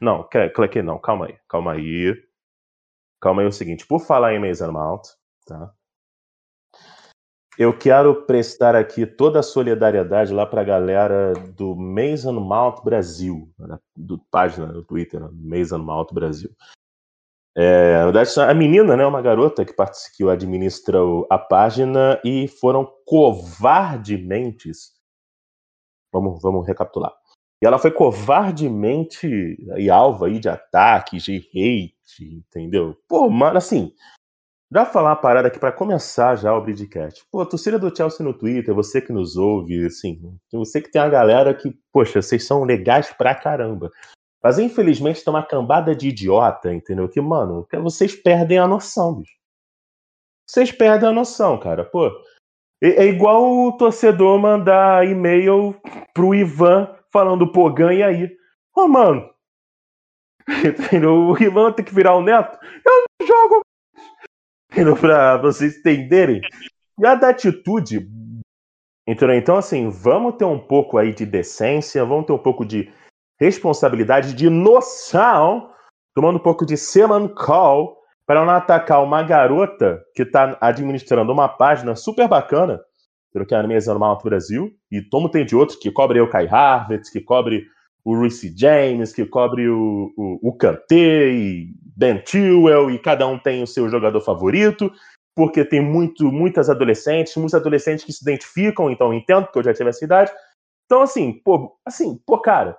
Não, 0.00 0.26
que 0.28 0.82
não, 0.82 0.98
calma 0.98 1.26
aí, 1.26 1.36
calma 1.48 1.72
aí. 1.72 2.14
Calma 3.20 3.42
aí, 3.42 3.46
é 3.46 3.48
o 3.48 3.52
seguinte, 3.52 3.86
por 3.86 4.00
falar 4.00 4.34
em 4.34 4.40
Mason 4.40 4.72
Mount, 4.72 5.02
tá? 5.46 5.72
Eu 7.58 7.76
quero 7.76 8.24
prestar 8.24 8.74
aqui 8.74 9.04
toda 9.04 9.40
a 9.40 9.42
solidariedade 9.42 10.32
lá 10.32 10.46
para 10.46 10.62
a 10.62 10.64
galera 10.64 11.34
do 11.54 11.76
Mason 11.76 12.32
Mount 12.32 12.82
Brasil, 12.82 13.52
né, 13.58 13.78
do 13.94 14.18
página 14.30 14.66
no 14.66 14.82
Twitter, 14.82 15.20
né, 15.20 15.28
Mason 15.32 15.78
Mount 15.78 16.12
Brasil. 16.12 16.50
É, 17.54 18.00
a 18.48 18.54
menina, 18.54 18.96
né, 18.96 19.04
uma 19.04 19.20
garota 19.20 19.64
que, 19.64 19.74
que 20.16 20.28
administra 20.28 20.98
a 21.28 21.38
página 21.38 22.20
e 22.24 22.48
foram 22.48 22.90
covardemente. 23.06 24.70
Vamos, 26.12 26.40
vamos 26.40 26.66
recapitular. 26.66 27.12
E 27.62 27.66
ela 27.66 27.78
foi 27.78 27.90
covardemente 27.90 29.56
e 29.76 29.90
alvo 29.90 30.24
aí 30.24 30.40
de 30.40 30.48
ataques, 30.48 31.22
de 31.22 31.36
hate, 31.36 32.24
entendeu? 32.24 32.96
Pô, 33.06 33.30
mano, 33.30 33.58
assim, 33.58 33.92
já 34.72 34.86
falar 34.86 35.10
uma 35.10 35.16
parada 35.16 35.48
aqui 35.48 35.60
para 35.60 35.70
começar 35.70 36.34
já 36.36 36.56
o 36.56 36.60
Bridcast. 36.62 37.24
Pô, 37.30 37.44
torcida 37.44 37.78
do 37.78 37.94
Chelsea 37.94 38.24
no 38.24 38.32
Twitter, 38.32 38.74
você 38.74 39.02
que 39.02 39.12
nos 39.12 39.36
ouve, 39.36 39.84
assim, 39.84 40.18
você 40.50 40.80
que 40.80 40.90
tem 40.90 41.02
uma 41.02 41.10
galera 41.10 41.54
que, 41.54 41.78
poxa, 41.92 42.22
vocês 42.22 42.46
são 42.46 42.64
legais 42.64 43.12
pra 43.12 43.34
caramba. 43.34 43.90
Mas 44.42 44.58
infelizmente 44.58 45.24
tem 45.24 45.32
uma 45.32 45.46
cambada 45.46 45.94
de 45.94 46.08
idiota, 46.08 46.74
entendeu? 46.74 47.08
Que, 47.08 47.20
mano, 47.20 47.66
vocês 47.82 48.14
perdem 48.14 48.58
a 48.58 48.66
noção, 48.66 49.14
bicho. 49.14 49.36
Vocês 50.44 50.72
perdem 50.72 51.08
a 51.08 51.12
noção, 51.12 51.58
cara. 51.58 51.84
Pô, 51.84 52.08
é, 52.82 52.88
é 52.88 53.04
igual 53.06 53.44
o 53.44 53.72
torcedor 53.72 54.38
mandar 54.38 55.06
e-mail 55.06 55.74
pro 56.12 56.34
Ivan 56.34 56.92
falando, 57.12 57.50
pô, 57.52 57.72
ganha 57.72 58.08
aí. 58.08 58.36
Ô, 58.74 58.88
mano. 58.88 59.30
Entendeu? 60.48 61.28
O 61.28 61.40
Ivan 61.40 61.72
tem 61.72 61.84
que 61.84 61.94
virar 61.94 62.16
o 62.16 62.22
neto. 62.22 62.58
Eu 62.84 63.04
não 63.20 63.26
jogo. 63.26 63.60
Entendeu? 64.72 64.96
Pra 64.96 65.36
vocês 65.36 65.78
entenderem. 65.78 66.40
E 66.98 67.06
a 67.06 67.14
da 67.14 67.28
atitude. 67.28 68.10
Entendeu? 69.06 69.36
Então, 69.36 69.56
assim, 69.56 69.88
vamos 69.88 70.34
ter 70.36 70.44
um 70.44 70.58
pouco 70.58 70.98
aí 70.98 71.14
de 71.14 71.24
decência, 71.24 72.04
vamos 72.04 72.26
ter 72.26 72.32
um 72.32 72.38
pouco 72.38 72.64
de 72.64 72.92
responsabilidade, 73.42 74.34
de 74.34 74.48
noção, 74.48 75.70
tomando 76.14 76.36
um 76.36 76.42
pouco 76.42 76.64
de 76.64 76.76
Seman 76.76 77.26
Call, 77.28 77.98
para 78.24 78.44
não 78.44 78.52
atacar 78.52 79.02
uma 79.02 79.22
garota 79.22 80.00
que 80.14 80.22
está 80.22 80.56
administrando 80.60 81.32
uma 81.32 81.48
página 81.48 81.96
super 81.96 82.28
bacana, 82.28 82.80
pelo 83.32 83.44
que 83.44 83.54
é 83.54 83.58
a 83.58 83.66
mesa 83.66 83.90
normal 83.90 84.16
do 84.16 84.22
Brasil, 84.22 84.70
e 84.90 85.02
como 85.02 85.28
tem 85.28 85.44
de 85.44 85.56
outros 85.56 85.76
que 85.76 85.90
cobre 85.90 86.20
o 86.20 86.30
Kai 86.30 86.46
Harvard, 86.46 87.10
que 87.10 87.20
cobre 87.20 87.66
o 88.04 88.20
Reece 88.20 88.54
James, 88.56 89.12
que 89.12 89.26
cobre 89.26 89.68
o, 89.68 90.12
o, 90.16 90.50
o 90.50 90.52
Kanté 90.56 91.30
e 91.30 91.68
Ben 91.96 92.22
Chilwell, 92.24 92.90
e 92.90 92.98
cada 92.98 93.26
um 93.26 93.38
tem 93.38 93.62
o 93.62 93.66
seu 93.66 93.88
jogador 93.88 94.20
favorito, 94.20 94.92
porque 95.34 95.64
tem 95.64 95.80
muito, 95.80 96.30
muitas 96.30 96.70
adolescentes, 96.70 97.34
muitos 97.36 97.54
adolescentes 97.54 98.04
que 98.04 98.12
se 98.12 98.22
identificam, 98.22 98.90
então 98.90 99.12
entendo 99.12 99.48
que 99.48 99.58
eu 99.58 99.64
já 99.64 99.74
tive 99.74 99.90
essa 99.90 100.04
idade. 100.04 100.30
Então, 100.86 101.02
assim, 101.02 101.32
pô, 101.44 101.76
assim, 101.86 102.20
pô, 102.26 102.38
cara, 102.38 102.76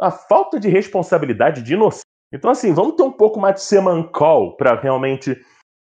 a 0.00 0.10
falta 0.10 0.60
de 0.60 0.68
responsabilidade, 0.68 1.62
de 1.62 1.76
noção. 1.76 2.02
Então, 2.32 2.50
assim, 2.50 2.72
vamos 2.72 2.94
ter 2.94 3.02
um 3.02 3.12
pouco 3.12 3.40
mais 3.40 3.56
de 3.56 3.62
semancol 3.62 4.56
para 4.56 4.78
realmente, 4.78 5.36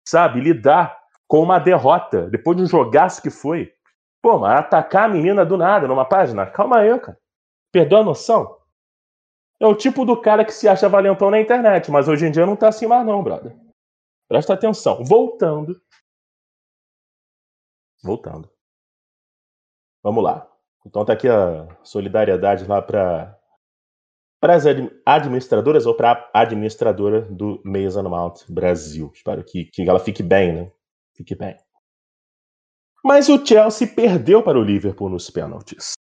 sabe, 0.07 0.41
lidar 0.41 1.01
com 1.27 1.39
uma 1.39 1.57
derrota, 1.57 2.29
depois 2.29 2.57
de 2.57 2.63
um 2.63 2.67
jogaço 2.67 3.21
que 3.21 3.29
foi. 3.29 3.73
Pô, 4.21 4.37
mas 4.37 4.59
atacar 4.59 5.05
a 5.05 5.13
menina 5.13 5.45
do 5.45 5.57
nada 5.57 5.87
numa 5.87 6.05
página? 6.05 6.45
Calma 6.45 6.79
aí, 6.79 6.99
cara. 6.99 7.17
Perdeu 7.71 7.99
a 7.99 8.03
noção? 8.03 8.57
É 9.59 9.65
o 9.65 9.75
tipo 9.75 10.05
do 10.05 10.19
cara 10.19 10.45
que 10.45 10.51
se 10.51 10.67
acha 10.67 10.89
valentão 10.89 11.31
na 11.31 11.39
internet, 11.39 11.89
mas 11.89 12.07
hoje 12.07 12.25
em 12.25 12.31
dia 12.31 12.45
não 12.45 12.55
tá 12.55 12.67
assim 12.67 12.85
mais 12.85 13.05
não, 13.05 13.23
brother. 13.23 13.55
Presta 14.27 14.53
atenção. 14.53 15.03
Voltando. 15.03 15.81
Voltando. 18.03 18.49
Vamos 20.03 20.23
lá. 20.23 20.49
Então 20.85 21.05
tá 21.05 21.13
aqui 21.13 21.29
a 21.29 21.67
solidariedade 21.83 22.65
lá 22.67 22.81
para 22.81 23.39
para 24.43 24.55
as 24.55 24.65
administradoras 25.05 25.85
ou 25.85 25.95
para 25.95 26.29
a 26.33 26.41
administradora 26.41 27.21
do 27.21 27.61
Mason 27.63 28.03
Mount 28.03 28.41
Brasil. 28.49 29.09
Espero 29.15 29.41
que, 29.41 29.63
que 29.63 29.87
ela 29.87 30.01
fique 30.01 30.21
bem, 30.21 30.53
né? 30.53 30.71
Fique 31.15 31.33
bem. 31.33 31.55
Mas 33.01 33.29
o 33.29 33.45
Chelsea 33.45 33.87
perdeu 33.87 34.43
para 34.43 34.59
o 34.59 34.61
Liverpool 34.61 35.07
nos 35.07 35.29
pênaltis. 35.29 35.93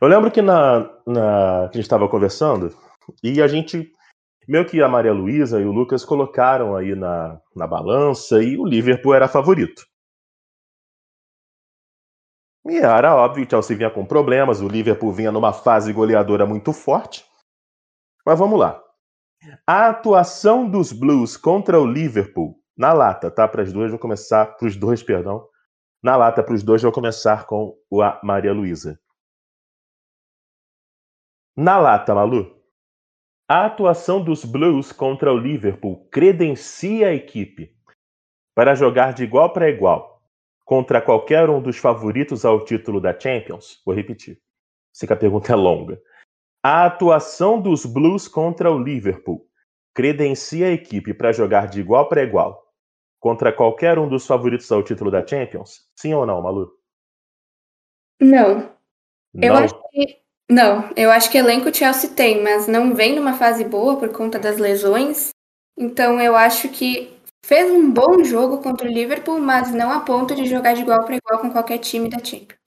Eu 0.00 0.08
lembro 0.08 0.30
que 0.30 0.40
na, 0.40 0.78
na 1.06 1.68
que 1.68 1.76
a 1.76 1.76
gente 1.76 1.80
estava 1.80 2.08
conversando 2.08 2.74
e 3.22 3.42
a 3.42 3.46
gente 3.46 3.92
meio 4.48 4.64
que 4.64 4.80
a 4.80 4.88
Maria 4.88 5.12
Luísa 5.12 5.60
e 5.60 5.66
o 5.66 5.72
Lucas 5.72 6.06
colocaram 6.06 6.74
aí 6.74 6.94
na, 6.94 7.38
na 7.54 7.66
balança 7.66 8.42
e 8.42 8.56
o 8.56 8.64
Liverpool 8.64 9.12
era 9.12 9.28
favorito. 9.28 9.84
E 12.64 12.78
era 12.78 13.14
óbvio, 13.14 13.44
o 13.44 13.50
Chelsea 13.50 13.76
vinha 13.76 13.90
com 13.90 14.06
problemas, 14.06 14.62
o 14.62 14.68
Liverpool 14.68 15.12
vinha 15.12 15.30
numa 15.30 15.52
fase 15.52 15.92
goleadora 15.92 16.46
muito 16.46 16.72
forte. 16.72 17.30
Mas 18.24 18.38
vamos 18.38 18.58
lá. 18.58 18.82
A 19.66 19.88
atuação 19.88 20.68
dos 20.68 20.92
Blues 20.92 21.36
contra 21.36 21.80
o 21.80 21.86
Liverpool 21.86 22.62
na 22.76 22.92
lata, 22.92 23.30
tá? 23.30 23.46
Para 23.46 23.62
as 23.62 23.72
duas, 23.72 23.90
vou 23.90 23.98
começar 23.98 24.46
para 24.56 24.66
os 24.66 24.76
dois, 24.76 25.02
perdão. 25.02 25.46
Na 26.02 26.16
lata, 26.16 26.42
para 26.42 26.54
os 26.54 26.62
dois, 26.62 26.82
vou 26.82 26.92
começar 26.92 27.46
com 27.46 27.76
a 28.02 28.20
Maria 28.22 28.52
Luísa. 28.52 28.98
Na 31.56 31.78
lata, 31.78 32.14
Malu. 32.14 32.60
A 33.48 33.66
atuação 33.66 34.24
dos 34.24 34.44
Blues 34.44 34.92
contra 34.92 35.32
o 35.32 35.36
Liverpool 35.36 36.08
credencia 36.10 37.08
a 37.08 37.14
equipe 37.14 37.76
para 38.54 38.74
jogar 38.74 39.12
de 39.12 39.24
igual 39.24 39.52
para 39.52 39.68
igual 39.68 40.22
contra 40.64 41.02
qualquer 41.02 41.50
um 41.50 41.60
dos 41.60 41.76
favoritos 41.76 42.44
ao 42.44 42.64
título 42.64 43.00
da 43.00 43.18
Champions? 43.18 43.82
Vou 43.84 43.94
repetir. 43.94 44.40
Sei 44.92 45.06
que 45.06 45.12
a 45.12 45.16
pergunta 45.16 45.52
é 45.52 45.56
longa. 45.56 46.00
A 46.62 46.86
atuação 46.86 47.60
dos 47.60 47.84
Blues 47.84 48.28
contra 48.28 48.70
o 48.70 48.78
Liverpool 48.78 49.44
credencia 49.92 50.66
a 50.66 50.70
equipe 50.70 51.12
para 51.12 51.32
jogar 51.32 51.66
de 51.66 51.80
igual 51.80 52.08
para 52.08 52.22
igual 52.22 52.62
contra 53.18 53.52
qualquer 53.52 53.98
um 53.98 54.08
dos 54.08 54.26
favoritos 54.26 54.70
ao 54.70 54.82
título 54.82 55.10
da 55.10 55.26
Champions? 55.26 55.88
Sim 55.96 56.14
ou 56.14 56.24
não, 56.24 56.40
Malu? 56.40 56.72
Não. 58.20 58.70
não. 59.34 59.42
Eu 59.42 59.54
acho 59.54 59.74
que 59.90 60.22
não, 60.48 60.90
eu 60.96 61.10
acho 61.10 61.30
que 61.30 61.38
elenco 61.38 61.68
o 61.68 61.74
Chelsea 61.74 62.10
tem, 62.10 62.42
mas 62.42 62.68
não 62.68 62.94
vem 62.94 63.16
numa 63.16 63.34
fase 63.34 63.64
boa 63.64 63.96
por 63.96 64.10
conta 64.10 64.38
das 64.38 64.58
lesões. 64.58 65.30
Então 65.76 66.20
eu 66.20 66.36
acho 66.36 66.68
que 66.68 67.16
fez 67.44 67.70
um 67.72 67.90
bom 67.90 68.22
jogo 68.22 68.58
contra 68.62 68.86
o 68.86 68.92
Liverpool, 68.92 69.40
mas 69.40 69.72
não 69.72 69.90
a 69.90 70.00
ponto 70.00 70.34
de 70.34 70.46
jogar 70.46 70.74
de 70.74 70.82
igual 70.82 71.04
para 71.04 71.16
igual 71.16 71.40
com 71.40 71.50
qualquer 71.50 71.78
time 71.78 72.08
da 72.08 72.18
Champions. 72.22 72.60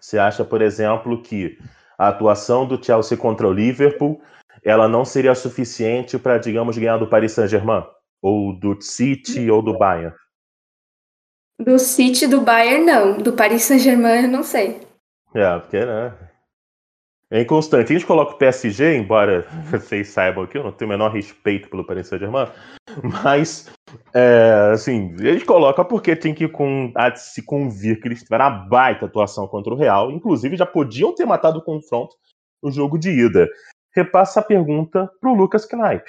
Você 0.00 0.18
acha, 0.18 0.44
por 0.44 0.62
exemplo, 0.62 1.22
que 1.22 1.58
a 1.98 2.08
atuação 2.08 2.66
do 2.66 2.82
Chelsea 2.82 3.16
contra 3.16 3.46
o 3.46 3.52
Liverpool, 3.52 4.20
ela 4.64 4.88
não 4.88 5.04
seria 5.04 5.34
suficiente 5.34 6.18
para, 6.18 6.38
digamos, 6.38 6.78
ganhar 6.78 6.96
do 6.96 7.06
Paris 7.06 7.32
Saint-Germain, 7.32 7.84
ou 8.22 8.52
do 8.58 8.80
City 8.80 9.50
ou 9.50 9.62
do 9.62 9.76
Bayern? 9.76 10.14
Do 11.58 11.78
City, 11.78 12.26
do 12.26 12.40
Bayern, 12.40 12.84
não. 12.84 13.18
Do 13.18 13.32
Paris 13.32 13.62
Saint-Germain, 13.62 14.24
eu 14.24 14.28
não 14.28 14.42
sei. 14.42 14.80
É, 15.34 15.58
porque, 15.58 15.84
né? 15.84 16.12
É 17.30 17.40
inconstante. 17.40 17.92
A 17.92 17.96
gente 17.96 18.06
coloca 18.06 18.34
o 18.34 18.38
PSG, 18.38 18.96
embora 18.96 19.46
vocês 19.70 20.08
saibam 20.08 20.46
que 20.46 20.58
eu 20.58 20.64
não 20.64 20.72
tenho 20.72 20.90
o 20.90 20.92
menor 20.92 21.10
respeito 21.10 21.68
pelo 21.68 21.84
Paris 21.84 22.08
Saint-Germain, 22.08 22.48
mas, 23.02 23.70
é, 24.14 24.70
assim, 24.72 25.14
a 25.20 25.32
gente 25.32 25.44
coloca 25.44 25.84
porque 25.84 26.14
tem 26.14 26.34
que 26.34 26.48
com, 26.48 26.92
se 27.16 27.42
convir 27.42 28.00
que 28.00 28.08
eles 28.08 28.22
tiveram 28.22 28.48
uma 28.48 28.68
baita 28.68 29.06
atuação 29.06 29.46
contra 29.46 29.72
o 29.72 29.76
Real, 29.76 30.10
inclusive 30.10 30.56
já 30.56 30.66
podiam 30.66 31.14
ter 31.14 31.24
matado 31.24 31.58
o 31.58 31.64
confronto 31.64 32.14
no 32.62 32.70
jogo 32.70 32.98
de 32.98 33.10
ida. 33.10 33.48
Repassa 33.94 34.40
a 34.40 34.42
pergunta 34.42 35.10
para 35.20 35.30
o 35.30 35.34
Lucas 35.34 35.66
Knaip. 35.66 36.04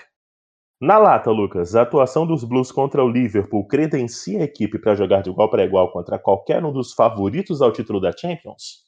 Na 0.82 0.98
lata, 0.98 1.32
Lucas, 1.32 1.74
a 1.76 1.84
atuação 1.84 2.28
dos 2.28 2.44
Blues 2.44 2.72
contra 2.72 3.04
o 3.04 3.10
Liverpool 3.10 3.66
credencia 3.66 4.42
a 4.42 4.44
equipe 4.44 4.78
para 4.78 4.94
jogar 4.94 5.22
de 5.22 5.30
igual 5.30 5.50
para 5.50 5.64
igual 5.64 5.92
contra 5.92 6.20
qualquer 6.20 6.64
um 6.64 6.72
dos 6.72 6.94
favoritos 6.94 7.62
ao 7.62 7.72
título 7.72 8.02
da 8.02 8.12
Champions? 8.12 8.84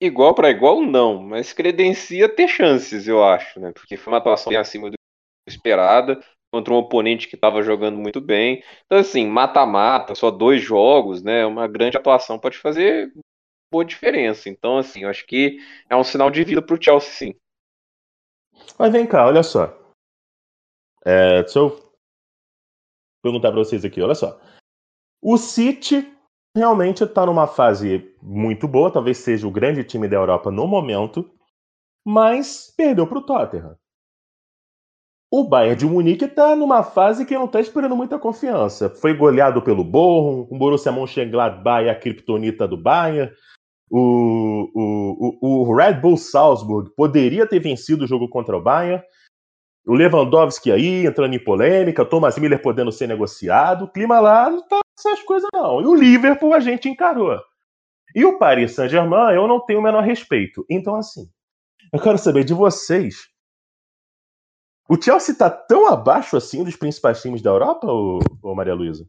Igual 0.00 0.34
para 0.34 0.50
igual, 0.50 0.82
não, 0.82 1.22
mas 1.22 1.52
credencia 1.52 2.28
ter 2.28 2.48
chances, 2.48 3.08
eu 3.08 3.24
acho, 3.24 3.58
né? 3.58 3.72
Porque 3.72 3.96
foi 3.96 4.12
uma 4.12 4.18
atuação 4.18 4.50
bem 4.50 4.58
acima 4.58 4.90
do 4.90 4.96
esperada 5.48 6.20
contra 6.52 6.72
um 6.72 6.76
oponente 6.76 7.28
que 7.28 7.34
estava 7.34 7.62
jogando 7.62 7.96
muito 7.96 8.20
bem. 8.20 8.62
Então, 8.84 8.98
assim, 8.98 9.26
mata-mata, 9.26 10.14
só 10.14 10.30
dois 10.30 10.62
jogos, 10.62 11.22
né? 11.22 11.46
Uma 11.46 11.66
grande 11.66 11.96
atuação 11.96 12.38
pode 12.38 12.58
fazer 12.58 13.12
boa 13.70 13.84
diferença. 13.84 14.48
Então, 14.48 14.78
assim, 14.78 15.02
eu 15.02 15.08
acho 15.08 15.26
que 15.26 15.58
é 15.88 15.96
um 15.96 16.04
sinal 16.04 16.30
de 16.30 16.44
vida 16.44 16.62
para 16.62 16.74
o 16.76 16.82
Chelsea, 16.82 17.10
sim. 17.10 17.34
Mas 18.78 18.92
vem 18.92 19.06
cá, 19.06 19.26
olha 19.26 19.42
só. 19.42 19.66
É, 21.04 21.42
deixa 21.42 21.58
eu 21.58 21.92
perguntar 23.22 23.50
para 23.50 23.60
vocês 23.60 23.84
aqui, 23.84 24.00
olha 24.02 24.14
só. 24.14 24.40
O 25.22 25.36
City 25.36 26.12
realmente 26.56 27.04
está 27.04 27.26
numa 27.26 27.46
fase 27.46 28.15
muito 28.26 28.66
boa, 28.66 28.90
talvez 28.90 29.18
seja 29.18 29.46
o 29.46 29.52
grande 29.52 29.84
time 29.84 30.08
da 30.08 30.16
Europa 30.16 30.50
no 30.50 30.66
momento, 30.66 31.30
mas 32.04 32.74
perdeu 32.76 33.06
para 33.06 33.18
o 33.18 33.22
Tottenham. 33.24 33.76
O 35.30 35.44
Bayern 35.48 35.76
de 35.76 35.86
Munique 35.86 36.24
está 36.24 36.56
numa 36.56 36.82
fase 36.82 37.24
que 37.24 37.34
não 37.34 37.44
está 37.44 37.60
esperando 37.60 37.96
muita 37.96 38.18
confiança. 38.18 38.90
Foi 38.90 39.14
goleado 39.14 39.62
pelo 39.62 39.84
Borrom, 39.84 40.46
o 40.50 40.58
Borussia 40.58 40.90
Mönchengladbach 40.90 41.86
é 41.86 41.90
a 41.90 41.98
criptonita 41.98 42.66
do 42.66 42.76
Bayern. 42.76 43.32
O, 43.88 44.70
o, 44.74 45.38
o, 45.40 45.70
o 45.70 45.76
Red 45.76 45.94
Bull 46.00 46.16
Salzburg 46.16 46.90
poderia 46.96 47.46
ter 47.46 47.60
vencido 47.60 48.04
o 48.04 48.08
jogo 48.08 48.28
contra 48.28 48.56
o 48.56 48.62
Bayern. 48.62 49.02
O 49.86 49.94
Lewandowski 49.94 50.72
aí 50.72 51.06
entrando 51.06 51.34
em 51.34 51.42
polêmica, 51.42 52.04
Thomas 52.04 52.36
Miller 52.38 52.60
podendo 52.60 52.90
ser 52.90 53.06
negociado. 53.06 53.84
O 53.84 53.92
clima 53.92 54.18
lá 54.18 54.50
não 54.50 54.58
está 54.58 54.80
essas 54.98 55.22
coisas 55.22 55.48
não. 55.52 55.80
E 55.80 55.86
o 55.86 55.94
Liverpool 55.94 56.54
a 56.54 56.60
gente 56.60 56.88
encarou. 56.88 57.40
E 58.16 58.24
o 58.24 58.38
Paris 58.38 58.72
Saint-Germain 58.72 59.34
eu 59.34 59.46
não 59.46 59.60
tenho 59.60 59.78
o 59.78 59.82
menor 59.82 60.02
respeito. 60.02 60.64
Então, 60.70 60.96
assim, 60.96 61.30
eu 61.92 62.00
quero 62.00 62.16
saber 62.16 62.44
de 62.44 62.54
vocês. 62.54 63.28
O 64.88 65.00
Chelsea 65.00 65.34
está 65.34 65.50
tão 65.50 65.86
abaixo 65.86 66.34
assim 66.34 66.64
dos 66.64 66.76
principais 66.76 67.20
times 67.20 67.42
da 67.42 67.50
Europa, 67.50 67.86
ou, 67.86 68.20
ou 68.42 68.54
Maria 68.54 68.72
Luísa? 68.72 69.06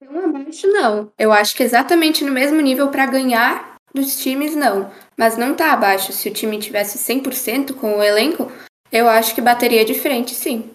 Tão 0.00 0.24
abaixo, 0.24 0.66
não. 0.68 1.12
Eu 1.18 1.30
acho 1.30 1.54
que 1.54 1.62
exatamente 1.62 2.24
no 2.24 2.32
mesmo 2.32 2.58
nível 2.62 2.90
para 2.90 3.04
ganhar 3.04 3.76
dos 3.94 4.18
times, 4.22 4.56
não. 4.56 4.90
Mas 5.14 5.36
não 5.36 5.54
tá 5.54 5.74
abaixo. 5.74 6.10
Se 6.10 6.30
o 6.30 6.32
time 6.32 6.58
tivesse 6.58 6.96
100% 6.96 7.74
com 7.74 7.98
o 7.98 8.02
elenco, 8.02 8.50
eu 8.90 9.06
acho 9.06 9.34
que 9.34 9.42
bateria 9.42 9.84
de 9.84 9.92
frente, 9.92 10.34
sim. 10.34 10.70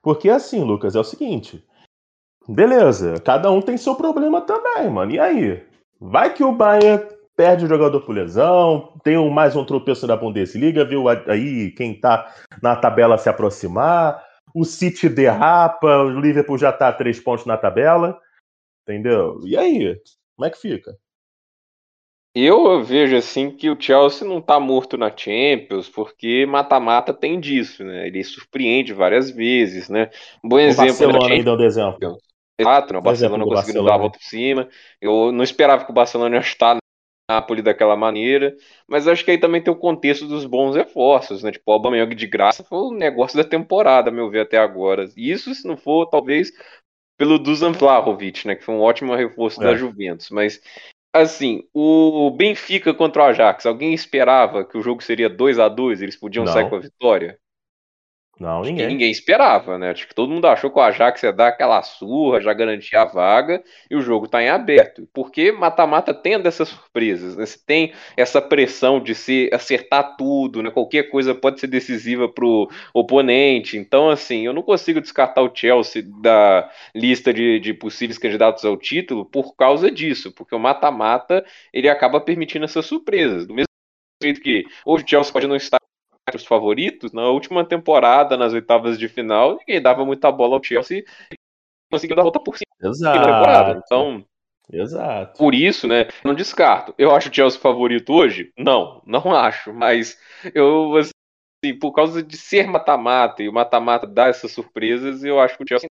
Porque 0.00 0.30
assim, 0.30 0.64
Lucas, 0.64 0.96
é 0.96 1.00
o 1.00 1.04
seguinte: 1.04 1.62
Beleza, 2.48 3.20
cada 3.20 3.50
um 3.50 3.60
tem 3.60 3.76
seu 3.76 3.94
problema 3.94 4.40
também, 4.40 4.88
mano. 4.88 5.12
E 5.12 5.20
aí? 5.20 5.73
Vai 6.06 6.34
que 6.34 6.44
o 6.44 6.52
Bayern 6.52 7.02
perde 7.34 7.64
o 7.64 7.68
jogador 7.68 7.98
por 8.02 8.12
lesão, 8.12 8.92
tem 9.02 9.16
mais 9.30 9.56
um 9.56 9.64
tropeço 9.64 10.06
na 10.06 10.14
Bundesliga, 10.14 10.84
viu 10.84 11.08
aí 11.08 11.70
quem 11.70 11.98
tá 11.98 12.30
na 12.62 12.76
tabela 12.76 13.16
se 13.16 13.26
aproximar, 13.30 14.22
o 14.54 14.66
City 14.66 15.08
derrapa, 15.08 16.02
o 16.02 16.20
Liverpool 16.20 16.58
já 16.58 16.70
tá 16.70 16.88
a 16.88 16.92
três 16.92 17.18
pontos 17.18 17.46
na 17.46 17.56
tabela, 17.56 18.20
entendeu? 18.82 19.40
E 19.46 19.56
aí? 19.56 19.98
Como 20.36 20.46
é 20.46 20.50
que 20.50 20.58
fica? 20.58 20.94
Eu 22.34 22.84
vejo 22.84 23.16
assim 23.16 23.50
que 23.50 23.70
o 23.70 23.80
Chelsea 23.80 24.28
não 24.28 24.42
tá 24.42 24.60
morto 24.60 24.98
na 24.98 25.08
Champions, 25.08 25.88
porque 25.88 26.44
mata-mata 26.44 27.14
tem 27.14 27.40
disso, 27.40 27.82
né? 27.82 28.08
Ele 28.08 28.22
surpreende 28.22 28.92
várias 28.92 29.30
vezes, 29.30 29.88
né? 29.88 30.10
Um 30.44 30.50
bom 30.50 30.56
o 30.56 30.60
exemplo. 30.60 30.84
Barcelona 30.84 31.34
aí 31.34 31.42
deu 31.42 31.58
exemplo. 31.60 32.18
Exato, 32.60 32.92
né? 32.92 32.98
o 32.98 33.02
Barcelona 33.02 33.44
conseguindo 33.44 33.84
dar 33.84 33.94
a 33.94 33.98
volta 33.98 34.18
por 34.18 34.24
cima. 34.24 34.68
Eu 35.00 35.32
não 35.32 35.42
esperava 35.42 35.84
que 35.84 35.90
o 35.90 35.94
Barcelona 35.94 36.36
ia 36.36 36.40
estar 36.40 36.74
na 36.74 36.80
Napoli 37.36 37.62
daquela 37.62 37.96
maneira, 37.96 38.54
mas 38.86 39.08
acho 39.08 39.24
que 39.24 39.30
aí 39.30 39.38
também 39.38 39.62
tem 39.62 39.72
o 39.72 39.78
contexto 39.78 40.26
dos 40.26 40.44
bons 40.44 40.76
reforços, 40.76 41.42
né? 41.42 41.50
Tipo, 41.50 41.64
o 41.70 41.72
Aubameyang 41.72 42.14
de 42.14 42.26
graça 42.26 42.62
foi 42.62 42.78
o 42.78 42.92
negócio 42.92 43.36
da 43.36 43.44
temporada, 43.44 44.10
meu 44.10 44.30
ver, 44.30 44.40
até 44.40 44.58
agora. 44.58 45.08
Isso 45.16 45.54
se 45.54 45.66
não 45.66 45.76
for, 45.76 46.06
talvez, 46.06 46.52
pelo 47.18 47.38
Dusan 47.38 47.72
Vlahovic, 47.72 48.46
né? 48.46 48.54
Que 48.54 48.64
foi 48.64 48.74
um 48.74 48.82
ótimo 48.82 49.14
reforço 49.14 49.60
é. 49.62 49.64
da 49.64 49.74
Juventus. 49.74 50.30
Mas, 50.30 50.60
assim, 51.12 51.66
o 51.72 52.30
Benfica 52.30 52.92
contra 52.94 53.22
o 53.22 53.26
Ajax, 53.26 53.66
alguém 53.66 53.94
esperava 53.94 54.64
que 54.64 54.76
o 54.76 54.82
jogo 54.82 55.02
seria 55.02 55.28
2 55.28 55.58
a 55.58 55.68
2 55.68 56.02
Eles 56.02 56.16
podiam 56.16 56.44
não. 56.44 56.52
sair 56.52 56.68
com 56.68 56.76
a 56.76 56.80
vitória? 56.80 57.38
Não, 58.38 58.62
ninguém. 58.62 58.86
ninguém 58.88 59.10
esperava, 59.10 59.78
né? 59.78 59.90
Acho 59.90 60.08
que 60.08 60.14
todo 60.14 60.32
mundo 60.32 60.46
achou 60.46 60.70
que 60.70 60.78
o 60.78 60.82
Ajax 60.82 61.22
ia 61.22 61.32
dar 61.32 61.48
aquela 61.48 61.80
surra, 61.82 62.40
já 62.40 62.52
garantir 62.52 62.96
a 62.96 63.04
vaga, 63.04 63.62
e 63.88 63.94
o 63.94 64.00
jogo 64.00 64.26
tá 64.26 64.42
em 64.42 64.48
aberto. 64.48 65.08
Porque 65.12 65.52
mata-mata 65.52 66.12
tem 66.12 66.40
dessas 66.40 66.68
surpresas, 66.68 67.36
né? 67.36 67.46
Você 67.46 67.58
tem 67.64 67.92
essa 68.16 68.42
pressão 68.42 69.00
de 69.00 69.14
se 69.14 69.48
acertar 69.52 70.16
tudo, 70.16 70.62
né? 70.62 70.70
Qualquer 70.70 71.04
coisa 71.04 71.34
pode 71.34 71.60
ser 71.60 71.68
decisiva 71.68 72.28
pro 72.28 72.68
oponente. 72.92 73.78
Então, 73.78 74.10
assim, 74.10 74.46
eu 74.46 74.52
não 74.52 74.62
consigo 74.62 75.00
descartar 75.00 75.42
o 75.42 75.54
Chelsea 75.54 76.02
da 76.20 76.68
lista 76.94 77.32
de, 77.32 77.60
de 77.60 77.72
possíveis 77.72 78.18
candidatos 78.18 78.64
ao 78.64 78.76
título 78.76 79.24
por 79.24 79.54
causa 79.54 79.90
disso, 79.90 80.32
porque 80.32 80.54
o 80.54 80.58
mata-mata 80.58 81.44
ele 81.72 81.88
acaba 81.88 82.20
permitindo 82.20 82.64
essas 82.64 82.86
surpresas. 82.86 83.46
Do 83.46 83.54
mesmo 83.54 83.68
jeito 84.22 84.40
que 84.40 84.64
hoje 84.84 85.04
o 85.04 85.08
Chelsea 85.08 85.32
pode 85.32 85.46
não 85.46 85.56
estar 85.56 85.78
os 86.36 86.46
favoritos, 86.46 87.12
na 87.12 87.28
última 87.28 87.64
temporada, 87.64 88.36
nas 88.36 88.52
oitavas 88.52 88.98
de 88.98 89.08
final, 89.08 89.56
ninguém 89.58 89.80
dava 89.80 90.04
muita 90.04 90.30
bola 90.30 90.56
ao 90.56 90.62
Chelsea 90.62 91.04
e 91.30 91.34
conseguiu 91.90 92.16
dar 92.16 92.22
a 92.22 92.24
volta 92.24 92.40
por 92.40 92.56
cima 92.56 92.90
Exato. 92.90 93.18
na 93.18 93.26
temporada. 93.26 93.82
Então, 93.84 94.24
Exato. 94.72 95.38
Por 95.38 95.54
isso, 95.54 95.86
né, 95.86 96.08
não 96.24 96.34
descarto. 96.34 96.94
Eu 96.96 97.14
acho 97.14 97.28
o 97.28 97.34
Chelsea 97.34 97.60
favorito 97.60 98.12
hoje? 98.12 98.52
Não, 98.56 99.02
não 99.06 99.22
acho, 99.34 99.72
mas 99.72 100.18
eu 100.54 100.96
assim, 100.96 101.78
por 101.78 101.92
causa 101.92 102.22
de 102.22 102.36
ser 102.36 102.66
mata-mata 102.66 103.42
e 103.42 103.48
o 103.48 103.52
mata-mata 103.52 104.06
dar 104.06 104.30
essas 104.30 104.52
surpresas, 104.52 105.24
eu 105.24 105.40
acho 105.40 105.56
que 105.56 105.64
o 105.64 105.68
Chelsea 105.68 105.88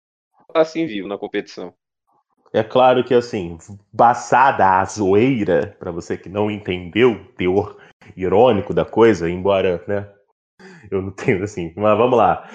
tá 0.53 0.61
assim 0.61 0.87
vivo 0.87 1.09
na 1.09 1.19
competição. 1.19 1.75
É 2.53 2.63
claro 2.63 3.03
que 3.03 3.15
assim, 3.15 3.57
passada 3.97 4.81
a 4.81 4.85
zoeira, 4.85 5.75
para 5.79 5.91
você 5.91 6.19
que 6.19 6.29
não 6.29 6.51
entendeu 6.51 7.13
o 7.13 7.25
teor 7.33 7.79
irônico 8.15 8.75
da 8.75 8.85
coisa, 8.85 9.31
embora, 9.31 9.83
né, 9.89 10.07
eu 10.91 11.03
não 11.03 11.11
tenho 11.11 11.43
assim, 11.43 11.73
mas 11.77 11.97
vamos 11.97 12.17
lá. 12.17 12.49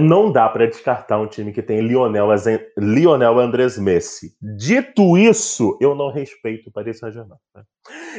Não 0.00 0.30
dá 0.30 0.48
para 0.48 0.66
descartar 0.66 1.18
um 1.18 1.26
time 1.26 1.52
que 1.52 1.62
tem 1.62 1.80
Lionel, 1.80 2.28
Lionel 2.78 3.38
Andrés 3.40 3.78
Messi. 3.78 4.36
Dito 4.40 5.16
isso, 5.16 5.76
eu 5.80 5.94
não 5.94 6.10
respeito 6.10 6.68
o 6.68 6.72
Paris 6.72 6.98
Saint-Germain. 6.98 7.38
Né? 7.54 7.62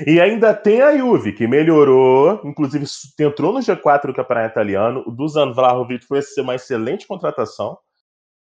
E 0.07 0.19
ainda 0.19 0.53
tem 0.53 0.81
a 0.81 0.97
Juve, 0.97 1.34
que 1.34 1.47
melhorou, 1.47 2.41
inclusive 2.43 2.86
entrou 3.19 3.53
no 3.53 3.59
G4 3.59 4.07
do 4.07 4.13
Campeonato 4.13 4.51
Italiano. 4.51 5.03
O 5.05 5.11
Dusan 5.11 5.53
Vlahovic 5.53 6.05
foi 6.05 6.19
uma 6.39 6.55
excelente 6.55 7.07
contratação. 7.07 7.77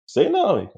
Sei 0.08 0.30
não, 0.30 0.60
hein? 0.60 0.70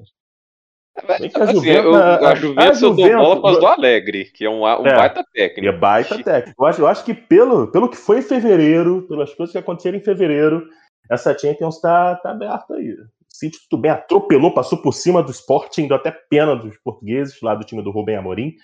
Bem 1.18 1.30
que 1.30 1.38
a 1.38 1.44
assim, 1.44 1.54
Juventus, 1.54 1.84
eu, 1.84 1.94
a, 1.94 2.30
a 2.30 2.34
Juventus, 2.34 2.82
eu 2.82 2.94
dou 2.94 3.16
bola 3.16 3.42
para 3.42 3.60
do 3.60 3.66
Alegre, 3.66 4.24
que 4.32 4.44
é 4.44 4.50
um, 4.50 4.62
um 4.62 4.86
é, 4.86 4.96
baita 4.96 5.24
técnico. 5.32 5.74
É 5.74 5.78
baita 5.78 6.22
técnico. 6.22 6.62
Eu 6.62 6.66
acho, 6.66 6.80
eu 6.80 6.86
acho 6.86 7.04
que 7.04 7.14
pelo, 7.14 7.70
pelo 7.70 7.88
que 7.88 7.96
foi 7.96 8.18
em 8.18 8.22
fevereiro, 8.22 9.06
pelas 9.08 9.34
coisas 9.34 9.52
que 9.52 9.58
aconteceram 9.58 9.98
em 9.98 10.02
fevereiro, 10.02 10.66
essa 11.10 11.36
Champions 11.36 11.80
tá, 11.80 12.16
tá 12.16 12.30
aberta 12.30 12.74
aí. 12.74 12.92
O 12.92 13.08
City 13.28 13.58
tudo 13.68 13.82
bem, 13.82 13.90
atropelou, 13.90 14.54
passou 14.54 14.80
por 14.80 14.92
cima 14.92 15.22
do 15.22 15.30
Sporting, 15.30 15.88
deu 15.88 15.96
até 15.96 16.10
pena 16.10 16.56
dos 16.56 16.76
portugueses 16.78 17.40
lá 17.42 17.54
do 17.54 17.64
time 17.64 17.82
do 17.82 17.90
Rubem 17.90 18.16
Amorim. 18.16 18.56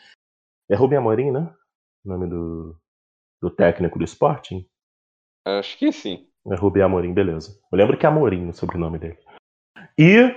É 0.70 0.74
Rubem 0.74 0.98
Amorim, 0.98 1.30
né? 1.30 1.52
O 2.04 2.08
nome 2.08 2.26
do, 2.26 2.76
do 3.40 3.50
técnico 3.50 3.98
do 3.98 4.04
Sporting? 4.04 4.66
Acho 5.44 5.78
que 5.78 5.92
sim. 5.92 6.26
É 6.50 6.54
Rubem 6.54 6.82
Amorim, 6.82 7.12
beleza. 7.12 7.58
Eu 7.70 7.78
lembro 7.78 7.96
que 7.96 8.06
é 8.06 8.08
Amorim 8.08 8.48
o 8.48 8.52
sobrenome 8.52 8.98
dele. 8.98 9.18
E 9.98 10.34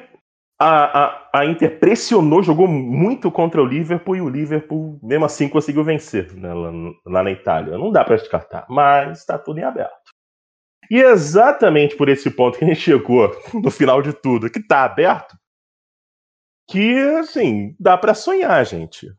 a, 0.58 1.30
a, 1.34 1.46
Inter 1.46 1.80
pressionou, 1.80 2.42
jogou 2.42 2.68
muito 2.68 3.30
contra 3.30 3.62
o 3.62 3.66
Liverpool 3.66 4.16
e 4.16 4.22
o 4.22 4.30
Liverpool, 4.30 5.00
mesmo 5.04 5.26
assim, 5.26 5.50
conseguiu 5.50 5.84
vencer 5.84 6.34
né, 6.34 6.54
lá, 6.54 6.72
lá, 7.06 7.24
na 7.24 7.32
Itália. 7.32 7.78
Não 7.78 7.92
dá 7.92 8.06
para 8.06 8.16
descartar, 8.16 8.66
mas 8.70 9.20
está 9.20 9.38
tudo 9.38 9.60
em 9.60 9.64
aberto. 9.64 10.14
E 10.90 11.02
exatamente 11.02 11.96
por 11.96 12.08
esse 12.08 12.30
ponto 12.30 12.58
que 12.58 12.64
a 12.64 12.68
gente 12.68 12.80
chegou 12.80 13.36
no 13.54 13.70
final 13.70 14.02
de 14.02 14.14
tudo, 14.14 14.50
que 14.50 14.60
está 14.60 14.86
aberto, 14.86 15.36
que, 16.70 16.98
assim, 17.20 17.76
dá 17.80 17.98
para 17.98 18.14
sonhar, 18.14 18.66
gente. 18.66 19.12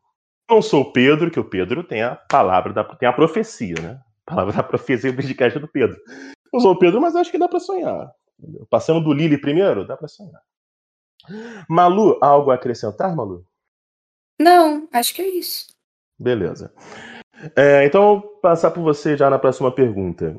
Não 0.49 0.63
sou 0.63 0.83
o 0.83 0.93
Pedro, 0.93 1.31
que 1.31 1.41
o 1.41 1.45
Pedro 1.45 1.85
tem 1.85 2.03
a 2.03 2.17
palavra, 2.17 2.73
da, 2.73 2.85
tem 2.85 3.09
a 3.09 3.13
profecia, 3.13 3.75
né? 3.81 4.01
A 4.27 4.31
palavra 4.31 4.53
da 4.55 4.63
profecia 4.63 5.13
do 5.13 5.17
podcast 5.17 5.59
do 5.59 5.69
Pedro. 5.69 5.97
Não 6.53 6.61
sou 6.61 6.73
o 6.73 6.79
Pedro, 6.79 7.01
mas 7.01 7.15
acho 7.15 7.31
que 7.31 7.39
dá 7.39 7.49
para 7.49 7.61
sonhar. 7.61 8.11
Passando 8.71 9.01
do 9.01 9.13
Lili 9.13 9.39
primeiro, 9.39 9.87
dá 9.87 9.97
para 9.97 10.09
sonhar. 10.09 10.41
Malu, 11.69 12.19
algo 12.23 12.51
a 12.51 12.55
acrescentar, 12.55 13.15
Malu? 13.15 13.45
Não, 14.41 14.89
acho 14.93 15.15
que 15.15 15.23
é 15.23 15.29
isso. 15.29 15.69
Beleza. 16.19 16.73
É, 17.57 17.85
então, 17.85 18.21
vou 18.21 18.41
passar 18.41 18.71
por 18.71 18.83
você 18.83 19.17
já 19.17 19.29
na 19.29 19.39
próxima 19.39 19.71
pergunta. 19.71 20.37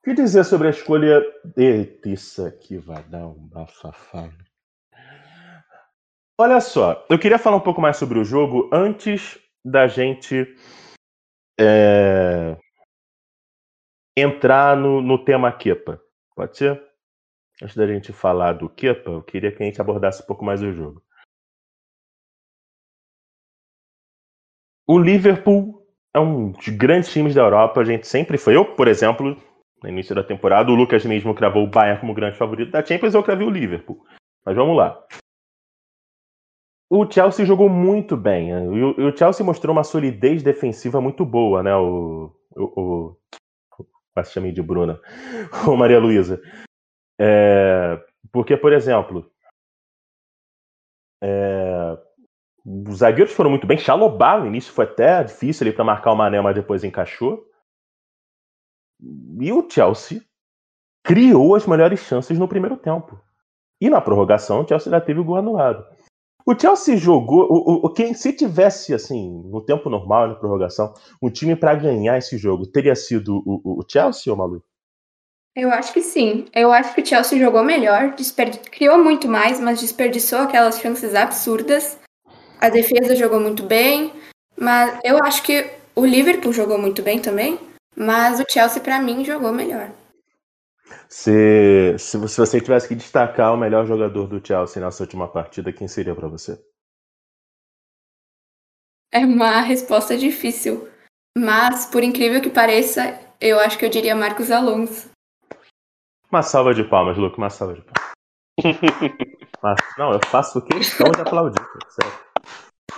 O 0.00 0.04
que 0.04 0.14
dizer 0.14 0.44
sobre 0.44 0.68
a 0.68 0.70
escolha. 0.70 1.22
Eita, 1.56 2.08
isso 2.08 2.44
aqui 2.44 2.76
vai 2.76 3.02
dar 3.04 3.26
um 3.26 3.48
bafafá. 3.48 4.30
Olha 6.38 6.60
só, 6.60 7.06
eu 7.08 7.18
queria 7.18 7.38
falar 7.38 7.56
um 7.56 7.60
pouco 7.60 7.80
mais 7.80 7.96
sobre 7.96 8.18
o 8.18 8.24
jogo 8.24 8.68
antes 8.72 9.38
da 9.64 9.86
gente 9.86 10.44
é, 11.58 12.56
entrar 14.16 14.76
no, 14.76 15.00
no 15.00 15.24
tema 15.24 15.52
Kepa. 15.52 16.02
Pode 16.34 16.56
ser? 16.56 16.82
Antes 17.62 17.76
da 17.76 17.86
gente 17.86 18.12
falar 18.12 18.54
do 18.54 18.68
Kepa, 18.68 19.10
eu 19.10 19.22
queria 19.22 19.52
que 19.52 19.62
a 19.62 19.66
gente 19.66 19.80
abordasse 19.80 20.22
um 20.22 20.26
pouco 20.26 20.44
mais 20.44 20.62
o 20.62 20.72
jogo. 20.72 21.02
O 24.86 24.98
Liverpool 24.98 25.86
é 26.12 26.20
um 26.20 26.52
dos 26.52 26.68
grandes 26.68 27.12
times 27.12 27.34
da 27.34 27.42
Europa, 27.42 27.80
a 27.80 27.84
gente 27.84 28.06
sempre 28.06 28.36
foi. 28.36 28.56
Eu, 28.56 28.74
por 28.74 28.88
exemplo, 28.88 29.36
no 29.82 29.88
início 29.88 30.14
da 30.14 30.22
temporada, 30.22 30.70
o 30.70 30.74
Lucas 30.74 31.04
mesmo 31.04 31.34
cravou 31.34 31.64
o 31.64 31.70
Bayern 31.70 32.00
como 32.00 32.14
grande 32.14 32.36
favorito 32.36 32.70
da 32.70 32.84
Champions, 32.84 33.14
eu 33.14 33.22
cravei 33.22 33.46
o 33.46 33.50
Liverpool. 33.50 34.04
Mas 34.44 34.56
vamos 34.56 34.76
lá. 34.76 35.02
O 36.90 37.10
Chelsea 37.10 37.46
jogou 37.46 37.68
muito 37.68 38.16
bem. 38.16 38.52
Né? 38.52 38.60
O 38.68 39.16
Chelsea 39.16 39.44
mostrou 39.44 39.74
uma 39.74 39.84
solidez 39.84 40.42
defensiva 40.42 41.00
muito 41.00 41.24
boa, 41.24 41.62
né? 41.62 41.74
O. 41.74 42.30
o, 42.54 42.62
o 42.62 43.16
quase 44.12 44.32
chamei 44.32 44.52
de 44.52 44.62
Bruna. 44.62 45.00
O 45.66 45.76
Maria 45.76 45.98
Luísa. 45.98 46.40
É, 47.20 48.04
porque, 48.32 48.56
por 48.56 48.72
exemplo, 48.72 49.30
é, 51.22 51.98
os 52.64 52.98
zagueiros 52.98 53.32
foram 53.32 53.50
muito 53.50 53.66
bem. 53.66 53.78
Chalobah 53.78 54.38
no 54.38 54.46
início 54.46 54.72
foi 54.72 54.84
até 54.84 55.22
difícil 55.22 55.66
ali 55.66 55.74
para 55.74 55.84
marcar 55.84 56.12
o 56.12 56.16
Mané, 56.16 56.40
mas 56.40 56.54
depois 56.54 56.84
encaixou. 56.84 57.44
E 59.40 59.52
o 59.52 59.68
Chelsea 59.70 60.22
criou 61.04 61.54
as 61.54 61.66
melhores 61.66 62.00
chances 62.00 62.38
no 62.38 62.48
primeiro 62.48 62.76
tempo. 62.76 63.20
E 63.80 63.90
na 63.90 64.00
prorrogação, 64.00 64.62
o 64.62 64.68
Chelsea 64.68 64.90
já 64.90 65.00
teve 65.00 65.20
o 65.20 65.24
gol 65.24 65.36
anulado. 65.36 65.84
O 66.46 66.58
Chelsea 66.58 66.96
jogou. 66.96 67.46
O, 67.50 67.86
o, 67.86 67.92
quem, 67.92 68.14
se 68.14 68.32
tivesse, 68.32 68.94
assim, 68.94 69.42
no 69.44 69.60
tempo 69.62 69.90
normal, 69.90 70.28
na 70.28 70.34
prorrogação, 70.34 70.94
um 71.22 71.30
time 71.30 71.56
para 71.56 71.74
ganhar 71.74 72.16
esse 72.18 72.38
jogo, 72.38 72.66
teria 72.66 72.94
sido 72.94 73.42
o, 73.46 73.80
o 73.80 73.84
Chelsea 73.86 74.32
ou 74.32 74.38
Malu? 74.38 74.64
Eu 75.56 75.70
acho 75.70 75.92
que 75.92 76.02
sim. 76.02 76.46
Eu 76.52 76.72
acho 76.72 76.94
que 76.94 77.00
o 77.00 77.06
Chelsea 77.06 77.38
jogou 77.38 77.62
melhor, 77.62 78.14
criou 78.70 78.98
muito 78.98 79.28
mais, 79.28 79.60
mas 79.60 79.80
desperdiçou 79.80 80.40
aquelas 80.40 80.80
chances 80.80 81.14
absurdas. 81.14 81.98
A 82.60 82.68
defesa 82.68 83.14
jogou 83.14 83.38
muito 83.38 83.62
bem, 83.62 84.12
mas 84.56 84.98
eu 85.04 85.18
acho 85.22 85.42
que 85.42 85.70
o 85.94 86.04
Liverpool 86.04 86.52
jogou 86.52 86.76
muito 86.76 87.02
bem 87.02 87.20
também, 87.20 87.58
mas 87.96 88.40
o 88.40 88.44
Chelsea 88.50 88.82
para 88.82 89.00
mim 89.00 89.24
jogou 89.24 89.52
melhor. 89.52 89.92
Se, 91.08 91.96
se 91.98 92.16
você 92.16 92.60
tivesse 92.60 92.88
que 92.88 92.94
destacar 92.94 93.54
o 93.54 93.56
melhor 93.56 93.86
jogador 93.86 94.26
do 94.26 94.44
Chelsea 94.44 94.84
nessa 94.84 95.04
última 95.04 95.28
partida, 95.28 95.72
quem 95.72 95.86
seria 95.86 96.14
para 96.14 96.28
você? 96.28 96.60
É 99.12 99.20
uma 99.20 99.60
resposta 99.60 100.16
difícil, 100.16 100.88
mas 101.38 101.86
por 101.86 102.02
incrível 102.02 102.40
que 102.40 102.50
pareça, 102.50 103.18
eu 103.40 103.60
acho 103.60 103.78
que 103.78 103.84
eu 103.84 103.90
diria 103.90 104.16
Marcos 104.16 104.50
Alonso. 104.50 105.13
Uma 106.34 106.42
salva 106.42 106.74
de 106.74 106.82
palmas, 106.82 107.16
Luke, 107.16 107.38
uma 107.38 107.48
salva 107.48 107.74
de 107.74 107.82
palmas. 107.82 108.76
Mas, 109.62 109.76
não, 109.96 110.12
eu 110.12 110.18
faço 110.26 110.60
questão 110.66 111.12
de 111.12 111.20
aplaudir, 111.20 111.64
sério. 111.90 112.12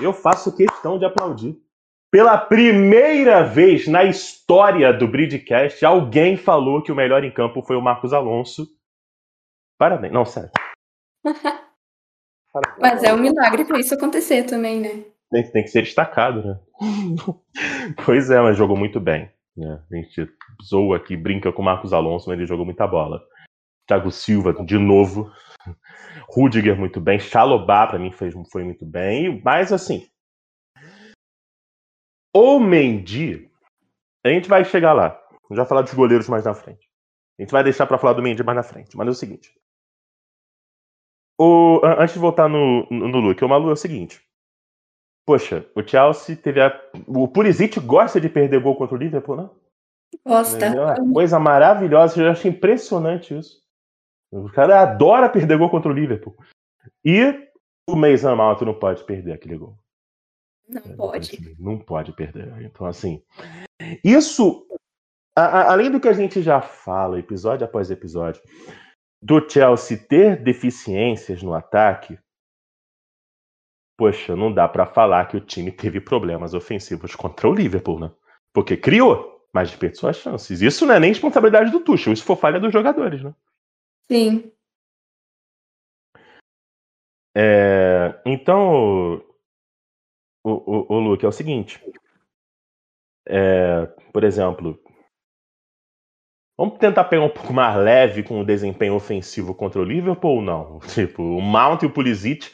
Eu 0.00 0.14
faço 0.14 0.56
questão 0.56 0.98
de 0.98 1.04
aplaudir. 1.04 1.54
Pela 2.10 2.38
primeira 2.38 3.44
vez 3.44 3.86
na 3.86 4.04
história 4.04 4.90
do 4.90 5.06
Bridgecast, 5.06 5.84
alguém 5.84 6.38
falou 6.38 6.82
que 6.82 6.90
o 6.90 6.96
melhor 6.96 7.24
em 7.24 7.30
campo 7.30 7.60
foi 7.60 7.76
o 7.76 7.82
Marcos 7.82 8.14
Alonso. 8.14 8.66
Parabéns. 9.78 10.14
Não, 10.14 10.24
sério. 10.24 10.50
Parabéns. 11.22 11.60
Mas 12.80 13.02
é 13.02 13.12
um 13.12 13.18
milagre 13.18 13.66
para 13.66 13.78
isso 13.78 13.92
acontecer 13.92 14.44
também, 14.44 14.80
né? 14.80 15.04
Tem, 15.30 15.52
tem 15.52 15.62
que 15.62 15.68
ser 15.68 15.82
destacado, 15.82 16.42
né? 16.42 16.58
pois 18.06 18.30
é, 18.30 18.40
mas 18.40 18.56
jogou 18.56 18.78
muito 18.78 18.98
bem. 18.98 19.30
Né? 19.56 19.82
A 19.90 19.96
gente 19.96 20.28
zoa 20.62 20.96
aqui, 20.96 21.16
brinca 21.16 21.52
com 21.52 21.62
o 21.62 21.64
Marcos 21.64 21.92
Alonso, 21.92 22.28
mas 22.28 22.38
ele 22.38 22.46
jogou 22.46 22.64
muita 22.64 22.86
bola. 22.86 23.22
Thiago 23.86 24.10
Silva, 24.10 24.52
de 24.64 24.78
novo. 24.78 25.32
Rudiger, 26.28 26.78
muito 26.78 27.00
bem. 27.00 27.18
Chalobá, 27.18 27.86
para 27.86 27.98
mim, 27.98 28.12
fez, 28.12 28.34
foi 28.50 28.64
muito 28.64 28.84
bem. 28.84 29.40
Mas, 29.44 29.72
assim. 29.72 30.08
O 32.34 32.58
Mendy. 32.58 33.50
A 34.24 34.28
gente 34.28 34.48
vai 34.48 34.64
chegar 34.64 34.92
lá. 34.92 35.18
Vai 35.48 35.64
falar 35.64 35.82
dos 35.82 35.94
goleiros 35.94 36.28
mais 36.28 36.44
na 36.44 36.52
frente. 36.52 36.88
A 37.38 37.42
gente 37.42 37.52
vai 37.52 37.62
deixar 37.62 37.86
para 37.86 37.98
falar 37.98 38.14
do 38.14 38.22
Mendy 38.22 38.42
mais 38.42 38.56
na 38.56 38.62
frente. 38.62 38.96
Mas 38.96 39.06
é 39.06 39.10
o 39.10 39.14
seguinte. 39.14 39.54
O, 41.38 41.80
antes 41.84 42.14
de 42.14 42.20
voltar 42.20 42.48
no, 42.48 42.86
no, 42.90 43.08
no 43.08 43.20
Luke, 43.20 43.44
o 43.44 43.48
Malu 43.48 43.70
é 43.70 43.72
o 43.74 43.76
seguinte. 43.76 44.25
Poxa, 45.26 45.66
o 45.74 45.82
Chelsea 45.82 46.36
teve 46.36 46.60
a. 46.60 46.72
O 47.06 47.26
Pulisic 47.26 47.80
gosta 47.80 48.20
de 48.20 48.28
perder 48.28 48.60
gol 48.60 48.76
contra 48.76 48.94
o 48.94 48.98
Liverpool, 48.98 49.36
né? 49.36 49.50
Gosta. 50.24 50.66
É 50.66 50.80
uma 50.80 51.12
coisa 51.12 51.38
maravilhosa, 51.40 52.22
eu 52.22 52.30
acho 52.30 52.46
impressionante 52.46 53.36
isso. 53.36 53.60
O 54.30 54.48
cara 54.48 54.80
adora 54.80 55.28
perder 55.28 55.58
gol 55.58 55.68
contra 55.68 55.90
o 55.90 55.94
Liverpool. 55.94 56.36
E 57.04 57.48
o 57.88 57.96
Mason 57.96 58.36
Mount 58.36 58.60
não 58.62 58.74
pode 58.74 59.04
perder 59.04 59.32
aquele 59.32 59.58
gol. 59.58 59.76
Não 60.68 60.82
pode. 60.82 61.56
Não 61.58 61.78
pode 61.78 62.12
perder. 62.12 62.62
Então, 62.62 62.86
assim. 62.86 63.22
Isso, 64.04 64.66
a, 65.36 65.42
a, 65.42 65.72
além 65.72 65.90
do 65.90 66.00
que 66.00 66.08
a 66.08 66.12
gente 66.12 66.40
já 66.42 66.60
fala, 66.60 67.18
episódio 67.18 67.64
após 67.64 67.90
episódio, 67.90 68.42
do 69.22 69.48
Chelsea 69.48 69.98
ter 69.98 70.42
deficiências 70.42 71.42
no 71.42 71.54
ataque, 71.54 72.18
poxa, 73.96 74.36
não 74.36 74.52
dá 74.52 74.68
para 74.68 74.86
falar 74.86 75.26
que 75.26 75.36
o 75.36 75.40
time 75.40 75.72
teve 75.72 76.00
problemas 76.00 76.54
ofensivos 76.54 77.14
contra 77.14 77.48
o 77.48 77.54
Liverpool, 77.54 77.98
né? 77.98 78.10
Porque 78.52 78.76
criou, 78.76 79.46
mas 79.52 79.70
desperdiçou 79.70 80.10
as 80.10 80.16
chances. 80.16 80.60
Isso 80.60 80.86
não 80.86 80.94
é 80.94 81.00
nem 81.00 81.10
responsabilidade 81.10 81.70
do 81.70 81.80
Tuchel, 81.80 82.12
isso 82.12 82.24
foi 82.24 82.36
falha 82.36 82.60
dos 82.60 82.72
jogadores, 82.72 83.22
né? 83.22 83.34
Sim. 84.10 84.52
É, 87.34 88.20
então, 88.24 89.22
o, 90.44 90.50
o, 90.50 90.94
o 90.94 91.00
Luke, 91.00 91.24
é 91.24 91.28
o 91.28 91.32
seguinte. 91.32 91.80
É, 93.28 93.86
por 94.12 94.24
exemplo, 94.24 94.80
Vamos 96.58 96.78
tentar 96.78 97.04
pegar 97.04 97.22
um 97.22 97.28
pouco 97.28 97.52
mais 97.52 97.76
leve 97.76 98.22
com 98.22 98.40
o 98.40 98.44
desempenho 98.44 98.94
ofensivo 98.94 99.54
contra 99.54 99.78
o 99.78 99.84
Liverpool 99.84 100.36
ou 100.36 100.42
não? 100.42 100.78
Tipo, 100.88 101.22
o 101.22 101.42
Mount 101.42 101.82
e 101.82 101.86
o 101.86 101.90
Pulisic 101.90 102.50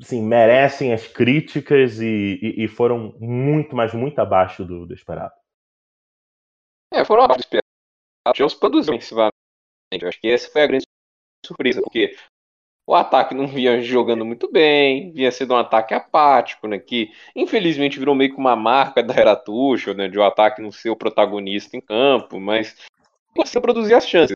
assim, 0.00 0.22
merecem 0.22 0.92
as 0.92 1.06
críticas 1.06 2.00
e, 2.00 2.38
e, 2.42 2.64
e, 2.64 2.68
foram 2.68 3.14
muito, 3.18 3.74
mas 3.74 3.94
muito 3.94 4.18
abaixo 4.18 4.64
do, 4.64 4.86
do 4.86 4.94
esperado. 4.94 5.32
É, 6.92 7.04
foram 7.04 7.24
abaixo 7.24 7.40
do 7.40 7.44
esperado. 7.44 7.66
O 8.28 8.34
Chelsea 8.34 8.58
produziu 8.58 8.94
ofensivamente. 8.94 9.32
Eu 10.00 10.08
acho 10.08 10.20
que 10.20 10.28
essa 10.28 10.50
foi 10.50 10.62
a 10.62 10.66
grande 10.66 10.84
surpresa, 11.44 11.80
porque 11.82 12.16
o 12.86 12.94
ataque 12.94 13.34
não 13.34 13.46
vinha 13.46 13.80
jogando 13.80 14.24
muito 14.24 14.50
bem, 14.50 15.12
vinha 15.12 15.30
sendo 15.30 15.54
um 15.54 15.58
ataque 15.58 15.94
apático, 15.94 16.66
né? 16.66 16.78
Que 16.78 17.12
infelizmente 17.34 17.98
virou 17.98 18.14
meio 18.14 18.32
que 18.32 18.40
uma 18.40 18.56
marca 18.56 19.02
da 19.02 19.14
era 19.14 19.42
né? 19.94 20.08
De 20.08 20.18
o 20.18 20.22
um 20.22 20.24
ataque 20.24 20.60
não 20.60 20.72
ser 20.72 20.90
o 20.90 20.96
protagonista 20.96 21.76
em 21.76 21.80
campo, 21.80 22.40
mas 22.40 22.76
você 23.36 23.60
produzir 23.60 23.94
as 23.94 24.08
chances, 24.08 24.34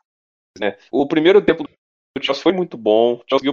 né? 0.58 0.76
O 0.90 1.06
primeiro 1.06 1.44
tempo 1.44 1.64
do 1.64 2.24
Chelsea 2.24 2.42
foi 2.42 2.52
muito 2.52 2.76
bom, 2.76 3.14
o 3.14 3.24
Chelsea 3.28 3.50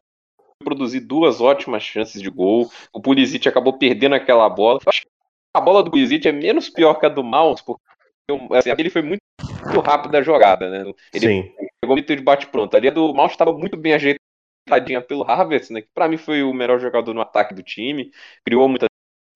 produzir 0.63 1.01
duas 1.01 1.41
ótimas 1.41 1.83
chances 1.83 2.21
de 2.21 2.29
gol, 2.29 2.71
o 2.91 3.01
Pulisic 3.01 3.47
acabou 3.47 3.77
perdendo 3.77 4.15
aquela 4.15 4.49
bola. 4.49 4.79
Eu 4.83 4.89
acho 4.89 5.01
que 5.01 5.07
a 5.55 5.61
bola 5.61 5.83
do 5.83 5.91
Pulisic 5.91 6.27
é 6.27 6.31
menos 6.31 6.69
pior 6.69 6.95
que 6.95 7.05
a 7.05 7.09
do 7.09 7.23
Mount, 7.23 7.61
porque 7.65 7.81
assim, 8.53 8.71
ele 8.71 8.89
foi 8.89 9.01
muito 9.01 9.21
rápido 9.83 10.15
a 10.15 10.21
jogada, 10.21 10.69
né? 10.69 10.93
Ele 11.13 11.27
Sim. 11.27 11.53
pegou 11.81 11.95
muito 11.95 12.15
de 12.15 12.21
bate 12.21 12.47
pronto. 12.47 12.75
Ali 12.75 12.87
a 12.87 12.91
do 12.91 13.13
Mount 13.13 13.31
estava 13.31 13.53
muito 13.53 13.77
bem 13.77 13.93
ajeitada 13.93 14.23
tadinha 14.65 15.01
pelo 15.01 15.29
Havertz, 15.29 15.69
né? 15.69 15.81
Que 15.81 15.89
pra 15.93 16.07
mim 16.07 16.17
foi 16.17 16.43
o 16.43 16.53
melhor 16.53 16.79
jogador 16.79 17.13
no 17.13 17.21
ataque 17.21 17.53
do 17.53 17.63
time, 17.63 18.11
criou 18.45 18.67
muitas 18.67 18.87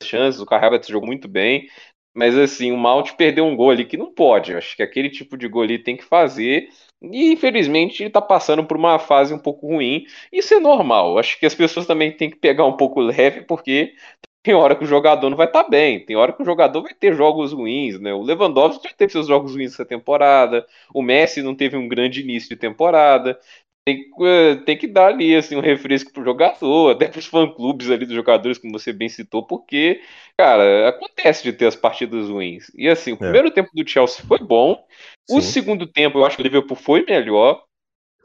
chances, 0.04 0.40
o 0.40 0.46
Havertz 0.50 0.88
jogou 0.88 1.08
muito 1.08 1.28
bem, 1.28 1.70
mas 2.18 2.36
assim, 2.36 2.72
o 2.72 2.78
Malt 2.78 3.12
perdeu 3.14 3.46
um 3.46 3.56
gol 3.56 3.70
ali 3.70 3.86
que 3.86 3.96
não 3.96 4.12
pode. 4.12 4.52
Eu 4.52 4.58
acho 4.58 4.76
que 4.76 4.82
aquele 4.82 5.08
tipo 5.08 5.38
de 5.38 5.48
gol 5.48 5.62
ali 5.62 5.78
tem 5.78 5.96
que 5.96 6.04
fazer. 6.04 6.68
E 7.00 7.32
infelizmente 7.32 8.02
ele 8.02 8.10
tá 8.10 8.20
passando 8.20 8.66
por 8.66 8.76
uma 8.76 8.98
fase 8.98 9.32
um 9.36 9.38
pouco 9.38 9.68
ruim. 9.68 10.04
Isso 10.34 10.52
é 10.56 10.60
normal. 10.60 11.12
Eu 11.12 11.20
acho 11.20 11.40
que 11.40 11.46
as 11.46 11.54
pessoas 11.54 11.86
também 11.86 12.12
têm 12.12 12.32
que 12.32 12.38
pegar 12.38 12.66
um 12.66 12.76
pouco 12.76 13.00
leve, 13.00 13.42
porque 13.42 13.94
tem 14.42 14.56
hora 14.56 14.76
que 14.76 14.84
o 14.84 14.88
jogador 14.88 15.30
não 15.30 15.38
vai 15.38 15.46
estar 15.46 15.66
tá 15.66 15.70
bem, 15.70 16.04
tem 16.06 16.16
hora 16.16 16.34
que 16.34 16.42
o 16.42 16.46
jogador 16.46 16.82
vai 16.82 16.94
ter 16.94 17.14
jogos 17.14 17.54
ruins, 17.54 18.00
né? 18.00 18.14
O 18.14 18.24
Lewandowski 18.24 18.88
já 18.88 18.96
teve 18.96 19.12
seus 19.12 19.28
jogos 19.28 19.54
ruins 19.54 19.74
essa 19.74 19.86
temporada, 19.86 20.66
o 20.94 21.04
Messi 21.04 21.44
não 21.44 21.54
teve 21.54 21.78
um 21.78 21.88
grande 21.88 22.22
início 22.22 22.50
de 22.50 22.56
temporada 22.56 23.38
tem, 23.88 24.06
eh, 24.20 24.56
tem 24.66 24.78
que 24.78 24.86
dar 24.86 25.08
ali 25.08 25.34
assim, 25.34 25.56
um 25.56 25.62
refresco 25.62 26.12
pro 26.12 26.22
jogador, 26.22 26.92
até 26.92 27.08
pros 27.08 27.26
fã-clubes 27.26 27.90
ali 27.90 28.06
dos 28.06 28.14
jogadores, 28.14 28.58
como 28.58 28.78
você 28.78 28.92
bem 28.92 29.08
citou, 29.08 29.48
porque, 29.48 30.02
cara, 30.38 30.90
acontece 30.90 31.42
de 31.42 31.54
ter 31.54 31.68
as 31.68 31.76
partidas 31.76 32.28
ruins. 32.28 32.70
E 32.76 32.90
assim, 32.90 33.14
o 33.14 33.16
é. 33.16 33.18
primeiro 33.20 33.50
tempo 33.50 33.70
do 33.74 33.88
Chelsea 33.88 34.26
foi 34.28 34.40
bom, 34.40 34.86
Sim. 35.30 35.38
o 35.38 35.42
segundo 35.42 35.88
tempo 35.88 36.18
eu 36.18 36.26
acho 36.26 36.36
que 36.36 36.42
o 36.42 36.44
Liverpool 36.44 36.76
foi 36.76 37.06
melhor, 37.08 37.64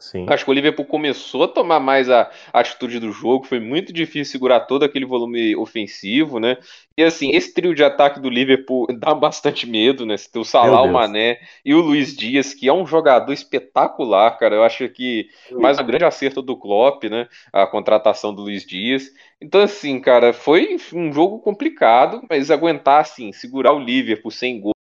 Sim. 0.02 0.26
Acho 0.28 0.44
que 0.44 0.50
o 0.50 0.54
Liverpool 0.54 0.84
começou 0.84 1.44
a 1.44 1.48
tomar 1.48 1.78
mais 1.78 2.10
a, 2.10 2.28
atitude 2.52 2.98
do 2.98 3.12
jogo, 3.12 3.46
foi 3.46 3.60
muito 3.60 3.92
difícil 3.92 4.32
segurar 4.32 4.60
todo 4.60 4.84
aquele 4.84 5.06
volume 5.06 5.54
ofensivo, 5.54 6.40
né? 6.40 6.56
E 6.98 7.04
assim, 7.04 7.30
esse 7.30 7.54
trio 7.54 7.72
de 7.72 7.84
ataque 7.84 8.18
do 8.18 8.28
Liverpool 8.28 8.88
dá 8.98 9.14
bastante 9.14 9.64
medo, 9.64 10.04
né? 10.04 10.16
Você 10.16 10.28
tem 10.28 10.42
o 10.42 10.44
Salah, 10.44 10.82
o 10.82 10.92
Mané 10.92 11.38
e 11.64 11.72
o 11.72 11.80
Luiz 11.80 12.16
Dias, 12.16 12.52
que 12.52 12.68
é 12.68 12.72
um 12.72 12.84
jogador 12.84 13.32
espetacular, 13.32 14.36
cara. 14.38 14.56
Eu 14.56 14.64
acho 14.64 14.88
que 14.88 15.28
mais 15.52 15.78
um 15.78 15.86
grande 15.86 16.04
acerto 16.04 16.42
do 16.42 16.56
Klopp, 16.56 17.04
né? 17.04 17.28
A 17.52 17.64
contratação 17.64 18.34
do 18.34 18.42
Luiz 18.42 18.66
Dias. 18.66 19.08
Então, 19.40 19.60
assim, 19.60 20.00
cara, 20.00 20.32
foi 20.32 20.76
um 20.92 21.12
jogo 21.12 21.38
complicado, 21.38 22.22
mas 22.28 22.50
aguentar, 22.50 23.02
assim, 23.02 23.32
segurar 23.32 23.72
o 23.72 23.78
Liverpool 23.78 24.32
sem 24.32 24.60
gol 24.60 24.71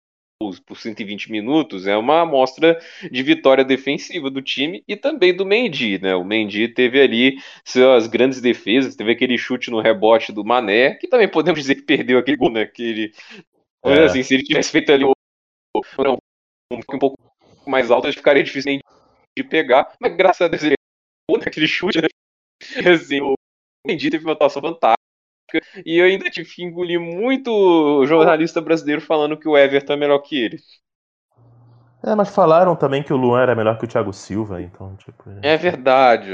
por 0.65 0.77
120 0.77 1.31
minutos 1.31 1.87
é 1.87 1.95
uma 1.95 2.21
amostra 2.21 2.79
de 3.11 3.23
vitória 3.23 3.63
defensiva 3.63 4.29
do 4.29 4.41
time 4.41 4.83
e 4.87 4.95
também 4.95 5.35
do 5.35 5.45
Mendy, 5.45 5.99
né? 5.99 6.15
O 6.15 6.23
Mendy 6.23 6.67
teve 6.67 7.01
ali 7.01 7.37
suas 7.63 8.07
grandes 8.07 8.41
defesas, 8.41 8.95
teve 8.95 9.11
aquele 9.11 9.37
chute 9.37 9.69
no 9.69 9.81
rebote 9.81 10.31
do 10.31 10.43
Mané, 10.43 10.95
que 10.95 11.07
também 11.07 11.27
podemos 11.27 11.59
dizer 11.59 11.75
que 11.75 11.83
perdeu 11.83 12.17
aquele 12.17 12.37
gol, 12.37 12.51
né? 12.51 12.65
Que 12.65 12.83
ele, 12.83 13.13
é. 13.85 14.03
assim, 14.05 14.23
se 14.23 14.33
ele 14.33 14.43
tivesse 14.43 14.71
feito 14.71 14.91
ali 14.91 15.05
um, 15.05 15.11
um 16.73 16.99
pouco 16.99 17.17
mais 17.67 17.91
alto, 17.91 18.11
ficaria 18.11 18.43
difícil 18.43 18.79
de 19.37 19.43
pegar, 19.43 19.93
mas 19.99 20.15
graças 20.15 20.41
a 20.41 20.47
Deus 20.47 20.63
ele 20.63 20.75
aquele 21.45 21.67
chute, 21.67 22.01
né? 22.01 22.07
Assim, 22.93 23.21
o 23.21 23.33
Mendy 23.87 24.09
teve 24.09 24.25
uma 24.25 24.33
atuação 24.33 24.61
fantástica 24.61 25.01
e 25.85 25.97
eu 25.97 26.05
ainda 26.05 26.29
tive 26.29 26.49
que 26.49 26.63
engolir 26.63 26.99
muito 26.99 28.05
jornalista 28.05 28.61
brasileiro 28.61 29.01
falando 29.01 29.37
que 29.37 29.47
o 29.47 29.57
Everton 29.57 29.93
é 29.93 29.97
melhor 29.97 30.19
que 30.19 30.37
ele. 30.41 30.59
É, 32.03 32.15
mas 32.15 32.33
falaram 32.33 32.75
também 32.75 33.03
que 33.03 33.13
o 33.13 33.17
Luan 33.17 33.41
era 33.41 33.55
melhor 33.55 33.77
que 33.77 33.85
o 33.85 33.87
Thiago 33.87 34.11
Silva, 34.11 34.59
então, 34.61 34.95
tipo. 34.95 35.23
É 35.43 35.55
verdade. 35.55 36.31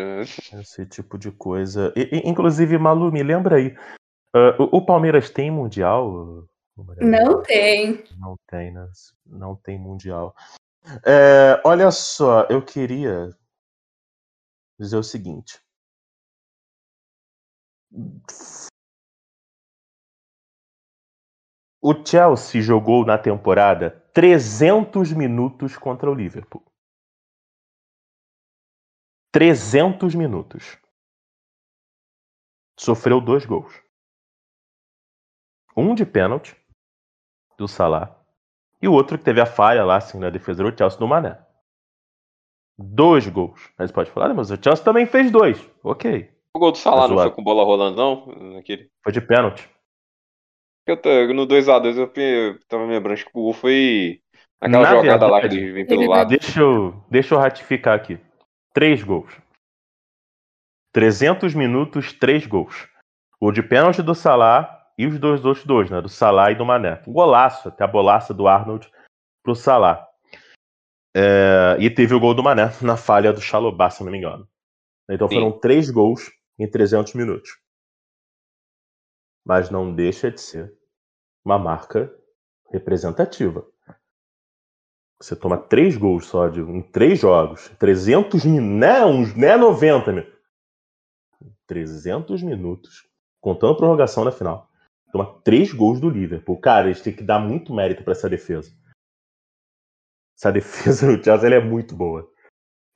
Esse 0.53 0.85
tipo 0.85 1.17
de 1.17 1.29
coisa. 1.29 1.93
E, 1.95 2.21
inclusive, 2.23 2.77
Malu, 2.77 3.11
me 3.11 3.21
lembra 3.21 3.57
aí. 3.57 3.75
Uh, 4.33 4.63
o, 4.63 4.77
o, 4.77 4.85
Palmeiras 4.85 5.29
tem 5.29 5.51
Mundial? 5.51 6.47
Não 7.01 7.41
tem. 7.41 8.03
Não 8.17 8.37
tem, 8.47 8.71
né? 8.71 8.87
Não 9.25 9.55
tem 9.55 9.77
Mundial. 9.77 10.33
É, 11.05 11.61
olha 11.65 11.91
só, 11.91 12.43
eu 12.49 12.61
queria 12.61 13.29
dizer 14.79 14.95
o 14.95 15.03
seguinte. 15.03 15.59
O 21.81 21.93
Chelsea 22.05 22.61
jogou 22.61 23.05
na 23.05 23.17
temporada 23.17 23.91
300 24.13 25.13
minutos 25.13 25.77
contra 25.77 26.09
o 26.09 26.13
Liverpool. 26.13 26.63
300 29.31 30.15
minutos. 30.15 30.77
Sofreu 32.79 33.21
dois 33.21 33.45
gols. 33.45 33.73
Um 35.75 35.93
de 35.93 36.05
pênalti 36.05 36.55
do 37.57 37.67
Salah 37.67 38.17
e 38.81 38.87
o 38.87 38.93
outro 38.93 39.17
que 39.17 39.23
teve 39.23 39.41
a 39.41 39.45
falha 39.45 39.83
lá 39.85 39.97
assim 39.97 40.19
na 40.19 40.29
defesa 40.29 40.63
do 40.63 40.75
Chelsea 40.75 40.99
do 40.99 41.07
Mané. 41.07 41.39
Dois 42.77 43.27
gols. 43.27 43.71
Mas 43.77 43.91
pode 43.91 44.11
falar, 44.11 44.33
mas 44.33 44.51
o 44.51 44.61
Chelsea 44.61 44.83
também 44.83 45.05
fez 45.05 45.31
dois. 45.31 45.59
Ok. 45.83 46.31
O 46.55 46.59
gol 46.59 46.71
do 46.71 46.77
Salah 46.77 47.03
tá 47.03 47.07
não 47.09 47.17
foi 47.17 47.31
com 47.31 47.43
bola 47.43 47.63
rolando, 47.63 47.97
não? 47.97 48.53
Naquele... 48.53 48.91
Foi 49.03 49.11
de 49.11 49.21
pênalti. 49.21 49.69
Eu 50.87 50.95
tô, 50.95 51.09
no 51.33 51.45
2x2 51.45 51.97
eu 52.15 52.59
tava 52.67 52.87
me 52.87 52.93
lembrando 52.93 53.17
que 53.17 53.29
o 53.33 53.43
gol 53.43 53.53
foi 53.53 54.21
aquela 54.61 54.83
Na 54.83 54.89
jogada 54.89 55.07
verdade, 55.07 55.31
lá 55.31 55.41
que 55.41 55.47
ele 55.47 55.71
vem 55.73 55.85
pelo 55.85 56.07
lado. 56.07 56.29
Deixa 56.29 56.61
eu, 56.61 57.03
deixa 57.09 57.35
eu 57.35 57.39
ratificar 57.39 57.95
aqui. 57.95 58.17
Três 58.73 59.03
gols. 59.03 59.31
300 60.93 61.53
minutos, 61.53 62.13
três 62.13 62.47
gols. 62.47 62.87
O 63.39 63.51
de 63.51 63.61
pênalti 63.61 64.01
do 64.01 64.15
Salah 64.15 64.87
e 64.97 65.05
os 65.05 65.19
dois 65.19 65.45
outros 65.45 65.65
dois, 65.65 65.89
né? 65.89 66.01
Do 66.01 66.09
Salah 66.09 66.51
e 66.51 66.55
do 66.55 66.65
Mané. 66.65 67.01
Um 67.05 67.13
golaço, 67.13 67.67
até 67.67 67.83
a 67.83 67.87
bolaça 67.87 68.33
do 68.33 68.47
Arnold 68.47 68.89
pro 69.43 69.55
Salah. 69.55 70.07
É, 71.15 71.77
e 71.79 71.89
teve 71.89 72.15
o 72.15 72.19
gol 72.19 72.33
do 72.33 72.41
Mané 72.41 72.71
na 72.81 72.95
falha 72.95 73.33
do 73.33 73.41
Chalobah, 73.41 73.89
se 73.89 74.03
não 74.03 74.11
me 74.11 74.17
engano. 74.17 74.47
Então 75.09 75.27
Sim. 75.27 75.35
foram 75.35 75.51
três 75.51 75.89
gols 75.89 76.31
em 76.57 76.69
300 76.69 77.13
minutos. 77.13 77.49
Mas 79.47 79.69
não 79.69 79.95
deixa 79.95 80.29
de 80.29 80.41
ser 80.41 80.77
uma 81.45 81.57
marca 81.57 82.13
representativa. 82.69 83.65
Você 85.21 85.37
toma 85.37 85.57
três 85.57 85.95
gols 85.95 86.25
só 86.25 86.49
de, 86.49 86.59
em 86.59 86.81
três 86.81 87.21
jogos, 87.21 87.69
300 87.79 88.43
minutos, 88.43 88.77
não, 88.77 89.11
uns, 89.11 89.33
não 89.33 89.47
é 89.47 89.55
90, 89.55 90.11
meu. 90.11 90.27
300 91.65 92.43
minutos, 92.43 93.07
contando 93.39 93.71
a 93.71 93.77
prorrogação 93.77 94.25
na 94.25 94.33
final. 94.33 94.69
Toma 95.13 95.41
três 95.43 95.71
gols 95.71 96.01
do 96.01 96.09
Liverpool. 96.09 96.59
Cara, 96.59 96.87
eles 96.87 97.01
têm 97.01 97.15
que 97.15 97.23
dar 97.23 97.39
muito 97.39 97.73
mérito 97.73 98.03
para 98.03 98.11
essa 98.11 98.29
defesa. 98.29 98.69
Essa 100.37 100.51
defesa 100.51 101.07
do 101.07 101.23
Chelsea 101.23 101.55
é 101.55 101.61
muito 101.61 101.95
boa. 101.95 102.29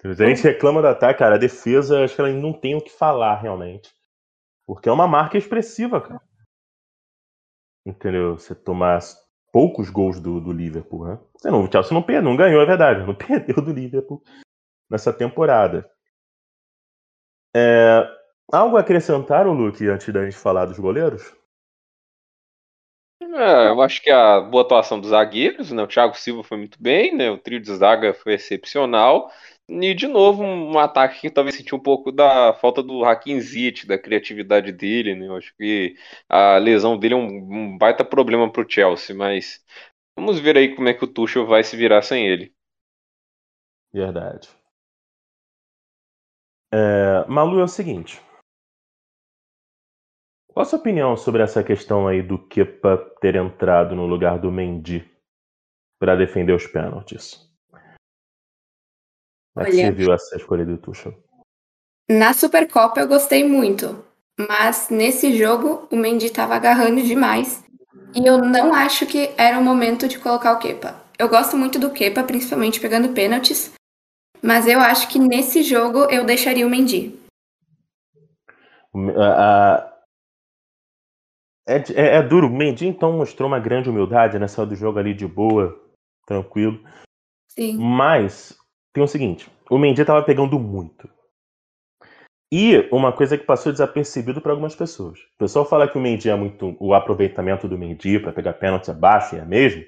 A 0.04 0.28
gente 0.28 0.44
reclama 0.44 0.82
do 0.82 0.88
ataque, 0.90 1.20
cara. 1.20 1.36
A 1.36 1.40
defesa, 1.40 2.04
acho 2.04 2.14
que 2.14 2.20
ela 2.20 2.30
não 2.32 2.52
tem 2.52 2.76
o 2.76 2.82
que 2.82 2.92
falar 2.92 3.40
realmente. 3.40 3.90
Porque 4.68 4.90
é 4.90 4.92
uma 4.92 5.08
marca 5.08 5.38
expressiva, 5.38 6.02
cara 6.02 6.22
entendeu? 7.86 8.38
Você 8.38 8.56
tomar 8.56 9.00
poucos 9.52 9.90
gols 9.90 10.20
do, 10.20 10.40
do 10.40 10.52
Liverpool, 10.52 11.06
né? 11.06 11.20
Você 11.36 11.50
não, 11.52 11.64
o 11.64 11.72
Chelsea 11.72 11.94
não, 11.94 12.02
perdeu, 12.02 12.24
não 12.24 12.38
ganhou, 12.38 12.62
é 12.62 12.66
verdade, 12.66 13.06
não 13.06 13.14
perdeu 13.16 13.56
do 13.56 13.74
Liverpool 13.74 14.24
nessa 14.90 15.12
temporada. 15.12 15.90
É, 17.56 18.08
algo 18.52 18.78
a 18.78 18.82
acrescentar, 18.82 19.46
Luke, 19.48 19.86
antes 19.88 20.14
da 20.14 20.24
gente 20.24 20.38
falar 20.38 20.66
dos 20.66 20.80
goleiros? 20.80 21.36
É, 23.22 23.70
eu 23.70 23.82
acho 23.82 24.02
que 24.02 24.10
a 24.10 24.42
boa 24.42 24.64
atuação 24.64 25.00
dos 25.00 25.12
zagueiros, 25.12 25.72
né? 25.72 25.84
O 25.84 25.88
Thiago 25.88 26.16
Silva 26.18 26.44
foi 26.44 26.58
muito 26.58 26.82
bem, 26.82 27.16
né? 27.16 27.30
O 27.30 27.38
trio 27.38 27.60
de 27.60 27.74
zaga 27.76 28.14
foi 28.14 28.34
excepcional. 28.34 29.32
E 29.74 29.94
de 29.94 30.06
novo, 30.06 30.44
um, 30.44 30.78
ataque 30.78 31.22
que 31.22 31.30
talvez 31.30 31.56
sentiu 31.56 31.78
um 31.78 31.82
pouco 31.82 32.12
da 32.12 32.54
falta 32.54 32.84
do 32.84 33.06
Hakim 33.06 33.40
da 33.88 33.98
criatividade 33.98 34.70
dele, 34.74 35.16
né? 35.16 35.28
Eu 35.28 35.38
acho 35.38 35.56
que 35.56 35.96
a 36.28 36.58
lesão 36.58 37.00
dele 37.00 37.14
é 37.14 37.18
um, 37.18 37.28
um 37.28 37.78
baita 37.78 38.04
problema 38.04 38.52
para 38.52 38.66
o 38.66 38.70
Chelsea, 38.70 39.16
mas 39.16 39.64
vamos 40.14 40.42
ver 40.42 40.58
aí 40.58 40.76
como 40.76 40.90
é 40.90 40.94
que 40.94 41.06
o 41.06 41.08
Tuchel 41.08 41.48
vai 41.48 41.64
se 41.64 41.78
virar 41.78 42.02
sem 42.02 42.28
ele. 42.28 42.54
Verdade. 43.94 44.50
É, 46.74 47.26
Malu, 47.30 47.62
é 47.62 47.64
o 47.64 47.68
seguinte. 47.68 48.22
Qual 50.48 50.64
a 50.64 50.66
sua 50.66 50.80
opinião 50.80 51.16
sobre 51.16 51.44
essa 51.44 51.64
questão 51.64 52.10
aí 52.10 52.22
do 52.22 52.38
Kepa 52.38 52.98
ter 53.22 53.38
entrado 53.38 53.96
no 53.96 54.06
lugar 54.06 54.38
do 54.38 54.52
Mendy 54.52 55.10
para 55.98 56.18
defender 56.18 56.52
os 56.52 56.68
pênaltis? 56.68 57.51
Como 59.54 59.68
é 59.68 59.70
que 59.70 59.78
você 59.78 59.92
viu 59.92 60.14
essa 60.14 60.36
escolha 60.36 60.66
do 60.66 60.78
Tuchel? 60.78 61.14
Na 62.10 62.34
Supercopa 62.34 63.00
eu 63.00 63.08
gostei 63.08 63.44
muito, 63.44 64.04
mas 64.38 64.90
nesse 64.90 65.38
jogo 65.38 65.88
o 65.92 65.96
Mendy 65.96 66.28
estava 66.28 66.56
agarrando 66.56 67.02
demais 67.02 67.64
e 68.16 68.26
eu 68.26 68.38
não 68.40 68.74
acho 68.74 69.06
que 69.06 69.34
era 69.38 69.60
o 69.60 69.64
momento 69.64 70.08
de 70.08 70.20
colocar 70.20 70.54
o 70.54 70.60
Kepa. 70.60 71.02
Eu 71.18 71.30
gosto 71.30 71.56
muito 71.56 71.78
do 71.78 71.92
Kepa, 71.92 72.24
principalmente 72.24 72.80
pegando 72.80 73.14
pênaltis, 73.14 73.72
mas 74.42 74.68
eu 74.68 74.80
acho 74.80 75.08
que 75.08 75.20
nesse 75.20 75.64
jogo 75.64 76.00
eu 76.06 76.26
deixaria 76.26 76.66
o 76.66 76.70
Mendy. 76.70 77.20
É, 81.68 81.76
é, 81.76 82.18
é, 82.18 82.24
duro. 82.24 82.48
O 82.48 82.50
Mendy 82.50 82.88
então 82.88 83.14
mostrou 83.14 83.48
uma 83.48 83.60
grande 83.60 83.90
humildade 83.90 84.40
nessa 84.40 84.66
do 84.66 84.76
jogo 84.76 85.00
ali 85.00 85.14
de 85.14 85.28
boa, 85.28 85.80
tranquilo. 86.26 86.84
Sim. 87.48 87.78
Mas 87.78 88.58
tem 88.94 89.04
o 89.04 89.08
seguinte: 89.08 89.50
o 89.70 89.78
Mendy 89.78 90.04
tava 90.06 90.24
pegando 90.24 90.60
muito. 90.60 91.10
E 92.54 92.90
uma 92.92 93.14
coisa 93.14 93.38
que 93.38 93.46
passou 93.46 93.72
desapercebido 93.72 94.42
para 94.42 94.52
algumas 94.52 94.76
pessoas. 94.76 95.20
O 95.20 95.38
pessoal 95.38 95.64
fala 95.64 95.88
que 95.88 95.98
o 95.98 96.02
Mendy 96.02 96.30
é 96.30 96.36
muito. 96.36 96.76
O 96.80 96.94
aproveitamento 96.94 97.68
do 97.68 97.78
Mendy 97.78 98.20
para 98.20 98.34
pegar 98.34 98.54
pênalti 98.54 98.92
é 98.92 98.94
baixo, 98.94 99.36
e 99.36 99.40
é 99.40 99.46
mesmo. 99.46 99.84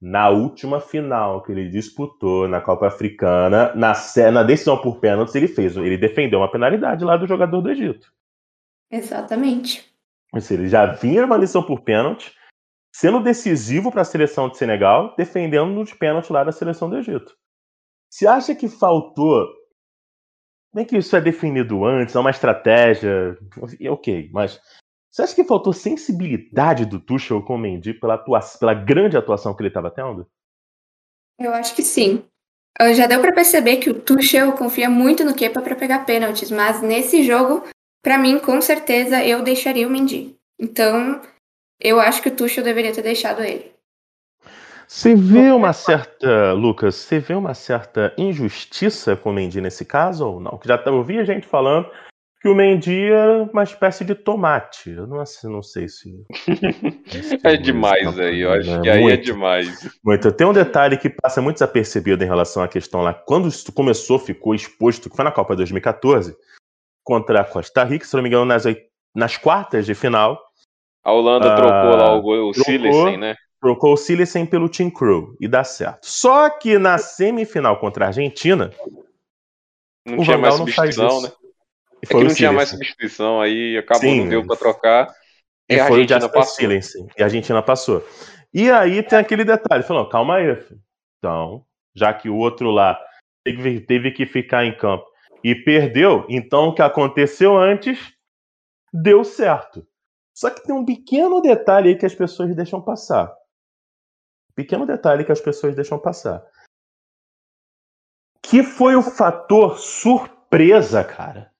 Na 0.00 0.30
última 0.30 0.80
final 0.80 1.42
que 1.42 1.52
ele 1.52 1.68
disputou 1.68 2.48
na 2.48 2.60
Copa 2.60 2.88
Africana, 2.88 3.72
na, 3.74 3.92
na 4.32 4.42
decisão 4.42 4.80
por 4.80 4.98
pênaltis, 4.98 5.34
ele 5.34 5.46
fez. 5.46 5.76
Ele 5.76 5.98
defendeu 5.98 6.40
uma 6.40 6.50
penalidade 6.50 7.04
lá 7.04 7.16
do 7.16 7.26
jogador 7.26 7.60
do 7.60 7.70
Egito. 7.70 8.12
Exatamente. 8.90 9.92
Ou 10.32 10.40
seja, 10.40 10.60
ele 10.60 10.68
já 10.68 10.86
vinha 10.86 11.24
uma 11.24 11.36
lição 11.36 11.62
por 11.62 11.82
pênalti, 11.82 12.34
sendo 12.92 13.20
decisivo 13.20 13.92
para 13.92 14.00
a 14.00 14.04
seleção 14.04 14.48
de 14.48 14.56
Senegal, 14.56 15.14
defendendo 15.16 15.84
de 15.84 15.94
pênalti 15.94 16.32
lá 16.32 16.42
da 16.42 16.52
seleção 16.52 16.88
do 16.88 16.96
Egito. 16.96 17.36
Você 18.12 18.26
acha 18.26 18.54
que 18.54 18.68
faltou 18.68 19.48
nem 20.74 20.84
que 20.84 20.98
isso 20.98 21.16
é 21.16 21.20
definido 21.20 21.82
antes, 21.82 22.14
é 22.14 22.20
uma 22.20 22.30
estratégia, 22.30 23.38
ok, 23.90 24.28
mas 24.30 24.60
você 25.10 25.22
acha 25.22 25.34
que 25.34 25.44
faltou 25.44 25.72
sensibilidade 25.72 26.84
do 26.84 27.00
Tuchel 27.00 27.42
com 27.42 27.54
o 27.54 27.58
Mendy 27.58 27.94
pela, 27.94 28.14
atuação, 28.14 28.60
pela 28.60 28.74
grande 28.74 29.16
atuação 29.16 29.54
que 29.54 29.62
ele 29.62 29.68
estava 29.68 29.90
tendo? 29.90 30.30
Eu 31.38 31.54
acho 31.54 31.74
que 31.74 31.82
sim. 31.82 32.22
Já 32.94 33.06
deu 33.06 33.20
para 33.22 33.34
perceber 33.34 33.78
que 33.78 33.88
o 33.88 33.98
Tuchel 33.98 34.52
confia 34.52 34.90
muito 34.90 35.24
no 35.24 35.34
Kepa 35.34 35.62
para 35.62 35.74
pegar 35.74 36.04
pênaltis, 36.04 36.50
mas 36.50 36.82
nesse 36.82 37.22
jogo, 37.22 37.66
para 38.02 38.18
mim, 38.18 38.38
com 38.38 38.60
certeza, 38.60 39.24
eu 39.24 39.42
deixaria 39.42 39.88
o 39.88 39.90
Mendy. 39.90 40.36
Então, 40.58 41.18
eu 41.80 41.98
acho 41.98 42.20
que 42.20 42.28
o 42.28 42.36
Tuchel 42.36 42.62
deveria 42.62 42.92
ter 42.92 43.02
deixado 43.02 43.42
ele. 43.42 43.71
Você 44.92 45.14
vê 45.14 45.50
uma 45.50 45.72
certa, 45.72 46.52
Lucas, 46.52 46.96
você 46.96 47.18
vê 47.18 47.32
uma 47.32 47.54
certa 47.54 48.12
injustiça 48.18 49.16
com 49.16 49.30
o 49.30 49.32
Mendy 49.32 49.58
nesse 49.58 49.86
caso 49.86 50.28
ou 50.28 50.38
não? 50.38 50.58
Que 50.58 50.68
já 50.68 50.78
ouvi 50.90 51.18
a 51.18 51.24
gente 51.24 51.46
falando 51.46 51.90
que 52.42 52.46
o 52.46 52.54
Mendy 52.54 53.10
é 53.10 53.48
uma 53.50 53.62
espécie 53.62 54.04
de 54.04 54.14
tomate. 54.14 54.90
Eu 54.90 55.06
não, 55.06 55.24
não 55.44 55.62
sei 55.62 55.88
se. 55.88 56.22
é 57.42 57.56
demais 57.56 58.18
aí, 58.18 58.40
eu 58.40 58.52
acho 58.52 58.70
né? 58.70 58.80
que 58.82 58.90
aí 58.90 59.04
é 59.04 59.12
é 59.14 59.16
demais. 59.16 59.98
Muito. 60.04 60.30
Tem 60.30 60.46
um 60.46 60.52
detalhe 60.52 60.98
que 60.98 61.08
passa 61.08 61.40
muito 61.40 61.56
desapercebido 61.56 62.22
em 62.22 62.28
relação 62.28 62.62
à 62.62 62.68
questão 62.68 63.00
lá. 63.00 63.14
Quando 63.14 63.48
isso 63.48 63.72
começou, 63.72 64.18
ficou 64.18 64.54
exposto, 64.54 65.08
que 65.08 65.16
foi 65.16 65.24
na 65.24 65.32
Copa 65.32 65.56
2014, 65.56 66.36
contra 67.02 67.40
a 67.40 67.44
Costa 67.44 67.82
Rica, 67.82 68.04
se 68.04 68.14
não 68.14 68.22
me 68.22 68.28
engano, 68.28 68.44
nas, 68.44 68.64
nas 69.16 69.38
quartas 69.38 69.86
de 69.86 69.94
final. 69.94 70.38
A 71.02 71.12
Holanda 71.12 71.50
uh, 71.50 71.56
trocou 71.56 71.96
lá 71.96 72.14
o, 72.14 72.50
o 72.50 72.52
Silicen, 72.52 73.16
né? 73.16 73.34
Trocou 73.62 73.92
o 73.92 73.96
Silicen 73.96 74.44
pelo 74.44 74.68
Team 74.68 74.90
Crew 74.90 75.36
e 75.40 75.46
dá 75.46 75.62
certo. 75.62 76.00
Só 76.02 76.50
que 76.50 76.78
na 76.78 76.98
semifinal 76.98 77.78
contra 77.78 78.06
a 78.06 78.08
Argentina, 78.08 78.72
não 80.04 80.18
o 80.18 80.24
tinha 80.24 80.36
mais 80.36 80.56
substituição, 80.56 81.22
né? 81.22 81.32
É 82.02 82.06
que 82.08 82.14
não 82.14 82.34
tinha 82.34 82.50
mais 82.50 82.70
substituição, 82.70 83.40
aí 83.40 83.78
acabou, 83.78 84.00
Sim, 84.00 84.22
não 84.22 84.28
deu 84.28 84.44
pra 84.44 84.56
trocar. 84.56 85.14
E, 85.70 85.78
a 85.78 85.84
Argentina 85.84 86.28
passou. 86.28 86.56
Silencing, 86.56 87.06
e 87.16 87.22
a 87.22 87.26
Argentina 87.26 87.62
passou. 87.62 88.04
E 88.52 88.68
aí 88.68 89.00
tem 89.00 89.16
aquele 89.16 89.44
detalhe, 89.44 89.84
falou, 89.84 90.08
calma 90.08 90.38
aí, 90.38 90.56
filho. 90.56 90.80
então, 91.18 91.64
já 91.94 92.12
que 92.12 92.28
o 92.28 92.36
outro 92.36 92.68
lá 92.68 93.00
teve, 93.44 93.80
teve 93.80 94.10
que 94.10 94.26
ficar 94.26 94.64
em 94.64 94.76
campo 94.76 95.06
e 95.44 95.54
perdeu, 95.54 96.26
então 96.28 96.68
o 96.68 96.74
que 96.74 96.82
aconteceu 96.82 97.56
antes 97.56 98.12
deu 98.92 99.22
certo. 99.22 99.86
Só 100.34 100.50
que 100.50 100.64
tem 100.64 100.74
um 100.74 100.84
pequeno 100.84 101.40
detalhe 101.40 101.90
aí 101.90 101.96
que 101.96 102.06
as 102.06 102.14
pessoas 102.14 102.54
deixam 102.56 102.82
passar. 102.82 103.32
Pequeno 104.54 104.86
detalhe 104.86 105.24
que 105.24 105.32
as 105.32 105.40
pessoas 105.40 105.74
deixam 105.74 105.98
passar. 105.98 106.44
Que 108.42 108.62
foi 108.62 108.96
o 108.96 109.02
fator 109.02 109.78
surpresa, 109.78 111.02
cara. 111.04 111.52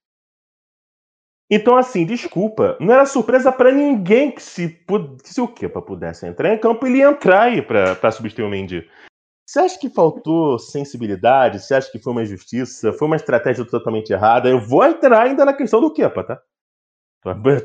Então, 1.51 1.77
assim, 1.77 2.07
desculpa, 2.07 2.79
não 2.81 2.95
era 2.95 3.05
surpresa 3.05 3.53
para 3.53 3.71
ninguém 3.71 4.33
que 4.33 4.43
se, 4.43 4.71
que 5.23 5.29
se 5.29 5.41
o 5.41 5.47
Kepa 5.47 5.83
pudesse 5.83 6.27
entrar 6.27 6.55
em 6.55 6.59
campo, 6.59 6.87
ele 6.87 6.99
ia 6.99 7.11
entrar 7.11 7.43
aí 7.43 7.61
para 7.61 8.11
substituir 8.11 8.45
o 8.45 8.49
Mendy. 8.49 8.89
Você 9.47 9.61
acha 9.61 9.79
que 9.79 9.91
faltou 9.91 10.59
sensibilidade? 10.59 11.61
Você 11.61 11.75
acha 11.75 11.93
que 11.93 11.99
foi 11.99 12.13
uma 12.13 12.23
injustiça? 12.23 12.91
Foi 12.95 13.07
uma 13.07 13.17
estratégia 13.17 13.67
totalmente 13.67 14.11
errada? 14.11 14.49
Eu 14.49 14.59
vou 14.59 14.83
entrar 14.83 15.25
ainda 15.25 15.45
na 15.45 15.53
questão 15.53 15.79
do 15.79 15.93
Kepa, 15.93 16.25
tá? 16.25 16.43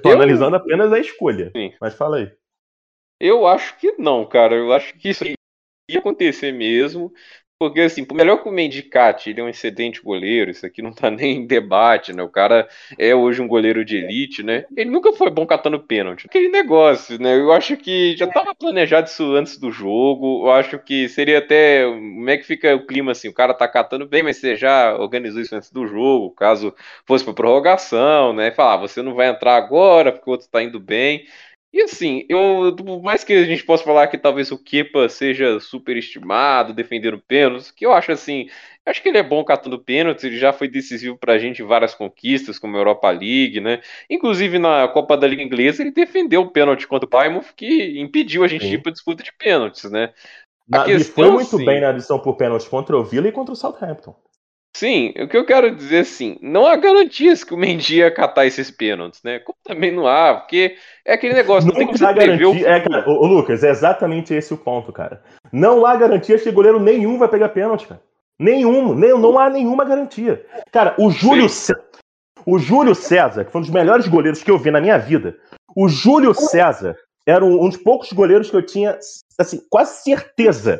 Tô, 0.02 0.12
analisando 0.12 0.58
apenas 0.58 0.92
a 0.92 1.00
escolha. 1.00 1.50
Sim. 1.56 1.74
Mas 1.80 1.94
fala 1.94 2.18
aí. 2.18 2.32
Eu 3.20 3.48
acho 3.48 3.78
que 3.78 3.94
não, 3.98 4.26
cara. 4.26 4.56
Eu 4.56 4.72
acho 4.74 4.94
que 4.98 5.10
isso 5.10 5.24
ia 5.90 6.00
acontecer 6.00 6.52
mesmo. 6.52 7.14
Porque, 7.60 7.82
assim, 7.82 8.06
por 8.06 8.16
melhor 8.16 8.44
que 8.44 8.50
o 8.50 8.52
Mendicati, 8.52 9.32
ele 9.32 9.42
é 9.42 9.44
um 9.44 9.50
excelente 9.50 10.02
goleiro, 10.02 10.52
isso 10.52 10.66
aqui 10.66 10.82
não 10.82 10.94
tá 10.94 11.10
nem 11.12 11.38
em 11.38 11.48
debate, 11.48 12.14
né? 12.14 12.24
O 12.24 12.30
cara 12.30 12.68
é 13.00 13.16
hoje 13.16 13.42
um 13.42 13.48
goleiro 13.48 13.86
de 13.86 13.98
elite, 13.98 14.44
né? 14.44 14.66
Ele 14.78 14.90
nunca 14.92 15.14
foi 15.14 15.30
bom 15.32 15.46
catando 15.48 15.80
pênalti. 15.80 16.28
Aquele 16.28 16.50
negócio, 16.50 17.20
né? 17.22 17.36
Eu 17.40 17.52
acho 17.54 17.78
que 17.78 18.18
já 18.18 18.28
tava 18.28 18.56
planejado 18.56 19.08
isso 19.10 19.24
antes 19.36 19.58
do 19.60 19.72
jogo. 19.72 20.48
Eu 20.48 20.52
acho 20.54 20.80
que 20.80 21.10
seria 21.10 21.40
até. 21.40 21.86
Como 21.86 22.30
é 22.30 22.38
que 22.38 22.46
fica 22.46 22.76
o 22.76 22.86
clima 22.88 23.14
assim? 23.14 23.30
O 23.30 23.34
cara 23.34 23.54
tá 23.54 23.68
catando 23.68 24.08
bem, 24.08 24.24
mas 24.24 24.38
você 24.38 24.56
já 24.56 24.96
organizou 24.98 25.42
isso 25.42 25.56
antes 25.56 25.72
do 25.72 25.88
jogo, 25.88 26.32
caso 26.36 26.76
fosse 27.08 27.24
pra 27.26 27.34
prorrogação, 27.34 28.34
né? 28.34 28.52
Falar, 28.52 28.76
ah, 28.76 28.78
você 28.78 29.02
não 29.02 29.16
vai 29.16 29.30
entrar 29.30 29.56
agora 29.58 30.12
porque 30.12 30.30
o 30.30 30.34
outro 30.34 30.48
tá 30.50 30.62
indo 30.64 30.80
bem. 30.80 31.26
E 31.74 31.82
assim, 31.82 32.26
eu, 32.30 32.74
por 32.76 33.02
mais 33.04 33.24
que 33.24 33.34
a 33.34 33.44
gente 33.44 33.64
possa 33.64 33.84
falar 33.84 34.08
que 34.08 34.18
talvez 34.18 34.52
o 34.52 34.58
Kepa 34.58 35.10
seja 35.10 35.60
superestimado, 35.60 36.74
defendendo 36.74 37.22
pênaltis, 37.28 37.72
que 37.72 37.86
eu 37.86 37.92
acho 37.92 38.12
assim, 38.12 38.50
acho 38.86 39.02
que 39.02 39.10
ele 39.10 39.18
é 39.18 39.24
bom 39.24 39.44
catando 39.44 39.78
pênaltis, 39.78 40.24
ele 40.24 40.38
já 40.38 40.54
foi 40.54 40.70
decisivo 40.70 41.18
pra 41.18 41.38
gente 41.38 41.62
em 41.62 41.66
várias 41.66 41.94
conquistas, 41.94 42.58
como 42.58 42.76
a 42.76 42.80
Europa 42.80 43.10
League, 43.10 43.60
né? 43.60 43.82
Inclusive 44.10 44.58
na 44.58 44.88
Copa 44.88 45.18
da 45.18 45.28
Liga 45.28 45.44
Inglesa, 45.44 45.84
ele 45.84 45.92
defendeu 45.92 46.42
o 46.42 46.52
pênalti 46.52 46.88
contra 46.88 47.06
o 47.06 47.10
Plymouth, 47.10 47.54
que 47.56 48.00
impediu 48.00 48.44
a 48.44 48.48
gente 48.48 48.64
Sim. 48.64 48.70
de 48.70 48.76
ir 48.76 48.82
pra 48.82 48.92
disputa 48.92 49.22
de 49.22 49.34
pênaltis, 49.34 49.92
né? 49.92 50.14
Na, 50.68 50.84
questão, 50.84 51.26
foi 51.26 51.32
muito 51.32 51.58
sim, 51.58 51.66
bem 51.66 51.80
na 51.80 51.90
adição 51.90 52.20
por 52.20 52.36
pênalti 52.36 52.70
contra 52.70 52.98
o 52.98 53.04
Villa 53.04 53.28
e 53.28 53.32
contra 53.32 53.54
o 53.54 53.56
Southampton. 53.56 54.16
Sim, 54.78 55.12
o 55.20 55.28
que 55.28 55.36
eu 55.36 55.44
quero 55.44 55.76
dizer 55.76 56.02
assim, 56.02 56.38
não 56.40 56.68
há 56.68 56.76
garantias 56.76 57.44
que 57.44 57.52
o 57.52 57.58
Mendy 57.58 57.96
ia 57.96 58.12
catar 58.12 58.46
esses 58.46 58.70
pênaltis, 58.70 59.24
né? 59.24 59.40
Como 59.40 59.58
também 59.64 59.92
não 59.92 60.06
há, 60.06 60.36
porque 60.36 60.76
é 61.04 61.16
aquele 61.16 61.34
negócio, 61.34 61.68
não, 61.68 61.74
não 61.74 61.80
tem 61.80 61.88
que 61.88 61.98
você 61.98 62.14
garantia, 62.14 62.48
o... 62.48 62.56
É, 62.56 62.80
cara, 62.82 63.10
ô, 63.10 63.24
ô, 63.24 63.26
Lucas, 63.26 63.64
é 63.64 63.72
exatamente 63.72 64.36
esse 64.36 64.54
o 64.54 64.58
ponto, 64.58 64.94
cara. 64.94 65.24
Não 65.52 65.84
há 65.84 65.96
garantias 65.96 66.44
que 66.44 66.52
goleiro 66.52 66.80
nenhum 66.80 67.18
vai 67.18 67.28
pegar 67.28 67.50
pênalti, 67.50 67.88
cara. 67.88 68.00
Nenhum, 68.38 68.94
nem, 68.94 69.20
não 69.20 69.40
há 69.40 69.50
nenhuma 69.50 69.84
garantia. 69.84 70.46
Cara, 70.72 70.94
o 71.00 71.10
Júlio 71.10 71.50
César, 71.50 71.84
o 72.46 72.60
Júlio 72.60 72.94
César, 72.94 73.46
que 73.46 73.52
foi 73.52 73.62
um 73.62 73.64
dos 73.64 73.74
melhores 73.74 74.08
goleiros 74.08 74.44
que 74.44 74.52
eu 74.52 74.60
vi 74.60 74.70
na 74.70 74.80
minha 74.80 75.00
vida, 75.00 75.36
o 75.76 75.90
Júlio 75.90 76.36
César 76.36 76.96
era 77.26 77.44
um 77.44 77.68
dos 77.68 77.78
poucos 77.78 78.14
goleiros 78.14 78.52
que 78.52 78.56
eu 78.56 78.64
tinha, 78.64 78.96
assim, 79.40 79.60
quase 79.72 80.04
certeza. 80.04 80.80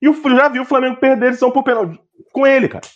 E 0.00 0.06
eu 0.06 0.14
já 0.14 0.48
vi 0.48 0.60
o 0.60 0.64
Flamengo 0.64 1.00
perder 1.00 1.26
eles 1.26 1.40
são 1.40 1.50
por 1.50 1.64
pênalti 1.64 2.00
com 2.32 2.46
ele, 2.46 2.68
cara. 2.68 2.86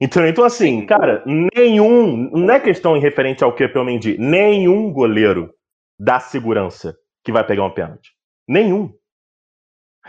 Então, 0.00 0.26
então 0.26 0.44
assim, 0.44 0.86
cara, 0.86 1.22
nenhum. 1.54 2.30
Não 2.30 2.54
é 2.54 2.58
questão 2.58 2.96
em 2.96 3.00
referente 3.00 3.44
ao 3.44 3.54
que 3.54 3.64
eu 3.64 3.84
Mendy. 3.84 4.16
Nenhum 4.18 4.92
goleiro 4.92 5.52
dá 5.98 6.18
segurança 6.18 6.96
que 7.22 7.30
vai 7.30 7.46
pegar 7.46 7.64
um 7.64 7.74
pênalti. 7.74 8.12
Nenhum. 8.48 8.92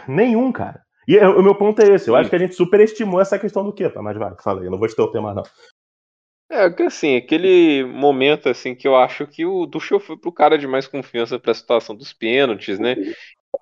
Nenhum, 0.08 0.52
cara. 0.52 0.82
E 1.08 1.18
o 1.18 1.44
meu 1.44 1.56
ponto 1.56 1.82
é 1.82 1.90
esse. 1.90 2.10
Eu 2.10 2.16
Sim. 2.16 2.22
acho 2.22 2.30
que 2.30 2.36
a 2.36 2.40
gente 2.40 2.56
superestimou 2.56 3.20
essa 3.20 3.38
questão 3.38 3.66
do 3.66 3.74
Kepa, 3.74 4.02
mas 4.02 4.18
vai, 4.18 4.34
fala 4.42 4.62
aí, 4.62 4.68
eu 4.68 4.72
não 4.72 4.80
vou 4.80 4.88
te 4.88 4.96
ter 4.96 5.02
o 5.02 5.12
tema, 5.12 5.34
não. 5.34 5.44
É, 6.50 6.70
que 6.70 6.84
assim, 6.84 7.16
aquele 7.16 7.86
momento 7.86 8.50
assim 8.50 8.76
que 8.76 8.88
eu 8.88 8.96
acho 8.96 9.26
que 9.26 9.46
o 9.46 9.66
Tuchel 9.68 10.00
foi 10.00 10.18
pro 10.18 10.34
cara 10.34 10.58
de 10.58 10.68
mais 10.68 10.86
confiança 10.86 11.40
para 11.40 11.52
a 11.52 11.56
situação 11.56 11.96
dos 11.96 12.12
pênaltis, 12.12 12.78
né? 12.78 12.96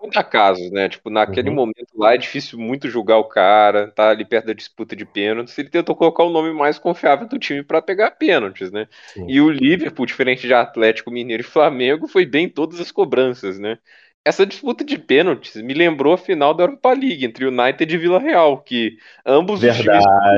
Muito 0.02 0.18
acaso, 0.18 0.72
né? 0.72 0.90
Tipo, 0.90 1.10
naquele 1.10 1.50
uhum. 1.50 1.56
momento 1.56 1.98
lá 1.98 2.14
é 2.14 2.18
difícil 2.18 2.60
muito 2.60 2.90
julgar 2.90 3.18
o 3.18 3.24
cara, 3.24 3.92
tá 3.92 4.10
ali 4.10 4.24
perto 4.26 4.48
da 4.48 4.54
disputa 4.54 4.96
de 4.96 5.06
pênaltis. 5.06 5.58
Ele 5.58 5.70
tentou 5.70 5.96
colocar 5.96 6.24
o 6.24 6.30
nome 6.30 6.54
mais 6.54 6.78
confiável 6.78 7.28
do 7.28 7.40
time 7.40 7.64
para 7.64 7.82
pegar 7.82 8.12
pênaltis, 8.12 8.72
né? 8.72 8.88
Sim. 9.14 9.26
E 9.28 9.42
o 9.42 9.50
Liverpool, 9.50 10.06
diferente 10.06 10.46
de 10.46 10.54
Atlético 10.54 11.12
Mineiro 11.12 11.42
e 11.42 11.46
Flamengo, 11.46 12.08
foi 12.08 12.26
bem 12.26 12.46
em 12.46 12.50
todas 12.50 12.80
as 12.80 12.92
cobranças, 12.92 13.60
né? 13.60 13.78
Essa 14.24 14.46
disputa 14.46 14.84
de 14.84 14.98
pênaltis 14.98 15.56
me 15.56 15.74
lembrou 15.74 16.14
a 16.14 16.18
final 16.18 16.54
da 16.54 16.64
Europa 16.64 16.94
League 16.94 17.26
entre 17.26 17.46
United 17.46 17.94
e 17.94 17.98
Vila 17.98 18.20
Real, 18.20 18.62
que 18.62 18.98
ambos 19.26 19.62
Verdade. 19.62 19.88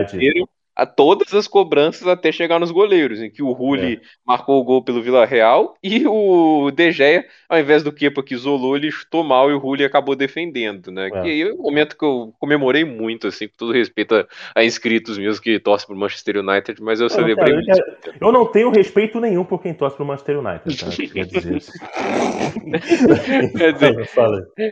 os 0.06 0.12
times 0.12 0.48
a 0.76 0.86
todas 0.86 1.34
as 1.34 1.48
cobranças 1.48 2.08
até 2.08 2.32
chegar 2.32 2.60
nos 2.60 2.72
goleiros, 2.72 3.22
em 3.22 3.30
que 3.30 3.44
o 3.44 3.52
Rulli 3.52 3.96
é. 3.96 4.00
marcou 4.26 4.60
o 4.60 4.64
gol 4.64 4.84
pelo 4.84 5.02
Vila 5.02 5.26
Real 5.26 5.76
e 5.84 6.06
o 6.08 6.72
De 6.72 6.92
Gea, 6.92 7.26
ao 7.50 7.60
invés 7.60 7.84
do 7.84 7.92
Kepa 7.92 8.24
que 8.24 8.34
isolou, 8.34 8.76
ele 8.76 8.92
chutou 8.92 9.24
mal 9.24 9.50
e 9.50 9.54
o 9.54 9.58
Rulli 9.58 9.84
acabou 9.84 10.16
defendendo, 10.16 10.92
né? 10.92 11.08
É. 11.08 11.10
Que 11.10 11.18
aí 11.18 11.42
é 11.42 11.54
um 11.54 11.58
momento 11.58 11.98
que 11.98 12.06
eu 12.06 12.34
comemorei 12.40 12.84
muito, 12.86 13.28
assim, 13.28 13.48
com 13.48 13.56
todo 13.58 13.74
respeito 13.74 14.16
a, 14.16 14.26
a 14.56 14.64
inscritos 14.64 15.18
meus 15.18 15.40
que 15.40 15.60
torcem 15.60 15.88
pro 15.88 15.96
Manchester 15.96 16.38
United, 16.38 16.82
mas 16.82 17.00
eu, 17.00 17.06
eu 17.06 17.10
celebrei 17.10 17.54
muito. 17.54 17.70
Eu, 17.72 18.14
eu 18.22 18.32
não 18.32 18.46
tenho 18.46 18.70
respeito 18.70 19.20
nenhum 19.20 19.44
por 19.44 19.62
quem 19.62 19.74
torce 19.74 19.96
pro 19.96 20.06
Manchester 20.06 20.40
United, 20.40 20.78
tá? 20.78 20.90
Quer 21.14 21.26
dizer 21.26 21.58
isso. 21.58 21.72
Quer 23.58 23.74
dizer, 23.74 24.10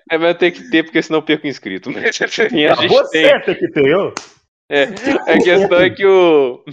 é, 0.09 0.17
mas 0.17 0.37
tem 0.37 0.51
que 0.51 0.69
ter, 0.69 0.83
porque 0.83 1.01
senão 1.01 1.19
eu 1.19 1.23
perco 1.23 1.47
inscrito. 1.47 1.91
Mas, 1.91 2.21
assim, 2.21 2.65
a 2.65 2.75
gente 2.75 2.89
você 2.89 3.21
tem... 3.23 3.41
tem 3.41 3.55
que 3.55 3.67
ter, 3.69 3.85
eu? 3.85 4.13
É, 4.69 4.83
a 5.27 5.37
questão 5.39 5.79
é 5.79 5.89
que 5.89 6.05
o. 6.05 6.63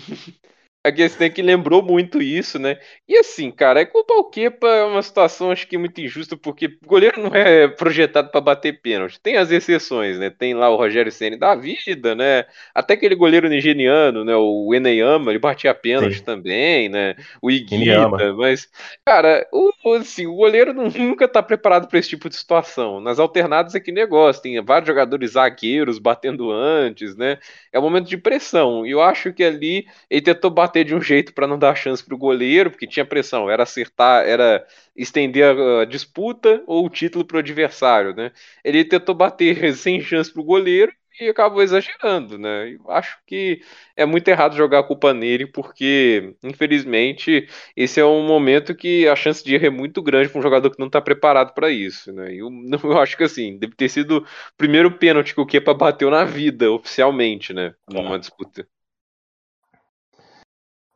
A 0.87 0.93
questão 0.93 1.27
é 1.27 1.31
que 1.31 1.43
lembrou 1.43 1.83
muito 1.83 2.23
isso, 2.23 2.61
né? 2.61 2.79
E 3.09 3.19
assim, 3.19 3.51
cara, 3.51 3.81
é 3.81 3.85
culpar 3.85 4.19
o 4.19 4.25
Kepa 4.31 4.69
é 4.69 4.85
uma 4.85 5.03
situação 5.03 5.51
acho 5.51 5.67
que 5.67 5.77
muito 5.77 6.01
injusta, 6.01 6.37
porque 6.37 6.67
o 6.67 6.87
goleiro 6.87 7.21
não 7.21 7.35
é 7.35 7.67
projetado 7.67 8.31
para 8.31 8.41
bater 8.41 8.81
pênalti. 8.81 9.19
Tem 9.21 9.37
as 9.37 9.51
exceções, 9.51 10.17
né? 10.17 10.31
Tem 10.31 10.55
lá 10.55 10.71
o 10.71 10.77
Rogério 10.77 11.11
Ceni 11.11 11.37
da 11.37 11.57
vida, 11.57 12.15
né? 12.15 12.45
Até 12.73 12.95
aquele 12.95 13.17
goleiro 13.17 13.49
nigeriano, 13.49 14.25
né? 14.25 14.37
O 14.37 14.73
Eneyama, 14.73 15.33
ele 15.33 15.41
batia 15.41 15.75
pênalti 15.75 16.19
Sim. 16.19 16.25
também, 16.25 16.89
né? 16.89 17.17
O 17.43 17.51
Iguita, 17.51 18.33
mas, 18.35 18.69
cara, 19.05 19.45
o, 19.53 19.73
assim, 19.95 20.27
o 20.27 20.37
goleiro 20.37 20.73
nunca 20.73 21.27
tá 21.27 21.43
preparado 21.43 21.89
para 21.89 21.99
esse 21.99 22.11
tipo 22.11 22.29
de 22.29 22.37
situação. 22.37 23.01
Nas 23.01 23.19
alternadas 23.19 23.75
é 23.75 23.81
que 23.81 23.91
negócio, 23.91 24.41
tem 24.41 24.63
vários 24.63 24.87
jogadores 24.87 25.33
zagueiros 25.33 25.99
batendo 25.99 26.53
antes, 26.53 27.17
né? 27.17 27.39
É 27.73 27.79
um 27.81 27.83
momento 27.83 28.09
de 28.09 28.17
pressão. 28.17 28.87
E 28.87 28.93
eu 28.93 29.03
acho 29.03 29.33
que 29.33 29.43
ali 29.43 29.87
ele 30.09 30.23
tentou 30.23 30.51
bater 30.51 30.76
bater 30.77 30.85
de 30.85 30.95
um 30.95 31.01
jeito 31.01 31.33
para 31.33 31.47
não 31.47 31.59
dar 31.59 31.75
chance 31.75 32.05
para 32.05 32.15
o 32.15 32.19
goleiro, 32.19 32.71
porque 32.71 32.87
tinha 32.87 33.05
pressão, 33.05 33.49
era 33.49 33.63
acertar, 33.63 34.27
era 34.27 34.67
estender 34.95 35.45
a, 35.45 35.85
disputa 35.85 36.63
ou 36.67 36.85
o 36.85 36.91
título 36.91 37.25
para 37.25 37.37
o 37.37 37.41
adversário, 37.41 38.15
né? 38.15 38.33
Ele 38.65 38.85
tentou 38.85 39.15
bater 39.15 39.57
sem 39.75 40.01
chance 40.01 40.31
para 40.33 40.43
o 40.43 40.45
goleiro 40.45 40.93
e 41.19 41.31
acabou 41.31 41.63
exagerando, 41.63 42.37
né? 42.39 42.75
Eu 42.75 42.91
acho 42.91 43.19
que 43.27 43.63
é 43.97 44.05
muito 44.05 44.29
errado 44.29 44.55
jogar 44.55 44.81
a 44.81 44.83
culpa 44.83 45.15
nele, 45.15 45.47
porque, 45.47 46.35
infelizmente, 46.43 47.49
esse 47.75 47.99
é 47.99 48.05
um 48.05 48.27
momento 48.27 48.75
que 48.75 49.09
a 49.09 49.17
chance 49.17 49.43
de 49.43 49.55
erro 49.55 49.67
é 49.67 49.71
muito 49.71 50.03
grande 50.03 50.29
para 50.29 50.39
um 50.39 50.43
jogador 50.43 50.71
que 50.71 50.79
não 50.79 50.89
está 50.89 51.01
preparado 51.01 51.55
para 51.55 51.71
isso, 51.71 52.13
né? 52.13 52.35
Eu, 52.35 52.51
eu 52.85 53.01
acho 53.01 53.17
que 53.17 53.25
assim, 53.25 53.59
deve 53.59 53.75
ter 53.75 53.89
sido 53.89 54.19
o 54.19 54.27
primeiro 54.59 54.91
pênalti 54.99 55.35
que 55.35 55.41
o 55.41 55.47
Kepa 55.47 55.73
bateu 55.73 56.11
na 56.11 56.25
vida, 56.25 56.71
oficialmente, 56.71 57.55
né? 57.55 57.75
Numa 57.91 58.19
disputa. 58.19 58.69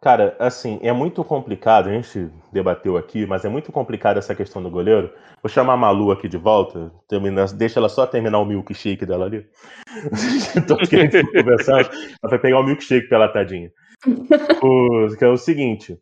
Cara, 0.03 0.35
assim, 0.39 0.79
é 0.83 0.93
muito 0.93 1.23
complicado, 1.23 1.89
a 1.89 1.93
gente 1.93 2.31
debateu 2.51 2.97
aqui, 2.97 3.27
mas 3.27 3.45
é 3.45 3.51
muito 3.51 3.71
complicado 3.71 4.17
essa 4.17 4.35
questão 4.35 4.63
do 4.63 4.71
goleiro. 4.71 5.13
Vou 5.43 5.51
chamar 5.51 5.75
a 5.75 5.77
Malu 5.77 6.11
aqui 6.11 6.27
de 6.27 6.39
volta, 6.39 6.91
termina, 7.07 7.45
deixa 7.47 7.79
ela 7.79 7.89
só 7.91 8.07
terminar 8.07 8.39
o 8.39 8.47
milkshake 8.47 9.05
dela 9.05 9.27
ali. 9.27 9.47
Tô 10.67 10.79
querendo 10.79 11.31
conversar, 11.31 11.81
ela 11.81 12.31
vai 12.31 12.39
pegar 12.39 12.61
o 12.61 12.63
milkshake 12.63 13.11
pela 13.11 13.29
tadinha. 13.29 13.71
O, 14.63 15.15
que 15.15 15.23
é 15.23 15.29
o 15.29 15.37
seguinte, 15.37 15.99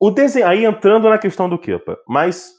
o 0.00 0.12
desenho, 0.12 0.46
aí 0.46 0.64
entrando 0.64 1.08
na 1.08 1.18
questão 1.18 1.48
do 1.48 1.58
Kepa, 1.58 1.98
mas, 2.06 2.52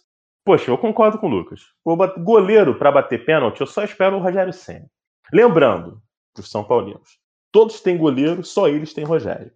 poxa, 0.44 0.70
eu 0.70 0.78
concordo 0.78 1.18
com 1.18 1.28
o 1.28 1.30
Lucas. 1.30 1.62
O 1.86 1.96
goleiro 1.96 2.78
para 2.78 2.92
bater 2.92 3.24
pênalti, 3.24 3.62
eu 3.62 3.68
só 3.68 3.86
espero 3.86 4.18
o 4.18 4.20
Rogério 4.20 4.52
Senna. 4.52 4.90
Lembrando, 5.32 6.02
os 6.38 6.52
São 6.52 6.66
Paulinos, 6.66 7.20
todos 7.54 7.80
têm 7.80 7.98
goleiro, 7.98 8.44
só 8.44 8.68
eles 8.68 8.94
têm 8.94 9.06
Rogério 9.06 9.50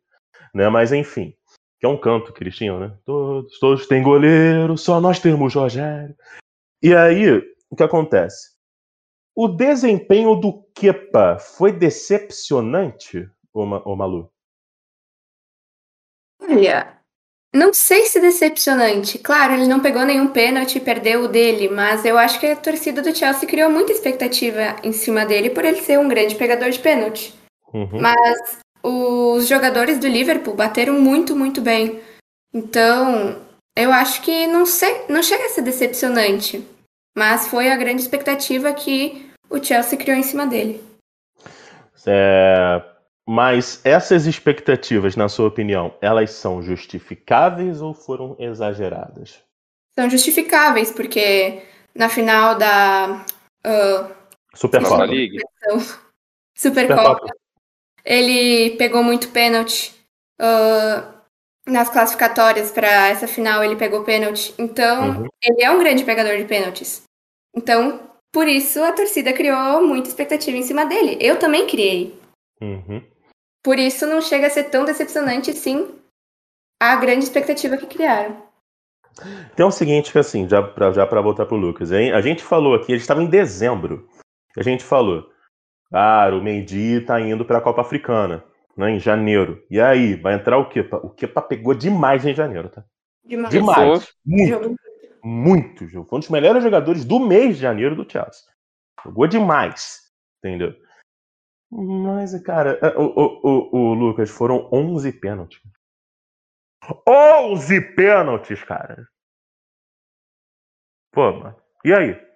né? 0.54 0.68
Mas 0.70 0.92
enfim, 0.92 1.34
que 1.80 1.86
é 1.86 1.90
um 1.90 1.98
canto 1.98 2.34
que 2.34 2.44
eles 2.44 2.56
tinham, 2.56 2.80
né? 2.80 2.94
Todos, 3.06 3.60
todos 3.60 3.88
têm 3.88 4.04
goleiro, 4.04 4.78
só 4.78 5.00
nós 5.00 5.20
temos 5.20 5.56
Rogério. 5.56 6.16
E 6.82 6.94
aí, 6.94 7.38
o 7.70 7.76
que 7.76 7.84
acontece? 7.84 8.50
O 9.36 9.48
desempenho 9.48 10.36
do 10.36 10.64
Kepa 10.74 11.38
foi 11.40 11.72
decepcionante, 11.72 13.30
ô, 13.54 13.62
ô 13.62 13.96
Malu? 13.96 14.30
Olha, 16.42 17.00
não 17.54 17.74
sei 17.74 18.06
se 18.06 18.20
decepcionante. 18.20 19.18
Claro, 19.18 19.54
ele 19.54 19.68
não 19.68 19.80
pegou 19.80 20.06
nenhum 20.06 20.28
pênalti 20.28 20.78
e 20.78 20.82
perdeu 20.82 21.24
o 21.24 21.28
dele, 21.28 21.68
mas 21.68 22.06
eu 22.06 22.18
acho 22.18 22.40
que 22.40 22.46
a 22.46 22.56
torcida 22.56 23.02
do 23.02 23.16
Chelsea 23.16 23.50
criou 23.50 23.72
muita 23.72 23.92
expectativa 23.92 24.76
em 24.84 24.92
cima 24.92 25.26
dele 25.26 25.50
por 25.50 25.66
ele 25.66 25.82
ser 25.82 25.98
um 25.98 26.08
grande 26.08 26.36
pegador 26.36 26.70
de 26.70 26.80
pênalti. 26.80 27.34
Uhum. 27.74 28.00
Mas 28.00 28.60
os 28.84 29.48
jogadores 29.48 30.00
do 30.00 30.08
Liverpool 30.08 30.56
bateram 30.56 31.00
muito, 31.00 31.36
muito 31.36 31.62
bem. 31.62 32.02
Então, 32.54 33.42
eu 33.76 33.92
acho 33.92 34.22
que 34.22 34.48
não, 34.48 34.66
sei, 34.66 35.06
não 35.10 35.22
chega 35.22 35.46
a 35.46 35.50
ser 35.50 35.62
decepcionante. 35.62 36.66
Mas 37.18 37.48
foi 37.48 37.72
a 37.72 37.78
grande 37.78 38.02
expectativa 38.02 38.72
que 38.74 39.30
o 39.50 39.62
Chelsea 39.64 39.98
criou 39.98 40.18
em 40.18 40.24
cima 40.24 40.46
dele. 40.48 40.82
É, 42.06 42.82
mas 43.28 43.82
essas 43.84 44.26
expectativas, 44.26 45.16
na 45.16 45.30
sua 45.30 45.48
opinião, 45.48 45.94
elas 46.02 46.32
são 46.32 46.62
justificáveis 46.62 47.82
ou 47.82 47.94
foram 47.94 48.36
exageradas? 48.40 49.44
São 49.94 50.10
justificáveis, 50.10 50.92
porque 50.92 51.62
na 51.94 52.10
final 52.10 52.58
da 52.58 53.26
uh, 53.68 54.16
Supercopa 54.56 55.06
League. 55.06 55.38
Supercopa, 56.56 57.28
ele 58.10 58.72
pegou 58.72 59.04
muito 59.04 59.30
pênalti. 59.30 59.94
Uh, 60.42 61.20
nas 61.68 61.90
classificatórias 61.90 62.72
para 62.72 63.10
essa 63.10 63.28
final, 63.28 63.64
ele 63.64 63.76
pegou 63.76 64.04
pênalti. 64.04 64.54
Então, 64.58 65.22
uhum. 65.22 65.28
ele 65.44 65.64
é 65.64 65.70
um 65.70 65.78
grande 65.78 66.04
pegador 66.04 66.36
de 66.36 66.46
pênaltis. 66.46 67.04
Então, 67.56 68.00
por 68.32 68.48
isso, 68.48 68.82
a 68.84 68.92
torcida 68.92 69.32
criou 69.32 69.86
muita 69.86 70.10
expectativa 70.10 70.58
em 70.58 70.64
cima 70.64 70.86
dele. 70.86 71.18
Eu 71.22 71.38
também 71.38 71.68
criei. 71.68 72.20
Uhum. 72.60 73.04
Por 73.64 73.78
isso, 73.78 74.08
não 74.08 74.22
chega 74.22 74.48
a 74.48 74.50
ser 74.50 74.66
tão 74.66 74.84
decepcionante, 74.84 75.54
sim, 75.54 75.88
a 76.82 76.96
grande 76.96 77.26
expectativa 77.26 77.78
que 77.78 77.86
criaram. 77.86 78.42
Tem 79.56 79.66
o 79.66 79.72
seguinte, 79.72 80.12
que 80.12 80.18
assim, 80.18 80.48
já 80.48 80.64
para 80.64 80.92
já 80.94 81.06
voltar 81.06 81.46
pro 81.46 81.58
Lucas, 81.58 81.92
hein? 81.92 82.14
a 82.14 82.22
gente 82.22 82.42
falou 82.42 82.74
aqui, 82.74 82.94
a 82.94 82.96
gente 82.96 83.02
estava 83.02 83.22
em 83.22 83.30
dezembro, 83.30 84.08
a 84.58 84.64
gente 84.64 84.84
falou, 84.84 85.30
ah, 85.92 86.30
o 86.32 86.42
Mendy 86.42 87.02
tá 87.02 87.20
indo 87.20 87.44
para 87.46 87.58
a 87.58 87.62
Copa 87.62 87.82
Africana, 87.82 88.44
né, 88.78 88.92
em 88.92 89.00
janeiro. 89.00 89.64
E 89.70 89.80
aí, 89.80 90.16
vai 90.16 90.36
entrar 90.36 90.58
o 90.58 90.70
Kepa? 90.70 90.98
O 90.98 91.10
Kepa 91.10 91.42
pegou 91.42 91.74
demais 91.74 92.26
em 92.26 92.34
janeiro, 92.34 92.70
tá? 92.70 92.84
Demais. 93.26 93.54
demais. 93.54 94.14
Muito. 94.26 94.76
Muito, 95.22 95.90
Foi 95.90 96.18
um 96.18 96.20
dos 96.20 96.30
melhores 96.30 96.64
jogadores 96.64 97.04
do 97.04 97.20
mês 97.20 97.58
de 97.58 97.62
janeiro 97.62 97.96
do 97.96 98.10
Chelsea. 98.10 98.44
Jogou 99.04 99.28
demais. 99.28 100.00
Entendeu? 100.38 100.74
Mas, 101.70 102.42
cara, 102.42 102.80
é, 102.82 102.98
o, 102.98 103.04
o, 103.04 103.42
o, 103.44 103.78
o 103.78 103.94
Lucas, 103.94 104.30
foram 104.30 104.70
11 104.72 105.12
pênaltis. 105.20 105.62
11 107.08 107.96
pênaltis, 107.96 108.64
cara. 108.64 109.08
Pô, 111.12 111.32
mano. 111.34 111.56
E 111.84 111.94
aí? 111.94 112.29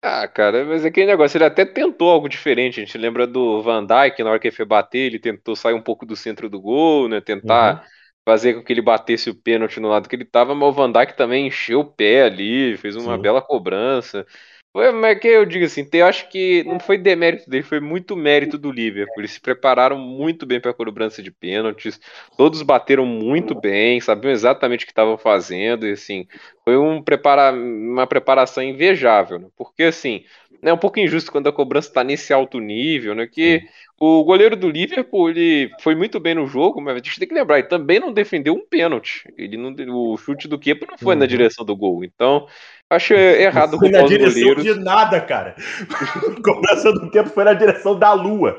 Ah, 0.00 0.28
cara, 0.28 0.64
mas 0.64 0.84
aquele 0.84 1.06
negócio, 1.06 1.36
ele 1.36 1.44
até 1.44 1.64
tentou 1.64 2.08
algo 2.08 2.28
diferente. 2.28 2.80
A 2.80 2.84
gente 2.84 2.96
lembra 2.96 3.26
do 3.26 3.60
Van 3.62 3.84
Dijk, 3.84 4.22
na 4.22 4.30
hora 4.30 4.38
que 4.38 4.46
ele 4.46 4.54
foi 4.54 4.64
bater, 4.64 4.98
ele 5.06 5.18
tentou 5.18 5.56
sair 5.56 5.74
um 5.74 5.82
pouco 5.82 6.06
do 6.06 6.14
centro 6.14 6.48
do 6.48 6.60
gol, 6.60 7.08
né? 7.08 7.20
Tentar 7.20 7.82
uhum. 7.82 7.88
fazer 8.24 8.54
com 8.54 8.62
que 8.62 8.72
ele 8.72 8.80
batesse 8.80 9.28
o 9.28 9.34
pênalti 9.34 9.80
no 9.80 9.88
lado 9.88 10.08
que 10.08 10.14
ele 10.14 10.24
tava, 10.24 10.54
mas 10.54 10.68
o 10.68 10.72
Van 10.72 10.92
Dijk 10.92 11.16
também 11.16 11.48
encheu 11.48 11.80
o 11.80 11.84
pé 11.84 12.22
ali, 12.22 12.76
fez 12.76 12.94
uma 12.94 13.16
Sim. 13.16 13.22
bela 13.22 13.42
cobrança. 13.42 14.24
Mas 14.74 14.94
é 15.04 15.14
que 15.16 15.26
eu 15.26 15.44
digo 15.44 15.64
assim, 15.64 15.88
eu 15.92 16.06
acho 16.06 16.28
que 16.28 16.62
não 16.64 16.78
foi 16.78 16.96
demérito 16.98 17.48
dele, 17.50 17.64
foi 17.64 17.80
muito 17.80 18.14
mérito 18.14 18.56
do 18.56 18.70
Liverpool. 18.70 19.20
Eles 19.20 19.32
se 19.32 19.40
prepararam 19.40 19.98
muito 19.98 20.46
bem 20.46 20.60
para 20.60 20.70
a 20.70 20.74
cobrança 20.74 21.22
de 21.22 21.32
pênaltis, 21.32 21.98
todos 22.36 22.62
bateram 22.62 23.04
muito 23.04 23.54
bem, 23.58 24.00
sabiam 24.00 24.30
exatamente 24.30 24.84
o 24.84 24.86
que 24.86 24.92
estavam 24.92 25.18
fazendo, 25.18 25.86
e 25.86 25.92
assim, 25.92 26.26
foi 26.64 26.76
um 26.76 27.02
prepara 27.02 27.52
uma 27.52 28.06
preparação 28.06 28.62
invejável, 28.62 29.38
né? 29.38 29.48
porque 29.56 29.84
assim, 29.84 30.24
é 30.62 30.72
um 30.72 30.78
pouco 30.78 31.00
injusto 31.00 31.32
quando 31.32 31.48
a 31.48 31.52
cobrança 31.52 31.88
está 31.88 32.04
nesse 32.04 32.32
alto 32.32 32.60
nível, 32.60 33.14
né? 33.14 33.26
Que 33.26 33.62
O 34.00 34.22
goleiro 34.22 34.54
do 34.54 34.70
Liverpool, 34.70 35.28
ele 35.28 35.72
foi 35.80 35.96
muito 35.96 36.20
bem 36.20 36.32
no 36.32 36.46
jogo, 36.46 36.80
mas 36.80 36.94
a 36.94 36.98
gente 36.98 37.18
tem 37.18 37.26
que 37.26 37.34
lembrar, 37.34 37.58
ele 37.58 37.66
também 37.66 37.98
não 37.98 38.12
defendeu 38.12 38.54
um 38.54 38.64
pênalti. 38.64 39.24
Ele 39.36 39.56
não, 39.56 39.74
o 39.92 40.16
chute 40.16 40.46
do 40.46 40.56
Kepa 40.56 40.86
não 40.88 40.96
foi 40.96 41.14
uhum. 41.14 41.20
na 41.20 41.26
direção 41.26 41.64
do 41.64 41.74
gol. 41.74 42.04
Então, 42.04 42.46
acho 42.88 43.12
errado 43.12 43.76
foi 43.76 43.90
na 43.90 44.02
direção 44.02 44.40
goleiros. 44.40 44.62
de 44.62 44.74
nada, 44.84 45.20
cara. 45.20 45.56
A 46.38 46.42
cobrança 46.42 46.92
do 46.92 47.10
tempo 47.10 47.28
foi 47.30 47.42
na 47.42 47.54
direção 47.54 47.98
da 47.98 48.12
lua. 48.12 48.56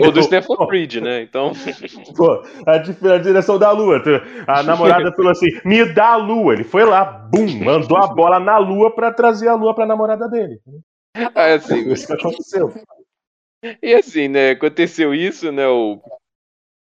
Ou 0.00 0.12
do 0.12 0.22
Stephen 0.22 0.56
Bridge, 0.68 1.00
né? 1.00 1.20
Então. 1.22 1.52
Pô, 2.16 2.40
a, 2.64 2.74
a 2.74 3.18
direção 3.18 3.58
da 3.58 3.72
lua. 3.72 4.00
A 4.46 4.62
namorada 4.62 5.12
falou 5.16 5.32
assim: 5.32 5.48
me 5.64 5.84
dá 5.84 6.12
a 6.12 6.16
lua. 6.16 6.52
Ele 6.52 6.64
foi 6.64 6.84
lá, 6.84 7.04
bum, 7.04 7.64
mandou 7.64 7.96
a 7.98 8.06
bola 8.06 8.38
na 8.38 8.56
lua 8.58 8.94
para 8.94 9.12
trazer 9.12 9.48
a 9.48 9.56
lua 9.56 9.74
pra 9.74 9.84
namorada 9.84 10.28
dele. 10.28 10.60
Ah, 11.34 11.48
é 11.48 11.54
assim. 11.54 11.90
Isso 11.90 12.06
que 12.06 12.12
aconteceu. 12.12 12.72
E 13.82 13.94
assim, 13.94 14.28
né, 14.28 14.50
aconteceu 14.50 15.14
isso, 15.14 15.50
né, 15.50 15.66
o 15.66 16.00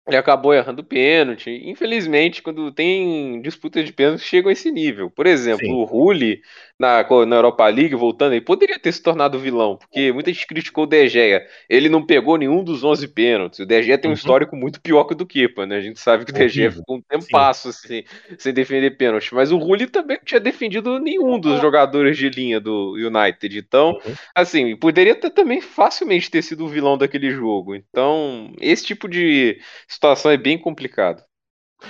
ele 0.07 0.18
acabou 0.18 0.53
errando 0.53 0.84
pênalti. 0.84 1.49
Infelizmente, 1.49 2.41
quando 2.43 2.72
tem 2.72 3.41
disputas 3.41 3.84
de 3.84 3.91
pênalti, 3.91 4.22
chegam 4.22 4.49
a 4.49 4.53
esse 4.53 4.72
nível. 4.72 5.10
Por 5.10 5.26
exemplo, 5.26 5.65
Sim. 5.65 5.73
o 5.73 5.84
Rulli 5.84 6.41
na, 6.80 7.03
na 7.26 7.35
Europa 7.38 7.65
League, 7.68 7.95
voltando, 7.95 8.34
ele 8.34 8.41
poderia 8.41 8.77
ter 8.77 8.91
se 8.91 9.02
tornado 9.02 9.39
vilão, 9.39 9.77
porque 9.77 10.11
muita 10.11 10.31
gente 10.31 10.45
criticou 10.45 10.84
o 10.84 10.88
De 10.88 11.07
Gea. 11.07 11.45
Ele 11.69 11.88
não 11.88 12.06
pegou 12.06 12.38
nenhum 12.38 12.64
dos 12.64 12.84
11 12.84 13.07
pênaltis. 13.10 13.60
O 13.60 13.65
De 13.65 13.81
Gea 13.81 13.97
tem 13.97 14.10
um 14.10 14.11
uhum. 14.11 14.15
histórico 14.15 14.56
muito 14.56 14.81
pior 14.81 15.06
que 15.06 15.14
o 15.14 15.15
do 15.15 15.26
Kepa, 15.26 15.65
né? 15.65 15.77
A 15.77 15.81
gente 15.81 15.99
sabe 15.99 16.26
que 16.26 16.31
o 16.31 16.34
De 16.34 16.49
Gea 16.49 16.72
ficou 16.72 16.97
um 16.97 17.02
tempasso 17.02 17.69
assim, 17.69 18.03
sem 18.38 18.53
defender 18.53 18.91
pênalti. 18.91 19.34
Mas 19.34 19.52
o 19.52 19.57
Rulli 19.57 19.88
também 19.88 20.18
não 20.18 20.26
tinha 20.26 20.39
defendido 20.39 20.99
nenhum 20.99 21.39
dos 21.39 21.61
jogadores 21.61 22.18
de 22.18 22.30
linha 22.30 22.60
do 22.60 22.93
United. 22.93 23.57
Então, 23.57 23.91
uhum. 23.91 24.14
assim, 24.35 24.76
poderia 24.76 25.15
ter, 25.15 25.30
também 25.30 25.61
facilmente 25.61 26.30
ter 26.30 26.41
sido 26.41 26.65
o 26.65 26.69
vilão 26.69 26.97
daquele 26.97 27.31
jogo. 27.31 27.73
Então, 27.73 28.53
esse 28.60 28.85
tipo 28.85 29.07
de 29.07 29.60
situação 29.88 30.30
é 30.31 30.38
bem 30.38 30.57
complicado. 30.57 31.23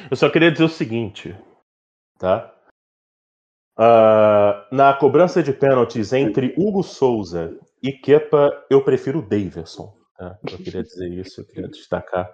Eu 0.09 0.17
só 0.17 0.29
queria 0.29 0.51
dizer 0.51 0.63
o 0.63 0.69
seguinte, 0.69 1.35
tá? 2.19 2.54
Uh, 3.77 4.73
na 4.73 4.93
cobrança 4.93 5.43
de 5.43 5.51
pênaltis 5.51 6.13
entre 6.13 6.53
Hugo 6.57 6.81
Souza 6.81 7.57
e 7.83 7.91
Kepa, 7.91 8.65
eu 8.69 8.83
prefiro 8.83 9.19
o 9.19 9.21
Davidson. 9.21 9.93
Tá? 10.17 10.37
Eu 10.49 10.57
queria 10.57 10.83
dizer 10.83 11.09
isso, 11.09 11.41
eu 11.41 11.45
queria 11.45 11.67
destacar 11.67 12.33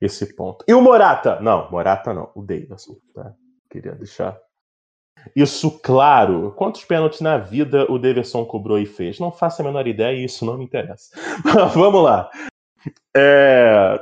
esse 0.00 0.34
ponto. 0.34 0.64
E 0.66 0.72
o 0.72 0.80
Morata? 0.80 1.38
Não, 1.40 1.70
Morata 1.70 2.14
não, 2.14 2.30
o 2.34 2.42
Davidson. 2.42 2.96
Tá? 3.14 3.34
Queria 3.70 3.92
deixar 3.92 4.38
isso 5.34 5.78
claro. 5.80 6.52
Quantos 6.52 6.84
pênaltis 6.84 7.20
na 7.20 7.38
vida 7.38 7.90
o 7.90 7.98
Davidson 7.98 8.44
cobrou 8.44 8.78
e 8.78 8.86
fez? 8.86 9.18
Não 9.18 9.30
faço 9.30 9.62
a 9.62 9.64
menor 9.64 9.86
ideia 9.86 10.16
e 10.16 10.24
isso 10.24 10.44
não 10.44 10.56
me 10.56 10.64
interessa. 10.64 11.14
Vamos 11.74 12.02
lá. 12.02 12.30
É, 13.16 14.00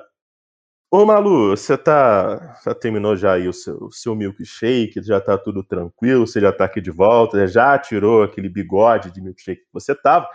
Ô 0.94 1.06
Malu, 1.06 1.56
você 1.56 1.78
tá. 1.78 2.60
Já 2.62 2.74
terminou 2.74 3.16
já 3.16 3.32
aí 3.32 3.48
o 3.48 3.52
seu, 3.52 3.78
o 3.84 3.90
seu 3.90 4.14
milkshake, 4.14 5.02
já 5.02 5.18
tá 5.22 5.38
tudo 5.38 5.64
tranquilo, 5.64 6.26
você 6.26 6.38
já 6.38 6.52
tá 6.52 6.66
aqui 6.66 6.82
de 6.82 6.90
volta, 6.90 7.46
já 7.48 7.78
tirou 7.78 8.22
aquele 8.22 8.46
bigode 8.46 9.10
de 9.10 9.22
milkshake 9.22 9.62
que 9.62 9.72
você 9.72 9.94
tava. 9.94 10.28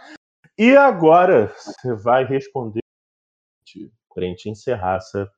E 0.58 0.76
agora 0.76 1.54
você 1.56 1.94
vai 1.96 2.26
responder 2.26 2.82
pra 4.16 4.26
gente 4.26 4.50
encerrar 4.50 4.98
essa 4.98 5.30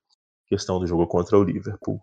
questão 0.47 0.79
do 0.79 0.87
jogo 0.87 1.05
contra 1.07 1.37
o 1.37 1.43
Liverpool. 1.43 2.01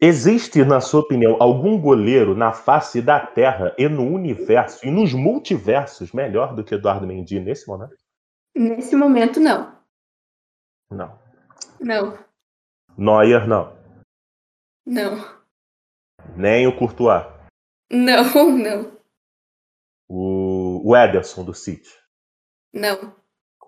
Existe, 0.00 0.64
na 0.64 0.80
sua 0.80 1.00
opinião, 1.00 1.36
algum 1.40 1.80
goleiro 1.80 2.36
na 2.36 2.52
face 2.52 3.02
da 3.02 3.18
Terra 3.18 3.74
e 3.76 3.88
no 3.88 4.04
universo 4.04 4.86
e 4.86 4.90
nos 4.90 5.12
multiversos 5.12 6.12
melhor 6.12 6.54
do 6.54 6.62
que 6.62 6.76
Eduardo 6.76 7.06
Mendy 7.06 7.40
nesse 7.40 7.66
momento? 7.66 8.07
Nesse 8.58 8.96
momento, 8.96 9.38
não. 9.38 9.72
Não. 10.90 11.16
Não. 11.80 12.18
Neuer, 12.96 13.46
não. 13.46 13.72
Não. 14.84 15.38
Nem 16.34 16.66
o 16.66 16.76
Courtois. 16.76 17.24
Não, 17.88 18.50
não. 18.58 18.98
O, 20.08 20.82
o 20.84 20.96
Ederson 20.96 21.44
do 21.44 21.54
City. 21.54 21.88
Não. 22.74 23.14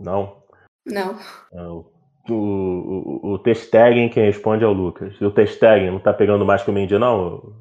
Não? 0.00 0.42
Não. 0.84 1.20
O, 1.52 1.92
o, 2.28 2.34
o, 2.34 3.32
o 3.34 3.38
Testegen, 3.38 4.08
quem 4.08 4.24
responde 4.24 4.64
é 4.64 4.66
o 4.66 4.72
Lucas. 4.72 5.14
E 5.20 5.24
o 5.24 5.30
Testegen 5.30 5.92
não 5.92 6.00
tá 6.00 6.12
pegando 6.12 6.44
mais 6.44 6.64
que 6.64 6.70
o 6.70 6.72
Mendy, 6.72 6.98
não? 6.98 7.54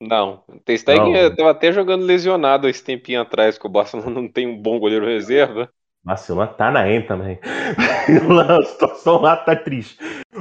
Não. 0.00 0.42
O 0.48 0.58
Testegen 0.58 1.14
estava 1.14 1.52
até 1.52 1.70
jogando 1.70 2.04
lesionado 2.04 2.68
esse 2.68 2.82
tempinho 2.82 3.20
atrás, 3.20 3.56
que 3.56 3.66
o 3.66 3.70
Barcelona 3.70 4.10
não 4.20 4.28
tem 4.28 4.48
um 4.48 4.60
bom 4.60 4.80
goleiro 4.80 5.06
reserva. 5.06 5.72
Barcelona 6.04 6.48
tá 6.48 6.70
na 6.70 6.88
EM 6.88 7.06
também. 7.06 7.38
a 8.48 8.62
situação 8.62 9.20
lá 9.20 9.36
tá 9.36 9.56
triste. 9.56 9.96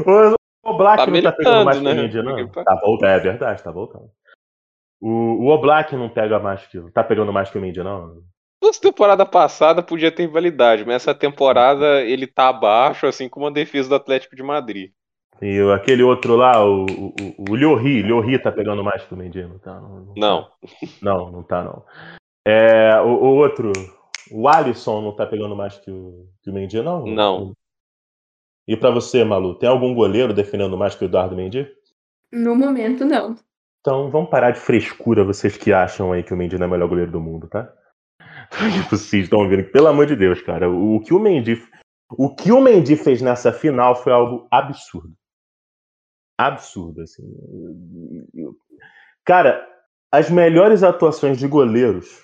O 0.05 0.69
Oblak 0.69 1.05
tá 1.05 1.11
não 1.11 1.21
tá 1.21 1.31
pegando 1.31 1.65
mais 1.65 1.81
né? 1.81 2.09
que 2.09 2.17
o 2.17 2.23
não. 2.23 2.47
Tá 2.49 2.75
voltando, 2.83 3.09
é 3.09 3.19
verdade, 3.19 3.63
tá 3.63 3.71
voltando. 3.71 4.09
O, 5.01 5.09
o 5.09 5.47
Oblak 5.47 5.95
não 5.95 6.09
pega 6.09 6.39
mais 6.39 6.65
que. 6.67 6.79
Tá 6.91 7.03
pegando 7.03 7.31
mais 7.31 7.49
que 7.49 7.57
o 7.57 7.61
Mendy, 7.61 7.81
não? 7.81 8.21
Nossa 8.61 8.79
temporada 8.79 9.25
passada 9.25 9.83
podia 9.83 10.11
ter 10.11 10.23
rivalidade, 10.23 10.85
mas 10.85 10.95
essa 10.95 11.13
temporada 11.13 12.01
ele 12.01 12.25
tá 12.25 12.47
abaixo, 12.47 13.05
assim 13.05 13.27
como 13.27 13.47
a 13.47 13.51
defesa 13.51 13.89
do 13.89 13.95
Atlético 13.95 14.35
de 14.35 14.43
Madrid. 14.43 14.91
E 15.41 15.59
aquele 15.73 16.03
outro 16.03 16.37
lá, 16.37 16.63
o, 16.65 16.85
o, 16.85 17.13
o 17.49 17.55
Llori, 17.55 18.01
Llori 18.01 18.39
tá 18.39 18.49
pegando 18.49 18.81
mais 18.81 19.03
que 19.03 19.13
o 19.13 19.17
Mendy, 19.17 19.43
não 19.43 19.59
tá? 19.59 19.73
Não, 19.73 19.89
não, 19.89 20.13
não. 20.15 20.43
Tá. 20.43 20.51
não, 21.01 21.31
não 21.31 21.43
tá 21.43 21.63
não. 21.63 21.83
É, 22.47 23.01
o, 23.01 23.09
o 23.09 23.35
outro, 23.35 23.73
o 24.31 24.47
Alisson 24.47 25.01
não 25.01 25.15
tá 25.15 25.25
pegando 25.25 25.55
mais 25.55 25.77
que 25.77 25.91
o, 25.91 26.27
que 26.41 26.49
o 26.49 26.53
Mendy, 26.53 26.81
não? 26.81 27.05
Não. 27.05 27.53
E 28.67 28.77
para 28.77 28.91
você, 28.91 29.23
Malu, 29.23 29.55
tem 29.55 29.67
algum 29.67 29.93
goleiro 29.93 30.33
defendendo 30.33 30.77
mais 30.77 30.95
que 30.95 31.03
o 31.03 31.07
Eduardo 31.07 31.35
Mendy? 31.35 31.69
No 32.31 32.55
momento, 32.55 33.05
não. 33.05 33.35
Então 33.81 34.09
vamos 34.09 34.29
parar 34.29 34.51
de 34.51 34.59
frescura, 34.59 35.25
vocês 35.25 35.57
que 35.57 35.73
acham 35.73 36.13
aí 36.13 36.23
que 36.23 36.33
o 36.33 36.37
Mendy 36.37 36.57
não 36.57 36.65
é 36.65 36.67
o 36.67 36.71
melhor 36.71 36.87
goleiro 36.87 37.11
do 37.11 37.19
mundo, 37.19 37.47
tá? 37.49 37.71
Vocês 38.89 39.23
estão 39.23 39.39
ouvindo, 39.39 39.63
pelo 39.71 39.87
amor 39.87 40.05
de 40.05 40.15
Deus, 40.15 40.41
cara. 40.41 40.69
O 40.69 40.99
que 40.99 41.13
o 41.13 41.19
Mendy, 41.19 41.61
o 42.11 42.33
que 42.33 42.51
o 42.51 42.61
Mendy 42.61 42.95
fez 42.95 43.21
nessa 43.21 43.51
final 43.51 43.95
foi 43.95 44.13
algo 44.13 44.47
absurdo. 44.51 45.13
Absurdo, 46.37 47.01
assim. 47.01 47.23
Cara, 49.25 49.67
as 50.11 50.29
melhores 50.29 50.83
atuações 50.83 51.37
de 51.37 51.47
goleiros 51.47 52.23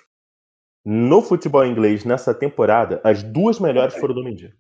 no 0.85 1.21
futebol 1.21 1.65
inglês 1.65 2.05
nessa 2.05 2.33
temporada, 2.33 3.01
as 3.03 3.21
duas 3.21 3.59
melhores 3.59 3.95
foram 3.95 4.15
do 4.15 4.23
Mendy. 4.23 4.53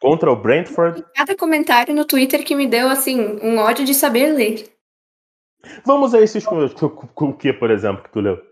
Contra 0.00 0.32
o 0.32 0.36
Brentford. 0.36 1.04
Cada 1.14 1.36
comentário 1.36 1.94
no 1.94 2.06
Twitter 2.06 2.44
que 2.44 2.54
me 2.54 2.66
deu 2.66 2.88
assim 2.88 3.38
um 3.42 3.58
ódio 3.58 3.84
de 3.84 3.92
saber 3.92 4.32
ler. 4.32 4.72
Vamos 5.84 6.14
a 6.14 6.20
esses 6.20 6.44
com 6.46 7.26
o 7.26 7.36
que, 7.36 7.52
por 7.52 7.70
exemplo, 7.70 8.02
que 8.02 8.10
tu 8.10 8.20
leu? 8.20 8.42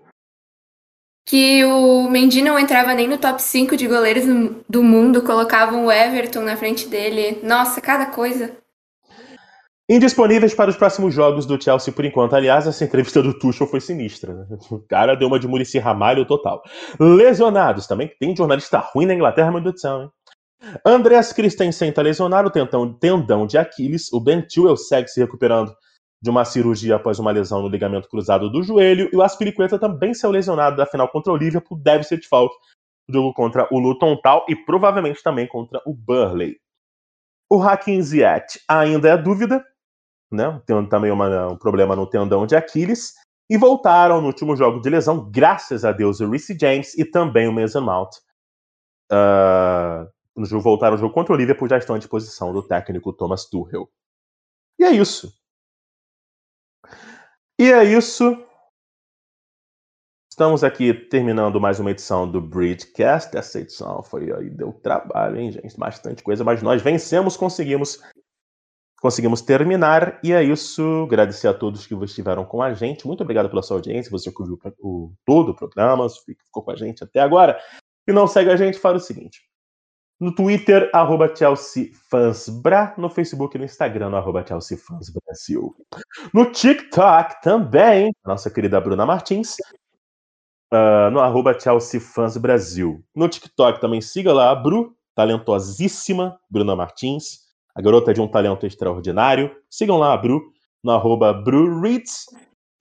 Que 1.24 1.64
o 1.64 2.08
Mendy 2.10 2.42
não 2.42 2.58
entrava 2.58 2.92
nem 2.92 3.08
no 3.08 3.18
top 3.18 3.40
5 3.40 3.76
de 3.76 3.86
goleiros 3.86 4.24
do 4.68 4.82
mundo, 4.82 5.22
colocavam 5.22 5.86
o 5.86 5.92
Everton 5.92 6.42
na 6.42 6.56
frente 6.56 6.88
dele. 6.88 7.40
Nossa, 7.42 7.80
cada 7.80 8.06
coisa. 8.06 8.56
Indisponíveis 9.90 10.54
para 10.54 10.68
os 10.68 10.76
próximos 10.76 11.14
jogos 11.14 11.46
do 11.46 11.62
Chelsea 11.62 11.92
por 11.92 12.04
enquanto. 12.04 12.34
Aliás, 12.34 12.66
essa 12.66 12.84
entrevista 12.84 13.22
do 13.22 13.38
Tuchel 13.38 13.66
foi 13.66 13.80
sinistra. 13.80 14.34
Né? 14.34 14.58
O 14.70 14.80
cara 14.80 15.14
deu 15.14 15.28
uma 15.28 15.38
de 15.38 15.48
Murici 15.48 15.78
Ramalho 15.78 16.26
total. 16.26 16.62
Lesionados 17.00 17.86
também. 17.86 18.12
Tem 18.20 18.36
jornalista 18.36 18.78
ruim 18.78 19.06
na 19.06 19.14
Inglaterra, 19.14 19.50
meu 19.50 19.60
Deus 19.60 19.76
do 19.76 19.80
céu, 19.80 20.02
hein? 20.02 20.10
Andreas 20.84 21.32
Christensen 21.32 21.88
está 21.88 22.02
lesionado, 22.02 22.50
tendão, 22.50 22.92
tendão 22.92 23.46
de 23.46 23.56
Aquiles. 23.56 24.12
O 24.12 24.20
Ben 24.20 24.44
Chilwell 24.46 24.76
segue 24.76 25.08
se 25.08 25.20
recuperando 25.20 25.72
de 26.20 26.28
uma 26.28 26.44
cirurgia 26.44 26.96
após 26.96 27.18
uma 27.18 27.30
lesão 27.30 27.62
no 27.62 27.68
ligamento 27.68 28.08
cruzado 28.08 28.50
do 28.50 28.62
joelho. 28.62 29.08
E 29.12 29.16
o 29.16 29.22
Aspilicueta 29.22 29.78
também 29.78 30.12
saiu 30.12 30.32
lesionado 30.32 30.76
da 30.76 30.84
final 30.84 31.08
contra 31.08 31.32
o 31.32 31.36
Liverpool. 31.36 31.78
Deve 31.78 32.04
ser 32.04 32.18
de 32.18 32.28
falta 32.28 32.54
jogo 33.10 33.32
contra 33.32 33.66
o 33.70 33.78
Luton 33.78 34.16
Town 34.20 34.44
e 34.48 34.54
provavelmente 34.54 35.22
também 35.22 35.46
contra 35.46 35.80
o 35.86 35.94
Burley. 35.94 36.56
O 37.50 37.62
Hakim 37.62 38.02
Ziyech 38.02 38.60
ainda 38.68 39.08
é 39.08 39.16
dúvida, 39.16 39.64
né? 40.30 40.60
Tem 40.66 40.86
também 40.88 41.10
uma, 41.10 41.48
um 41.48 41.56
problema 41.56 41.96
no 41.96 42.06
tendão 42.06 42.46
de 42.46 42.56
Aquiles. 42.56 43.14
E 43.50 43.56
voltaram 43.56 44.20
no 44.20 44.26
último 44.26 44.54
jogo 44.54 44.80
de 44.80 44.90
lesão, 44.90 45.30
graças 45.30 45.82
a 45.84 45.90
Deus, 45.90 46.20
o 46.20 46.28
Reece 46.28 46.56
James 46.58 46.96
e 46.98 47.04
também 47.04 47.48
o 47.48 47.52
Mason 47.52 47.80
Mount. 47.80 48.10
Uh, 49.10 50.60
voltaram 50.60 50.94
ao 50.94 50.98
jogo 50.98 51.14
contra 51.14 51.32
o 51.32 51.36
Liverpool, 51.36 51.68
já 51.68 51.78
estão 51.78 51.96
à 51.96 51.98
disposição 51.98 52.52
do 52.52 52.62
técnico 52.62 53.12
Thomas 53.12 53.46
Tuchel. 53.46 53.88
E 54.78 54.84
é 54.84 54.90
isso. 54.90 55.32
E 57.58 57.72
é 57.72 57.84
isso. 57.84 58.36
Estamos 60.30 60.62
aqui 60.62 60.94
terminando 60.94 61.60
mais 61.60 61.80
uma 61.80 61.90
edição 61.90 62.30
do 62.30 62.40
Bridgecast. 62.40 63.36
Essa 63.36 63.58
edição 63.58 64.02
foi 64.04 64.30
aí, 64.30 64.48
deu 64.48 64.72
trabalho, 64.72 65.36
hein, 65.36 65.50
gente? 65.50 65.76
Bastante 65.76 66.22
coisa, 66.22 66.44
mas 66.44 66.62
nós 66.62 66.80
vencemos, 66.80 67.36
conseguimos 67.36 68.00
conseguimos 69.00 69.40
terminar. 69.40 70.18
E 70.22 70.32
é 70.32 70.42
isso. 70.42 71.04
Agradecer 71.06 71.48
a 71.48 71.54
todos 71.54 71.86
que 71.86 71.94
estiveram 72.04 72.44
com 72.44 72.62
a 72.62 72.74
gente. 72.74 73.06
Muito 73.06 73.22
obrigado 73.22 73.48
pela 73.48 73.62
sua 73.62 73.76
audiência. 73.76 74.10
Você 74.10 74.30
que 74.30 74.42
ouviu 74.42 74.58
o, 74.80 75.12
todo 75.24 75.50
o 75.50 75.54
programa, 75.54 76.06
ficou 76.08 76.62
com 76.62 76.70
a 76.70 76.76
gente 76.76 77.02
até 77.04 77.20
agora. 77.20 77.58
E 78.06 78.12
não 78.12 78.26
segue 78.26 78.50
a 78.50 78.56
gente, 78.56 78.78
fala 78.78 78.96
o 78.96 79.00
seguinte. 79.00 79.42
No 80.20 80.34
Twitter, 80.34 80.90
arroba 80.92 81.32
ChelseaFansBra. 81.34 82.94
No 82.98 83.08
Facebook 83.08 83.56
e 83.56 83.58
no 83.58 83.64
Instagram, 83.64 84.10
no 84.10 84.16
arroba 84.16 84.44
ChelseaFansBrasil. 84.44 85.76
No 86.34 86.50
TikTok 86.50 87.40
também, 87.40 88.12
nossa 88.24 88.50
querida 88.50 88.80
Bruna 88.80 89.06
Martins. 89.06 89.56
Uh, 90.72 91.10
no 91.12 91.20
arroba 91.20 91.58
ChelseaFansBrasil. 91.58 93.02
No 93.14 93.28
TikTok 93.28 93.80
também 93.80 94.00
siga 94.00 94.32
lá 94.32 94.50
a 94.50 94.54
Bru, 94.56 94.94
talentosíssima 95.14 96.38
Bruna 96.50 96.74
Martins. 96.74 97.47
A 97.78 97.80
garota 97.80 98.10
é 98.10 98.14
de 98.14 98.20
um 98.20 98.26
talento 98.26 98.66
extraordinário. 98.66 99.54
Sigam 99.70 99.98
lá 99.98 100.12
a 100.12 100.16
Bru, 100.16 100.42
no 100.82 100.90
arroba 100.90 101.32
BruReads. 101.32 102.24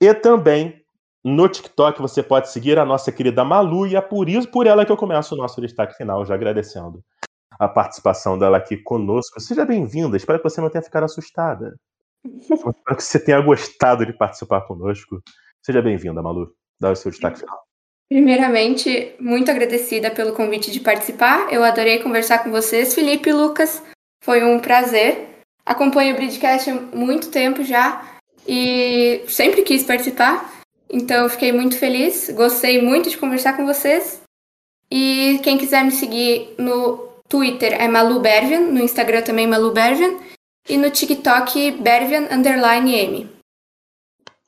E 0.02 0.12
também 0.12 0.82
no 1.24 1.48
TikTok 1.48 2.02
você 2.02 2.20
pode 2.20 2.50
seguir 2.50 2.80
a 2.80 2.84
nossa 2.84 3.12
querida 3.12 3.44
Malu, 3.44 3.86
e 3.86 3.94
é 3.94 4.00
por 4.00 4.28
isso, 4.28 4.50
por 4.50 4.66
ela 4.66 4.84
que 4.84 4.90
eu 4.90 4.96
começo 4.96 5.36
o 5.36 5.38
nosso 5.38 5.60
destaque 5.60 5.96
final, 5.96 6.24
já 6.26 6.34
agradecendo 6.34 7.00
a 7.60 7.68
participação 7.68 8.36
dela 8.36 8.56
aqui 8.56 8.76
conosco. 8.76 9.40
Seja 9.40 9.64
bem-vinda, 9.64 10.16
espero 10.16 10.40
que 10.40 10.50
você 10.50 10.60
não 10.60 10.68
tenha 10.68 10.82
ficado 10.82 11.04
assustada. 11.04 11.76
espero 12.26 12.96
que 12.96 13.04
você 13.04 13.20
tenha 13.20 13.40
gostado 13.40 14.04
de 14.04 14.12
participar 14.12 14.62
conosco. 14.62 15.22
Seja 15.62 15.80
bem-vinda, 15.80 16.20
Malu. 16.20 16.52
Dá 16.80 16.90
o 16.90 16.96
seu 16.96 17.12
destaque 17.12 17.38
final. 17.38 17.56
Primeiramente, 18.08 19.14
muito 19.20 19.48
agradecida 19.48 20.10
pelo 20.10 20.32
convite 20.32 20.72
de 20.72 20.80
participar. 20.80 21.52
Eu 21.52 21.62
adorei 21.62 22.02
conversar 22.02 22.42
com 22.42 22.50
vocês, 22.50 22.96
Felipe 22.96 23.30
e 23.30 23.32
Lucas. 23.32 23.80
Foi 24.22 24.44
um 24.44 24.60
prazer. 24.60 25.42
Acompanho 25.64 26.14
o 26.14 26.16
Bridcast 26.16 26.70
há 26.70 26.74
muito 26.74 27.30
tempo 27.30 27.62
já 27.62 28.18
e 28.46 29.22
sempre 29.28 29.62
quis 29.62 29.84
participar. 29.84 30.62
Então 30.90 31.28
fiquei 31.28 31.52
muito 31.52 31.78
feliz, 31.78 32.30
gostei 32.30 32.80
muito 32.80 33.10
de 33.10 33.18
conversar 33.18 33.56
com 33.56 33.66
vocês. 33.66 34.22
E 34.90 35.38
quem 35.44 35.58
quiser 35.58 35.84
me 35.84 35.90
seguir 35.90 36.54
no 36.58 37.08
Twitter 37.28 37.74
é 37.74 37.86
Malu 37.86 38.20
Bervian, 38.20 38.60
no 38.60 38.80
Instagram 38.80 39.22
também 39.22 39.46
Malu 39.46 39.72
Bervian 39.72 40.18
e 40.66 40.78
no 40.78 40.90
TikTok 40.90 41.72
Bervian. 41.72 42.26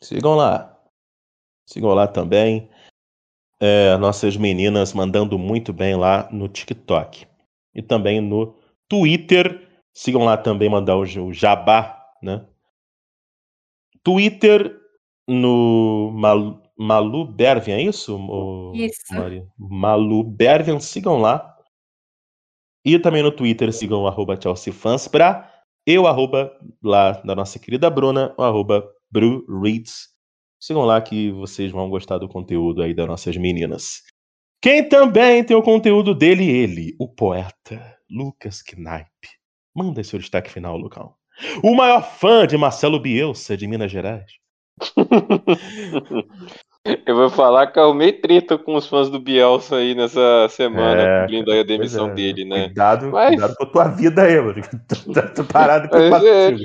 Sigam 0.03 0.35
lá. 0.35 0.79
Sigam 1.67 1.93
lá 1.93 2.09
também. 2.09 2.71
É, 3.61 3.99
nossas 3.99 4.39
meninas 4.39 4.95
mandando 4.95 5.39
muito 5.39 5.75
bem 5.75 5.95
lá 5.95 6.27
no 6.33 6.49
TikTok. 6.49 7.27
E 7.75 7.83
também 7.83 8.23
no 8.23 8.60
Twitter. 8.91 9.69
Sigam 9.95 10.25
lá 10.25 10.37
também, 10.37 10.69
mandar 10.69 10.97
o, 10.97 11.03
o 11.03 11.33
jabá, 11.33 11.99
né? 12.23 12.47
Twitter 14.03 14.77
no 15.29 16.11
Malu, 16.13 16.63
Malu 16.77 17.25
Bervian, 17.25 17.77
é 17.77 17.83
isso? 17.83 18.19
isso. 18.75 19.15
Maria? 19.15 19.47
Malu 19.57 20.25
Bervian, 20.25 20.81
sigam 20.81 21.21
lá. 21.21 21.57
E 22.85 22.99
também 22.99 23.23
no 23.23 23.31
Twitter 23.31 23.73
sigam 23.73 24.03
o 24.03 24.07
arroba 24.07 24.41
ChelseaFans 24.41 25.07
pra 25.07 25.53
eu, 25.87 26.07
arroba 26.07 26.51
lá 26.83 27.13
da 27.23 27.35
nossa 27.35 27.59
querida 27.59 27.91
Bruna, 27.91 28.35
o 28.39 28.43
arroba 28.43 28.89
BruReads. 29.11 30.09
Sigam 30.59 30.85
lá 30.85 31.01
que 31.01 31.31
vocês 31.33 31.71
vão 31.71 31.91
gostar 31.91 32.19
do 32.19 32.29
conteúdo 32.29 32.83
aí 32.83 32.95
das 32.95 33.07
nossas 33.07 33.37
meninas. 33.37 34.03
Quem 34.63 34.89
também 34.89 35.45
tem 35.45 35.57
o 35.57 35.63
conteúdo 35.63 36.15
dele, 36.15 36.45
ele, 36.45 36.95
o 36.99 37.09
poeta 37.09 38.00
Lucas 38.11 38.63
Knaip. 38.63 39.09
Manda 39.75 40.03
seu 40.03 40.19
destaque 40.19 40.51
final, 40.51 40.77
Lucão. 40.77 41.15
O 41.63 41.75
maior 41.75 42.03
fã 42.03 42.47
de 42.47 42.57
Marcelo 42.57 43.01
Bielsa, 43.01 43.57
de 43.57 43.67
Minas 43.67 43.91
Gerais. 43.91 44.33
Eu 47.07 47.15
vou 47.15 47.29
falar 47.29 47.67
que 47.67 47.79
arrumei 47.79 48.11
treta 48.11 48.57
com 48.57 48.75
os 48.75 48.87
fãs 48.87 49.11
do 49.11 49.21
Bielsa 49.21 49.77
aí 49.77 49.95
nessa 49.95 50.49
semana, 50.49 51.03
é, 51.03 51.21
cobrindo 51.21 51.53
aí 51.53 51.61
a 51.61 51.63
demissão 51.63 52.09
é. 52.09 52.15
dele, 52.15 52.47
né? 52.47 52.65
Cuidado, 52.65 53.11
Mas... 53.11 53.29
cuidado 53.29 53.55
com 53.55 53.65
a 53.65 53.67
tua 53.67 53.89
vida 53.89 54.23
aí, 54.23 54.41
mano. 54.41 54.63
Tô 55.37 55.45
parado 55.45 55.91
com 55.91 55.97
o 55.97 56.01
é, 56.01 56.57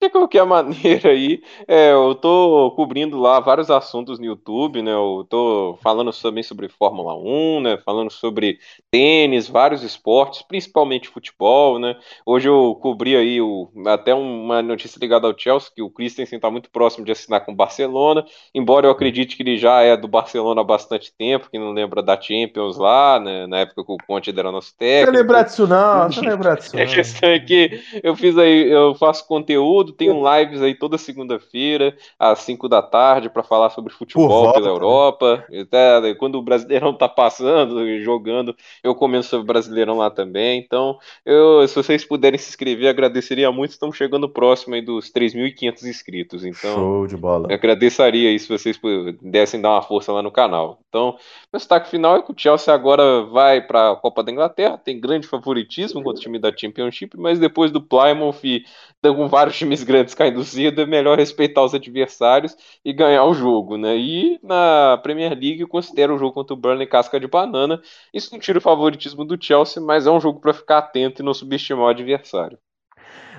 de 0.00 0.08
qualquer 0.08 0.44
maneira 0.46 1.10
aí, 1.10 1.42
é, 1.66 1.92
eu 1.92 2.14
tô 2.14 2.72
cobrindo 2.76 3.18
lá 3.18 3.40
vários 3.40 3.70
assuntos 3.70 4.18
no 4.18 4.24
YouTube, 4.24 4.82
né? 4.82 4.92
Eu 4.92 5.26
tô 5.28 5.78
falando 5.82 6.12
também 6.12 6.42
sobre 6.42 6.68
Fórmula 6.68 7.16
1, 7.16 7.60
né? 7.60 7.78
Falando 7.84 8.10
sobre 8.10 8.58
tênis, 8.90 9.48
vários 9.48 9.82
esportes, 9.82 10.42
principalmente 10.42 11.08
futebol, 11.08 11.78
né? 11.78 11.96
Hoje 12.24 12.48
eu 12.48 12.76
cobri 12.80 13.16
aí 13.16 13.40
o, 13.40 13.68
até 13.86 14.14
uma 14.14 14.62
notícia 14.62 14.98
ligada 15.00 15.26
ao 15.26 15.36
Chelsea, 15.36 15.70
que 15.74 15.82
o 15.82 15.90
Christensen 15.90 16.38
tá 16.38 16.50
muito 16.50 16.70
próximo 16.70 17.04
de 17.04 17.12
assinar 17.12 17.44
com 17.44 17.52
o 17.52 17.56
Barcelona, 17.56 18.24
embora 18.54 18.86
eu 18.86 18.90
acredite 18.90 19.36
que 19.36 19.42
ele 19.42 19.58
já 19.58 19.82
é 19.82 19.96
do 19.96 20.08
Barcelona 20.08 20.60
há 20.60 20.64
bastante 20.64 21.12
tempo, 21.16 21.50
que 21.50 21.58
não 21.58 21.72
lembra 21.72 22.02
da 22.02 22.20
Champions 22.20 22.76
lá, 22.76 23.18
né? 23.18 23.46
Na 23.46 23.58
época 23.58 23.84
que 23.84 23.92
o 23.92 23.96
Conte 24.06 24.30
era 24.30 24.52
nosso 24.52 24.76
técnico. 24.76 25.12
Não 25.12 25.20
lembrar 25.20 25.42
disso 25.42 25.66
não, 25.66 26.08
não 26.08 26.22
lembrar 26.22 26.56
disso 26.56 26.74
não. 26.76 26.82
A 26.82 26.86
questão 26.86 27.28
é 27.28 27.40
que 27.40 27.80
eu 28.02 28.14
fiz 28.14 28.38
aí, 28.38 28.70
eu 28.70 28.94
faço 28.94 29.26
conteúdo, 29.26 29.87
tudo. 29.88 29.96
Tenho 29.96 30.22
lives 30.36 30.62
aí 30.62 30.74
toda 30.74 30.98
segunda-feira, 30.98 31.96
às 32.18 32.40
5 32.40 32.68
da 32.68 32.82
tarde, 32.82 33.28
para 33.28 33.42
falar 33.42 33.70
sobre 33.70 33.92
futebol 33.92 34.52
pela 34.52 34.68
Europa. 34.68 35.44
Até 35.60 36.14
quando 36.14 36.36
o 36.36 36.42
Brasileirão 36.42 36.92
tá 36.92 37.08
passando 37.08 37.86
e 37.86 38.02
jogando, 38.02 38.54
eu 38.82 38.94
comento 38.94 39.26
sobre 39.26 39.44
o 39.44 39.46
Brasileirão 39.46 39.96
lá 39.96 40.10
também. 40.10 40.60
Então, 40.60 40.98
eu, 41.24 41.66
se 41.66 41.74
vocês 41.74 42.04
puderem 42.04 42.38
se 42.38 42.48
inscrever, 42.48 42.88
agradeceria 42.88 43.50
muito. 43.50 43.72
Estamos 43.72 43.96
chegando 43.96 44.28
próximo 44.28 44.74
aí 44.74 44.82
dos 44.82 45.10
3.500 45.12 45.84
inscritos. 45.84 46.44
Então, 46.44 46.74
Show 46.74 47.06
de 47.06 47.16
bola. 47.16 47.52
Agradeceria 47.52 48.28
aí 48.30 48.38
se 48.38 48.48
vocês 48.48 48.76
pudessem 48.76 49.60
dar 49.60 49.70
uma 49.70 49.82
força 49.82 50.12
lá 50.12 50.22
no 50.22 50.30
canal. 50.30 50.78
Então, 50.88 51.16
meu 51.52 51.58
destaque 51.58 51.90
final 51.90 52.16
é 52.16 52.22
que 52.22 52.32
o 52.32 52.34
Chelsea 52.36 52.72
agora 52.72 53.22
vai 53.22 53.60
para 53.60 53.92
a 53.92 53.96
Copa 53.96 54.22
da 54.22 54.32
Inglaterra, 54.32 54.78
tem 54.78 55.00
grande 55.00 55.26
favoritismo 55.26 56.02
contra 56.02 56.18
o 56.18 56.22
time 56.22 56.38
da 56.38 56.54
Championship, 56.54 57.16
mas 57.16 57.38
depois 57.38 57.70
do 57.70 57.80
Plymouth 57.80 58.40
e 58.44 58.64
com 59.02 59.28
vários 59.28 59.56
times 59.56 59.77
grandes 59.82 60.14
caindo 60.14 60.42
cedo, 60.44 60.80
é 60.80 60.86
melhor 60.86 61.18
respeitar 61.18 61.62
os 61.62 61.74
adversários 61.74 62.56
e 62.84 62.92
ganhar 62.92 63.24
o 63.24 63.34
jogo, 63.34 63.76
né? 63.76 63.96
E 63.96 64.38
na 64.42 64.98
Premier 65.02 65.30
League 65.30 65.60
eu 65.60 65.68
considero 65.68 66.14
o 66.14 66.18
jogo 66.18 66.32
contra 66.32 66.54
o 66.54 66.56
Burnley 66.56 66.86
casca 66.86 67.18
de 67.18 67.26
banana. 67.26 67.80
Isso 68.12 68.32
não 68.32 68.40
tira 68.40 68.58
o 68.58 68.62
favoritismo 68.62 69.24
do 69.24 69.42
Chelsea, 69.42 69.82
mas 69.82 70.06
é 70.06 70.10
um 70.10 70.20
jogo 70.20 70.40
para 70.40 70.54
ficar 70.54 70.78
atento 70.78 71.22
e 71.22 71.24
não 71.24 71.34
subestimar 71.34 71.86
o 71.86 71.88
adversário. 71.88 72.58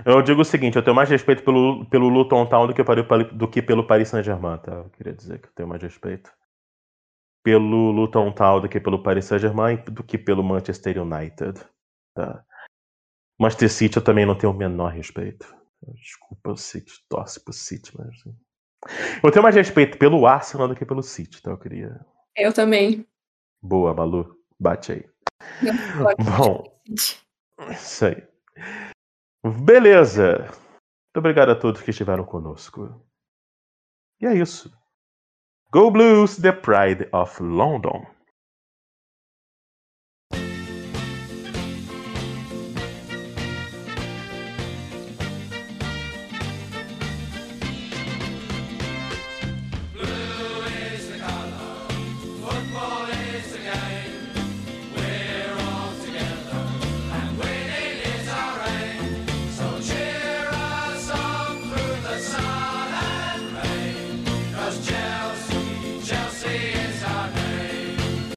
Eu 0.06 0.22
digo 0.22 0.42
o 0.42 0.46
seguinte, 0.46 0.78
eu 0.78 0.84
tenho 0.84 0.96
mais 0.96 1.10
respeito 1.10 1.44
pelo, 1.44 1.86
pelo 1.86 2.08
Luton 2.08 2.46
Town 2.46 2.68
do 2.68 2.74
que, 2.74 2.84
do 3.34 3.48
que 3.48 3.62
pelo 3.62 3.86
Paris 3.86 4.08
Saint-Germain, 4.08 4.58
tá? 4.58 4.72
Eu 4.72 4.90
queria 4.92 5.14
dizer 5.14 5.40
que 5.40 5.48
eu 5.48 5.54
tenho 5.54 5.68
mais 5.68 5.82
respeito 5.82 6.32
pelo 7.44 7.92
Luton 7.92 8.32
Town 8.32 8.62
do 8.62 8.70
que 8.70 8.80
pelo 8.80 9.02
Paris 9.02 9.26
Saint-Germain 9.26 9.78
do 9.88 10.04
que 10.04 10.18
pelo 10.18 10.44
Manchester 10.44 11.02
United, 11.02 11.60
tá? 12.14 12.44
Manchester 13.40 13.70
City 13.70 13.98
eu 13.98 14.04
também 14.04 14.26
não 14.26 14.36
tenho 14.36 14.52
o 14.52 14.56
menor 14.56 14.92
respeito. 14.92 15.59
Desculpa 15.96 16.52
o 16.52 16.58
City, 16.58 16.92
torce 17.08 17.44
pro 17.44 17.54
City, 17.54 17.92
mas. 17.98 18.08
Assim. 18.08 18.36
Eu 19.24 19.32
tenho 19.32 19.44
mais 19.44 19.56
respeito 19.56 19.98
pelo 19.98 20.26
Arsenal 20.26 20.68
do 20.68 20.76
que 20.76 20.86
pelo 20.86 21.04
City, 21.04 21.38
então 21.40 21.54
eu 21.54 21.60
queria. 21.60 22.06
Eu 22.36 22.54
também. 22.54 23.08
Boa, 23.62 23.94
Malu. 23.94 24.38
Bate 24.60 24.92
aí. 24.92 25.10
Bom, 26.38 26.82
isso 27.72 28.06
aí. 28.06 28.28
Beleza. 29.64 30.46
Muito 30.48 31.18
obrigado 31.18 31.50
a 31.50 31.56
todos 31.56 31.82
que 31.82 31.92
estiveram 31.92 32.26
conosco. 32.26 33.04
E 34.22 34.26
é 34.26 34.34
isso. 34.34 34.72
Go 35.72 35.92
Blues, 35.92 36.38
the 36.38 36.52
pride 36.52 37.08
of 37.14 37.42
London. 37.42 38.06